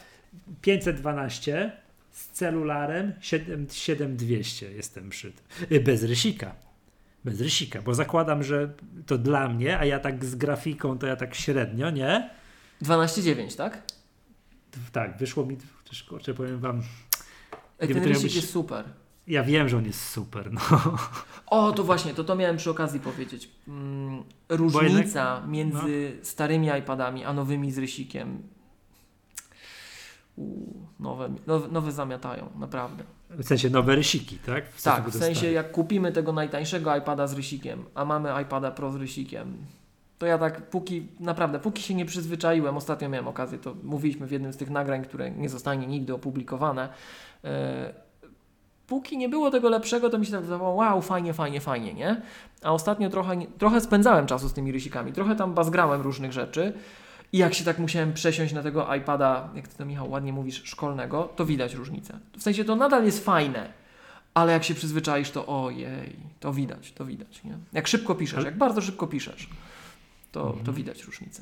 512 0.62 1.72
z 2.12 2.30
celularem 2.30 3.14
7, 3.22 3.68
7200 3.72 4.72
jestem 4.72 5.10
przy 5.10 5.32
tym. 5.32 5.84
Bez 5.84 6.04
rysika. 6.04 6.56
Bez 7.26 7.42
rysika, 7.42 7.82
bo 7.82 7.94
zakładam, 7.94 8.44
że 8.44 8.70
to 9.06 9.18
dla 9.18 9.50
mnie, 9.50 9.80
a 9.80 9.86
ja 9.86 10.00
tak 10.00 10.26
z 10.26 10.36
grafiką 10.36 10.98
to 10.98 11.08
ja 11.08 11.16
tak 11.16 11.36
średnio, 11.36 11.90
nie? 11.90 12.30
12,9, 12.82 13.56
tak? 13.58 13.84
Tak, 14.92 15.18
wyszło 15.18 15.46
mi, 15.46 15.58
też 15.90 16.04
kurczę, 16.04 16.34
powiem 16.34 16.60
wam, 16.60 16.82
Ej, 17.80 17.88
ten 17.94 18.04
rysik 18.04 18.24
być- 18.24 18.36
jest 18.36 18.50
super. 18.52 18.86
ja 19.28 19.44
wiem, 19.44 19.70
że 19.70 19.78
on 19.78 19.86
jest 19.86 20.10
super, 20.10 20.52
no. 20.54 20.62
O, 21.48 21.72
to 21.72 21.84
właśnie, 21.84 22.14
to 22.14 22.24
to 22.24 22.36
miałem 22.36 22.58
przy 22.58 22.70
okazji 22.70 23.00
powiedzieć. 23.00 23.50
Mm, 23.68 24.24
różnica 24.50 24.94
jednak- 25.34 25.50
między 25.50 26.20
starymi 26.24 26.68
iPadami 26.80 27.26
a 27.26 27.34
nowymi 27.34 27.72
z 27.72 27.78
rysikiem. 27.78 28.44
Nowe, 31.00 31.30
nowe, 31.48 31.68
nowe 31.68 31.92
zamiatają, 31.92 32.50
naprawdę. 32.60 33.04
W 33.30 33.44
sensie 33.44 33.70
nowe 33.70 33.96
rysiki, 33.96 34.38
tak? 34.38 34.70
W 34.70 34.84
tak, 34.84 35.10
w 35.10 35.18
sensie 35.18 35.52
jak 35.52 35.72
kupimy 35.72 36.12
tego 36.12 36.34
najtańszego 36.34 36.96
iPada 36.96 37.28
z 37.28 37.34
rysikiem, 37.34 37.86
a 37.96 38.06
mamy 38.06 38.42
iPada 38.42 38.72
Pro 38.72 38.92
z 38.92 38.96
rysikiem, 38.96 39.58
to 40.18 40.26
ja 40.26 40.38
tak 40.38 40.62
póki, 40.62 41.08
naprawdę, 41.20 41.60
póki 41.60 41.84
się 41.84 41.94
nie 41.94 42.06
przyzwyczaiłem, 42.06 42.78
ostatnio 42.78 43.10
miałem 43.10 43.28
okazję, 43.28 43.58
to 43.58 43.76
mówiliśmy 43.84 44.28
w 44.28 44.32
jednym 44.32 44.54
z 44.54 44.58
tych 44.58 44.70
nagrań, 44.70 45.04
które 45.04 45.32
nie 45.32 45.50
zostanie 45.50 45.88
nigdy 45.88 46.14
opublikowane, 46.14 46.90
e, 47.44 47.94
póki 48.88 49.18
nie 49.18 49.30
było 49.30 49.52
tego 49.52 49.70
lepszego, 49.70 50.10
to 50.10 50.18
mi 50.18 50.26
się 50.26 50.32
tak 50.32 50.42
wydawało, 50.42 50.76
wow, 50.76 51.02
fajnie, 51.02 51.34
fajnie, 51.34 51.62
fajnie, 51.62 51.94
nie? 51.94 52.22
A 52.64 52.72
ostatnio 52.72 53.10
trochę, 53.10 53.46
trochę 53.58 53.82
spędzałem 53.82 54.26
czasu 54.26 54.50
z 54.50 54.54
tymi 54.54 54.72
rysikami, 54.72 55.14
trochę 55.14 55.36
tam 55.36 55.54
bazgrałem 55.54 56.02
różnych 56.02 56.34
rzeczy 56.34 56.74
i 57.34 57.38
jak 57.38 57.54
się 57.54 57.66
tak 57.66 57.80
musiałem 57.80 58.14
przesiąść 58.14 58.54
na 58.54 58.64
tego 58.64 58.96
iPada, 58.96 59.50
jak 59.56 59.68
ty 59.68 59.78
to 59.78 59.86
Michał 59.86 60.10
ładnie 60.10 60.34
mówisz, 60.34 60.64
szkolnego, 60.64 61.30
to 61.36 61.46
widać 61.46 61.74
różnicę. 61.74 62.20
W 62.38 62.44
sensie 62.44 62.66
to 62.66 62.76
nadal 62.76 63.06
jest 63.06 63.26
fajne, 63.26 63.74
ale 64.34 64.52
jak 64.52 64.64
się 64.64 64.74
przyzwyczaisz, 64.74 65.32
to 65.32 65.66
ojej, 65.66 66.16
to 66.40 66.54
widać, 66.54 66.92
to 66.92 67.06
widać, 67.06 67.44
nie? 67.44 67.58
Jak 67.74 67.88
szybko 67.88 68.16
piszesz, 68.16 68.46
jak 68.46 68.58
bardzo 68.58 68.82
szybko 68.82 69.08
piszesz, 69.08 69.50
to, 70.36 70.48
Mhm. 70.48 70.66
to 70.66 70.74
widać 70.74 71.04
różnicę. 71.04 71.42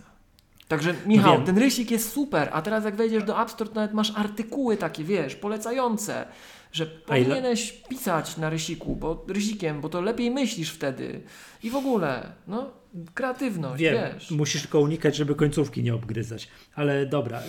Także 0.67 0.93
Michał, 1.05 1.35
wiem. 1.35 1.45
ten 1.45 1.57
rysik 1.57 1.91
jest 1.91 2.11
super, 2.11 2.49
a 2.53 2.61
teraz 2.61 2.85
jak 2.85 2.95
wejdziesz 2.95 3.23
do 3.23 3.41
App 3.41 3.51
Store, 3.51 3.69
to 3.69 3.75
nawet 3.75 3.93
masz 3.93 4.11
artykuły 4.15 4.77
takie, 4.77 5.03
wiesz, 5.03 5.35
polecające, 5.35 6.25
że 6.71 6.83
ile- 6.85 6.95
powinieneś 7.05 7.71
pisać 7.89 8.37
na 8.37 8.49
rysiku, 8.49 8.95
bo 8.95 9.25
rysikiem, 9.27 9.81
bo 9.81 9.89
to 9.89 10.01
lepiej 10.01 10.31
myślisz 10.31 10.69
wtedy. 10.71 11.21
I 11.63 11.69
w 11.69 11.75
ogóle, 11.75 12.31
no, 12.47 12.71
kreatywność, 13.13 13.81
Wiem, 13.81 13.95
wiesz. 14.13 14.31
musisz 14.31 14.61
tylko 14.61 14.79
unikać, 14.79 15.15
żeby 15.15 15.35
końcówki 15.35 15.83
nie 15.83 15.95
obgryzać. 15.95 16.47
Ale 16.75 17.05
dobra, 17.05 17.37
e, 17.39 17.43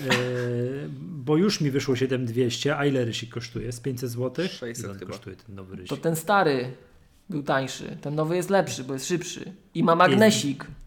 bo 1.00 1.36
już 1.36 1.60
mi 1.60 1.70
wyszło 1.70 1.96
7200, 1.96 2.76
a 2.78 2.86
ile 2.86 3.04
rysik 3.04 3.30
kosztuje? 3.30 3.72
Z 3.72 3.80
500 3.80 4.10
zł? 4.10 4.46
600 4.48 4.84
ile 4.84 4.94
chyba. 4.98 5.10
kosztuje 5.12 5.36
ten 5.36 5.54
nowy 5.54 5.76
rysik? 5.76 5.88
To 5.88 5.96
ten 5.96 6.16
stary 6.16 6.70
był 7.30 7.42
tańszy, 7.42 7.96
ten 8.00 8.14
nowy 8.14 8.36
jest 8.36 8.50
lepszy, 8.50 8.84
bo 8.84 8.92
jest 8.94 9.06
szybszy. 9.08 9.52
I 9.74 9.82
ma 9.84 9.94
magnesik. 9.94 10.58
Jest 10.64 10.83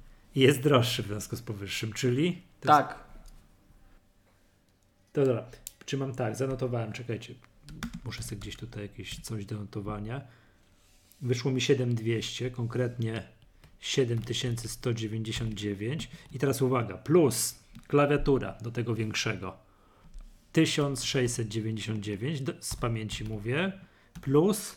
droższy 0.64 1.04
w 1.04 1.08
związku 1.08 1.36
z 1.36 1.42
powyższym, 1.42 1.94
czyli? 1.94 2.42
Tak. 2.62 2.88
Jest, 2.90 3.00
to 5.14 5.26
dobra, 5.26 5.46
czy 5.86 5.98
mam 5.98 6.16
tak, 6.16 6.36
zanotowałem, 6.36 6.92
czekajcie, 6.92 7.34
muszę 8.04 8.24
sobie 8.24 8.42
gdzieś 8.42 8.56
tutaj 8.56 8.84
jakieś 8.84 9.20
coś 9.20 9.46
do 9.46 9.60
notowania. 9.60 10.22
Wyszło 11.22 11.52
mi 11.52 11.62
7200, 11.62 12.52
konkretnie 12.52 13.24
7199 13.80 16.10
i 16.32 16.40
teraz 16.40 16.62
uwaga, 16.62 16.98
plus 16.98 17.60
klawiatura 17.88 18.58
do 18.62 18.72
tego 18.72 18.96
większego 18.96 19.58
1699 20.54 22.42
do- 22.42 22.54
z 22.60 22.76
pamięci 22.76 23.24
mówię, 23.24 23.72
plus 24.22 24.76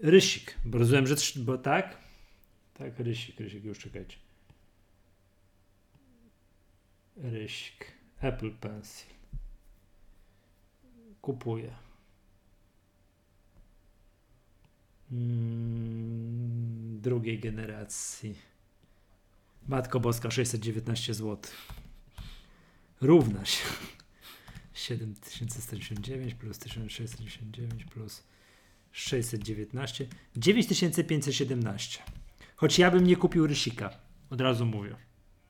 rysik, 0.00 0.54
bo 0.64 0.78
rozumiem, 0.78 1.06
że 1.06 1.14
bo 1.36 1.58
tak, 1.58 1.98
tak, 2.74 2.98
rysik, 2.98 3.40
rysik, 3.40 3.64
już 3.64 3.78
czekajcie. 3.78 4.16
Rysik, 7.16 7.92
Apple 8.20 8.50
Pencil. 8.50 9.14
Kupuję. 11.22 11.74
Mm, 15.12 17.00
drugiej 17.00 17.38
generacji. 17.38 18.38
Matko 19.68 20.00
Boska 20.00 20.30
619 20.30 21.14
zł. 21.14 21.52
Równa 23.00 23.44
się. 23.44 23.64
7189 24.74 26.34
plus 26.34 26.58
1699 26.58 27.84
plus 27.84 28.22
619 28.92 30.06
9517. 30.36 32.02
Choć 32.56 32.78
ja 32.78 32.90
bym 32.90 33.06
nie 33.06 33.16
kupił 33.16 33.46
rysika. 33.46 33.90
Od 34.30 34.40
razu 34.40 34.66
mówię. 34.66 34.96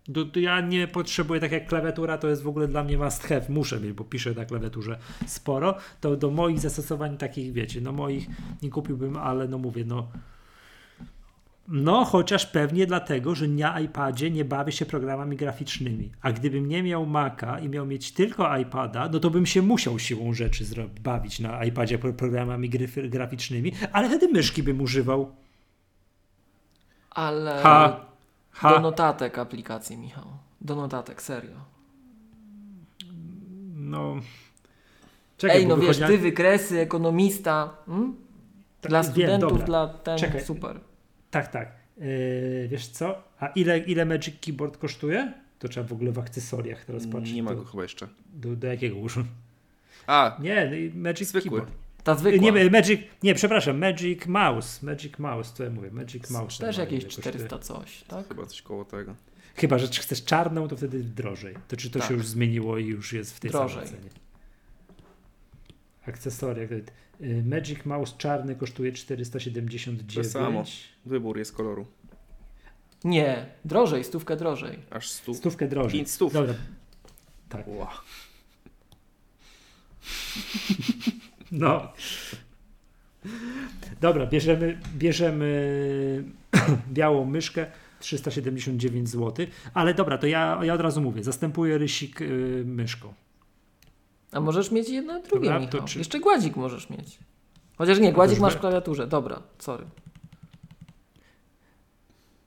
Do, 0.09 0.25
do, 0.25 0.41
ja 0.41 0.61
nie 0.61 0.89
potrzebuję, 0.89 1.41
tak 1.41 1.53
jak 1.53 1.69
klawiatura, 1.69 2.19
to 2.19 2.29
jest 2.29 2.43
w 2.43 2.49
ogóle 2.49 2.69
dla 2.69 2.85
mnie 2.85 2.99
must 2.99 3.23
have, 3.25 3.47
muszę 3.49 3.81
mieć, 3.81 3.93
bo 3.93 4.05
piszę 4.05 4.35
na 4.35 4.45
klawiaturze 4.45 4.99
sporo, 5.27 5.77
to 6.01 6.17
do 6.17 6.31
moich 6.31 6.61
zastosowań 6.61 7.17
takich, 7.17 7.53
wiecie, 7.53 7.81
no 7.81 7.93
moich 7.93 8.27
nie 8.63 8.71
kupiłbym, 8.71 9.17
ale 9.17 9.49
no 9.49 9.59
mówię, 9.59 9.85
no 9.85 10.09
no, 11.69 12.05
chociaż 12.05 12.47
pewnie 12.47 12.87
dlatego, 12.87 13.35
że 13.35 13.49
na 13.49 13.81
iPadzie 13.81 14.31
nie 14.31 14.45
bawię 14.45 14.73
się 14.73 14.87
programami 14.87 15.37
graficznymi. 15.37 16.11
A 16.21 16.33
gdybym 16.33 16.69
nie 16.69 16.83
miał 16.83 17.07
Maca 17.07 17.59
i 17.59 17.69
miał 17.69 17.87
mieć 17.87 18.13
tylko 18.13 18.57
iPada, 18.57 19.09
no 19.13 19.21
to 19.21 19.31
bym 19.31 19.47
się 19.47 19.63
musiał 19.63 19.99
siłą 19.99 20.35
rzeczy 20.35 20.65
bawić 21.03 21.41
na 21.41 21.65
iPadzie 21.65 21.99
pro- 21.99 22.13
programami 22.13 22.71
graficznymi, 23.11 23.73
ale 23.93 24.09
wtedy 24.09 24.29
myszki 24.29 24.63
bym 24.63 24.81
używał. 24.81 25.44
Ale 27.15 27.61
Ha, 27.62 27.89
do 28.62 28.69
ha. 28.69 28.81
notatek 28.81 29.39
aplikacji, 29.39 29.97
Michał. 29.97 30.27
Do 30.61 30.77
notatek, 30.77 31.23
serio. 31.23 31.57
No. 33.74 34.16
Czekaj, 35.36 35.57
Ej, 35.57 35.66
no 35.66 35.77
wiesz, 35.77 35.99
wychodzi- 35.99 36.07
ty 36.07 36.19
wykresy, 36.19 36.81
ekonomista. 36.81 37.77
Hmm? 37.86 38.16
Tak, 38.81 38.91
Dla 38.91 39.03
wiem, 39.03 39.12
studentów, 39.12 39.51
dobra. 39.51 39.66
dla 39.66 39.89
ten, 39.89 40.19
Czekaj. 40.19 40.45
super. 40.45 40.81
Tak, 41.31 41.49
tak. 41.49 41.73
Yy, 41.99 42.69
wiesz 42.69 42.86
co? 42.89 43.23
A 43.41 43.47
ile, 43.47 43.78
ile 43.78 44.05
Magic 44.05 44.35
Keyboard 44.41 44.77
kosztuje? 44.77 45.32
To 45.59 45.69
trzeba 45.69 45.89
w 45.89 45.93
ogóle 45.93 46.12
w 46.12 46.19
akcesoriach 46.19 46.85
teraz 46.85 47.07
patrzeć. 47.07 47.35
Nie 47.35 47.43
ma 47.43 47.51
do, 47.51 47.57
go 47.57 47.65
chyba 47.65 47.82
jeszcze. 47.82 48.09
do, 48.35 48.57
do 48.57 48.66
jakiego 48.66 48.97
używania? 48.97 49.31
A, 50.07 50.36
Nie, 50.41 50.70
Magic 50.95 51.28
Zwykły. 51.28 51.51
Keyboard. 51.51 51.73
Ta 52.05 52.15
zwykła. 52.15 52.51
Nie, 52.51 52.71
Magic, 52.71 53.01
nie, 53.23 53.35
przepraszam, 53.35 53.79
Magic 53.79 54.27
Mouse. 54.27 54.87
Magic 54.87 55.19
Mouse, 55.19 55.53
co 55.53 55.65
ja 55.65 55.71
mówię? 55.71 55.91
Magic 55.91 56.31
Mouse. 56.31 56.59
Też 56.59 56.77
jakieś 56.77 57.05
kosztuje. 57.05 57.23
400 57.23 57.59
coś, 57.59 58.03
tak? 58.09 58.29
chyba 58.29 58.47
coś 58.47 58.63
koło 58.63 58.85
tego. 58.85 59.15
Chyba, 59.55 59.79
że 59.79 59.87
chcesz 59.87 60.25
czarną, 60.25 60.69
to 60.69 60.77
wtedy 60.77 61.05
drożej. 61.05 61.55
To 61.69 61.77
czy 61.77 61.91
to 61.91 61.99
Tak. 61.99 62.09
się 62.09 62.15
już 62.15 62.27
zmieniło 62.27 62.79
i 62.79 62.87
już 62.87 63.13
jest 63.13 63.37
w 63.37 63.41
tej 63.41 63.51
Drożej. 63.51 63.87
samej 63.87 64.01
cenie? 64.01 64.11
Akcesoria. 66.07 66.63
y, 66.65 66.85
Magic 67.47 67.85
Mouse 67.85 68.15
czarny 68.19 68.55
kosztuje 68.57 68.93
479. 68.93 70.15
To 70.15 70.25
samo. 70.25 70.65
Wybór 71.07 71.39
jest 71.39 71.53
koloru. 71.53 71.87
Nie, 73.05 73.47
drożej, 73.65 74.05
stówkę 74.05 74.37
drożej. 74.37 74.79
Aż 74.91 75.11
stu. 75.11 75.35
Stówkę 75.35 75.69
drożej. 75.69 75.93
Pięć 75.93 76.11
stów. 76.11 76.33
Dobra. 76.33 76.55
Tak. 77.49 77.69
Ła. 77.69 77.93
No. 81.55 81.93
Dobra, 84.01 84.27
bierzemy, 84.27 84.79
bierzemy 84.97 86.25
białą 86.93 87.25
myszkę 87.25 87.67
379 88.01 89.09
zł. 89.09 89.47
Ale 89.75 89.95
dobra, 89.95 90.19
to 90.19 90.27
ja, 90.27 90.59
ja 90.63 90.75
od 90.75 90.81
razu 90.81 91.01
mówię, 91.01 91.25
zastępuję 91.25 91.79
rysik 91.79 92.21
y, 92.21 92.63
myszką. 92.67 93.15
A 94.33 94.41
możesz 94.41 94.71
mieć 94.71 94.89
jedno 94.89 95.23
drugie, 95.23 95.49
Dobra, 95.51 95.67
Michał. 95.67 95.85
czy- 95.89 95.99
Jeszcze 95.99 96.21
gładzik 96.21 96.57
możesz 96.57 96.91
mieć. 96.91 97.19
Chociaż 97.79 97.99
nie, 97.99 98.13
gładzik 98.13 98.41
masz 98.41 98.55
w 98.55 98.61
klawiaturze. 98.61 99.07
Dobra, 99.07 99.43
sorry. 99.59 99.85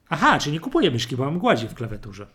Aha, 0.10 0.40
czyli 0.40 0.54
nie 0.54 0.60
kupuję 0.60 0.92
myszki, 0.92 1.16
bo 1.16 1.26
mam 1.26 1.40
gładzik 1.40 1.70
w 1.72 1.74
klawiaturze. 1.74 2.28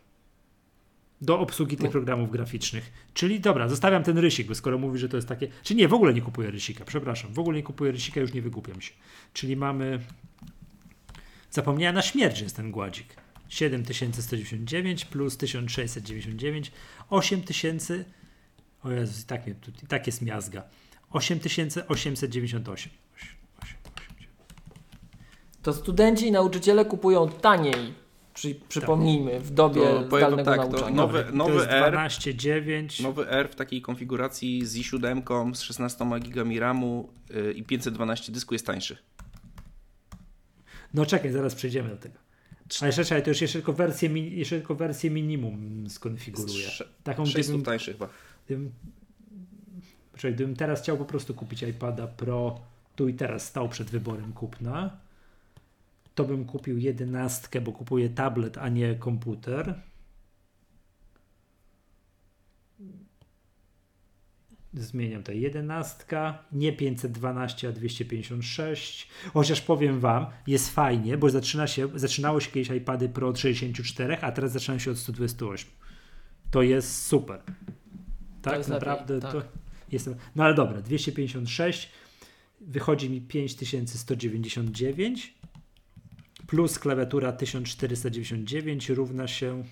Do 1.22 1.38
obsługi 1.40 1.76
tych 1.76 1.84
No. 1.86 1.90
programów 1.92 2.30
graficznych. 2.30 2.92
Czyli 3.14 3.40
dobra, 3.40 3.68
zostawiam 3.68 4.02
ten 4.02 4.18
rysik, 4.18 4.48
bo 4.48 4.54
skoro 4.54 4.78
mówi, 4.78 4.98
że 4.98 5.08
to 5.08 5.16
jest 5.16 5.28
takie. 5.28 5.48
Czy 5.62 5.74
nie, 5.74 5.88
w 5.88 5.94
ogóle 5.94 6.14
nie 6.14 6.20
kupuję 6.22 6.50
rysika, 6.50 6.84
przepraszam. 6.84 7.32
W 7.32 7.38
ogóle 7.38 7.56
nie 7.56 7.62
kupuję 7.62 7.92
rysika, 7.92 8.20
już 8.20 8.32
nie 8.32 8.42
wygłupiam 8.42 8.80
się. 8.80 8.92
Czyli 9.32 9.56
mamy. 9.56 10.00
Zapomniałem 11.50 11.94
na 11.94 12.02
śmierć, 12.02 12.36
że 12.36 12.44
jest 12.44 12.56
ten 12.56 12.70
gładzik. 12.70 13.06
7199 13.48 15.04
plus 15.04 15.36
1699 15.36 16.72
8000 17.10 18.04
o 18.84 18.90
Jezus, 18.90 19.22
i 19.22 19.26
tak, 19.26 19.46
mnie, 19.46 19.54
i 19.82 19.86
tak 19.86 20.06
jest 20.06 20.22
miazga 20.22 20.62
8898 21.10 22.92
To 25.62 25.72
studenci 25.72 26.26
i 26.26 26.32
nauczyciele 26.32 26.84
kupują 26.84 27.28
taniej, 27.28 27.94
przy, 28.42 28.54
przypomnijmy, 28.68 29.40
w 29.40 29.50
dobie 29.50 29.80
To 29.80 30.02
powiem 30.02 30.36
tak, 30.36 30.56
to 30.60 30.68
nauczania. 30.68 30.96
to 30.96 31.32
nowy 31.32 31.54
jest 31.54 31.66
R. 31.70 31.94
12,9 31.94 33.02
Nowy 33.02 33.28
R 33.28 33.48
w 33.48 33.54
takiej 33.54 33.82
konfiguracji 33.82 34.66
z 34.66 34.76
i7 34.76 35.54
z 35.54 35.60
16 35.60 36.04
GB 36.20 36.60
RAMu 36.60 37.08
y, 37.30 37.52
i 37.52 37.62
512 37.62 38.32
dysku 38.32 38.54
jest 38.54 38.66
tańszy. 38.66 38.96
No 40.94 41.06
czekaj, 41.06 41.32
zaraz 41.32 41.54
przejdziemy 41.54 41.88
do 41.88 41.96
tego. 41.96 42.18
Ale 42.80 42.88
jeszcze, 42.88 43.04
czekaj, 43.04 43.22
to 43.22 43.30
już 43.30 43.40
jeszcze 43.40 43.58
tylko 43.58 43.72
wersję, 43.72 44.08
jeszcze 44.18 44.56
tylko 44.56 44.74
wersję 44.74 45.10
minimum 45.10 45.84
skonfiguruję. 45.90 46.68
Taką 47.04 47.26
600 47.26 47.44
gdybym, 47.44 47.64
tańszy 47.64 47.92
chyba. 47.92 48.08
gdybym, 48.46 48.72
czekaj, 50.16 50.34
gdybym 50.34 50.56
teraz 50.56 50.82
chciał 50.82 50.96
po 50.96 51.04
prostu 51.04 51.34
kupić 51.34 51.62
iPada 51.62 52.06
Pro 52.06 52.60
tu 52.96 53.08
i 53.08 53.14
teraz 53.14 53.46
stał 53.46 53.68
przed 53.68 53.90
wyborem 53.90 54.32
kupna, 54.32 54.96
to 56.14 56.24
bym 56.24 56.44
kupił 56.44 56.78
jedenastkę, 56.78 57.60
bo 57.60 57.72
kupuję 57.72 58.08
tablet, 58.08 58.58
a 58.58 58.68
nie 58.68 58.94
komputer. 58.94 59.82
Zmieniam 64.74 65.22
to. 65.22 65.32
Jedenastka, 65.32 66.44
nie 66.52 66.72
512, 66.72 67.68
a 67.68 67.72
256. 67.72 69.08
Chociaż 69.32 69.60
powiem 69.60 70.00
Wam, 70.00 70.26
jest 70.46 70.74
fajnie, 70.74 71.18
bo 71.18 71.30
zaczyna 71.30 71.66
się, 71.66 71.88
zaczynało 71.94 72.40
się 72.40 72.50
kiedyś 72.50 72.70
iPady 72.70 73.08
Pro 73.08 73.28
od 73.28 73.38
64, 73.38 74.18
a 74.20 74.32
teraz 74.32 74.52
zaczynają 74.52 74.78
się 74.78 74.90
od 74.90 74.98
128. 74.98 75.70
To 76.50 76.62
jest 76.62 77.06
super. 77.06 77.40
Tak, 78.42 78.58
jest 78.58 78.70
naprawdę 78.70 79.14
lepiej, 79.14 79.30
to 79.30 79.40
tak. 79.40 79.48
jestem. 79.92 80.14
No 80.36 80.44
ale 80.44 80.54
dobra, 80.54 80.82
256 80.82 81.88
wychodzi 82.60 83.10
mi 83.10 83.20
5199 83.20 85.41
plus 86.52 86.78
klawiatura 86.78 87.32
1499 87.32 88.88
równa 88.88 89.28
się 89.28 89.64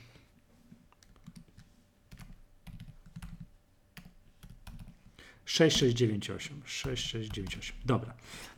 sześć 5.45 5.79
sześć 5.79 5.97
dziewięć 5.97 6.31
osiem 6.31 6.61
sześć 6.65 7.11
sześć 7.11 7.31
dziewięć 7.31 7.59
osiem 7.59 7.77
Dobra. 7.85 8.15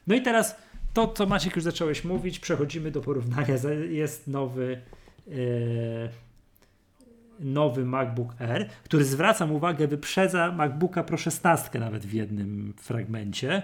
No 0.06 0.14
i 0.14 0.22
teraz 0.22 0.56
to, 0.94 1.08
co 1.08 1.26
Maciek 1.26 1.56
już 1.56 1.64
zacząłeś 1.64 2.04
mówić, 2.04 2.38
przechodzimy 2.38 2.90
do 2.90 3.00
porównania. 3.00 3.54
Jest 3.90 4.26
nowy 4.26 4.82
e, 5.28 5.32
nowy 7.40 7.84
MacBook 7.84 8.40
Air, 8.40 8.68
który 8.84 9.04
zwracam 9.04 9.52
uwagę, 9.52 9.88
wyprzedza 9.88 10.52
MacBooka 10.52 11.04
Pro 11.04 11.16
16 11.16 11.78
nawet 11.78 12.06
w 12.06 12.12
jednym 12.12 12.74
fragmencie. 12.76 13.62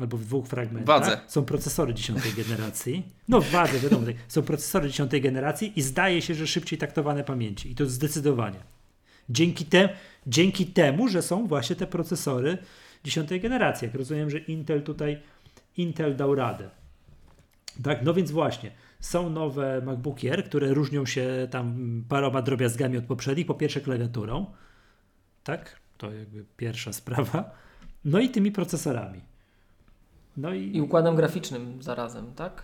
Albo 0.00 0.16
w 0.16 0.24
dwóch 0.24 0.46
fragmentach. 0.46 1.00
Wadze. 1.00 1.20
Są 1.26 1.44
procesory 1.44 1.94
dziesiątej 1.94 2.32
generacji. 2.32 3.02
No 3.28 3.40
wadze, 3.40 3.78
wiadomo. 3.78 4.06
tak. 4.06 4.14
Są 4.28 4.42
procesory 4.42 4.88
dziesiątej 4.88 5.20
generacji 5.20 5.72
i 5.76 5.82
zdaje 5.82 6.22
się, 6.22 6.34
że 6.34 6.46
szybciej 6.46 6.78
taktowane 6.78 7.24
pamięci. 7.24 7.70
I 7.70 7.74
to 7.74 7.86
zdecydowanie. 7.86 8.58
Dzięki, 9.30 9.64
te, 9.64 9.88
dzięki 10.26 10.66
temu, 10.66 11.08
że 11.08 11.22
są 11.22 11.46
właśnie 11.46 11.76
te 11.76 11.86
procesory 11.86 12.58
dziesiątej 13.04 13.40
generacji. 13.40 13.86
Jak 13.86 13.94
rozumiem, 13.94 14.30
że 14.30 14.38
Intel 14.38 14.82
tutaj 14.82 15.22
Intel 15.76 16.16
dał 16.16 16.34
radę. 16.34 16.70
Tak, 17.82 18.02
no 18.02 18.14
więc 18.14 18.30
właśnie, 18.30 18.70
są 19.00 19.30
nowe 19.30 19.82
MacBooki 19.84 20.30
Air, 20.30 20.44
które 20.44 20.74
różnią 20.74 21.06
się 21.06 21.48
tam 21.50 22.04
paroma 22.08 22.42
drobiazgami 22.42 22.98
od 22.98 23.04
poprzednich. 23.04 23.46
Po 23.46 23.54
pierwsze 23.54 23.80
klawiaturą, 23.80 24.46
tak, 25.44 25.80
to 25.98 26.12
jakby 26.12 26.44
pierwsza 26.56 26.92
sprawa. 26.92 27.50
No 28.04 28.18
i 28.20 28.28
tymi 28.28 28.52
procesorami. 28.52 29.20
No 30.38 30.54
i, 30.54 30.76
I 30.76 30.80
układem 30.80 31.16
graficznym 31.16 31.82
zarazem, 31.82 32.34
tak? 32.34 32.62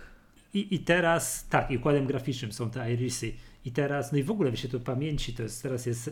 i, 0.55 0.75
i 0.75 0.79
teraz, 0.79 1.47
tak, 1.49 1.71
i 1.71 1.77
układem 1.77 2.07
graficznym 2.07 2.51
są 2.51 2.69
te 2.69 2.93
irisy. 2.93 3.33
I 3.65 3.71
teraz, 3.71 4.11
no 4.11 4.17
i 4.17 4.23
w 4.23 4.31
ogóle 4.31 4.51
wiecie, 4.51 4.69
to 4.69 4.79
pamięci, 4.79 5.33
to 5.33 5.43
jest, 5.43 5.63
teraz 5.63 5.85
jest 5.85 6.11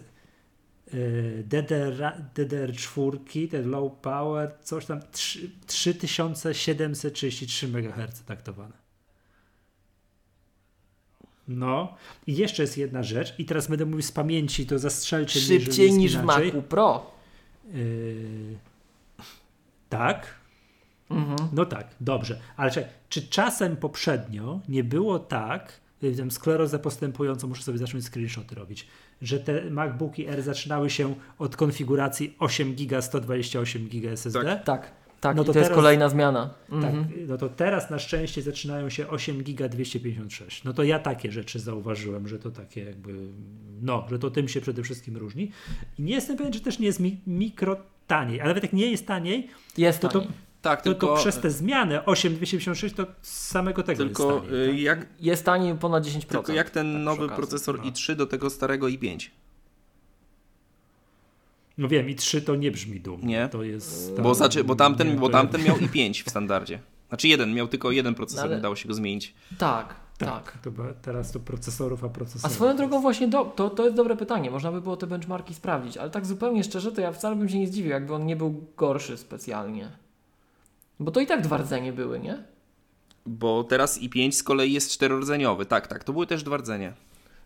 yy, 0.94 1.44
DDR, 1.48 2.24
DDR4, 2.36 3.50
ten 3.52 3.70
low 3.70 3.94
power, 4.02 4.52
coś 4.64 4.86
tam, 4.86 5.00
trzy- 5.12 5.50
3733 5.68 7.68
MHz 7.68 8.24
taktowane. 8.24 8.84
No, 11.48 11.96
i 12.28 12.36
jeszcze 12.36 12.64
jest 12.64 12.78
jedna 12.78 13.04
rzecz, 13.04 13.34
i 13.38 13.46
teraz 13.46 13.68
będę 13.68 13.86
mówił 13.86 14.02
z 14.02 14.12
pamięci, 14.12 14.66
to 14.66 14.80
zastrzelcie 14.80 15.40
Szybciej 15.40 15.94
niż 15.94 16.18
w. 16.18 16.24
Macu 16.24 16.62
Pro. 16.62 17.12
Yy, 17.74 18.58
tak, 19.90 20.43
Mhm. 21.14 21.50
no 21.54 21.66
tak, 21.66 21.88
dobrze. 22.02 22.40
Ale 22.58 22.72
czekaj, 22.72 22.90
czy 23.10 23.28
czasem 23.28 23.76
poprzednio 23.78 24.60
nie 24.70 24.84
było 24.84 25.20
tak, 25.20 25.80
y, 26.04 26.16
tam 26.18 26.32
sklerozę 26.32 26.80
postępującą, 26.80 27.48
muszę 27.48 27.64
sobie 27.64 27.78
zacząć 27.78 28.06
screenshoty 28.06 28.56
robić, 28.56 28.88
że 29.22 29.40
te 29.40 29.70
MacBooki 29.70 30.28
R 30.28 30.42
zaczynały 30.42 30.90
się 30.90 31.16
od 31.40 31.56
konfiguracji 31.56 32.36
8 32.40 32.76
GB, 32.76 33.02
128 33.02 33.88
GB 33.88 34.12
SSD? 34.12 34.44
Tak. 34.44 34.64
Tak, 34.64 34.92
tak. 35.22 35.36
No 35.38 35.44
i 35.44 35.46
to 35.46 35.54
to 35.54 35.60
jest 35.60 35.68
teraz- 35.70 35.76
kolejna 35.82 36.10
zmiana. 36.10 36.54
Tak, 36.70 36.74
Mhm. 36.94 37.08
no 37.28 37.38
to 37.38 37.50
teraz 37.50 37.90
na 37.90 38.00
szczęście 38.00 38.42
zaczynają 38.42 38.90
się 38.90 39.08
8 39.08 39.44
giga 39.44 39.70
256. 39.70 40.64
No 40.64 40.74
to 40.74 40.84
ja 40.84 41.00
takie 41.00 41.32
rzeczy 41.32 41.60
zauważyłem, 41.60 42.28
że 42.28 42.40
to 42.40 42.52
takie 42.52 42.84
jakby, 42.84 43.14
no, 43.82 44.06
że 44.10 44.20
to 44.20 44.32
tym 44.32 44.48
się 44.48 44.62
przede 44.62 44.84
wszystkim 44.84 45.18
różni. 45.18 45.52
I 46.00 46.04
nie 46.04 46.14
jestem 46.14 46.38
pewien, 46.38 46.54
czy 46.54 46.60
też 46.62 46.80
nie 46.80 46.86
jest 46.86 47.00
mi, 47.00 47.22
mikro 47.28 47.78
taniej, 48.08 48.42
ale 48.42 48.48
nawet 48.50 48.64
jak 48.64 48.74
nie 48.74 48.92
jest 48.92 49.08
taniej, 49.08 49.48
Jest 49.78 50.00
to, 50.00 50.08
to, 50.10 50.20
taniej. 50.20 50.34
Tak, 50.64 50.82
to, 50.82 50.84
tylko, 50.84 51.08
to 51.08 51.16
przez 51.16 51.40
te 51.40 51.52
zmiany 51.52 52.06
8,256 52.06 52.96
to 52.96 53.06
z 53.22 53.48
samego 53.48 53.84
tego 53.84 54.04
tylko 54.04 54.34
jest 54.34 54.46
taniej. 54.50 54.64
y, 54.64 54.68
tak? 54.72 54.80
jak, 54.80 55.08
Jest 55.20 55.46
taniej 55.46 55.76
ponad 55.76 56.04
10%. 56.04 56.26
tylko 56.28 56.54
jak 56.54 56.70
ten 56.70 56.94
tak 56.94 57.02
nowy 57.04 57.26
okazji. 57.26 57.38
procesor 57.38 57.78
No. 57.78 57.84
i3 57.84 58.16
do 58.16 58.26
tego 58.28 58.50
starego 58.50 58.88
i5. 58.88 59.30
No 61.78 61.88
wiem, 61.88 62.10
i 62.10 62.16
3 62.16 62.42
to 62.42 62.56
nie 62.56 62.72
brzmi 62.72 63.00
dumnie. 63.00 63.28
Nie. 63.28 63.50
To 63.50 63.64
jest, 63.64 64.22
Bo, 64.22 64.36
znaczy, 64.36 64.64
bo, 64.64 64.76
tamten, 64.76 65.08
nie, 65.08 65.16
bo 65.16 65.30
tamten 65.30 65.64
miał 65.64 65.76
i5 65.78 66.24
w 66.26 66.30
standardzie. 66.30 66.80
Znaczy 67.10 67.28
jeden, 67.28 67.54
miał 67.54 67.68
tylko 67.68 67.92
jeden 67.92 68.16
procesor, 68.16 68.44
No 68.44 68.48
ale- 68.48 68.56
nie 68.56 68.62
dało 68.62 68.76
się 68.76 68.88
go 68.88 68.94
zmienić. 68.94 69.34
Tak, 69.58 69.96
Tak, 70.18 70.30
tak. 70.52 70.58
To, 70.62 70.72
teraz 71.02 71.32
to 71.32 71.40
procesorów, 71.40 72.04
a 72.04 72.08
A 72.08 72.10
procesorów. 72.10 72.56
swoją 72.56 72.76
drogą 72.76 73.02
właśnie 73.02 73.28
do, 73.28 73.46
to, 73.46 73.70
to 73.70 73.84
jest 73.84 73.96
dobre 73.96 74.18
pytanie. 74.18 74.52
Można 74.52 74.72
by 74.72 74.82
było 74.82 74.98
te 74.98 75.08
benchmarki 75.08 75.54
sprawdzić, 75.54 75.98
ale 75.98 76.10
tak 76.10 76.26
zupełnie 76.26 76.64
szczerze 76.64 76.92
to 76.92 77.02
ja 77.02 77.12
wcale 77.12 77.36
bym 77.36 77.50
się 77.50 77.60
nie 77.60 77.68
zdziwił, 77.68 77.92
jakby 77.92 78.14
on 78.14 78.26
nie 78.26 78.36
był 78.36 78.66
gorszy 78.78 79.18
specjalnie. 79.18 79.92
Bo 81.04 81.12
to 81.12 81.20
i 81.20 81.28
tak 81.28 81.42
dwa 81.42 81.58
rdzenie 81.58 81.94
były, 81.94 82.20
nie? 82.20 82.44
Bo 83.26 83.64
teraz 83.64 84.00
i5 84.02 84.32
z 84.32 84.44
kolei 84.44 84.74
jest 84.74 84.92
czterordzeniowy. 84.92 85.66
Tak, 85.66 85.88
tak, 85.88 86.04
to 86.04 86.14
były 86.14 86.28
też 86.28 86.44
dwa 86.44 86.58
rdzenie. 86.58 86.94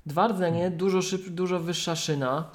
Dwa 0.05 0.27
rdzenie, 0.27 0.71
dużo, 0.71 1.01
szyb, 1.01 1.29
dużo 1.29 1.59
wyższa 1.59 1.95
szyna, 1.95 2.49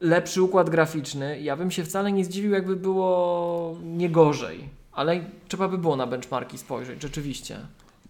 lepszy 0.00 0.42
układ 0.42 0.70
graficzny. 0.70 1.40
Ja 1.40 1.56
bym 1.56 1.70
się 1.70 1.84
wcale 1.84 2.12
nie 2.12 2.24
zdziwił, 2.24 2.50
jakby 2.52 2.76
było 2.76 3.76
nie 3.84 4.10
gorzej. 4.10 4.68
Ale 4.92 5.24
trzeba 5.48 5.68
by 5.68 5.78
było 5.78 5.96
na 5.96 6.06
benchmarki 6.06 6.58
spojrzeć, 6.58 7.02
rzeczywiście. 7.02 7.58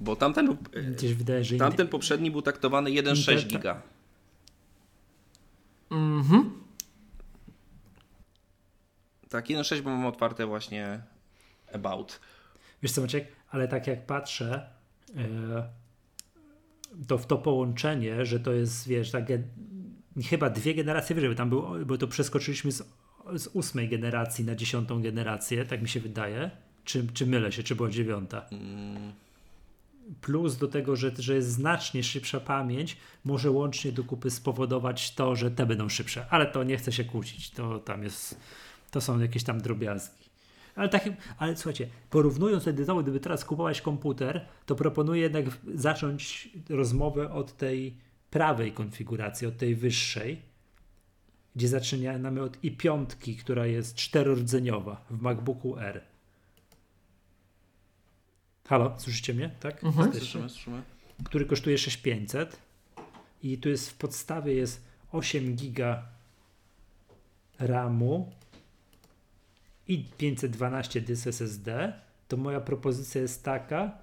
Bo 0.01 0.17
tamten, 0.17 0.47
był- 0.47 0.57
Gdzieś 0.97 1.15
wydaje, 1.15 1.45
że 1.45 1.57
tamten 1.57 1.89
poprzedni 1.89 2.31
był 2.31 2.43
taktowany 2.43 2.91
1,6 2.91 3.37
Intel- 3.37 3.47
giga. 3.47 3.83
Mhm. 5.91 6.51
Tak, 9.29 9.47
1,6, 9.51 9.81
bo 9.83 9.91
mam 9.91 10.07
otwarte 10.07 10.47
właśnie 10.47 11.01
about. 11.77 12.21
Wiesz 12.83 12.93
co, 12.93 13.01
Maciek, 13.01 13.29
ale 13.51 13.69
tak 13.69 13.87
jak 13.87 14.07
patrzę, 14.07 14.69
e, 15.17 15.69
to 17.07 17.19
w 17.19 17.27
to 17.27 17.39
połączenie, 17.39 18.27
że 18.27 18.41
to 18.41 18.53
jest, 18.53 18.89
wiesz, 18.89 19.11
tak 19.11 19.25
chyba 20.25 20.51
dwie 20.51 20.75
generacje 20.75 21.15
wyżej, 21.15 21.31
bo 21.31 21.37
tam 21.37 21.49
był, 21.49 21.87
bo 21.87 21.99
to 21.99 22.09
przeskoczyliśmy 22.09 22.73
z, 22.73 22.83
z 23.37 23.47
ósmej 23.47 23.89
generacji 23.89 24.45
na 24.45 24.55
dziesiątą 24.55 25.03
generację, 25.03 25.65
tak 25.65 25.83
mi 25.83 25.89
się 25.89 26.01
wydaje. 26.01 26.51
Czy, 26.85 27.07
czy 27.15 27.27
mylę 27.27 27.53
się, 27.53 27.63
czy 27.63 27.77
była 27.77 27.91
dziewiąta? 27.91 28.47
Plus 30.21 30.57
do 30.57 30.69
tego, 30.69 30.97
że, 30.97 31.11
że 31.19 31.35
jest 31.35 31.51
znacznie 31.51 32.03
szybsza 32.03 32.41
pamięć, 32.41 32.97
może 33.25 33.51
łącznie 33.51 33.93
do 33.93 34.05
kupy 34.05 34.31
spowodować 34.31 35.15
to, 35.15 35.37
że 35.37 35.51
te 35.51 35.67
będą 35.67 35.89
szybsze. 35.89 36.27
Ale 36.31 36.47
to 36.47 36.65
nie 36.65 36.77
chcę 36.77 36.93
się 36.93 37.05
kłócić. 37.05 37.51
To 37.51 37.79
tam 37.79 38.03
jest, 38.03 38.41
to 38.91 39.01
są 39.01 39.21
jakieś 39.21 39.45
tam 39.45 39.61
drobiazgi. 39.61 40.26
Ale, 40.77 40.89
tak, 40.89 41.09
ale 41.39 41.57
słuchajcie, 41.57 41.89
porównując 42.11 42.63
wtedy 42.63 42.85
znowu, 42.85 43.03
gdyby 43.03 43.21
teraz 43.21 43.45
kupować 43.45 43.81
komputer, 43.81 44.47
to 44.67 44.75
proponuję 44.75 45.23
jednak 45.23 45.45
zacząć 45.75 46.49
rozmowę 46.69 47.33
od 47.33 47.57
tej 47.57 47.97
prawej 48.31 48.73
konfiguracji, 48.73 49.47
od 49.47 49.57
tej 49.57 49.75
wyższej, 49.75 50.43
gdzie 51.57 51.69
zaczynamy 51.69 52.43
od 52.43 52.57
i5, 52.63 53.07
która 53.41 53.67
jest 53.67 53.95
czterordzeniowa 53.95 55.05
w 55.11 55.23
MacBooku 55.23 55.79
R. 55.79 56.01
Halo, 58.69 58.95
słyszycie 58.99 59.35
mnie? 59.35 59.51
Tak? 59.61 59.85
Mhm. 59.85 60.13
Słyszymy, 60.13 60.49
słyszymy. 60.49 60.83
który 61.25 61.45
kosztuje 61.47 61.79
6500 61.79 62.57
i 63.43 63.59
tu 63.59 63.69
jest 63.69 63.91
w 63.91 63.95
podstawie 63.95 64.55
jest 64.55 64.85
8 65.13 65.57
giga 65.57 66.03
RAMu 67.59 68.33
i 69.89 70.05
512 70.19 71.01
dysk 71.01 71.27
SSD, 71.27 71.93
to 72.29 72.37
moja 72.37 72.61
propozycja 72.61 73.21
jest 73.23 73.45
taka, 73.45 73.99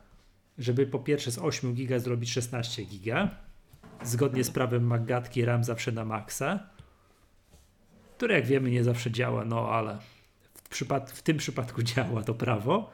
żeby 0.57 0.87
po 0.87 0.99
pierwsze 0.99 1.31
z 1.31 1.37
8 1.37 1.73
giga 1.73 1.99
zrobić 1.99 2.31
16 2.31 2.85
giga, 2.85 3.37
zgodnie 4.03 4.43
z 4.43 4.51
prawem 4.51 4.87
Magatki 4.87 5.45
RAM 5.45 5.63
zawsze 5.63 5.91
na 5.91 6.05
maksa, 6.05 6.69
które 8.17 8.35
jak 8.35 8.45
wiemy 8.45 8.71
nie 8.71 8.83
zawsze 8.83 9.11
działa, 9.11 9.45
no 9.45 9.69
ale 9.69 9.99
w, 10.53 10.69
przypad- 10.69 11.11
w 11.11 11.21
tym 11.21 11.37
przypadku 11.37 11.83
działa 11.93 12.23
to 12.23 12.33
prawo. 12.33 12.91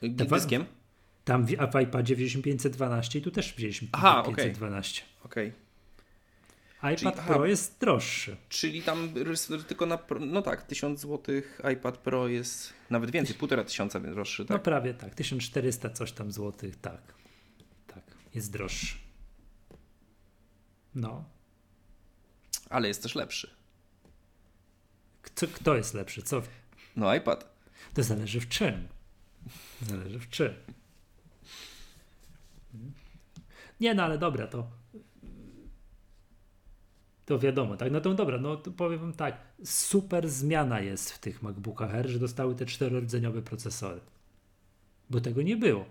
Dyskiem? 0.08 0.64
Tam 1.24 1.46
w, 1.46 1.54
a 1.58 1.66
w 1.66 1.80
iPadzie 1.80 2.14
wzięliśmy 2.16 2.42
512 2.42 3.18
i 3.18 3.22
tu 3.22 3.30
też 3.30 3.54
wzięliśmy 3.54 3.88
Aha, 3.92 4.20
okej. 4.24 4.34
512. 4.34 5.02
Okej. 5.24 5.52
iPad 6.78 6.98
Czyli- 6.98 7.10
aha. 7.18 7.34
Pro 7.34 7.46
jest 7.46 7.80
droższy. 7.80 8.36
Czyli 8.48 8.82
tam 8.82 9.14
tylko 9.68 9.86
na, 9.86 9.98
no 10.20 10.42
tak, 10.42 10.62
1000 10.62 11.00
zł 11.00 11.34
iPad 11.72 11.98
Pro 11.98 12.28
jest 12.28 12.72
nawet 12.90 13.10
więcej, 13.10 13.34
półtora 13.36 13.64
tysiąca 13.64 14.00
droższy, 14.00 14.42
No 14.42 14.48
tak? 14.48 14.62
prawie 14.62 14.94
tak, 14.94 15.14
1400 15.14 15.90
coś 15.90 16.12
tam 16.12 16.32
złotych, 16.32 16.76
tak. 16.76 17.14
Tak, 17.86 18.04
jest 18.34 18.52
droższy. 18.52 18.96
No. 20.94 21.24
Ale 22.70 22.88
jest 22.88 23.02
też 23.02 23.14
lepszy. 23.14 23.50
Kto, 25.22 25.46
kto 25.46 25.76
jest 25.76 25.94
lepszy? 25.94 26.22
Co? 26.22 26.42
No 26.96 27.14
iPad. 27.14 27.54
To 27.94 28.02
zależy 28.02 28.40
w 28.40 28.48
czym. 28.48 28.88
Zależy 29.82 30.18
w 30.18 30.28
czym. 30.28 30.52
Nie, 33.80 33.94
no 33.94 34.02
ale 34.02 34.18
dobra, 34.18 34.46
to. 34.46 34.70
To 37.24 37.38
wiadomo, 37.38 37.76
tak? 37.76 37.92
No 37.92 38.00
to 38.00 38.14
dobra, 38.14 38.38
no 38.38 38.56
to 38.56 38.70
powiem 38.70 39.00
wam 39.00 39.12
tak. 39.12 39.40
Super 39.64 40.28
zmiana 40.28 40.80
jest 40.80 41.10
w 41.10 41.18
tych 41.18 41.42
MacBookach 41.42 41.94
Air, 41.94 42.08
że 42.08 42.18
dostały 42.18 42.54
te 42.54 42.66
czterordzeniowe 42.66 43.42
procesory. 43.42 44.00
Bo 45.10 45.20
tego 45.20 45.42
nie 45.42 45.56
było. 45.56 45.84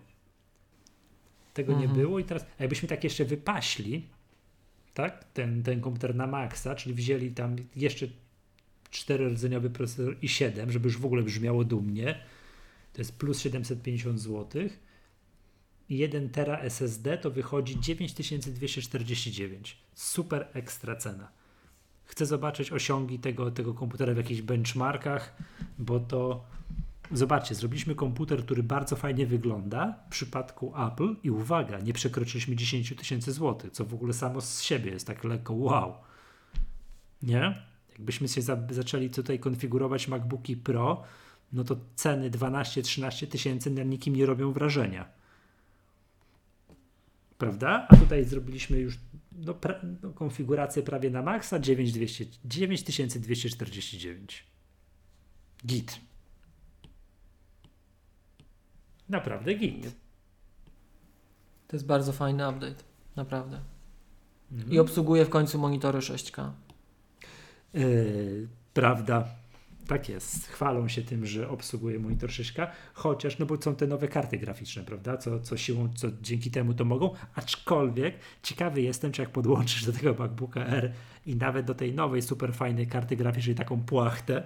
Tego 1.53 1.79
nie 1.79 1.87
było 1.87 2.19
i 2.19 2.23
teraz, 2.23 2.45
jakbyśmy 2.59 2.89
tak 2.89 3.03
jeszcze 3.03 3.25
wypaśli, 3.25 4.07
tak? 4.93 5.23
Ten, 5.33 5.63
ten 5.63 5.81
komputer 5.81 6.15
na 6.15 6.27
maksa, 6.27 6.75
czyli 6.75 6.95
wzięli 6.95 7.31
tam 7.31 7.55
jeszcze 7.75 8.07
czterordzeniowy 8.89 9.69
procesor 9.69 10.15
i 10.21 10.27
7, 10.27 10.71
żeby 10.71 10.87
już 10.87 10.97
w 10.97 11.05
ogóle 11.05 11.23
brzmiało 11.23 11.63
dumnie. 11.63 12.19
To 12.93 13.01
jest 13.01 13.17
plus 13.17 13.39
750 13.39 14.19
zł. 14.19 14.61
I 15.89 15.97
1 15.97 16.29
tera 16.29 16.59
SSD 16.59 17.17
to 17.17 17.31
wychodzi 17.31 17.79
9249. 17.79 19.77
Super 19.93 20.47
ekstra 20.53 20.95
cena. 20.95 21.31
Chcę 22.03 22.25
zobaczyć 22.25 22.71
osiągi 22.71 23.19
tego, 23.19 23.51
tego 23.51 23.73
komputera 23.73 24.13
w 24.13 24.17
jakichś 24.17 24.41
benchmarkach, 24.41 25.37
bo 25.79 25.99
to 25.99 26.45
zobaczcie, 27.11 27.55
zrobiliśmy 27.55 27.95
komputer, 27.95 28.45
który 28.45 28.63
bardzo 28.63 28.95
fajnie 28.95 29.25
wygląda 29.25 29.99
w 30.07 30.11
przypadku 30.11 30.73
Apple 30.87 31.15
i 31.23 31.31
uwaga, 31.31 31.79
nie 31.79 31.93
przekroczyliśmy 31.93 32.55
10 32.55 32.95
tysięcy 32.95 33.31
złotych, 33.31 33.71
co 33.71 33.85
w 33.85 33.93
ogóle 33.93 34.13
samo 34.13 34.41
z 34.41 34.61
siebie 34.61 34.91
jest 34.91 35.07
tak 35.07 35.23
lekko 35.23 35.53
wow. 35.53 35.93
Nie? 37.23 37.61
Jakbyśmy 37.89 38.27
się 38.27 38.41
za, 38.41 38.57
zaczęli 38.69 39.09
tutaj 39.09 39.39
konfigurować 39.39 40.07
MacBooki 40.07 40.57
Pro, 40.57 41.03
no 41.53 41.63
to 41.63 41.75
ceny 41.95 42.31
12-13 42.31 43.27
tysięcy 43.27 43.71
na 43.71 43.83
nikim 43.83 44.15
nie 44.15 44.25
robią 44.25 44.53
wrażenia. 44.53 45.09
Prawda? 47.37 47.87
A 47.89 47.95
tutaj 47.95 48.25
zrobiliśmy 48.25 48.79
już 48.79 48.99
no, 49.31 49.53
pra, 49.53 49.79
no, 50.03 50.13
konfigurację 50.13 50.83
prawie 50.83 51.09
na 51.09 51.21
maksa 51.21 51.59
9200 51.59 52.25
9249. 52.45 54.45
Git. 55.65 55.99
Naprawdę 59.09 59.53
git. 59.53 59.83
To 61.67 61.75
jest 61.75 61.85
bardzo 61.85 62.13
fajny 62.13 62.49
update. 62.49 62.83
Naprawdę. 63.15 63.61
Mhm. 64.51 64.71
I 64.71 64.79
obsługuje 64.79 65.25
w 65.25 65.29
końcu 65.29 65.59
monitory 65.59 65.99
6K. 65.99 66.51
Yy, 67.73 68.47
prawda. 68.73 69.40
Tak 69.91 70.09
jest. 70.09 70.47
Chwalą 70.47 70.87
się 70.87 71.01
tym, 71.01 71.25
że 71.25 71.49
obsługuje 71.49 71.99
monitor 71.99 72.29
6K, 72.29 72.67
chociaż, 72.93 73.37
no 73.39 73.45
bo 73.45 73.61
są 73.61 73.75
te 73.75 73.87
nowe 73.87 74.07
karty 74.07 74.37
graficzne, 74.37 74.83
prawda? 74.83 75.17
Co, 75.17 75.39
co 75.39 75.57
siłą, 75.57 75.89
co 75.95 76.07
dzięki 76.21 76.51
temu 76.51 76.73
to 76.73 76.85
mogą. 76.85 77.13
Aczkolwiek 77.35 78.15
ciekawy 78.43 78.81
jestem, 78.81 79.11
czy 79.11 79.21
jak 79.21 79.31
podłączysz 79.31 79.85
do 79.85 79.93
tego 79.93 80.13
MacBooka 80.19 80.65
R 80.65 80.93
i 81.25 81.35
nawet 81.35 81.65
do 81.65 81.75
tej 81.75 81.93
nowej, 81.93 82.21
super 82.21 82.53
fajnej 82.53 82.87
karty 82.87 83.15
graficznej 83.15 83.55
taką 83.55 83.81
płachtę, 83.83 84.43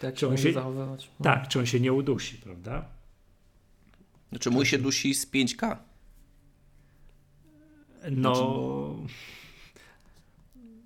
Tak 0.00 0.14
Czy 0.14 0.20
się 0.20 0.28
on 0.28 0.36
się- 0.36 0.52
zachowywać. 0.52 1.10
Tak, 1.22 1.48
czy 1.48 1.58
on 1.58 1.66
się 1.66 1.80
nie 1.80 1.92
udusi, 1.92 2.36
prawda? 2.36 2.84
Znaczy 4.30 4.50
mój 4.50 4.66
się 4.66 4.78
dusi 4.78 5.14
z 5.14 5.26
5K. 5.30 5.76
No. 8.10 8.96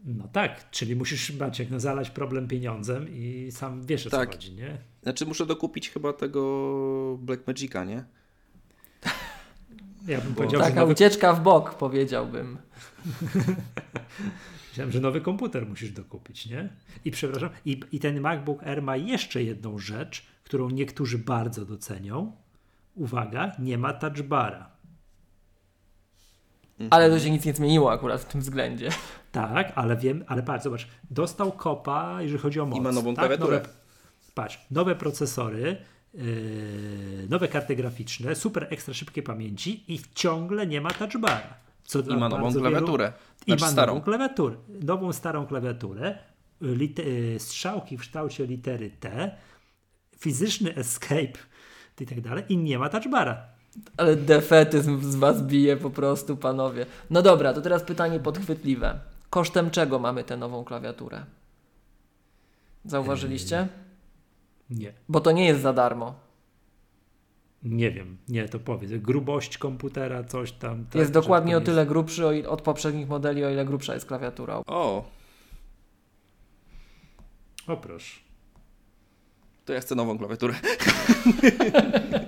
No 0.07 0.29
tak, 0.29 0.71
czyli 0.71 0.97
musisz 0.97 1.33
Maciek 1.33 1.71
no, 1.71 1.81
zalać 1.81 2.11
problem 2.11 2.49
pieniądzem 2.49 3.07
i 3.09 3.49
sam 3.51 3.83
wiesz 3.87 4.07
o 4.07 4.11
Tak. 4.11 4.29
co 4.29 4.33
chodzi, 4.37 4.53
nie? 4.53 4.79
Znaczy 5.03 5.27
muszę 5.27 5.47
dokupić 5.47 5.91
chyba 5.91 6.13
tego 6.13 7.19
Blackmagica, 7.21 7.85
nie? 7.85 8.05
Ja 10.07 10.21
bym 10.21 10.29
Bo- 10.29 10.37
powiedział, 10.37 10.61
Taka 10.61 10.75
nowy, 10.81 10.93
ucieczka 10.93 11.33
w 11.33 11.43
bok, 11.43 11.75
powiedziałbym. 11.75 12.59
myślałem, 14.69 14.93
że 14.93 15.01
nowy 15.01 15.21
komputer 15.21 15.67
musisz 15.67 15.93
dokupić, 15.93 16.47
nie? 16.47 16.69
I 17.05 17.11
przepraszam, 17.11 17.51
i, 17.65 17.81
i 17.93 18.01
ten 18.01 18.21
MacBook 18.21 18.63
Air 18.63 18.83
ma 18.83 18.97
jeszcze 18.97 19.43
jedną 19.43 19.79
rzecz, 19.79 20.27
którą 20.45 20.71
niektórzy 20.71 21.19
bardzo 21.19 21.65
docenią. 21.65 22.33
Uwaga, 22.95 23.53
nie 23.59 23.79
ma 23.79 23.93
touch 23.93 24.23
bara. 24.23 24.76
Ale 26.91 27.11
to 27.11 27.19
się 27.19 27.31
nic 27.31 27.45
nie 27.45 27.55
zmieniło 27.55 27.93
akurat 27.93 28.21
w 28.21 28.25
tym 28.25 28.41
względzie. 28.41 28.89
Tak, 29.33 29.73
ale 29.75 29.97
wiem, 29.97 30.25
ale 30.27 30.43
patrz, 30.43 30.65
zobacz, 30.65 30.89
dostał 31.11 31.53
kopa, 31.53 32.23
jeżeli 32.23 32.39
chodzi 32.39 32.61
o 32.61 32.67
moc. 32.67 32.79
I 32.79 32.81
ma 32.81 32.93
nową 32.93 33.15
tak? 33.15 33.25
klawiaturę. 33.25 33.57
Nowe, 33.57 33.69
patrz, 34.35 34.67
nowe 34.71 34.95
procesory, 34.95 35.77
yy, 36.15 36.23
nowe 37.29 37.49
karty 37.49 37.77
graficzne, 37.77 38.35
super 38.35 38.67
ekstra 38.71 38.95
szybkie 38.95 39.23
pamięci 39.23 39.95
i 39.95 40.01
ciągle 40.15 40.67
nie 40.67 40.81
ma 40.81 40.91
touch 40.91 41.17
bara. 41.21 41.55
Co 41.85 42.01
I 42.01 42.17
ma 42.17 42.29
nową 42.29 42.53
klawiaturę. 42.53 43.13
I 43.41 43.45
Znaczy 43.45 43.65
ma 43.65 43.71
starą. 43.71 43.95
nową 43.95 44.05
klawiaturę. 44.05 44.57
Nową 44.69 45.13
starą 45.13 45.47
klawiaturę, 45.47 46.19
lite, 46.61 47.03
yy, 47.03 47.41
strzałki 47.41 47.97
w 47.97 48.01
kształcie 48.01 48.47
litery 48.47 48.91
T, 48.91 49.37
fizyczny 50.19 50.75
escape 50.75 51.39
i 52.01 52.07
tak 52.07 52.21
dalej 52.21 52.45
i 52.49 52.57
nie 52.57 52.79
ma 52.79 52.89
touch 52.89 53.09
bara. 53.09 53.56
Ale 53.97 54.17
defetyzm 54.17 55.03
z 55.11 55.17
was 55.17 55.43
bije 55.43 55.77
po 55.77 55.91
prostu, 55.91 56.37
panowie. 56.37 56.87
No 57.11 57.23
dobra, 57.23 57.53
to 57.53 57.61
teraz 57.61 57.83
pytanie 57.83 58.21
podchwytliwe. 58.21 59.01
Kosztem 59.31 59.71
czego 59.71 59.99
mamy 59.99 60.25
tę 60.25 60.37
nową 60.37 60.65
klawiaturę? 60.65 61.25
Zauważyliście? 62.85 63.69
Nie. 64.71 64.93
Bo 65.09 65.21
to 65.21 65.33
nie 65.33 65.47
jest 65.47 65.61
za 65.61 65.73
darmo. 65.73 66.15
Nie 67.63 67.91
wiem, 67.91 68.17
nie, 68.29 68.49
to 68.49 68.59
powiedz. 68.59 68.91
Grubość 69.03 69.59
komputera, 69.59 70.25
coś 70.25 70.53
tam. 70.53 70.85
tak, 70.85 70.95
jest 70.95 71.13
dokładnie 71.13 71.57
o 71.57 71.61
tyle 71.61 71.87
grubszy 71.87 72.27
o 72.27 72.33
il- 72.33 72.47
od 72.49 72.63
poprzednich 72.63 73.09
modeli, 73.09 73.45
o 73.45 73.51
ile 73.51 73.65
grubsza 73.65 73.95
jest 73.95 74.07
klawiatura. 74.07 74.61
O. 74.67 75.05
O 77.67 77.77
proszę. 77.77 78.21
to 79.65 79.73
ja 79.73 79.81
chcę 79.81 79.95
nową 79.95 80.19
klawiaturę. 80.19 80.55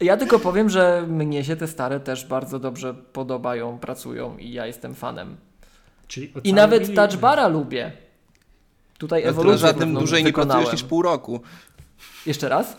Ja 0.00 0.16
tylko 0.16 0.38
powiem, 0.38 0.70
że 0.70 1.04
mnie 1.08 1.44
się 1.44 1.56
te 1.56 1.66
stare 1.68 2.00
też 2.00 2.26
bardzo 2.26 2.58
dobrze 2.58 2.94
podobają, 2.94 3.78
pracują 3.78 4.36
i 4.36 4.52
ja 4.52 4.66
jestem 4.66 4.94
fanem. 4.94 5.36
Czyli 6.08 6.32
I 6.44 6.52
nawet 6.52 6.82
ocalili- 6.82 6.94
touch 6.96 7.16
bara 7.16 7.48
lubię. 7.48 7.92
Tutaj 8.98 9.24
na 9.24 9.30
ewolucję 9.30 9.58
żadnym 9.58 9.88
pewną 9.88 10.00
dłużej 10.00 10.24
nie 10.24 10.32
pracujesz 10.32 10.72
niż 10.72 10.82
pół 10.82 11.02
roku. 11.02 11.40
Jeszcze 12.26 12.48
raz? 12.48 12.76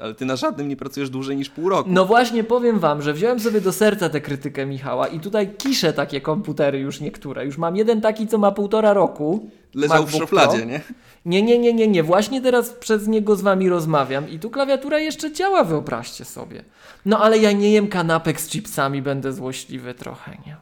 Ale 0.00 0.14
ty 0.14 0.24
na 0.24 0.36
żadnym 0.36 0.68
nie 0.68 0.76
pracujesz 0.76 1.10
dłużej 1.10 1.36
niż 1.36 1.50
pół 1.50 1.68
roku. 1.68 1.90
No 1.92 2.04
właśnie 2.04 2.44
powiem 2.44 2.78
wam, 2.78 3.02
że 3.02 3.14
wziąłem 3.14 3.40
sobie 3.40 3.60
do 3.60 3.72
serca 3.72 4.08
tę 4.08 4.20
krytykę 4.20 4.66
Michała 4.66 5.06
i 5.08 5.20
tutaj 5.20 5.54
kiszę 5.58 5.92
takie 5.92 6.20
komputery 6.20 6.78
już 6.78 7.00
niektóre. 7.00 7.44
Już 7.44 7.58
mam 7.58 7.76
jeden 7.76 8.00
taki, 8.00 8.26
co 8.26 8.38
ma 8.38 8.52
półtora 8.52 8.92
roku. 8.92 9.50
Leżał 9.74 9.96
w 9.96 10.00
MacBook 10.00 10.22
szufladzie, 10.22 10.58
Pro. 10.58 10.66
nie? 10.66 10.80
Nie, 11.24 11.42
nie, 11.42 11.58
nie, 11.58 11.74
nie, 11.74 11.88
nie. 11.88 12.02
Właśnie 12.02 12.42
teraz 12.42 12.70
przez 12.70 13.08
niego 13.08 13.36
z 13.36 13.42
wami 13.42 13.68
rozmawiam 13.68 14.30
i 14.30 14.38
tu 14.38 14.50
klawiatura 14.50 14.98
jeszcze 14.98 15.32
działa, 15.32 15.64
wyobraźcie 15.64 16.24
sobie. 16.24 16.64
No 17.06 17.20
ale 17.20 17.38
ja 17.38 17.52
nie 17.52 17.70
jem 17.70 17.88
kanapek 17.88 18.40
z 18.40 18.48
chipsami, 18.48 19.02
będę 19.02 19.32
złośliwy 19.32 19.94
trochę, 19.94 20.36
nie? 20.46 20.56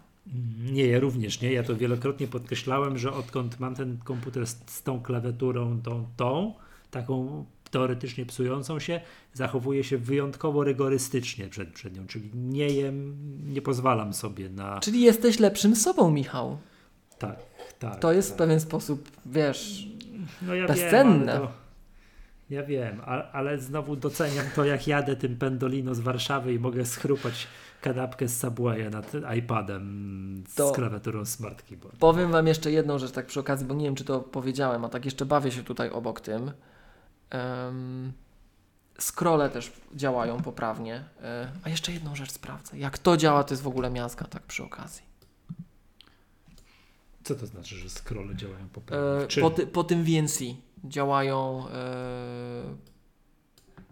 Nie, 0.73 0.87
ja 0.87 1.01
również 1.01 1.41
nie. 1.41 1.53
Ja 1.53 1.63
to 1.63 1.77
wielokrotnie 1.77 2.27
podkreślałem, 2.27 2.99
że 2.99 3.13
odkąd 3.13 3.61
mam 3.61 3.75
ten 3.75 3.99
komputer 4.05 4.47
z, 4.47 4.57
z 4.67 4.83
tą 4.83 5.03
klawiaturą, 5.03 5.81
tą, 5.83 6.05
tą, 6.17 6.53
taką 6.91 7.45
teoretycznie 7.75 8.27
psującą 8.27 8.79
się, 8.79 9.01
zachowuję 9.33 9.85
się 9.85 9.99
wyjątkowo 9.99 10.65
rygorystycznie 10.65 11.49
przed, 11.49 11.73
przed 11.73 11.97
nią, 11.97 12.07
czyli 12.07 12.31
nie 12.35 12.69
jem, 12.69 13.17
nie 13.53 13.63
pozwalam 13.63 14.13
sobie 14.13 14.49
na... 14.49 14.81
Czyli 14.81 15.01
jesteś 15.01 15.41
lepszym 15.41 15.77
sobą, 15.77 16.11
Michał. 16.11 16.59
Tak, 17.19 17.37
tak. 17.79 18.01
To 18.01 18.13
jest 18.13 18.29
w 18.29 18.31
tak. 18.31 18.39
pewien 18.39 18.61
sposób, 18.61 19.11
wiesz, 19.27 19.87
No 20.43 20.55
ja 20.55 20.67
bezcenne. 20.67 21.33
Wiem, 21.33 21.43
to, 21.43 21.53
ja 22.51 22.63
wiem, 22.63 23.01
ale, 23.05 23.33
ale 23.33 23.59
znowu 23.59 23.97
doceniam 23.97 24.47
to, 24.57 24.65
jak 24.65 24.87
jadę 24.87 25.17
tym 25.17 25.37
pendolino 25.37 25.95
z 25.95 26.01
Warszawy 26.01 26.55
i 26.55 26.59
mogę 26.59 26.87
schrupać 26.87 27.47
kanapkę 27.81 28.29
z 28.29 28.41
Subwaya 28.41 28.91
nad 28.91 29.13
iPadem 29.39 30.45
z 30.49 30.55
To- 30.55 30.73
klawiaturą 30.73 31.25
Smart 31.25 31.63
Keyboard. 31.63 31.99
Powiem 31.99 32.33
wam 32.33 32.47
jeszcze 32.47 32.71
jedną 32.71 32.99
rzecz 32.99 33.13
tak 33.13 33.27
przy 33.27 33.41
okazji, 33.41 33.67
bo 33.67 33.75
nie 33.75 33.85
wiem, 33.85 33.95
czy 33.95 34.05
to 34.05 34.21
powiedziałem, 34.21 34.85
a 34.85 34.89
tak 34.89 35.05
jeszcze 35.05 35.27
bawię 35.27 35.51
się 35.51 35.63
tutaj 35.63 35.91
obok 35.91 36.21
tym. 36.21 36.51
Um, 37.33 38.13
scrolle 39.01 39.51
też 39.51 39.73
działają 39.95 40.43
poprawnie. 40.43 41.05
E, 41.23 41.53
a 41.63 41.69
jeszcze 41.69 41.93
jedną 41.93 42.17
rzecz 42.17 42.33
sprawdzę. 42.33 42.79
Jak 42.79 42.99
to 42.99 43.17
działa, 43.17 43.45
to 43.45 43.55
jest 43.55 43.63
w 43.63 43.69
ogóle 43.69 43.91
miazga, 43.91 44.25
tak 44.25 44.43
przy 44.43 44.65
okazji. 44.65 45.03
Co 47.25 47.35
to 47.35 47.47
znaczy, 47.47 47.77
że 47.77 47.91
scrolle 47.91 48.37
działają 48.37 48.69
poprawnie? 48.69 49.27
E, 49.39 49.41
po, 49.41 49.51
ty, 49.51 49.67
po 49.67 49.85
tym 49.85 50.05
VNC 50.05 50.39
działają 50.85 51.69
e, 51.69 52.65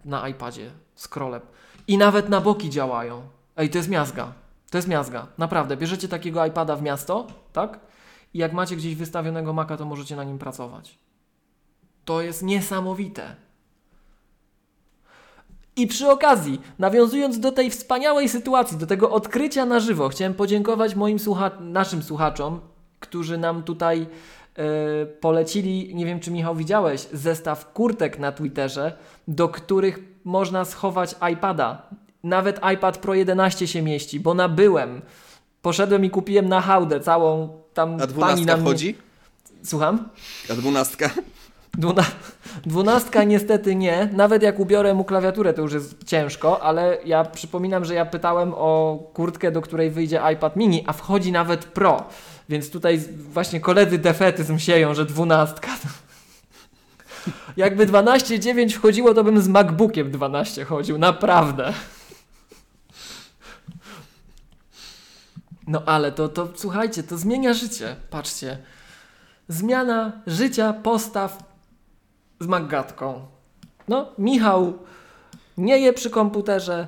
na 0.05 0.27
iPadzie 0.27 0.71
scrolle. 0.95 1.41
I 1.87 1.97
nawet 1.97 2.29
na 2.29 2.41
boki 2.41 2.69
działają. 2.69 3.27
Ej, 3.57 3.69
to 3.69 3.77
jest 3.77 3.89
miazga. 3.89 4.33
To 4.69 4.77
jest 4.77 4.87
miazga. 4.87 5.27
Naprawdę. 5.37 5.77
Bierzecie 5.77 6.07
takiego 6.07 6.45
iPada 6.45 6.75
w 6.75 6.81
miasto, 6.81 7.27
tak? 7.53 7.79
I 8.33 8.37
jak 8.37 8.53
macie 8.53 8.75
gdzieś 8.75 8.95
wystawionego 8.95 9.53
Maca, 9.53 9.77
to 9.77 9.85
możecie 9.85 10.15
na 10.15 10.23
nim 10.23 10.39
pracować. 10.39 10.97
To 12.05 12.21
jest 12.21 12.43
niesamowite. 12.43 13.35
I 15.75 15.87
przy 15.87 16.09
okazji, 16.11 16.61
nawiązując 16.79 17.39
do 17.39 17.51
tej 17.51 17.69
wspaniałej 17.69 18.29
sytuacji, 18.29 18.77
do 18.77 18.87
tego 18.87 19.11
odkrycia 19.11 19.65
na 19.65 19.79
żywo, 19.79 20.09
chciałem 20.09 20.33
podziękować 20.33 20.95
moim 20.95 21.19
słucha 21.19 21.51
naszym 21.59 22.03
słuchaczom, 22.03 22.59
którzy 22.99 23.37
nam 23.37 23.63
tutaj 23.63 24.07
e, 24.55 25.05
polecili, 25.05 25.95
nie 25.95 26.05
wiem 26.05 26.19
czy 26.19 26.31
Michał 26.31 26.55
widziałeś, 26.55 27.07
zestaw 27.13 27.73
kurtek 27.73 28.19
na 28.19 28.31
Twitterze, 28.31 28.97
do 29.27 29.49
których 29.49 29.99
można 30.23 30.65
schować 30.65 31.15
iPada. 31.33 31.89
Nawet 32.23 32.59
iPad 32.73 32.97
Pro 32.97 33.13
11 33.13 33.67
się 33.67 33.81
mieści, 33.81 34.19
bo 34.19 34.33
nabyłem. 34.33 35.01
Poszedłem 35.61 36.05
i 36.05 36.09
kupiłem 36.09 36.49
na 36.49 36.61
hałdę 36.61 36.99
całą 36.99 37.61
tam 37.73 37.97
A 38.01 38.07
pani 38.07 38.45
na 38.45 38.57
mnie... 38.57 38.65
wchodzi? 38.65 38.95
Słucham? 39.63 40.09
A 40.51 40.53
dwunastka? 40.53 41.09
Dwuna... 41.77 42.05
Dwunastka 42.65 43.23
niestety 43.23 43.75
nie. 43.75 44.09
Nawet 44.13 44.43
jak 44.43 44.59
ubiorę 44.59 44.93
mu 44.93 45.03
klawiaturę, 45.03 45.53
to 45.53 45.61
już 45.61 45.73
jest 45.73 46.03
ciężko, 46.03 46.63
ale 46.63 46.97
ja 47.05 47.25
przypominam, 47.25 47.85
że 47.85 47.93
ja 47.93 48.05
pytałem 48.05 48.53
o 48.55 48.99
kurtkę, 49.13 49.51
do 49.51 49.61
której 49.61 49.91
wyjdzie 49.91 50.21
iPad 50.33 50.55
mini, 50.55 50.83
a 50.87 50.93
wchodzi 50.93 51.31
nawet 51.31 51.65
Pro. 51.65 52.03
Więc 52.49 52.71
tutaj 52.71 52.99
właśnie 53.15 53.59
koledzy 53.59 53.97
defetyzm 53.97 54.57
sieją, 54.57 54.93
że 54.93 55.05
dwunastka. 55.05 55.67
Jakby 57.57 57.87
12.9 57.87 58.71
wchodziło, 58.71 59.13
to 59.13 59.23
bym 59.23 59.41
z 59.41 59.47
MacBookiem 59.47 60.11
12 60.11 60.65
chodził, 60.65 60.97
naprawdę. 60.97 61.73
No 65.67 65.83
ale 65.85 66.11
to, 66.11 66.29
to 66.29 66.49
słuchajcie, 66.55 67.03
to 67.03 67.17
zmienia 67.17 67.53
życie. 67.53 67.95
Patrzcie. 68.09 68.57
Zmiana 69.47 70.11
życia, 70.27 70.73
postaw 70.73 71.52
z 72.43 72.47
Maggatką. 72.47 73.25
No, 73.87 74.11
Michał 74.17 74.73
nie 75.57 75.77
je 75.77 75.93
przy 75.93 76.09
komputerze, 76.09 76.87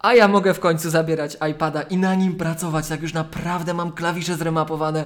a 0.00 0.14
ja 0.14 0.28
mogę 0.28 0.54
w 0.54 0.60
końcu 0.60 0.90
zabierać 0.90 1.36
iPada 1.50 1.82
i 1.82 1.96
na 1.96 2.14
nim 2.14 2.36
pracować, 2.36 2.88
tak 2.88 3.02
już 3.02 3.12
naprawdę 3.12 3.74
mam 3.74 3.92
klawisze 3.92 4.36
zremapowane. 4.36 5.04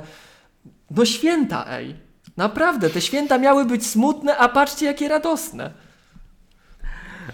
No 0.91 1.05
święta, 1.05 1.65
ej. 1.69 1.97
Naprawdę, 2.37 2.91
te 2.91 3.01
święta 3.01 3.39
miały 3.39 3.65
być 3.65 3.87
smutne, 3.87 4.37
a 4.37 4.49
patrzcie 4.49 4.87
jakie 4.87 5.09
radosne. 5.09 5.71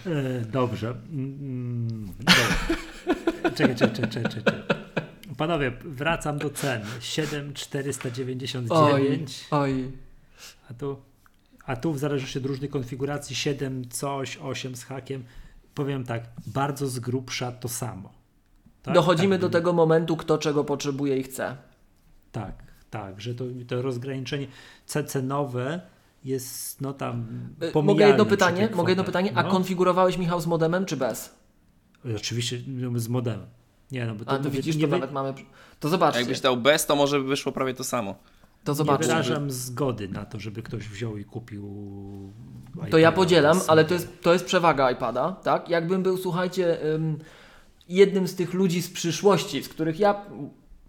E, 0.06 0.40
dobrze. 0.40 0.88
Mm, 0.88 1.38
mm, 1.40 2.12
dobra. 2.18 2.34
Czekaj, 3.56 3.76
czekaj, 3.76 4.08
czekaj, 4.08 4.32
czekaj. 4.32 4.54
Panowie, 5.36 5.72
wracam 5.84 6.38
do 6.38 6.50
cen. 6.50 6.82
7,499, 7.00 9.46
oj. 9.50 9.92
a 10.70 10.74
tu, 10.74 10.96
a 11.66 11.76
tu 11.76 11.92
w 11.92 11.98
zależności 11.98 12.38
od 12.38 12.46
różnych 12.46 12.70
konfiguracji 12.70 13.36
7 13.36 13.88
coś, 13.88 14.36
8 14.36 14.76
z 14.76 14.84
hakiem. 14.84 15.24
Powiem 15.74 16.04
tak, 16.04 16.22
bardzo 16.46 16.86
z 16.88 16.98
grubsza 16.98 17.52
to 17.52 17.68
samo. 17.68 18.12
Tak? 18.82 18.94
Dochodzimy 18.94 19.34
tak, 19.34 19.40
do 19.40 19.50
tego 19.50 19.72
momentu, 19.72 20.16
kto 20.16 20.38
czego 20.38 20.64
potrzebuje 20.64 21.16
i 21.16 21.22
chce. 21.22 21.56
Tak, 22.32 22.62
tak, 22.90 23.20
że 23.20 23.34
to, 23.34 23.44
to 23.68 23.82
rozgraniczenie 23.82 24.46
ce- 24.86 25.04
cenowe 25.04 25.80
jest 26.24 26.80
no 26.80 26.92
tam 26.92 27.26
Y, 27.76 27.82
Mogę 27.82 28.08
jedno 28.08 28.26
pytanie? 28.26 28.68
Mogę 28.74 28.90
jedno 28.90 29.04
pytanie? 29.04 29.32
A 29.34 29.42
No. 29.42 29.50
konfigurowałeś 29.50 30.18
Michał 30.18 30.40
z 30.40 30.46
modemem 30.46 30.86
czy 30.86 30.96
bez? 30.96 31.34
Oczywiście 32.16 32.60
no, 32.66 32.98
z 32.98 33.08
modem. 33.08 33.40
Nie, 33.92 34.06
no 34.06 34.14
bo 34.14 34.24
to, 34.24 34.30
A 34.30 34.36
to 34.36 34.44
mówię, 34.44 34.56
widzisz, 34.56 34.76
nie, 34.76 34.82
to 34.82 34.88
nawet 34.88 35.12
mamy. 35.12 35.34
To 35.80 35.88
zobaczcie. 35.88 36.20
Jakbyś 36.20 36.40
dał 36.40 36.56
bez, 36.56 36.86
to 36.86 36.96
może 36.96 37.18
by 37.20 37.24
wyszło 37.24 37.52
prawie 37.52 37.74
to 37.74 37.84
samo. 37.84 38.14
To 38.64 38.74
nie 38.84 38.98
wyrażam 38.98 39.50
zgody 39.50 40.08
na 40.08 40.24
to, 40.24 40.40
żeby 40.40 40.62
ktoś 40.62 40.88
wziął 40.88 41.16
i 41.16 41.24
kupił. 41.24 41.68
To 42.90 42.98
ja 42.98 43.12
podzielam, 43.12 43.60
ale 43.68 43.84
to 43.84 43.94
jest, 43.94 44.22
to 44.22 44.32
jest 44.32 44.44
przewaga 44.44 44.90
iPada, 44.90 45.32
tak? 45.32 45.68
Jakbym 45.68 46.02
był, 46.02 46.16
słuchajcie, 46.16 46.84
ym, 46.94 47.18
jednym 47.88 48.28
z 48.28 48.34
tych 48.34 48.54
ludzi 48.54 48.82
z 48.82 48.90
przyszłości, 48.90 49.62
z 49.62 49.68
których 49.68 50.00
ja 50.00 50.24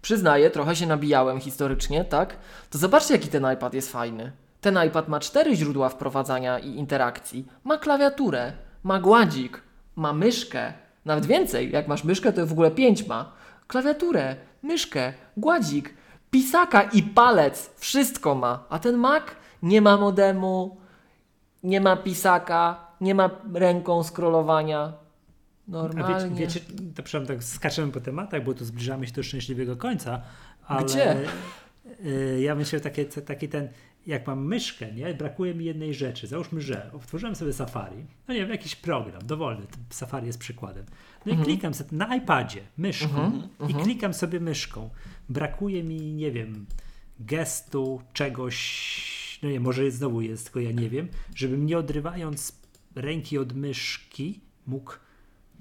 przyznaję, 0.02 0.50
trochę 0.50 0.76
się 0.76 0.86
nabijałem 0.86 1.40
historycznie, 1.40 2.04
tak? 2.04 2.36
To 2.70 2.78
zobaczcie, 2.78 3.14
jaki 3.14 3.28
ten 3.28 3.52
iPad 3.54 3.74
jest 3.74 3.92
fajny. 3.92 4.32
Ten 4.60 4.78
iPad 4.86 5.08
ma 5.08 5.20
cztery 5.20 5.56
źródła 5.56 5.88
wprowadzania 5.88 6.58
i 6.58 6.68
interakcji. 6.68 7.46
Ma 7.64 7.78
klawiaturę, 7.78 8.52
ma 8.82 9.00
gładzik, 9.00 9.62
ma 9.96 10.12
myszkę, 10.12 10.72
nawet 11.04 11.26
więcej. 11.26 11.70
Jak 11.70 11.88
masz 11.88 12.04
myszkę, 12.04 12.32
to 12.32 12.46
w 12.46 12.52
ogóle 12.52 12.70
pięć 12.70 13.06
ma. 13.06 13.32
Klawiaturę, 13.66 14.36
myszkę, 14.62 15.12
gładzik, 15.36 15.94
pisaka 16.36 16.82
i 16.82 17.02
palec. 17.02 17.70
Wszystko 17.76 18.34
ma. 18.34 18.64
A 18.70 18.78
ten 18.78 18.96
Mac 18.96 19.22
nie 19.62 19.80
ma 19.80 19.96
modemu, 19.96 20.76
nie 21.62 21.80
ma 21.80 21.96
pisaka, 21.96 22.86
nie 23.00 23.14
ma 23.14 23.30
ręką 23.54 24.02
scrollowania. 24.02 24.78
A 25.68 25.70
Normalnie. 25.72 26.14
wiecie, 26.14 26.60
wiecie, 26.60 26.60
to 26.96 27.02
przepraszam, 27.02 27.26
tak 27.26 27.44
skaczemy 27.44 27.92
po 27.92 28.00
tematach, 28.00 28.44
bo 28.44 28.54
tu 28.54 28.64
zbliżamy 28.64 29.06
się 29.06 29.12
do 29.12 29.22
szczęśliwego 29.22 29.76
końca, 29.76 30.22
ale 30.66 30.84
Gdzie? 30.84 31.16
y, 32.06 32.40
ja 32.42 32.54
myślę, 32.54 32.80
takie, 32.80 33.04
taki 33.04 33.48
ten, 33.48 33.68
jak 34.06 34.26
mam 34.26 34.46
myszkę, 34.46 34.92
nie, 34.92 35.14
brakuje 35.14 35.54
mi 35.54 35.64
jednej 35.64 35.94
rzeczy. 35.94 36.26
Załóżmy, 36.26 36.60
że 36.60 36.90
otworzyłem 36.92 37.34
sobie 37.36 37.52
Safari, 37.52 38.04
no 38.28 38.34
nie 38.34 38.40
wiem, 38.40 38.50
jakiś 38.50 38.76
program, 38.76 39.22
dowolny, 39.26 39.66
Safari 39.90 40.26
jest 40.26 40.38
przykładem. 40.38 40.84
No 41.26 41.32
Mhm. 41.32 41.40
i 41.40 41.44
klikam 41.52 41.74
sobie 41.74 41.90
na 41.92 42.16
iPadzie 42.16 42.60
myszką 42.78 43.32
i 43.68 43.74
klikam 43.74 44.14
sobie 44.14 44.40
myszką. 44.40 44.90
Brakuje 45.32 45.82
mi, 45.84 46.12
nie 46.14 46.32
wiem, 46.32 46.66
gestu, 47.20 48.00
czegoś, 48.12 49.38
no 49.42 49.50
nie, 49.50 49.60
może 49.60 49.90
znowu 49.90 50.20
jest, 50.20 50.44
tylko 50.44 50.60
ja 50.60 50.72
nie 50.72 50.90
wiem, 50.90 51.08
żebym 51.34 51.66
nie 51.66 51.78
odrywając 51.78 52.62
ręki 52.94 53.38
od 53.38 53.52
myszki 53.52 54.40
mógł 54.66 54.92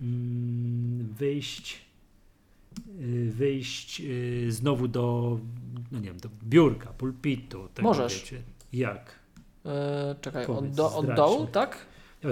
mm, 0.02 1.08
wyjść 1.18 1.82
y, 3.00 3.32
wyjść 3.32 4.02
y, 4.02 4.52
znowu 4.52 4.88
do, 4.88 5.40
no 5.92 6.00
nie 6.00 6.08
wiem, 6.08 6.20
do 6.20 6.30
biurka, 6.44 6.94
pulpitu. 6.94 7.68
Tego, 7.74 7.88
Możesz. 7.88 8.22
Wiecie. 8.22 8.42
Jak? 8.74 9.20
E, 9.66 10.16
czekaj, 10.22 10.46
od, 10.46 10.56
Powiedz, 10.56 10.76
do, 10.76 10.96
od 10.96 11.16
dołu, 11.16 11.48
tak? 11.48 11.86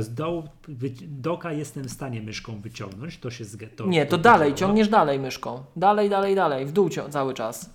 Dołu, 0.10 0.44
wy- 0.68 0.90
doka 1.07 1.52
jestem 1.53 1.84
w 1.84 1.91
stanie 1.91 2.22
myszką 2.22 2.61
wyciągnąć, 2.61 3.18
to 3.18 3.32
się 3.32 3.45
zgadza. 3.45 3.84
Nie, 3.88 4.06
to 4.06 4.18
dalej, 4.18 4.53
ciągniesz 4.53 4.90
dalej 4.90 5.20
myszką. 5.20 5.64
Dalej, 5.76 6.10
dalej, 6.10 6.36
dalej, 6.36 6.66
w 6.66 6.72
dół 6.72 6.90
cały 7.10 7.34
czas. 7.34 7.70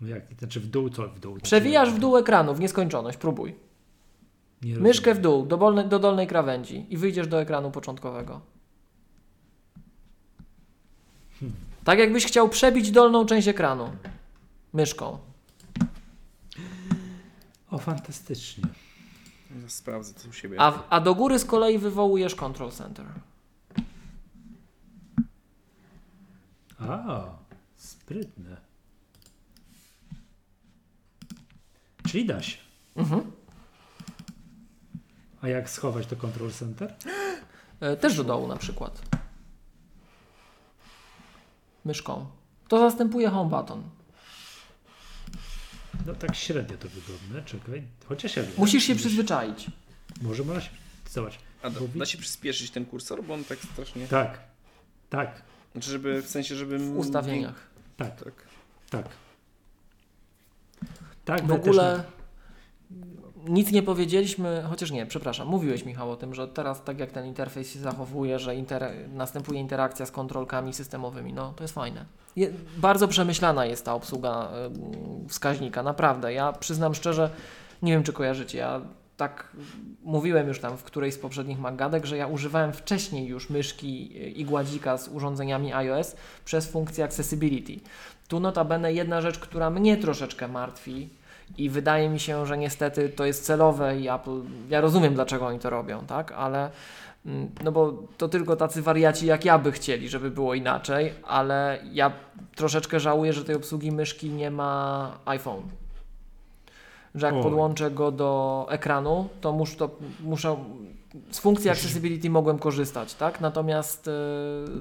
No 0.00 0.08
jak, 0.08 0.22
znaczy 0.38 0.60
w 0.60 0.66
dół, 0.66 0.90
co 0.90 1.08
w 1.08 1.20
dół? 1.20 1.38
Przewijasz 1.42 1.92
w 1.92 1.98
dół 1.98 2.16
ekranu 2.16 2.54
w 2.54 2.60
nieskończoność, 2.60 3.18
próbuj. 3.18 3.54
Nie 4.62 4.76
Myszkę 4.76 5.14
w 5.14 5.20
dół, 5.20 5.46
do, 5.46 5.58
bolne, 5.58 5.88
do 5.88 5.98
dolnej 5.98 6.26
krawędzi 6.26 6.86
i 6.90 6.96
wyjdziesz 6.96 7.26
do 7.28 7.40
ekranu 7.40 7.70
początkowego. 7.70 8.40
Tak 11.84 11.98
jakbyś 11.98 12.26
chciał 12.26 12.48
przebić 12.48 12.90
dolną 12.90 13.26
część 13.26 13.48
ekranu 13.48 13.90
myszką. 14.72 15.18
O, 17.70 17.78
fantastycznie. 17.78 18.64
Sprawdzę 19.68 20.14
to 20.14 20.28
u 20.28 20.32
siebie. 20.32 20.60
A, 20.60 20.70
w- 20.70 20.82
a 20.90 21.00
do 21.00 21.14
góry 21.14 21.38
z 21.38 21.44
kolei 21.44 21.78
wywołujesz 21.78 22.34
Control 22.34 22.70
Center. 22.72 23.06
A, 26.80 27.24
sprytne. 27.76 28.56
Czyli 32.08 32.26
da 32.26 32.42
się. 32.42 32.58
Mhm. 32.96 33.32
A 35.42 35.48
jak 35.48 35.70
schować 35.70 36.06
to 36.06 36.16
Control 36.16 36.52
Center? 36.52 36.94
E, 37.80 37.96
Też 37.96 38.16
do 38.16 38.24
dołu 38.24 38.48
na 38.48 38.56
przykład. 38.56 39.02
Myszką. 41.84 42.26
To 42.68 42.78
zastępuje 42.78 43.28
home 43.30 43.50
button. 43.50 43.82
No 46.08 46.14
tak 46.14 46.36
średnio 46.36 46.76
to 46.76 46.88
wygodne, 46.88 47.42
czekaj. 47.44 47.82
Chociaż 48.06 48.36
ja 48.36 48.42
wiem. 48.42 48.52
Musisz 48.56 48.84
się 48.84 48.94
przyzwyczaić. 48.94 49.66
Może 50.22 50.44
można 50.44 50.60
się... 50.60 50.70
Zobacz. 51.10 51.38
A 51.62 51.70
da, 51.70 51.80
da 51.94 52.06
się 52.06 52.18
przyspieszyć 52.18 52.70
ten 52.70 52.86
kursor, 52.86 53.24
bo 53.24 53.34
on 53.34 53.44
tak 53.44 53.58
strasznie... 53.72 54.06
Tak, 54.06 54.38
tak, 55.10 55.42
Znaczy, 55.72 55.90
żeby, 55.90 56.22
w 56.22 56.26
sensie, 56.26 56.56
żeby... 56.56 56.78
W 56.78 56.96
ustawieniach. 56.98 57.70
tak, 57.96 58.22
Tak. 58.24 58.34
tak. 58.90 59.08
Tak, 61.24 61.46
W 61.46 61.52
ogóle 61.52 61.96
też 61.96 62.94
nic 63.48 63.72
nie 63.72 63.82
powiedzieliśmy, 63.82 64.64
chociaż 64.68 64.90
nie, 64.90 65.06
przepraszam, 65.06 65.48
mówiłeś 65.48 65.84
Michał 65.84 66.10
o 66.10 66.16
tym, 66.16 66.34
że 66.34 66.48
teraz 66.48 66.84
tak 66.84 66.98
jak 66.98 67.12
ten 67.12 67.26
interfejs 67.26 67.72
się 67.72 67.78
zachowuje, 67.78 68.38
że 68.38 68.56
inter 68.56 68.92
następuje 69.12 69.60
interakcja 69.60 70.06
z 70.06 70.10
kontrolkami 70.10 70.72
systemowymi, 70.72 71.32
no 71.32 71.52
to 71.56 71.64
jest 71.64 71.74
fajne. 71.74 72.04
Je 72.36 72.50
bardzo 72.76 73.08
przemyślana 73.08 73.66
jest 73.66 73.84
ta 73.84 73.94
obsługa 73.94 74.48
ym, 74.66 75.28
wskaźnika, 75.28 75.82
naprawdę. 75.82 76.32
Ja 76.32 76.52
przyznam 76.52 76.94
szczerze, 76.94 77.30
nie 77.82 77.92
wiem 77.92 78.02
czy 78.02 78.12
kojarzycie, 78.12 78.58
ja 78.58 78.80
tak 79.16 79.56
mówiłem 80.02 80.48
już 80.48 80.60
tam 80.60 80.76
w 80.76 80.84
którejś 80.84 81.14
z 81.14 81.18
poprzednich 81.18 81.58
magadek, 81.58 82.06
że 82.06 82.16
ja 82.16 82.26
używałem 82.26 82.72
wcześniej 82.72 83.26
już 83.26 83.50
myszki 83.50 84.18
i 84.40 84.44
gładzika 84.44 84.98
z 84.98 85.08
urządzeniami 85.08 85.72
iOS 85.72 86.16
przez 86.44 86.70
funkcję 86.70 87.04
accessibility. 87.04 87.80
Tu 88.28 88.40
notabene 88.40 88.92
jedna 88.92 89.20
rzecz, 89.20 89.38
która 89.38 89.70
mnie 89.70 89.96
troszeczkę 89.96 90.48
martwi 90.48 91.08
i 91.58 91.70
wydaje 91.70 92.08
mi 92.08 92.20
się, 92.20 92.46
że 92.46 92.58
niestety 92.58 93.08
to 93.08 93.24
jest 93.24 93.44
celowe 93.44 94.00
i 94.00 94.08
Apple, 94.08 94.40
ja 94.68 94.80
rozumiem 94.80 95.14
dlaczego 95.14 95.46
oni 95.46 95.58
to 95.58 95.70
robią, 95.70 96.04
tak, 96.06 96.32
ale 96.32 96.70
mm, 97.26 97.50
no 97.64 97.72
bo 97.72 98.02
to 98.18 98.28
tylko 98.28 98.56
tacy 98.56 98.82
wariaci 98.82 99.26
jak 99.26 99.44
ja 99.44 99.58
by 99.58 99.72
chcieli, 99.72 100.08
żeby 100.08 100.30
było 100.30 100.54
inaczej, 100.54 101.12
ale 101.26 101.78
ja 101.92 102.12
troszeczkę 102.56 103.00
żałuję, 103.00 103.32
że 103.32 103.44
tej 103.44 103.54
obsługi 103.54 103.92
myszki 103.92 104.30
nie 104.30 104.50
ma 104.50 105.12
iPhone. 105.24 105.62
Że 107.14 107.26
jak 107.26 107.34
Oj. 107.34 107.42
podłączę 107.42 107.90
go 107.90 108.12
do 108.12 108.66
ekranu, 108.70 109.28
to, 109.40 109.52
mus, 109.52 109.76
to 109.76 109.90
muszę. 110.20 110.56
Z 111.30 111.38
funkcji 111.38 111.70
accessibility 111.70 112.30
mogłem 112.30 112.58
korzystać, 112.58 113.14
tak? 113.14 113.40
Natomiast 113.40 114.08
e, 114.08 114.10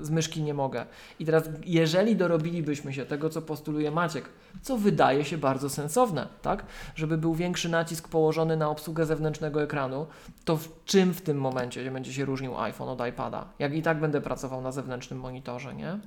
z 0.01 0.09
myszki 0.09 0.43
nie 0.43 0.53
mogę. 0.53 0.85
I 1.19 1.25
teraz, 1.25 1.49
jeżeli 1.65 2.15
dorobilibyśmy 2.15 2.93
się 2.93 3.05
tego, 3.05 3.29
co 3.29 3.41
postuluje 3.41 3.91
Maciek, 3.91 4.29
co 4.61 4.77
wydaje 4.77 5.25
się 5.25 5.37
bardzo 5.37 5.69
sensowne, 5.69 6.27
tak? 6.41 6.65
Żeby 6.95 7.17
był 7.17 7.35
większy 7.35 7.69
nacisk 7.69 8.07
położony 8.07 8.57
na 8.57 8.69
obsługę 8.69 9.05
zewnętrznego 9.05 9.63
ekranu, 9.63 10.07
to 10.45 10.57
w 10.57 10.85
czym 10.85 11.13
w 11.13 11.21
tym 11.21 11.37
momencie 11.37 11.91
będzie 11.91 12.13
się 12.13 12.25
różnił 12.25 12.57
iPhone 12.57 12.89
od 12.89 13.07
iPada? 13.07 13.45
Jak 13.59 13.73
i 13.73 13.81
tak 13.81 13.99
będę 13.99 14.21
pracował 14.21 14.61
na 14.61 14.71
zewnętrznym 14.71 15.19
monitorze, 15.19 15.75
nie? 15.75 15.99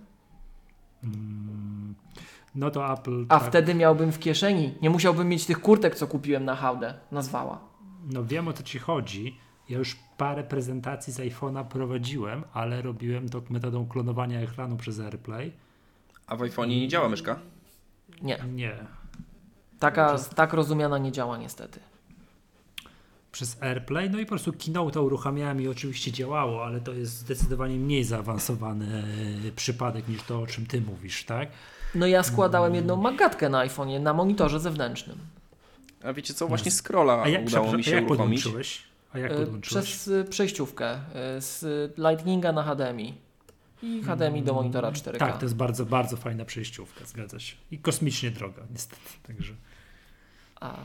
Mm, 1.04 1.94
no 2.54 2.70
to 2.70 2.92
Apple. 2.92 3.24
A 3.28 3.38
tak, 3.38 3.48
wtedy 3.48 3.74
miałbym 3.74 4.12
w 4.12 4.18
kieszeni, 4.18 4.74
nie 4.82 4.90
musiałbym 4.90 5.28
mieć 5.28 5.46
tych 5.46 5.60
kurtek, 5.60 5.94
co 5.94 6.06
kupiłem 6.06 6.44
na 6.44 6.56
hałdę, 6.56 6.94
nazwała. 7.12 7.60
No 8.12 8.24
wiem 8.24 8.48
o 8.48 8.52
co 8.52 8.62
ci 8.62 8.78
chodzi. 8.78 9.36
Ja 9.70 9.78
już 9.78 9.96
parę 10.16 10.44
prezentacji 10.44 11.12
z 11.12 11.18
iPhone'a 11.18 11.64
prowadziłem, 11.64 12.44
ale 12.52 12.82
robiłem 12.82 13.28
to 13.28 13.42
metodą 13.50 13.86
klonowania 13.88 14.40
ekranu 14.40 14.76
przez 14.76 15.00
AirPlay. 15.00 15.52
A 16.26 16.36
w 16.36 16.40
iPhone'ie 16.40 16.68
nie 16.80 16.88
działa 16.88 17.08
myszka? 17.08 17.38
Nie, 18.22 18.38
Nie. 18.52 18.76
taka, 19.78 20.18
tak 20.18 20.52
rozumiana 20.52 20.98
nie 20.98 21.12
działa 21.12 21.38
niestety. 21.38 21.80
Przez 23.32 23.62
AirPlay, 23.62 24.10
no 24.10 24.18
i 24.18 24.24
po 24.24 24.28
prostu 24.28 24.52
Keynote 24.52 25.00
uruchamiałem 25.00 25.60
i 25.62 25.68
oczywiście 25.68 26.12
działało, 26.12 26.64
ale 26.64 26.80
to 26.80 26.92
jest 26.92 27.12
zdecydowanie 27.12 27.76
mniej 27.76 28.04
zaawansowany 28.04 29.04
e, 29.48 29.52
przypadek 29.52 30.08
niż 30.08 30.22
to, 30.22 30.40
o 30.40 30.46
czym 30.46 30.66
ty 30.66 30.80
mówisz, 30.80 31.24
tak? 31.24 31.48
No 31.94 32.06
ja 32.06 32.22
składałem 32.22 32.74
jedną 32.74 32.96
magatkę 32.96 33.48
na 33.48 33.66
iPhone'ie 33.66 34.00
na 34.00 34.14
monitorze 34.14 34.60
zewnętrznym. 34.60 35.18
A 36.04 36.12
wiecie 36.12 36.34
co, 36.34 36.48
właśnie 36.48 36.70
scrolla 36.70 37.22
A 37.22 37.28
jak, 37.28 37.46
udało 37.46 37.72
mi 37.72 37.80
a 37.80 37.82
się 37.82 37.90
jak 37.94 38.04
uruchomić. 38.10 38.42
podłączyłeś? 38.42 38.89
A 39.12 39.18
jak 39.18 39.32
E, 39.32 39.34
podłączyłeś? 39.34 39.84
Przez 39.84 40.08
y, 40.08 40.24
przejściówkę 40.30 40.96
y, 40.96 41.40
z 41.40 41.64
Lightninga 41.98 42.52
na 42.52 42.62
HDMI 42.62 43.14
i 43.82 44.02
HDMI 44.02 44.42
do 44.42 44.54
monitora 44.54 44.90
4K. 44.92 45.16
Tak, 45.16 45.38
to 45.38 45.44
jest 45.44 45.56
bardzo, 45.56 45.86
bardzo 45.86 46.16
fajna 46.16 46.44
przejściówka, 46.44 47.04
zgadza 47.04 47.40
się. 47.40 47.56
I 47.70 47.78
kosmicznie 47.78 48.30
droga, 48.30 48.62
niestety. 48.70 49.02
Także, 49.26 49.54
A 50.60 50.76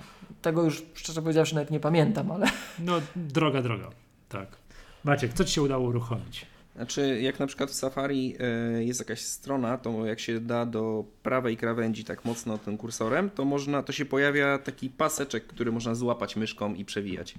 tego 0.41 0.63
już 0.63 0.83
szczerze 0.93 1.21
powiedziawszy 1.21 1.55
nawet 1.55 1.71
nie 1.71 1.79
pamiętam, 1.79 2.31
ale 2.31 2.47
no, 2.79 3.01
droga, 3.15 3.61
droga. 3.61 3.89
Tak. 4.29 4.57
Maciek, 5.03 5.33
co 5.33 5.45
ci 5.45 5.53
się 5.53 5.61
udało 5.61 5.87
uruchomić? 5.87 6.45
Znaczy, 6.75 7.21
jak 7.21 7.39
na 7.39 7.47
przykład 7.47 7.71
w 7.71 7.73
Safari 7.73 8.35
e, 8.39 8.83
jest 8.83 8.99
jakaś 8.99 9.21
strona, 9.21 9.77
to 9.77 10.05
jak 10.05 10.19
się 10.19 10.39
da 10.39 10.65
do 10.65 11.05
prawej 11.23 11.57
krawędzi 11.57 12.03
tak 12.03 12.25
mocno 12.25 12.57
tym 12.57 12.77
kursorem, 12.77 13.29
to 13.29 13.45
można, 13.45 13.83
to 13.83 13.93
się 13.93 14.05
pojawia 14.05 14.57
taki 14.57 14.89
paseczek, 14.89 15.47
który 15.47 15.71
można 15.71 15.95
złapać 15.95 16.35
myszką 16.35 16.73
i 16.73 16.85
przewijać. 16.85 17.35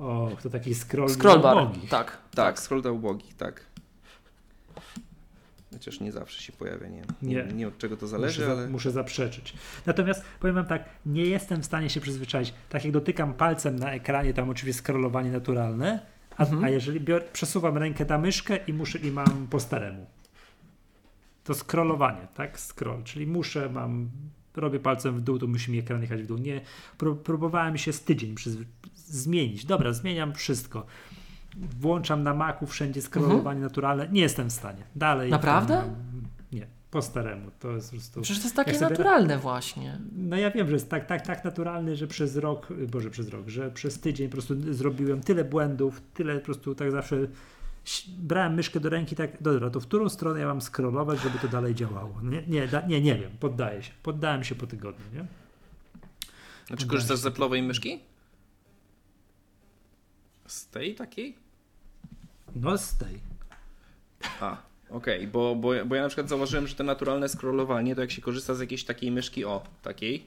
O, 0.00 0.30
to 0.42 0.50
taki 0.50 0.74
scroll 0.74 1.08
scrollbar. 1.10 1.56
ubogich. 1.56 1.90
Tak, 1.90 2.18
Tak, 2.34 2.58
scroll 2.60 2.82
do 2.82 2.92
ubogich, 2.92 3.34
tak. 3.34 3.60
Chociaż 5.72 6.00
nie 6.00 6.12
zawsze 6.12 6.42
się 6.42 6.52
pojawia, 6.52 6.88
nie, 6.88 7.02
nie, 7.22 7.34
Nie. 7.34 7.44
nie 7.52 7.68
od 7.68 7.78
czego 7.78 7.96
to 7.96 8.06
zależy, 8.06 8.40
muszę, 8.40 8.52
ale... 8.52 8.68
muszę 8.68 8.90
zaprzeczyć. 8.90 9.54
Natomiast 9.86 10.22
powiem 10.40 10.54
wam 10.54 10.66
tak, 10.66 10.84
nie 11.06 11.24
jestem 11.24 11.62
w 11.62 11.66
stanie 11.66 11.90
się 11.90 12.00
przyzwyczaić. 12.00 12.54
Tak 12.68 12.84
jak 12.84 12.92
dotykam 12.92 13.34
palcem 13.34 13.78
na 13.78 13.92
ekranie, 13.92 14.34
tam 14.34 14.50
oczywiście 14.50 14.82
scrollowanie 14.82 15.30
naturalne, 15.30 16.00
a, 16.36 16.42
Mhm. 16.44 16.64
a 16.64 16.68
jeżeli 16.68 17.00
bior, 17.00 17.24
przesuwam 17.32 17.78
rękę 17.78 18.04
na 18.04 18.18
myszkę 18.18 18.56
i 18.56 18.72
muszę 18.72 18.98
i 18.98 19.10
mam 19.10 19.46
po 19.50 19.60
staremu. 19.60 20.06
To 21.44 21.54
scrollowanie, 21.54 22.26
tak? 22.34 22.60
Scroll, 22.60 23.02
czyli 23.04 23.26
muszę, 23.26 23.68
mam, 23.68 24.08
robię 24.56 24.80
palcem 24.80 25.16
w 25.16 25.20
dół, 25.20 25.38
to 25.38 25.46
musi 25.46 25.70
mi 25.72 25.78
ekran 25.78 26.02
jechać 26.02 26.22
w 26.22 26.26
dół. 26.26 26.38
Nie, 26.38 26.60
pró- 26.98 27.16
próbowałem 27.16 27.78
się 27.78 27.92
z 27.92 28.04
tydzień 28.04 28.34
przyzwy- 28.34 28.64
zmienić. 29.06 29.64
Dobra, 29.64 29.92
zmieniam 29.92 30.34
wszystko. 30.34 30.86
Włączam 31.80 32.22
na 32.22 32.34
Macu 32.34 32.66
wszędzie 32.66 33.02
scrollowanie 33.02 33.60
naturalne. 33.60 34.08
Nie 34.08 34.20
jestem 34.20 34.50
w 34.50 34.52
stanie. 34.52 34.82
Dalej. 34.96 35.30
Naprawdę? 35.30 35.74
tam, 35.76 35.94
nie, 36.52 36.66
po 36.90 37.02
staremu. 37.02 37.50
To 37.60 37.70
jest 37.70 37.90
po 37.90 37.96
prostu. 37.96 38.20
Przecież 38.20 38.42
to 38.42 38.46
jest 38.46 38.56
takie 38.56 38.74
sobie- 38.74 38.90
naturalne 38.90 39.38
właśnie. 39.38 39.98
No 40.12 40.36
ja 40.36 40.50
wiem, 40.50 40.66
że 40.66 40.72
jest 40.72 40.90
tak, 40.90 41.06
tak, 41.06 41.26
tak 41.26 41.44
naturalny, 41.44 41.96
że 41.96 42.06
przez 42.06 42.36
rok, 42.36 42.68
boże 42.88 43.10
przez 43.10 43.28
rok, 43.28 43.48
że 43.48 43.70
przez 43.70 44.00
tydzień 44.00 44.28
po 44.28 44.32
prostu 44.32 44.74
zrobiłem 44.74 45.20
tyle 45.20 45.44
błędów, 45.44 46.02
tyle 46.14 46.38
po 46.38 46.44
prostu 46.44 46.74
tak 46.74 46.90
zawsze 46.90 47.16
brałem 48.18 48.54
myszkę 48.54 48.80
do 48.80 48.88
ręki, 48.88 49.16
tak, 49.16 49.42
dobra, 49.42 49.70
to 49.70 49.80
w 49.80 49.86
którą 49.86 50.08
stronę 50.08 50.40
ja 50.40 50.46
mam 50.46 50.60
scrollować, 50.60 51.20
żeby 51.20 51.38
to 51.38 51.48
dalej 51.48 51.74
działało. 51.74 52.20
Nie, 52.22 52.42
nie, 52.46 52.68
da, 52.68 52.86
nie, 52.86 53.00
nie 53.00 53.14
wiem, 53.14 53.30
poddaję 53.40 53.82
się. 53.82 53.92
Poddałem 54.02 54.44
się 54.44 54.54
po 54.54 54.66
tygodniu, 54.66 55.04
nie? 55.14 55.26
Znaczy, 56.66 56.86
korzystasz 56.86 57.18
z 57.18 57.24
Apple'owej 57.24 57.62
myszki? 57.62 58.00
Z 60.46 60.66
tej 60.68 60.94
takiej? 60.94 61.36
No 62.56 62.78
z 62.78 62.98
tej. 62.98 63.20
A, 64.40 64.56
okej, 64.90 65.26
bo, 65.26 65.54
bo, 65.54 65.72
bo 65.86 65.94
ja 65.94 66.02
na 66.02 66.08
przykład 66.08 66.28
zauważyłem, 66.28 66.66
że 66.66 66.74
to 66.74 66.84
naturalne 66.84 67.28
scrollowanie, 67.28 67.94
to 67.94 68.00
jak 68.00 68.10
się 68.10 68.22
korzysta 68.22 68.54
z 68.54 68.60
jakiejś 68.60 68.84
takiej 68.84 69.10
myszki, 69.10 69.44
o, 69.44 69.62
takiej, 69.82 70.26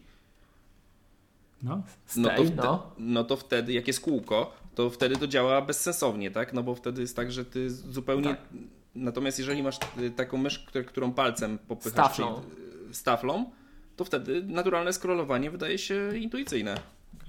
No. 1.63 1.83
No 2.17 2.29
to, 2.29 2.35
Stay, 2.35 2.45
wte- 2.45 2.55
no. 2.63 2.91
no 2.97 3.23
to 3.23 3.35
wtedy, 3.37 3.73
jak 3.73 3.87
jest 3.87 4.01
kółko, 4.01 4.53
to 4.75 4.89
wtedy 4.89 5.15
to 5.15 5.27
działa 5.27 5.61
bezsensownie, 5.61 6.31
tak? 6.31 6.53
No 6.53 6.63
bo 6.63 6.75
wtedy 6.75 7.01
jest 7.01 7.15
tak, 7.15 7.31
że 7.31 7.45
ty 7.45 7.69
zupełnie... 7.69 8.29
Tak. 8.29 8.39
Natomiast 8.95 9.39
jeżeli 9.39 9.63
masz 9.63 9.77
y, 9.99 10.11
taką 10.11 10.37
mysz, 10.37 10.65
którą 10.87 11.13
palcem 11.13 11.57
popychasz, 11.57 11.91
Staflą. 11.93 12.41
czyli 12.41 12.89
y, 12.91 12.93
staflą, 12.93 13.51
to 13.95 14.05
wtedy 14.05 14.43
naturalne 14.43 14.93
scrollowanie 14.93 15.51
wydaje 15.51 15.77
się 15.77 16.17
intuicyjne. 16.17 16.75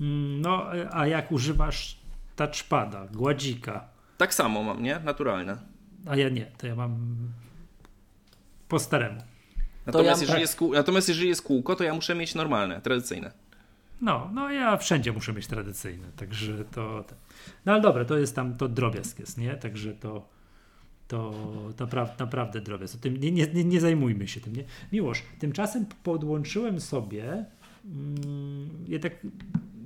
Mm, 0.01 0.41
No, 0.41 0.67
a 0.91 1.07
jak 1.07 1.33
używasz 1.33 2.00
touchpada, 2.47 3.07
gładzika, 3.13 3.89
Tak 4.19 4.35
samo 4.35 4.63
mam, 4.63 4.83
nie? 4.83 5.01
Naturalne. 5.05 5.57
a 6.07 6.17
ja 6.17 6.29
nie, 6.29 6.47
to 6.59 6.67
ja 6.67 6.75
mam 6.75 7.17
po 8.69 8.79
staremu. 8.79 9.21
Natomiast, 9.87 10.21
ja- 10.23 10.27
jeżeli 10.27 10.41
jest 10.41 10.57
kół, 10.57 10.73
natomiast 10.73 11.09
jeżeli 11.09 11.29
jest 11.29 11.43
kółko, 11.43 11.77
to 11.77 11.85
ja 11.85 11.95
muszę 11.95 12.15
mieć 12.15 12.35
normalne, 12.35 12.81
tradycyjne. 12.81 13.33
No, 14.01 14.31
no 14.33 14.51
ja 14.51 14.77
wszędzie 14.77 15.13
muszę 15.13 15.33
mieć 15.33 15.47
tradycyjne, 15.47 16.07
także 16.17 16.65
to... 16.65 17.05
No 17.67 17.73
ale 17.73 17.81
dobra, 17.81 18.05
to 18.05 18.19
jest 18.19 18.37
tam, 18.37 18.57
to 18.57 18.69
drobiazg 18.69 19.19
jest, 19.19 19.39
nie? 19.39 19.55
Także 19.55 19.95
to 19.95 20.29
to 21.09 21.33
naprawdę, 21.81 22.15
naprawdę 22.19 22.61
drobiazg. 22.61 23.01
Tym 23.01 23.17
nie, 23.17 23.33
nie, 23.33 23.65
nie, 23.65 23.81
zajmujmy 23.81 24.29
się 24.29 24.41
tym, 24.41 24.57
nie? 24.57 24.65
Miłosz, 24.93 25.23
tymczasem 25.39 25.87
podłączyłem 26.03 26.81
sobie 26.81 27.45
jednak 28.87 29.13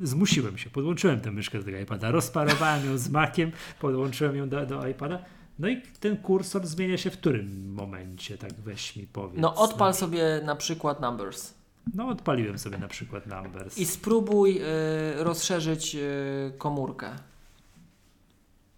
zmusiłem 0.03 0.59
się, 0.59 0.71
podłączyłem 0.71 1.21
tę 1.21 1.31
myszkę 1.31 1.59
do 1.59 1.65
tego 1.65 1.79
iPada, 1.79 2.11
rozparowałem 2.11 2.87
ją 2.87 2.99
z 2.99 3.09
Maciem, 3.09 3.53
podłączyłem 3.81 4.37
ją 4.37 4.49
do, 4.49 4.67
do 4.67 4.89
iPada, 4.89 5.19
no 5.59 5.69
i 5.69 5.83
ten 6.01 6.17
kursor 6.17 6.67
zmienia 6.67 6.99
się 6.99 7.11
w 7.11 7.19
którym 7.19 7.73
momencie, 7.75 8.39
tak 8.39 8.53
weź 8.53 8.97
mi 8.97 9.07
powiedz. 9.07 9.41
No 9.41 9.55
odpal 9.55 9.95
sobie 9.95 10.41
na 10.45 10.57
przykład 10.57 11.01
Numbers 11.01 11.55
No 11.95 12.09
odpaliłem 12.09 12.59
sobie 12.59 12.79
na 12.79 12.89
przykład 12.89 13.27
Numbers. 13.27 13.79
i 13.79 13.87
spróbuj 13.87 14.59
y, 14.59 15.25
rozszerzyć 15.25 15.95
y, 15.95 16.53
komórkę. 16.59 17.11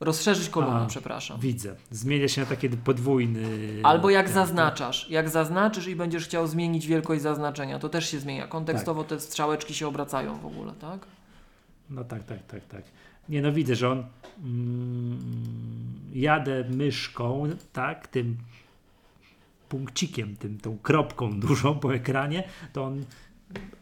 Rozszerzyć 0.00 0.48
kolumnę, 0.48 0.80
A, 0.80 0.86
przepraszam. 0.86 1.40
Widzę. 1.40 1.76
Zmienia 1.90 2.28
się 2.28 2.40
na 2.40 2.46
taki 2.46 2.68
podwójny. 2.68 3.42
Albo 3.82 4.10
jak 4.10 4.26
ten- 4.26 4.34
zaznaczasz. 4.34 5.10
Jak 5.10 5.28
zaznaczysz 5.28 5.86
i 5.86 5.96
będziesz 5.96 6.24
chciał 6.24 6.46
zmienić 6.46 6.86
wielkość 6.86 7.22
zaznaczenia, 7.22 7.78
to 7.78 7.88
też 7.88 8.10
się 8.10 8.20
zmienia. 8.20 8.46
Kontekstowo 8.46 9.00
Tak. 9.04 9.08
te 9.08 9.20
strzałeczki 9.20 9.74
się 9.74 9.88
obracają 9.88 10.38
w 10.38 10.46
ogóle, 10.46 10.72
tak? 10.72 11.06
No 11.90 12.04
tak, 12.04 12.24
tak, 12.24 12.46
tak, 12.46 12.64
tak. 12.64 12.82
Nie 13.28 13.42
no 13.42 13.52
widzę, 13.52 13.74
że 13.76 13.90
on 13.90 14.04
mm, 14.44 15.18
jadę 16.14 16.64
myszką, 16.70 17.48
tak, 17.72 18.06
tym 18.06 18.36
punkcikiem, 19.68 20.36
tym, 20.36 20.58
tą 20.58 20.78
kropką 20.78 21.40
dużą 21.40 21.78
po 21.78 21.94
ekranie, 21.94 22.44
to 22.72 22.84
on 22.84 23.04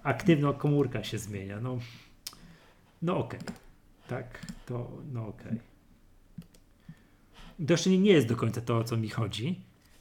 aktywna 0.03 0.53
komórka 0.53 1.05
się 1.05 1.19
zmienia. 1.19 1.61
No, 1.61 1.78
no 3.03 3.16
okej. 3.19 3.41
Tak, 4.09 4.47
to 4.66 4.91
no 5.12 5.27
okej. 5.27 5.53
To 5.53 5.73
jeszcze 7.73 7.91
nie, 7.91 8.12
jest 8.12 8.28
do 8.28 8.36
końca 8.36 8.61
to, 8.61 8.78
o 8.78 8.85
co 8.85 8.97
mi 8.97 9.09
chodzi, 9.09 9.61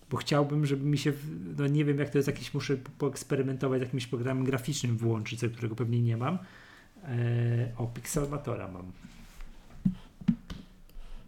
bo 0.09 0.17
chciałbym, 0.17 0.65
żeby 0.65 0.85
mi 0.85 0.97
się, 0.97 1.13
no 1.57 1.67
nie 1.67 1.85
wiem 1.85 1.99
jak 1.99 2.09
to 2.09 2.17
jest, 2.17 2.27
jakiś 2.27 2.53
muszę 2.53 2.77
poeksperymentować 2.77 3.79
z 3.79 3.83
jakimś 3.83 4.07
programem 4.07 4.45
graficznym 4.45 4.97
włączyć, 4.97 5.39
którego 5.53 5.75
pewnie 5.75 6.01
nie 6.01 6.17
mam. 6.17 6.37
E, 7.03 7.71
o, 7.77 7.87
Pixelmatora 7.87 8.67
mam. 8.67 8.91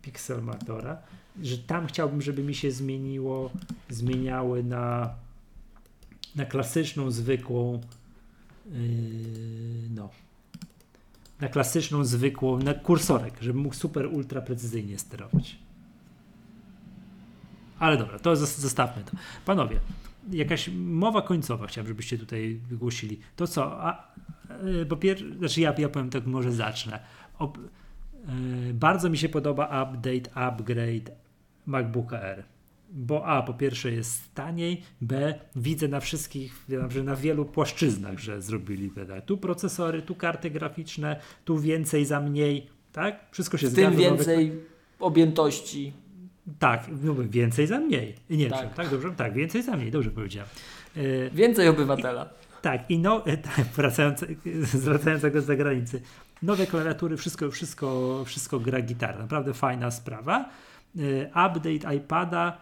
Pixelmatora, 0.02 0.98
że 1.41 1.57
tam 1.57 1.88
chciałbym, 1.88 2.22
żeby 2.22 2.44
mi 2.44 2.56
się 2.56 2.72
zmieniło, 2.72 3.52
zmieniały 3.90 4.64
na, 4.64 5.16
na 6.36 6.45
klasyczną, 6.45 7.12
zwykłą, 7.12 7.82
yy, 8.66 8.80
no, 9.95 10.10
na 11.41 11.48
klasyczną, 11.48 12.06
zwykłą, 12.06 12.60
na 12.60 12.74
kursorek, 12.74 13.34
żebym 13.41 13.62
mógł 13.62 13.76
super, 13.76 14.07
ultra 14.07 14.41
precyzyjnie 14.41 14.99
sterować. 14.99 15.64
Ale 17.80 17.97
dobra, 17.97 18.19
to 18.19 18.34
zos- 18.34 18.60
zostawmy 18.60 19.03
to. 19.03 19.11
Panowie, 19.45 19.80
jakaś 20.31 20.69
mowa 20.77 21.22
końcowa 21.22 21.68
chciałem, 21.68 21.88
żebyście 21.88 22.18
tutaj 22.18 22.60
wygłosili. 22.69 23.19
To 23.35 23.47
co? 23.47 23.84
A, 23.84 24.07
yy, 24.64 24.85
po 24.85 24.95
pier- 24.95 25.38
znaczy 25.38 25.61
ja, 25.61 25.73
ja 25.77 25.89
powiem 25.89 26.10
tak, 26.10 26.26
może 26.26 26.52
zacznę. 26.52 26.99
Ob- 27.39 27.57
yy, 27.57 28.73
bardzo 28.73 29.10
mi 29.10 29.18
się 29.18 29.30
podoba 29.30 29.84
update, 29.84 30.38
upgrade 30.38 31.11
MacBooka 31.65 32.19
R. 32.22 32.43
Bo 32.91 33.26
A, 33.26 33.41
po 33.41 33.53
pierwsze 33.53 33.91
jest 33.91 34.34
taniej, 34.34 34.81
B, 35.02 35.39
widzę 35.56 35.88
na 35.88 35.99
wszystkich, 35.99 36.65
że 36.89 37.03
na 37.03 37.15
wielu 37.15 37.45
płaszczyznach, 37.45 38.19
że 38.19 38.41
zrobili 38.41 38.89
te. 38.91 39.22
Tu 39.22 39.38
procesory, 39.38 40.02
tu 40.02 40.15
karty 40.15 40.49
graficzne, 40.49 41.19
tu 41.45 41.57
więcej 41.57 42.06
za 42.06 42.22
mniej, 42.22 42.68
tak? 42.91 43.19
Wszystko 43.31 43.57
się 43.57 43.68
Z 43.68 43.73
tym 43.76 43.93
zgadza. 43.93 43.97
więcej 44.15 44.52
objętości. 44.99 45.93
Tak, 46.59 46.84
więcej 47.30 47.67
za 47.67 47.80
mniej. 47.80 48.15
Nie, 48.30 48.49
Tak. 48.49 48.59
tak. 48.61 48.73
tak, 48.73 48.89
dobrze? 48.89 49.11
Tak, 49.11 49.34
więcej 49.34 49.63
za 49.63 49.76
mniej, 49.77 49.91
dobrze 49.91 50.11
powiedziałem. 50.11 50.49
E, 50.97 51.30
Więcej 51.30 51.67
obywatela. 51.67 52.30
tak, 52.61 52.91
i 52.91 52.99
no, 52.99 53.26
e, 53.26 53.38
tak, 53.55 53.65
wracając, 53.76 54.26
zwracającego 54.73 55.41
z 55.41 55.45
zagranicy. 55.45 56.01
Nowe 56.41 56.67
klawiatury, 56.67 57.17
wszystko, 57.17 57.51
wszystko, 57.51 58.23
wszystko 58.26 58.59
gra 58.59 58.81
gitara. 58.81 59.19
Naprawdę 59.19 59.53
fajna 59.53 59.91
sprawa. 59.91 60.49
E, 60.99 61.26
update 61.27 61.95
iPada. 61.95 62.57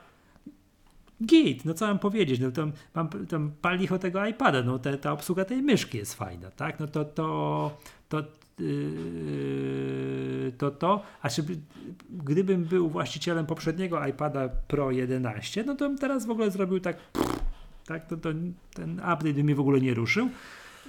Git, 1.26 1.66
no 1.66 1.74
co 1.74 1.88
mam 1.88 2.00
powiedzieć, 2.00 2.40
no 2.40 2.52
tam 2.52 2.72
mam 2.96 3.10
tam 3.10 3.52
pal 3.62 3.78
licho 3.78 4.00
tego 4.00 4.26
iPada, 4.26 4.64
no 4.64 4.80
te, 4.80 4.98
ta 4.98 5.12
obsługa 5.12 5.46
tej 5.46 5.62
myszki 5.62 5.98
jest 5.98 6.14
fajna, 6.14 6.52
tak, 6.52 6.80
no 6.80 6.88
to 6.88 7.06
to 7.06 7.78
to 8.10 8.24
to 10.58 10.72
to, 10.72 11.04
a 11.22 11.30
czy 11.30 11.44
gdybym 12.10 12.64
był 12.64 12.90
właścicielem 12.90 13.46
poprzedniego 13.46 14.08
iPada 14.08 14.50
Pro 14.68 14.92
11, 14.92 15.64
no 15.64 15.76
to 15.76 15.90
bym 15.90 15.98
teraz 15.98 16.26
w 16.26 16.30
ogóle 16.30 16.52
zrobił 16.52 16.80
tak 16.80 16.98
tak, 17.86 18.08
to, 18.08 18.18
to 18.18 18.30
ten 18.74 18.94
update 18.94 19.34
by 19.34 19.44
mnie 19.44 19.56
w 19.56 19.60
ogóle 19.60 19.82
nie 19.82 19.94
ruszył. 19.94 20.30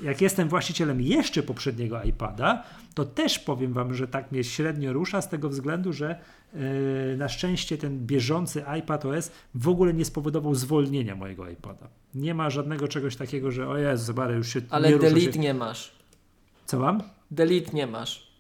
Jak 0.03 0.21
jestem 0.21 0.49
właścicielem 0.49 1.01
jeszcze 1.01 1.43
poprzedniego 1.43 2.03
iPada, 2.03 2.65
to 2.95 3.05
też 3.05 3.39
powiem 3.39 3.73
Wam, 3.73 3.95
że 3.95 4.09
tak 4.09 4.33
mnie 4.33 4.45
średnio 4.45 4.93
rusza 4.93 5.23
z 5.23 5.29
tego 5.29 5.49
względu, 5.49 5.93
że 5.93 6.19
yy, 6.55 6.61
na 7.19 7.29
szczęście 7.29 7.79
ten 7.79 8.07
bieżący 8.07 8.65
iPad 8.79 9.05
OS 9.05 9.31
w 9.55 9.69
ogóle 9.69 9.95
nie 9.95 10.05
spowodował 10.05 10.55
zwolnienia 10.55 11.15
mojego 11.17 11.51
iPada. 11.51 11.89
Nie 12.15 12.35
ma 12.35 12.51
żadnego 12.51 12.89
czegoś 12.89 13.17
takiego, 13.17 13.51
że 13.51 13.69
o 13.69 13.79
Jezu, 13.79 14.15
Bary, 14.15 14.35
już 14.35 14.49
się 14.49 14.61
Ale 14.71 14.91
nie 14.91 14.99
delete 14.99 15.33
się. 15.33 15.39
nie 15.39 15.55
masz. 15.55 15.93
Co 16.67 16.79
mam? 16.79 17.03
Delete 17.31 17.73
nie 17.73 17.87
masz. 17.87 18.35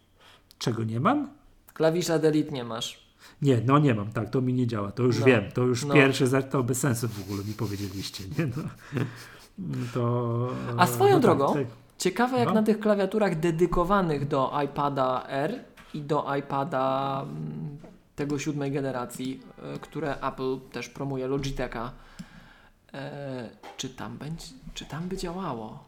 Czego 0.59 0.85
nie 0.85 1.01
mam? 1.01 1.31
Klawisza 1.75 2.19
delete 2.19 2.51
nie 2.51 2.65
masz. 2.65 3.05
Nie, 3.43 3.61
no 3.67 3.79
nie 3.79 3.95
mam, 3.95 4.13
tak, 4.13 4.31
to 4.31 4.41
mi 4.41 4.55
nie 4.55 4.67
działa, 4.67 4.93
to 4.93 5.03
już 5.03 5.19
No, 5.19 5.27
wiem, 5.27 5.53
to 5.53 5.63
już 5.63 5.85
no. 5.85 5.95
pierwsze, 5.95 6.43
to 6.43 6.63
bez 6.63 6.81
sensu 6.81 7.09
w 7.09 7.23
ogóle 7.23 7.45
mi 7.45 7.53
powiedzieliście, 7.55 8.25
nie? 8.39 8.47
No. 8.57 8.63
To, 9.95 10.49
A 10.79 10.87
swoją 10.87 11.11
no 11.11 11.17
tak, 11.17 11.23
drogą, 11.23 11.55
tak. 11.55 11.67
Ciekawe 11.99 12.39
jak 12.39 12.49
No. 12.49 12.55
na 12.55 12.63
tych 12.63 12.81
klawiaturach 12.81 13.41
dedykowanych 13.41 14.29
do 14.29 14.53
iPada 14.65 15.25
R 15.29 15.65
i 15.95 16.03
do 16.03 16.35
iPada 16.37 17.23
mm, 17.23 17.79
tego 18.17 18.39
siódmej 18.39 18.73
generacji, 18.73 19.41
y, 19.77 19.79
które 19.79 20.21
Apple 20.21 20.59
też 20.73 20.89
promuje, 20.89 21.27
Logitecha, 21.27 21.93
e, 22.95 23.51
czy 23.77 23.89
tam 23.91 24.19
będzie, 24.19 24.47
czy 24.75 24.85
tam 24.85 25.09
by 25.09 25.17
działało? 25.17 25.85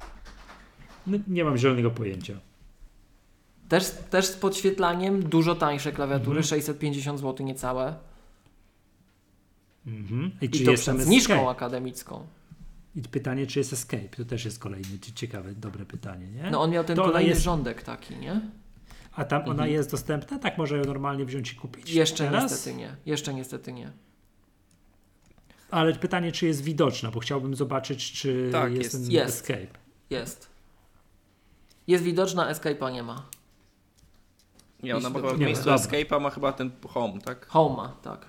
No, 0.00 0.86
nie 1.28 1.44
mam 1.44 1.56
zielonego 1.58 1.90
pojęcia. 1.90 2.34
Też, 3.68 3.90
też 4.10 4.26
z 4.26 4.36
podświetlaniem, 4.36 5.22
dużo 5.22 5.54
tańsze 5.54 5.92
klawiatury, 5.92 6.38
Mhm. 6.38 6.44
650 6.44 7.20
zł 7.20 7.46
niecałe. 7.46 7.94
Mhm. 9.86 10.30
I 10.40 10.44
I 10.44 10.50
czy 10.50 10.64
to 10.64 10.70
jest 10.70 10.82
przed 10.82 11.00
zniżką 11.00 11.32
escape? 11.34 11.50
akademicką. 11.50 12.26
I 12.96 13.02
pytanie, 13.02 13.46
czy 13.46 13.58
jest 13.58 13.72
escape? 13.72 14.08
To 14.16 14.24
też 14.24 14.44
jest 14.44 14.58
kolejne 14.58 14.98
cie- 14.98 15.12
ciekawe, 15.12 15.52
dobre 15.54 15.84
pytanie, 15.86 16.26
nie? 16.30 16.50
No 16.50 16.60
on 16.62 16.70
miał 16.70 16.84
ten 16.84 16.96
To 16.96 17.02
ona 17.02 17.12
kolejny 17.12 17.30
jest- 17.30 17.42
rządek 17.42 17.82
taki, 17.82 18.16
nie? 18.16 18.40
A 19.12 19.24
tam 19.24 19.42
ona 19.42 19.50
Mhm. 19.52 19.70
jest 19.70 19.90
dostępna? 19.90 20.38
Tak, 20.38 20.58
można 20.58 20.76
ją 20.76 20.84
normalnie 20.84 21.24
wziąć 21.24 21.52
i 21.52 21.56
kupić? 21.56 21.90
Jeszcze 21.90 22.24
teraz? 22.24 22.52
niestety 22.52 22.76
nie. 22.76 22.96
Jeszcze 23.06 23.34
niestety 23.34 23.72
nie. 23.72 23.92
Ale 25.70 25.94
pytanie, 25.94 26.32
czy 26.32 26.46
jest 26.46 26.62
widoczna, 26.64 27.10
bo 27.10 27.20
chciałbym 27.20 27.54
zobaczyć, 27.56 28.12
czy 28.12 28.48
Tak, 28.52 28.72
jest, 28.72 28.82
jest. 28.82 29.04
ten 29.04 29.12
Jest. 29.12 29.36
escape. 29.50 29.78
Jest. 30.10 30.51
Jest 31.86 32.04
widoczna, 32.04 32.52
Escape'a 32.54 32.92
nie 32.92 33.02
ma. 33.02 33.26
Nie, 34.82 34.96
ona 34.96 35.10
ma 35.10 35.20
chyba 35.20 35.34
w 35.34 35.38
miejscu 35.38 35.70
Escape'a 35.70 36.20
ma 36.20 36.30
chyba 36.30 36.52
ten 36.52 36.70
home, 36.88 37.20
tak? 37.20 37.48
Home'a, 37.48 37.88
tak. 38.02 38.26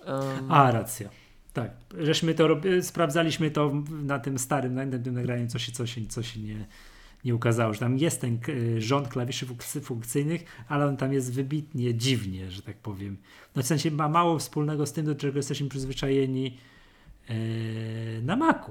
Ym, 0.00 0.52
A, 0.52 0.70
racja. 0.70 1.08
Tak, 1.52 1.70
żeśmy 1.98 2.34
to 2.34 2.48
rob... 2.48 2.62
sprawdzaliśmy 2.82 3.50
to 3.50 3.72
na 4.02 4.18
tym 4.18 4.38
starym, 4.38 4.74
na 4.74 4.98
tym 4.98 5.14
nagraniu, 5.14 5.46
co 5.48 5.58
się, 5.58 5.72
co 5.72 5.86
się, 5.86 6.06
co 6.06 6.22
się 6.22 6.40
nie, 6.40 6.66
nie 7.24 7.34
ukazało, 7.34 7.74
że 7.74 7.80
tam 7.80 7.98
jest 7.98 8.20
ten 8.20 8.38
rząd 8.78 9.08
klawiszy 9.08 9.46
funk- 9.46 9.80
funkcyjnych, 9.80 10.44
ale 10.68 10.86
on 10.86 10.96
tam 10.96 11.12
jest 11.12 11.32
wybitnie 11.32 11.94
dziwnie, 11.94 12.50
że 12.50 12.62
tak 12.62 12.76
powiem. 12.76 13.16
No 13.56 13.62
w 13.62 13.66
sensie 13.66 13.90
ma 13.90 14.08
mało 14.08 14.38
wspólnego 14.38 14.86
z 14.86 14.92
tym, 14.92 15.06
do 15.06 15.14
czego 15.14 15.36
jesteśmy 15.38 15.68
przyzwyczajeni 15.68 16.58
e, 17.28 17.34
na 18.22 18.36
Macu, 18.36 18.70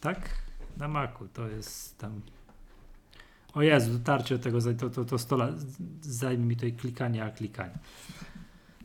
tak? 0.00 0.30
Na 0.76 0.88
Macu 0.88 1.28
to 1.28 1.48
jest 1.48 1.98
tam. 1.98 2.20
O 3.54 3.62
Jezu, 3.62 3.92
dotarcie 3.92 4.38
do 4.38 4.44
tego, 4.44 4.58
to, 4.78 4.90
to, 4.90 5.04
to 5.04 5.18
100 5.18 5.36
lat 5.36 5.54
zajmie 6.00 6.44
mi 6.44 6.54
tutaj 6.54 6.72
klikanie, 6.72 7.24
a 7.24 7.30
klikanie. 7.30 7.78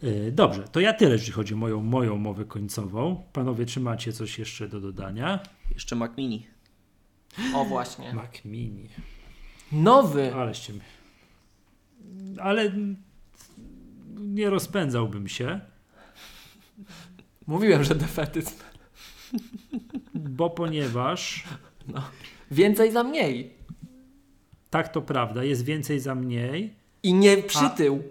Yy, 0.01 0.31
dobrze, 0.31 0.63
to 0.63 0.79
ja 0.79 0.93
tyle, 0.93 1.11
jeśli 1.15 1.31
chodzi 1.33 1.53
o 1.53 1.57
moją, 1.57 1.83
moją 1.83 2.17
mowę 2.17 2.45
końcową. 2.45 3.23
Panowie, 3.33 3.65
czy 3.65 3.79
macie 3.79 4.13
coś 4.13 4.39
jeszcze 4.39 4.67
do 4.67 4.81
dodania? 4.81 5.39
Jeszcze 5.73 5.95
Mac 5.95 6.17
Mini. 6.17 6.47
O 7.55 7.65
właśnie. 7.65 8.13
Mac 8.13 8.45
Mini. 8.45 8.89
Nowy. 9.71 10.33
Aleście 10.35 10.73
mnie. 10.73 10.81
Ale 12.41 12.71
nie 14.15 14.49
rozpędzałbym 14.49 15.27
się, 15.27 15.59
Mówiłem, 17.47 17.83
że 17.83 17.95
defetyzm. 17.95 18.55
bo 20.15 20.49
ponieważ 20.49 21.43
Więcej 22.51 22.91
za 22.91 23.03
mniej. 23.03 23.53
Tak 24.76 24.89
to 24.89 25.02
prawda, 25.02 25.43
jest 25.43 25.65
więcej 25.65 25.99
za 25.99 26.15
mniej. 26.15 26.73
I 27.03 27.14
nie 27.14 27.38
przytył. 27.38 28.03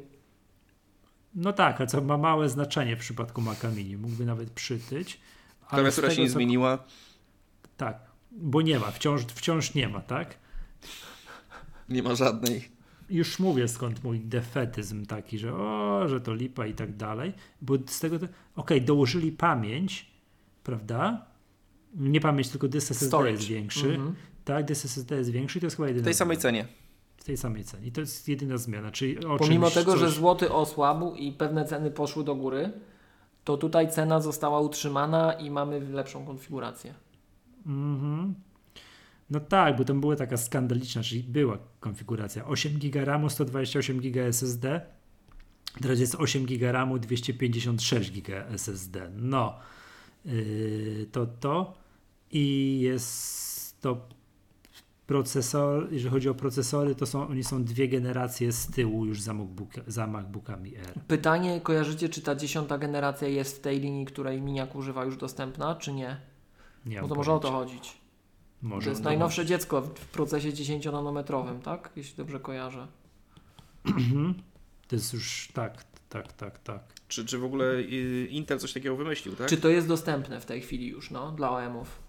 No 1.34 1.52
tak, 1.52 1.80
a 1.80 1.86
co 1.86 2.00
ma 2.00 2.18
małe 2.18 2.48
znaczenie 2.48 2.96
w 2.96 2.98
przypadku 2.98 3.40
Maca 3.40 3.70
Mini. 3.70 3.96
Mógłby 3.96 4.24
nawet 4.24 4.50
przytyć. 4.50 5.20
Klawiatura 5.68 6.10
się 6.10 6.22
nie 6.22 6.28
co- 6.28 6.32
zmieniła. 6.32 6.84
Tak, 7.76 7.98
bo 8.30 8.62
nie 8.62 8.78
ma, 8.78 8.90
wciąż, 8.90 9.22
wciąż 9.22 9.74
nie 9.74 9.88
ma, 9.88 10.00
tak? 10.00 10.38
Nie 11.88 12.02
ma 12.02 12.14
żadnej. 12.14 12.68
Już 13.10 13.38
mówię 13.38 13.68
skąd 13.68 14.04
mój 14.04 14.20
defetyzm 14.20 15.06
taki, 15.06 15.38
że 15.38 15.54
o, 15.54 16.04
że 16.08 16.20
to 16.20 16.34
lipa 16.34 16.66
i 16.66 16.74
tak 16.74 16.96
dalej, 16.96 17.32
bo 17.62 17.74
z 17.86 18.00
tego, 18.00 18.18
to, 18.18 18.26
okej, 18.56 18.82
dołożyli 18.82 19.32
pamięć, 19.32 20.06
prawda? 20.62 21.26
Nie 21.94 22.20
pamięć, 22.20 22.48
tylko 22.48 22.68
Storage. 22.80 23.30
jest 23.30 23.44
większy. 23.44 23.88
Mhm. 23.88 24.14
Tak, 24.44 24.64
dysk 24.64 24.84
SSD 24.84 25.16
jest 25.16 25.30
większy 25.30 25.60
to 25.60 25.66
jest 25.66 25.76
chyba 25.76 25.86
W 25.86 25.88
jedyna 25.88 26.04
tej 26.04 26.14
samej 26.14 26.36
zmiana. 26.36 26.42
cenie. 26.42 26.66
W 27.16 27.24
tej 27.24 27.36
samej 27.36 27.64
cenie. 27.64 27.86
I 27.86 27.92
to 27.92 28.00
jest 28.00 28.28
jedyna 28.28 28.56
zmiana. 28.58 28.90
Czyli 28.90 29.16
Pomimo 29.38 29.66
czymś, 29.66 29.74
tego, 29.74 29.96
że 29.96 30.06
coś- 30.06 30.14
złoty 30.14 30.52
osłabł 30.52 31.14
i 31.14 31.32
pewne 31.32 31.64
ceny 31.64 31.90
poszły 31.90 32.24
do 32.24 32.34
góry, 32.34 32.72
to 33.44 33.56
tutaj 33.56 33.90
cena 33.90 34.20
została 34.20 34.60
utrzymana 34.60 35.32
i 35.32 35.50
mamy 35.50 35.80
lepszą 35.80 36.24
konfigurację. 36.26 36.94
Mhm. 37.66 38.34
No 39.30 39.40
tak, 39.40 39.76
bo 39.76 39.84
tam 39.84 40.00
była 40.00 40.16
taka 40.16 40.36
skandaliczna, 40.36 41.02
czyli 41.02 41.22
była 41.22 41.58
konfiguracja 41.80 42.44
8 42.46 42.78
GB 42.78 43.04
RAMu, 43.04 43.30
128 43.30 44.00
GB 44.00 44.26
SSD. 44.26 44.80
Teraz 45.82 46.00
jest 46.00 46.14
8 46.14 46.44
GB 46.46 46.72
RAMu, 46.72 46.98
256 46.98 48.10
GB 48.10 48.48
SSD. 48.48 49.10
No, 49.16 49.58
yy, 50.24 51.06
to 51.12 51.26
to 51.26 51.74
i 52.30 52.78
jest 52.80 53.80
to 53.80 54.08
procesor, 55.06 55.92
jeżeli 55.92 56.10
chodzi 56.10 56.28
o 56.28 56.34
procesory, 56.34 56.94
to 56.94 57.06
są, 57.06 57.28
oni 57.28 57.44
są 57.44 57.64
dwie 57.64 57.88
generacje 57.88 58.52
z 58.52 58.66
tyłu 58.66 59.06
już 59.06 59.22
za, 59.22 59.34
MacBooka, 59.34 59.80
za 59.86 60.06
MacBookami 60.06 60.76
R. 60.76 60.92
Pytanie, 61.08 61.60
kojarzycie, 61.60 62.08
czy 62.08 62.22
ta 62.22 62.34
dziesiąta 62.34 62.78
generacja 62.78 63.28
jest 63.28 63.56
w 63.56 63.60
tej 63.60 63.80
linii, 63.80 64.06
której 64.06 64.42
Miniak 64.42 64.74
używa 64.74 65.04
już 65.04 65.16
dostępna, 65.16 65.74
czy 65.74 65.92
nie? 65.92 66.16
Nie 66.86 66.96
Bo 66.96 67.02
mam 67.02 67.08
to 67.08 67.14
może 67.14 67.32
o 67.32 67.38
to 67.38 67.50
chodzić. 67.50 67.96
Może 68.62 68.84
to 68.84 68.90
jest 68.90 69.02
no, 69.02 69.10
najnowsze 69.10 69.46
dziecko 69.46 69.82
w 69.82 70.06
procesie 70.06 70.52
10-nanometrowym, 70.52 71.60
tak? 71.60 71.90
Jeśli 71.96 72.16
dobrze 72.16 72.40
kojarzę. 72.40 72.86
Mhm. 73.84 74.34
To 74.88 74.96
jest 74.96 75.12
już 75.12 75.48
tak, 75.54 75.84
tak, 76.08 76.32
tak, 76.32 76.58
tak. 76.58 76.82
Czy, 77.08 77.24
czy 77.26 77.38
w 77.38 77.44
ogóle 77.44 77.74
y, 77.74 78.28
Intel 78.30 78.58
coś 78.58 78.72
takiego 78.72 78.96
wymyślił, 78.96 79.36
tak? 79.36 79.48
Czy 79.48 79.56
to 79.56 79.68
jest 79.68 79.88
dostępne 79.88 80.40
w 80.40 80.46
tej 80.46 80.60
chwili 80.60 80.88
już, 80.88 81.10
no, 81.10 81.32
dla 81.32 81.50
OEM-ów? 81.50 82.03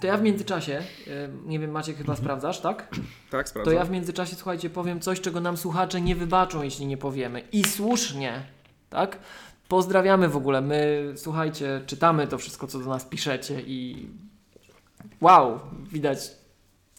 To 0.00 0.06
ja 0.06 0.16
w 0.16 0.22
międzyczasie, 0.22 0.82
nie 1.46 1.58
wiem, 1.58 1.70
Maciek 1.70 1.96
chyba 1.96 2.16
sprawdzasz, 2.16 2.60
tak? 2.60 2.88
Tak, 3.30 3.44
To 3.44 3.50
sprawdzam. 3.50 3.74
ja 3.74 3.84
w 3.84 3.90
międzyczasie, 3.90 4.36
słuchajcie, 4.36 4.70
powiem 4.70 5.00
coś, 5.00 5.20
czego 5.20 5.40
nam 5.40 5.56
słuchacze 5.56 6.00
nie 6.00 6.16
wybaczą, 6.16 6.62
jeśli 6.62 6.86
nie 6.86 6.96
powiemy. 6.96 7.42
I 7.52 7.64
słusznie, 7.64 8.42
tak? 8.90 9.18
Pozdrawiamy 9.68 10.28
w 10.28 10.36
ogóle. 10.36 10.60
My, 10.60 11.12
słuchajcie, 11.16 11.80
czytamy 11.86 12.26
to 12.26 12.38
wszystko, 12.38 12.66
co 12.66 12.78
do 12.78 12.86
nas 12.86 13.04
piszecie 13.04 13.60
i 13.60 14.08
wow, 15.20 15.60
widać 15.92 16.18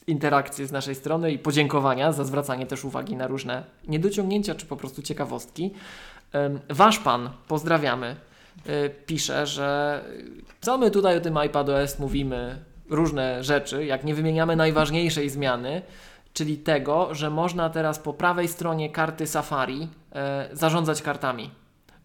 interakcje 0.07 0.67
z 0.67 0.71
naszej 0.71 0.95
strony 0.95 1.31
i 1.31 1.39
podziękowania 1.39 2.11
za 2.11 2.23
zwracanie 2.23 2.65
też 2.65 2.85
uwagi 2.85 3.15
na 3.15 3.27
różne 3.27 3.63
niedociągnięcia 3.87 4.55
czy 4.55 4.65
po 4.65 4.77
prostu 4.77 5.01
ciekawostki. 5.01 5.73
Wasz 6.69 6.99
pan, 6.99 7.29
pozdrawiamy, 7.47 8.15
y, 8.69 8.89
pisze, 9.05 9.45
że 9.47 10.01
co 10.61 10.77
my 10.77 10.91
tutaj 10.91 11.17
o 11.17 11.21
tym 11.21 11.37
iPadOS 11.45 11.99
mówimy, 11.99 12.65
różne 12.89 13.43
rzeczy, 13.43 13.85
jak 13.85 14.03
nie 14.03 14.15
wymieniamy 14.15 14.55
najważniejszej 14.55 15.30
zmiany, 15.30 15.81
czyli 16.34 16.57
tego, 16.57 17.15
że 17.15 17.30
można 17.30 17.69
teraz 17.69 17.99
po 17.99 18.14
prawej 18.14 18.47
stronie 18.47 18.89
karty 18.89 19.27
Safari 19.27 19.88
e, 20.15 20.49
zarządzać 20.53 21.01
kartami. 21.01 21.51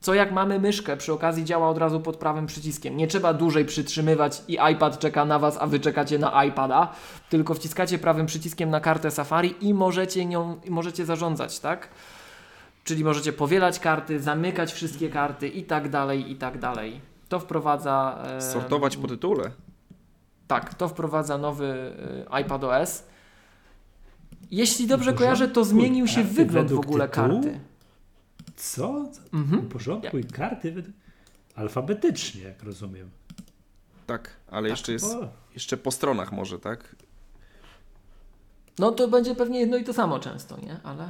Co 0.00 0.14
jak 0.14 0.32
mamy 0.32 0.58
myszkę, 0.60 0.96
przy 0.96 1.12
okazji 1.12 1.44
działa 1.44 1.68
od 1.68 1.78
razu 1.78 2.00
pod 2.00 2.16
prawym 2.16 2.46
przyciskiem. 2.46 2.96
Nie 2.96 3.06
trzeba 3.06 3.34
dłużej 3.34 3.64
przytrzymywać 3.64 4.42
i 4.48 4.58
iPad 4.72 4.98
czeka 4.98 5.24
na 5.24 5.38
Was, 5.38 5.56
a 5.60 5.66
Wy 5.66 5.80
czekacie 5.80 6.18
na 6.18 6.44
iPada, 6.44 6.92
tylko 7.28 7.54
wciskacie 7.54 7.98
prawym 7.98 8.26
przyciskiem 8.26 8.70
na 8.70 8.80
kartę 8.80 9.10
Safari 9.10 9.54
i 9.60 9.74
możecie 9.74 10.26
nią 10.26 10.60
możecie 10.68 11.04
zarządzać, 11.04 11.60
tak? 11.60 11.88
Czyli 12.84 13.04
możecie 13.04 13.32
powielać 13.32 13.78
karty, 13.78 14.20
zamykać 14.20 14.72
wszystkie 14.72 15.08
karty 15.08 15.48
i 15.48 15.64
tak 15.64 15.88
dalej, 15.88 16.30
i 16.32 16.36
tak 16.36 16.58
dalej. 16.58 17.00
To 17.28 17.40
wprowadza... 17.40 18.18
e, 18.36 18.40
Sortować 18.40 18.96
po 18.96 19.08
tytule. 19.08 19.50
Tak, 20.46 20.74
to 20.74 20.88
wprowadza 20.88 21.38
nowy 21.38 21.94
y, 22.36 22.40
iPad 22.40 22.64
OS. 22.64 23.04
Jeśli 24.50 24.86
dobrze 24.86 25.12
kojarzę, 25.12 25.48
to 25.48 25.64
zmienił 25.64 26.06
się 26.06 26.24
wygląd 26.24 26.72
w 26.72 26.78
ogóle 26.78 27.08
tytułu? 27.08 27.42
karty. 27.42 27.60
Co? 28.56 29.04
Mhm. 29.32 29.60
W 29.60 29.68
porządku 29.68 30.18
i 30.18 30.24
karty 30.24 30.84
alfabetycznie, 31.54 32.42
jak 32.42 32.62
rozumiem. 32.62 33.10
Tak, 34.06 34.30
ale 34.50 34.68
jeszcze 34.68 34.92
jest 34.92 35.14
O, 35.14 35.28
jeszcze 35.54 35.76
po 35.76 35.90
stronach 35.90 36.32
może, 36.32 36.58
tak? 36.58 36.96
No 38.78 38.92
to 38.92 39.08
będzie 39.08 39.34
pewnie 39.34 39.60
jedno 39.60 39.76
i 39.76 39.84
to 39.84 39.92
samo 39.92 40.18
często, 40.18 40.56
nie? 40.60 40.80
Ale. 40.82 41.08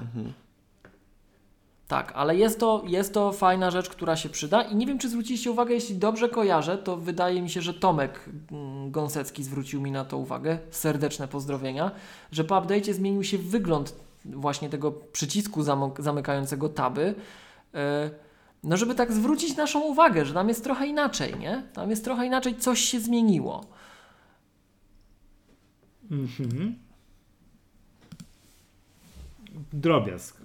Tak, 1.92 2.12
ale 2.14 2.36
jest 2.36 2.60
to, 2.60 2.82
jest 2.86 3.14
to 3.14 3.32
fajna 3.32 3.70
rzecz, 3.70 3.88
która 3.88 4.16
się 4.16 4.28
przyda 4.28 4.62
i 4.62 4.76
nie 4.76 4.86
wiem, 4.86 4.98
czy 4.98 5.08
zwróciliście 5.08 5.50
uwagę, 5.50 5.74
jeśli 5.74 5.96
dobrze 5.96 6.28
kojarzę, 6.28 6.78
to 6.78 6.96
wydaje 6.96 7.42
mi 7.42 7.50
się, 7.50 7.60
że 7.62 7.74
Tomek 7.74 8.28
mm, 8.52 8.90
Gąsecki 8.90 9.44
zwrócił 9.44 9.80
mi 9.80 9.90
na 9.90 10.04
to 10.04 10.18
uwagę, 10.18 10.58
serdeczne 10.70 11.28
pozdrowienia, 11.28 11.90
że 12.30 12.44
po 12.44 12.54
update'cie 12.54 12.92
zmienił 12.92 13.24
się 13.24 13.38
wygląd 13.38 13.94
właśnie 14.24 14.68
tego 14.68 14.92
przycisku 14.92 15.62
zamykającego 15.98 16.68
taby, 16.68 17.14
e, 17.74 18.10
no 18.64 18.76
żeby 18.76 18.94
tak 18.94 19.12
zwrócić 19.12 19.56
naszą 19.56 19.80
uwagę, 19.80 20.24
że 20.24 20.34
tam 20.34 20.48
jest 20.48 20.64
trochę 20.64 20.86
inaczej, 20.86 21.38
nie? 21.38 21.62
Tam 21.72 21.90
jest 21.90 22.04
trochę 22.04 22.26
inaczej, 22.26 22.56
coś 22.56 22.80
się 22.80 23.00
zmieniło. 23.00 23.64
Mhm. 26.10 26.74
Drobiazg. 29.72 30.41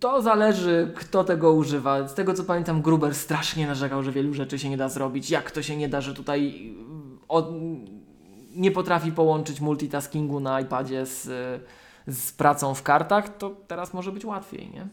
To 0.00 0.22
zależy, 0.22 0.92
kto 0.96 1.24
tego 1.24 1.52
używa. 1.52 2.08
Z 2.08 2.14
tego 2.14 2.34
co 2.34 2.44
pamiętam, 2.44 2.82
Gruber 2.82 3.14
strasznie 3.14 3.66
narzekał, 3.66 4.02
że 4.02 4.12
wielu 4.12 4.34
rzeczy 4.34 4.58
się 4.58 4.68
nie 4.68 4.76
da 4.76 4.88
zrobić. 4.88 5.30
Jak 5.30 5.50
to 5.50 5.62
się 5.62 5.76
nie 5.76 5.88
da, 5.88 6.00
że 6.00 6.14
tutaj 6.14 6.72
y, 7.22 7.26
od, 7.28 7.48
nie 8.50 8.70
potrafi 8.70 9.12
połączyć 9.12 9.60
multitaskingu 9.60 10.40
na 10.40 10.60
iPadzie 10.60 11.06
z, 11.06 11.22
z 12.06 12.32
pracą 12.32 12.74
w 12.74 12.82
kartach, 12.82 13.38
to 13.38 13.50
teraz 13.66 13.94
może 13.94 14.12
być 14.12 14.24
łatwiej, 14.24 14.70
nie? 14.70 14.88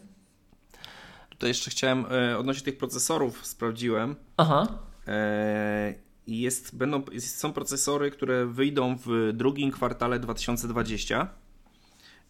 Tutaj 1.28 1.50
jeszcze 1.50 1.70
chciałem, 1.70 2.06
e, 2.10 2.38
odnośnie 2.38 2.64
tych 2.64 2.78
procesorów 2.78 3.46
sprawdziłem. 3.46 4.16
Aha. 4.36 4.66
E, 5.06 5.94
jest, 6.26 6.76
będą, 6.76 7.02
są 7.18 7.52
procesory, 7.52 8.10
które 8.10 8.46
wyjdą 8.46 8.96
w 9.06 9.30
drugim 9.34 9.70
kwartale 9.70 10.18
2020 10.18 11.28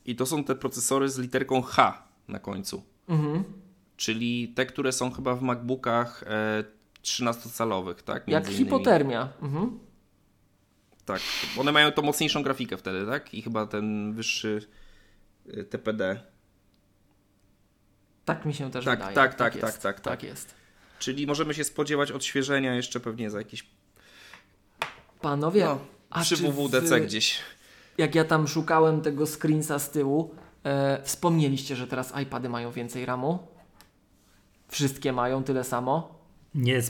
i 0.05 0.16
to 0.16 0.27
są 0.27 0.44
te 0.44 0.55
procesory 0.55 1.09
z 1.09 1.19
literką 1.19 1.62
H 1.62 2.07
na 2.28 2.38
końcu. 2.38 2.82
Mhm. 3.09 3.44
Czyli 3.96 4.48
te, 4.48 4.66
które 4.66 4.92
są 4.92 5.10
chyba 5.10 5.34
w 5.34 5.42
MacBookach 5.42 6.22
e, 6.26 6.64
13-calowych, 7.02 7.94
tak? 8.02 8.28
Jak 8.28 8.44
Między 8.44 8.50
innymi. 8.50 8.64
hipotermia. 8.64 9.28
Mhm. 9.42 9.78
Tak. 11.05 11.20
One 11.59 11.72
mają 11.72 11.92
to 11.92 12.02
mocniejszą 12.02 12.42
grafikę 12.42 12.76
wtedy, 12.76 13.06
tak? 13.06 13.34
I 13.34 13.42
chyba 13.42 13.66
ten 13.66 14.12
wyższy 14.12 14.66
e, 15.52 15.64
TPD. 15.64 16.20
Tak 18.24 18.44
mi 18.44 18.55
się 18.55 18.70
też 18.70 18.84
Tak, 18.84 18.98
wydaje. 18.98 19.14
tak, 19.14 19.34
tak, 19.34 19.55
jest. 19.55 19.66
tak, 19.66 19.74
tak, 19.82 19.94
tak. 20.00 20.05
Tak 20.05 20.22
jest. 20.22 20.55
Czyli 20.98 21.26
możemy 21.26 21.55
się 21.55 21.64
spodziewać 21.64 22.12
odświeżenia 22.12 22.74
jeszcze 22.74 23.00
pewnie 23.00 23.30
za 23.30 23.38
jakieś 23.38 23.66
Panowie, 25.20 25.64
no, 25.64 25.78
a 26.10 26.20
przy 26.22 26.36
czy 26.36 26.42
WWDC 26.52 27.00
gdzieś. 27.00 27.38
jak 27.98 28.14
ja 28.14 28.24
tam 28.24 28.48
szukałem 28.48 29.00
tego 29.00 29.26
screensa 29.26 29.78
z 29.78 29.90
tyłu, 29.90 30.34
e, 30.64 31.02
wspomnieliście, 31.02 31.76
że 31.76 31.86
teraz 31.86 32.12
iPady 32.22 32.48
mają 32.48 32.70
więcej 32.70 33.06
RAMu? 33.06 33.39
Wszystkie 34.68 35.12
mają 35.12 35.43
tyle 35.43 35.64
samo? 35.64 36.14
Nie, 36.55 36.80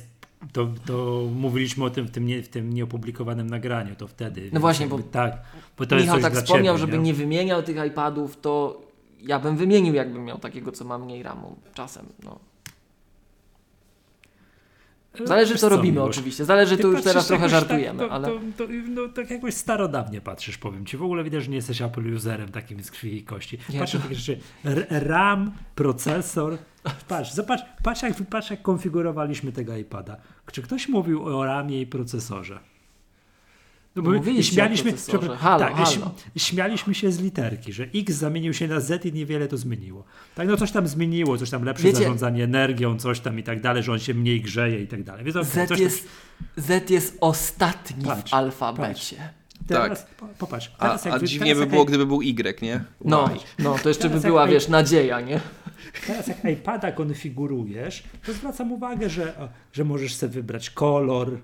To, 0.52 0.68
to 0.86 1.22
mówiliśmy 1.34 1.84
o 1.84 1.90
tym 1.90 2.06
w 2.06 2.10
tym, 2.10 2.26
nie, 2.26 2.42
w 2.42 2.48
tym 2.48 2.72
nieopublikowanym 2.72 3.50
nagraniu, 3.50 3.94
to 3.96 4.08
wtedy. 4.08 4.50
No 4.52 4.60
właśnie, 4.60 4.86
bo 4.86 4.98
tak, 4.98 5.42
bo 5.78 5.86
to 5.86 5.96
Michał 5.96 6.20
tak 6.20 6.34
wspomniał, 6.34 6.74
ciebie, 6.74 6.86
żeby 6.92 6.98
nie 7.02 7.14
wymieniał 7.14 7.62
tych 7.62 7.86
iPadów, 7.86 8.40
to 8.40 8.82
ja 9.20 9.38
bym 9.38 9.56
wymienił, 9.56 9.94
jakbym 9.94 10.24
miał 10.24 10.38
takiego, 10.38 10.72
co 10.72 10.84
ma 10.84 10.98
mniej 10.98 11.22
RAMu 11.22 11.56
czasem. 11.74 12.06
No. 12.24 12.38
Zależy, 15.24 15.52
Wiesz 15.52 15.60
co 15.60 15.68
robimy 15.68 15.92
Miłosz? 15.92 16.16
oczywiście. 16.16 16.44
Zależy, 16.44 16.76
Ty 16.76 16.82
tu 16.82 16.92
już 16.92 17.02
teraz 17.02 17.26
trochę 17.26 17.42
jakoś 17.42 17.50
żartujemy, 17.60 17.98
tak, 17.98 18.08
to, 18.08 18.14
ale... 18.14 18.28
To, 18.28 18.40
to, 18.56 18.64
no, 18.88 19.08
tak 19.08 19.30
jakoś 19.30 19.54
starodawnie 19.54 20.20
patrzysz, 20.20 20.58
powiem 20.58 20.86
ci. 20.86 20.96
W 20.96 21.02
ogóle 21.02 21.24
widać, 21.24 21.44
że 21.44 21.50
nie 21.50 21.56
jesteś 21.56 21.82
Apple 21.82 22.14
userem 22.14 22.48
takim 22.48 22.82
z 22.82 22.90
krwi 22.90 23.16
i 23.16 23.22
kości. 23.24 23.58
Nie, 23.70 23.78
Patrz 23.78 23.92
to- 23.92 23.98
na 23.98 24.04
takie 24.04 24.14
rzeczy. 24.14 24.38
RAM, 24.90 25.52
procesor. 25.74 26.58
Patrz, 27.08 27.32
zobacz, 27.32 27.60
patrz 27.82 28.02
jak, 28.02 28.14
patrz 28.30 28.50
jak 28.50 28.62
konfigurowaliśmy 28.62 29.52
tego 29.52 29.76
iPada. 29.76 30.16
Czy 30.52 30.62
ktoś 30.62 30.88
mówił 30.88 31.24
o 31.24 31.44
RAMie 31.44 31.80
i 31.80 31.86
procesorze? 31.86 32.58
No 34.02 34.10
bo 34.10 34.16
Mówiliście 34.16 34.52
śmialiśmy, 34.54 34.92
przepraszam, 34.92 35.36
Halo, 35.36 35.58
tak, 35.58 35.74
halo. 35.74 35.86
śm- 35.86 36.10
śmialiśmy 36.36 36.94
się 36.94 37.12
z 37.12 37.20
literki, 37.20 37.72
że 37.72 37.86
X 37.94 38.14
zamienił 38.14 38.54
się 38.54 38.68
na 38.68 38.80
Z 38.80 39.06
i 39.06 39.12
niewiele 39.12 39.48
to 39.48 39.56
zmieniło. 39.56 40.04
Tak, 40.34 40.48
no 40.48 40.56
coś 40.56 40.72
tam 40.72 40.88
zmieniło, 40.88 41.38
coś 41.38 41.50
tam 41.50 41.64
lepsze 41.64 41.84
Wiecie- 41.84 41.98
zarządzanie 41.98 42.44
energią, 42.44 42.98
coś 42.98 43.20
tam 43.20 43.38
i 43.38 43.42
tak 43.42 43.60
dalej, 43.60 43.82
że 43.82 43.92
on 43.92 43.98
się 43.98 44.14
mniej 44.14 44.40
grzeje 44.40 44.82
i 44.82 44.86
tak 44.86 45.02
dalej. 45.02 45.24
Więc 45.24 45.46
Z 45.46 45.68
coś 45.68 45.78
jest, 45.80 46.08
Z 46.56 46.90
jest 46.90 47.16
ostatni 47.20 48.04
Patrz, 48.04 48.30
w 48.30 48.34
alfabecie. 48.34 49.16
Tam, 49.16 49.82
teraz, 49.82 50.06
po- 50.16 50.26
popatrz, 50.38 50.70
A, 50.78 50.82
teraz 50.82 51.06
a 51.06 51.08
jakby- 51.08 51.26
dziwnie 51.26 51.46
teraz 51.46 51.58
by 51.58 51.62
jak 51.62 51.70
było, 51.70 51.82
i- 51.82 51.86
gdyby 51.86 52.06
był 52.06 52.22
Y, 52.22 52.62
nie? 52.62 52.84
No, 53.04 53.30
no, 53.58 53.78
to 53.82 53.88
jeszcze 53.88 54.08
by 54.08 54.14
jak 54.14 54.22
była, 54.24 54.46
wiesz, 54.46 54.68
nadzieja, 54.68 55.20
nie? 55.20 55.40
Teraz 56.06 56.26
jak 56.26 56.44
iPada 56.44 56.92
konfigurujesz, 56.92 58.02
to 58.26 58.32
zwracam 58.32 58.72
uwagę, 58.72 59.10
że, 59.10 59.48
że 59.72 59.84
możesz 59.84 60.14
sobie 60.14 60.32
wybrać 60.32 60.70
kolor. 60.70 61.38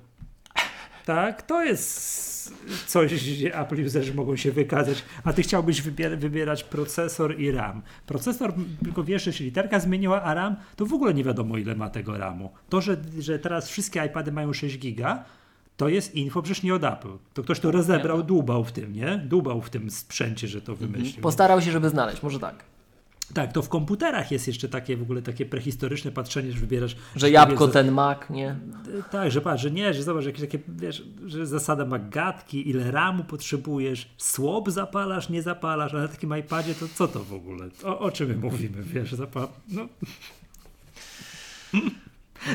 Tak, 1.05 1.43
to 1.43 1.65
jest 1.65 2.55
coś, 2.87 3.15
gdzie 3.15 3.59
Apple 3.61 3.87
userzy 3.87 4.15
mogą 4.15 4.37
się 4.37 4.53
wykazać, 4.53 5.05
a 5.25 5.33
ty 5.33 5.43
chciałbyś 5.43 5.83
wybier- 5.83 6.19
wybierać 6.19 6.65
procesor 6.65 7.41
i 7.41 7.51
RAM. 7.51 7.83
Procesor, 8.07 8.55
tylko 8.85 9.05
wiesz, 9.05 9.25
że 9.25 9.33
się 9.33 9.45
literka 9.45 9.81
zmieniła, 9.81 10.23
a 10.23 10.35
RAM 10.35 10.57
to 10.77 10.87
w 10.87 10.93
ogóle 10.93 11.15
nie 11.15 11.25
wiadomo 11.25 11.57
ile 11.59 11.75
ma 11.75 11.91
tego 11.91 12.19
RAMu. 12.19 12.51
To, 12.69 12.81
że, 12.81 12.97
że 13.19 13.39
teraz 13.39 13.69
wszystkie 13.69 14.05
iPady 14.07 14.33
mają 14.33 14.53
6 14.53 14.79
giga, 14.79 15.25
to 15.77 15.89
jest 15.89 16.15
info 16.15 16.43
przecież 16.43 16.63
nie 16.63 16.75
od 16.75 16.85
Apple. 16.85 17.19
To 17.35 17.43
ktoś 17.43 17.61
to 17.61 17.71
rozebrał, 17.71 18.23
dłubał 18.23 18.65
w 18.65 18.73
tym, 18.73 18.93
nie? 18.93 19.19
Dłubał 19.19 19.61
w 19.61 19.71
tym 19.71 19.91
sprzęcie, 19.91 20.49
że 20.49 20.61
to 20.63 20.77
wymyślił. 20.77 21.23
Postarał 21.23 21.61
się, 21.63 21.71
żeby 21.71 21.89
znaleźć, 21.89 22.23
może 22.23 22.41
tak. 22.41 22.65
Tak, 23.35 23.53
to 23.53 23.63
w 23.63 23.69
komputerach 23.69 24.31
jest 24.31 24.47
jeszcze 24.47 24.69
takie 24.69 24.97
w 24.97 25.03
ogóle 25.03 25.23
takie 25.23 25.47
prehistoryczne 25.47 26.13
patrzenie, 26.13 26.53
że 26.53 26.59
wybierasz. 26.59 26.97
Że 27.17 27.31
jabłko 27.31 27.69
ten 27.69 27.93
mak, 27.93 28.31
nie? 28.31 28.57
Tak, 29.11 29.31
że 29.31 29.41
patrz, 29.41 29.63
że 29.63 29.71
nie, 29.71 29.95
że 29.95 30.03
zobacz, 30.03 30.25
jakieś 30.25 30.41
takie, 30.41 30.59
wiesz, 30.69 31.03
że 31.27 31.47
zasada 31.47 31.85
ma 31.85 31.99
gadki, 31.99 32.71
ile 32.71 32.91
ramu 32.91 33.25
potrzebujesz, 33.25 34.09
słop 34.17 34.71
zapalasz, 34.71 35.29
nie 35.29 35.43
zapalasz, 35.43 35.93
ale 35.93 36.03
na 36.03 36.09
takim 36.09 36.39
iPadzie 36.39 36.75
to 36.75 36.87
co 36.95 37.09
to 37.09 37.25
w 37.25 37.33
ogóle? 37.33 37.69
O, 37.85 37.99
o 37.99 38.11
czym 38.11 38.29
my 38.29 38.37
mówimy, 38.37 38.83
wiesz, 38.83 39.13
zapal... 39.13 39.49
no. 39.69 39.89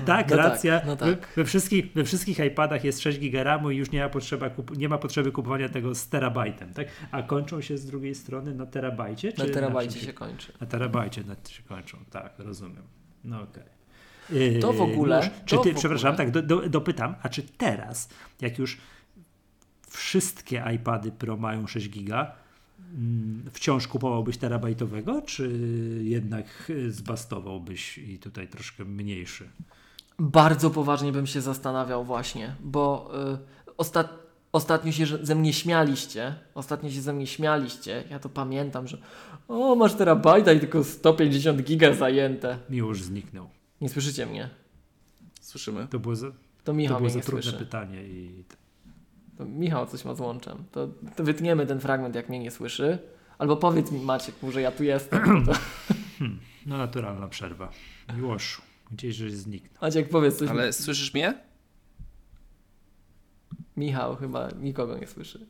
Tak, 0.06 0.30
No 0.30 0.36
tak, 0.38 0.45
racja. 0.45 0.82
no 0.86 0.95
tak. 0.95 1.07
We, 1.10 1.18
we, 1.36 1.45
wszystkich, 1.45 1.94
we 1.94 2.03
wszystkich 2.03 2.40
iPadach 2.40 2.84
jest 2.84 2.99
6 3.02 3.20
GB 3.20 3.44
RAMu 3.44 3.72
i 3.72 3.78
już 3.78 3.91
nie 3.91 3.99
ma, 4.03 4.10
potrzeba 4.10 4.49
nie 4.78 4.90
ma 4.90 4.98
potrzeby 4.98 5.32
kupowania 5.32 5.70
tego 5.70 5.95
z 5.95 6.07
terabajtem, 6.10 6.74
tak? 6.74 6.88
A 7.11 7.24
kończą 7.24 7.61
się 7.61 7.78
z 7.78 7.86
drugiej 7.86 8.16
strony 8.16 8.56
na 8.56 8.66
terabajcie? 8.66 9.34
Na 9.38 9.45
czy 9.45 9.52
terabajcie 9.52 9.94
czym 9.99 10.02
się 10.07 10.14
kończy. 10.14 10.53
na 10.61 10.68
terabajcie 10.68 11.24
na 11.24 11.36
się 11.49 11.64
kończą, 11.64 11.98
tak, 12.11 12.34
rozumiem. 12.40 12.84
No 13.24 13.41
okej. 13.41 13.64
Yy, 14.30 14.60
To 14.60 14.74
w 14.74 14.82
ogóle- 14.82 15.18
Już, 15.18 15.30
czy 15.45 15.57
ty, 15.64 15.74
w 15.74 15.76
przepraszam, 15.76 16.14
ogóle- 16.14 16.32
tak, 16.32 16.32
do, 16.32 16.41
do, 16.61 16.70
dopytam, 16.70 17.16
a 17.24 17.30
czy 17.30 17.44
teraz, 17.44 18.10
jak 18.41 18.60
już 18.60 18.78
wszystkie 19.90 20.64
iPady 20.76 21.11
Pro 21.11 21.38
mają 21.38 21.68
6 21.68 21.90
giga, 21.90 22.32
mm, 22.94 23.44
wciąż 23.53 23.88
kupowałbyś 23.88 24.38
terabajtowego, 24.38 25.22
czy 25.22 25.49
jednak 26.03 26.45
y, 26.70 26.91
zbastowałbyś 26.91 27.98
i 27.98 28.20
tutaj 28.20 28.48
troszkę 28.48 28.86
mniejszy? 28.86 29.49
Bardzo 30.20 30.70
poważnie 30.70 31.12
bym 31.12 31.28
się 31.28 31.41
zastanawiał 31.41 32.04
właśnie, 32.06 32.56
bo 32.64 33.12
y, 33.68 33.76
ostat, 33.78 34.14
ostatnio 34.52 34.91
się 34.91 35.06
ze 35.22 35.36
mnie 35.36 35.54
śmialiście, 35.54 36.36
ostatnio 36.56 36.90
się 36.91 37.02
ze 37.02 37.14
mnie 37.14 37.28
śmialiście, 37.28 38.04
ja 38.10 38.20
to 38.20 38.30
pamiętam, 38.30 38.88
że 38.88 38.98
o, 39.48 39.76
masz 39.76 39.94
terabajta 39.94 40.54
i 40.54 40.60
tylko 40.60 40.84
150 40.84 41.62
giga 41.62 41.94
zajęte. 41.94 42.58
Miłosz 42.70 43.02
zniknął. 43.02 43.50
Nie 43.82 43.90
słyszycie 43.90 44.26
mnie? 44.26 44.50
Słyszymy. 45.41 45.88
To 45.88 46.00
było 46.00 46.16
za, 46.16 46.28
To 46.32 46.36
to 46.64 46.74
Michał 46.74 46.98
było 46.98 47.10
mnie 47.10 47.20
za 47.20 47.26
trudne 47.26 47.41
słyszy. 47.44 47.58
pytanie 47.58 48.04
i 48.04 48.44
To 49.38 49.46
Michał 49.46 49.86
coś 49.88 50.06
ma 50.06 50.16
z 50.16 50.20
łączem. 50.20 50.64
To, 50.72 50.88
to 51.16 51.24
wytniemy 51.24 51.66
ten 51.66 51.80
fragment, 51.80 52.16
jak 52.16 52.30
mnie 52.30 52.40
nie 52.40 52.52
słyszy. 52.52 52.98
Albo 53.38 53.58
powiedz 53.58 53.91
mi 53.91 54.00
Maciek 54.00 54.36
mu, 54.44 54.52
że 54.52 54.62
ja 54.62 54.72
tu 54.72 54.84
jestem. 54.84 55.46
To... 55.46 55.52
no 56.66 56.78
naturalna 56.78 57.28
przerwa. 57.28 57.70
Miłoszu, 58.16 58.62
gdzieś 58.91 59.16
żeś 59.16 59.34
zniknął. 59.34 59.82
Maciek 59.82 60.10
powiedz 60.10 60.38
coś. 60.38 60.49
Ale 60.49 60.74
słyszysz 60.74 61.14
mnie? 61.14 61.38
Michał 63.78 64.16
chyba 64.16 64.49
nikogo 64.52 64.98
nie 64.98 65.07
słyszy. 65.07 65.45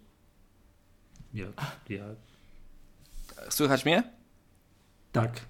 Ja, 1.34 1.45
ja, 1.90 2.03
Słychać 3.49 3.86
mnie? 3.86 4.03
tak. 5.11 5.45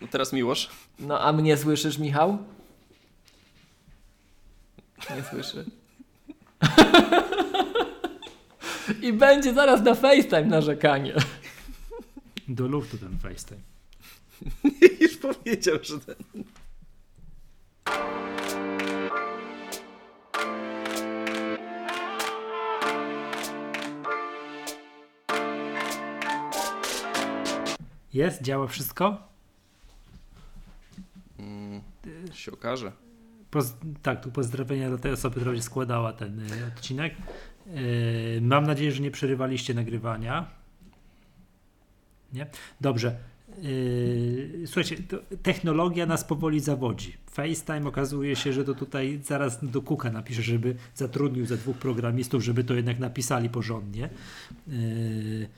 No 0.00 0.08
teraz 0.08 0.32
Miłosz. 0.32 0.70
No 0.98 1.20
a 1.20 1.32
mnie 1.32 1.56
słyszysz 1.56 1.98
Michał? 1.98 2.38
Nie 5.16 5.22
słyszy. 5.30 5.64
I 9.02 9.12
będzie 9.12 9.54
zaraz 9.54 9.82
na 9.82 9.94
FaceTime 9.94 10.44
narzekanie. 10.46 11.14
Do 12.48 12.66
luftu 12.66 12.98
ten 12.98 13.18
FaceTime. 13.18 13.60
Już 15.00 15.16
powiedział, 15.16 15.78
że 15.82 16.00
ten... 16.00 16.44
Jest? 28.14 28.42
Działa 28.42 28.66
wszystko? 28.66 29.28
Mm, 31.38 31.80
się 32.32 32.52
okaże. 32.52 32.92
Poz 33.50 33.74
tak, 34.02 34.22
tu 34.22 34.30
pozdrowienia 34.30 34.88
dla 34.88 34.98
tej 34.98 35.12
osoby, 35.12 35.40
która 35.40 35.62
składała 35.62 36.12
ten 36.12 36.40
y, 36.40 36.66
odcinek. 36.66 37.14
Y, 37.66 38.38
mam 38.42 38.66
nadzieję, 38.66 38.92
że 38.92 39.02
nie 39.02 39.10
przerywaliście 39.10 39.74
nagrywania. 39.74 40.50
Nie? 42.32 42.46
Dobrze. 42.80 43.16
Y, 43.64 44.62
słuchajcie, 44.66 44.96
technologia 45.42 46.06
nas 46.06 46.24
powoli 46.24 46.60
zawodzi. 46.60 47.16
FaceTime 47.30 47.88
okazuje 47.88 48.36
się, 48.36 48.52
że 48.52 48.64
to 48.64 48.74
tutaj 48.74 49.20
zaraz 49.24 49.64
do 49.64 49.82
Kuka 49.82 50.10
napisze, 50.10 50.42
żeby 50.42 50.76
zatrudnił 50.94 51.46
ze 51.46 51.56
dwóch 51.56 51.76
programistów, 51.76 52.44
żeby 52.44 52.64
to 52.64 52.74
jednak 52.74 52.98
napisali 52.98 53.48
porządnie. 53.48 54.10
Y, 54.68 55.48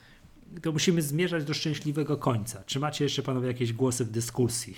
to 0.61 0.71
musimy 0.71 1.01
zmierzać 1.01 1.43
do 1.43 1.53
szczęśliwego 1.53 2.17
końca. 2.17 2.63
Czy 2.65 2.79
macie 2.79 3.05
jeszcze 3.05 3.23
panowie 3.23 3.47
jakieś 3.47 3.73
głosy 3.73 4.05
w 4.05 4.11
dyskusji? 4.11 4.73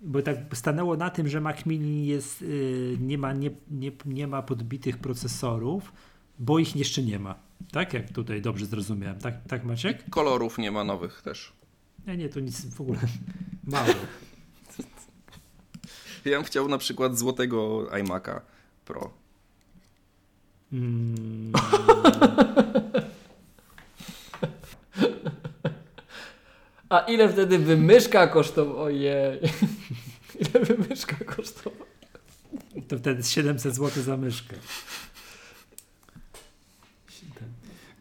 Bo 0.00 0.22
tak 0.22 0.36
stanęło 0.52 0.96
na 0.96 1.10
tym, 1.10 1.28
że 1.28 1.40
Mac 1.40 1.66
Mini 1.66 2.06
jest, 2.06 2.42
y, 2.42 2.96
nie, 3.00 3.18
ma, 3.18 3.32
nie, 3.32 3.50
nie, 3.70 3.92
nie 4.06 4.26
ma 4.26 4.42
podbitych 4.42 4.98
procesorów, 4.98 5.92
bo 6.38 6.58
ich 6.58 6.76
jeszcze 6.76 7.02
nie 7.02 7.18
ma. 7.18 7.34
Tak? 7.72 7.94
Jak 7.94 8.12
tutaj 8.12 8.42
dobrze 8.42 8.66
zrozumiałem. 8.66 9.18
Tak, 9.18 9.34
tak 9.48 9.64
Maciek? 9.64 10.10
Kolorów 10.10 10.58
nie 10.58 10.70
ma 10.70 10.84
nowych 10.84 11.22
też. 11.22 11.59
Nie, 12.06 12.16
nie, 12.16 12.28
to 12.28 12.40
nic 12.40 12.66
w 12.74 12.80
ogóle 12.80 12.98
mało. 13.64 13.94
Ja 16.24 16.36
bym 16.36 16.44
chciał 16.44 16.68
na 16.68 16.78
przykład 16.78 17.18
złotego 17.18 17.86
iMac'a 17.90 18.40
Pro. 18.84 19.10
Mm, 20.72 21.52
A 26.88 26.98
ile 26.98 27.28
wtedy 27.28 27.58
by 27.58 27.76
myszka 27.76 28.26
kosztowała? 28.26 28.82
Ojej. 28.82 29.40
Ile 30.40 30.66
by 30.66 30.88
myszka 30.88 31.24
kosztowała? 31.24 31.90
to 32.88 32.98
wtedy 32.98 33.22
700 33.22 33.74
zł 33.74 34.02
za 34.02 34.16
myszkę. 34.16 34.56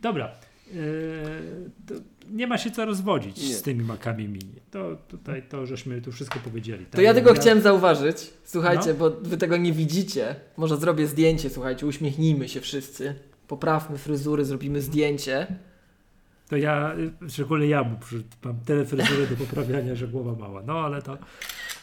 Dobra. 0.02 0.32
Yy, 0.74 1.72
to 1.88 1.94
nie 2.32 2.48
ma 2.48 2.58
się 2.58 2.72
co 2.72 2.86
rozwodzić 2.86 3.50
Nie. 3.50 3.56
z 3.56 3.62
tymi 3.62 3.84
makami 3.84 4.28
mini. 4.28 4.56
To 4.72 4.98
tutaj 5.08 5.44
to 5.50 5.66
żeśmy 5.66 6.02
tu 6.02 6.12
wszystko 6.12 6.40
powiedzieli. 6.40 6.86
To 6.86 6.92
Tak, 6.92 7.06
ja 7.06 7.14
tylko 7.14 7.34
chciałem 7.34 7.62
zauważyć, 7.62 8.34
słuchajcie, 8.46 8.88
No. 8.90 8.94
bo 8.94 9.10
wy 9.22 9.38
tego 9.38 9.58
nie 9.58 9.74
widzicie. 9.74 10.36
Może 10.58 10.78
zrobię 10.78 11.08
zdjęcie, 11.08 11.50
słuchajcie, 11.50 11.86
uśmiechnijmy 11.86 12.50
się 12.50 12.62
wszyscy. 12.62 13.16
Poprawmy 13.48 13.98
fryzury, 13.98 14.46
zrobimy 14.46 14.82
zdjęcie. 14.82 15.48
To 16.50 16.58
ja, 16.58 16.96
szczególnie 17.30 17.68
ja, 17.68 17.84
bo 17.84 17.96
mam 18.44 18.60
tyle 18.66 18.86
fryzury 18.86 19.28
do 19.28 19.36
poprawiania, 19.36 19.96
że 19.96 20.08
głowa 20.08 20.34
mała. 20.40 20.62
No 20.66 20.74
ale 20.80 21.02
to 21.02 21.18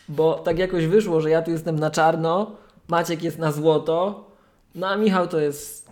Bo 0.09 0.35
tak 0.35 0.59
jakoś 0.59 0.87
wyszło, 0.87 1.21
że 1.21 1.31
ja 1.31 1.43
tu 1.43 1.51
jestem 1.51 1.79
na 1.79 1.91
czarno, 1.91 2.57
Maciek 2.89 3.23
jest 3.23 3.39
na 3.39 3.53
złoto, 3.53 4.31
no 4.75 4.89
a 4.89 4.97
Michał 4.97 5.29
to 5.29 5.41
jest 5.41 5.89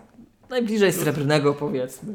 najbliżej 0.51 0.93
srebrnego 0.93 1.55
powiedzmy. 1.55 2.15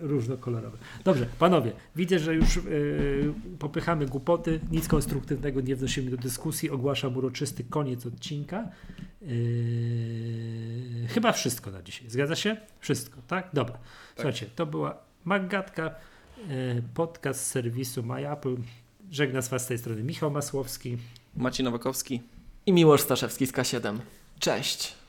Różnokolorowe. 0.00 0.78
Dobrze, 1.04 1.26
panowie, 1.38 1.72
widzę, 1.96 2.18
że 2.18 2.34
już 2.34 2.56
yy, 2.56 3.34
popychamy 3.58 4.06
głupoty, 4.06 4.60
nic 4.70 4.88
konstruktywnego 4.88 5.60
nie 5.60 5.76
wnosimy 5.76 6.10
do 6.10 6.16
dyskusji, 6.16 6.70
ogłaszam 6.70 7.16
uroczysty 7.16 7.64
koniec 7.64 8.06
odcinka. 8.06 8.68
Yy, 9.22 9.28
chyba 11.08 11.32
wszystko 11.32 11.70
na 11.70 11.82
dzisiaj. 11.82 12.10
Zgadza 12.10 12.36
się? 12.36 12.56
Wszystko, 12.80 13.22
tak? 13.28 13.48
Dobra. 13.52 13.78
Słuchajcie, 14.14 14.46
to 14.56 14.66
była 14.66 14.98
Maggatka, 15.24 15.94
yy, 16.48 16.82
podcast 16.94 17.40
z 17.40 17.46
serwisu 17.46 18.02
MyApple. 18.02 18.56
Żegna 19.10 19.42
z 19.42 19.48
Was 19.48 19.62
z 19.62 19.66
tej 19.66 19.78
strony 19.78 20.02
Michał 20.02 20.30
Masłowski. 20.30 20.98
Maciej 21.36 21.64
Nowakowski. 21.64 22.22
I 22.66 22.72
Miłosz 22.72 23.00
Staszewski 23.00 23.46
z 23.46 23.52
K7. 23.52 23.98
Cześć! 24.38 24.99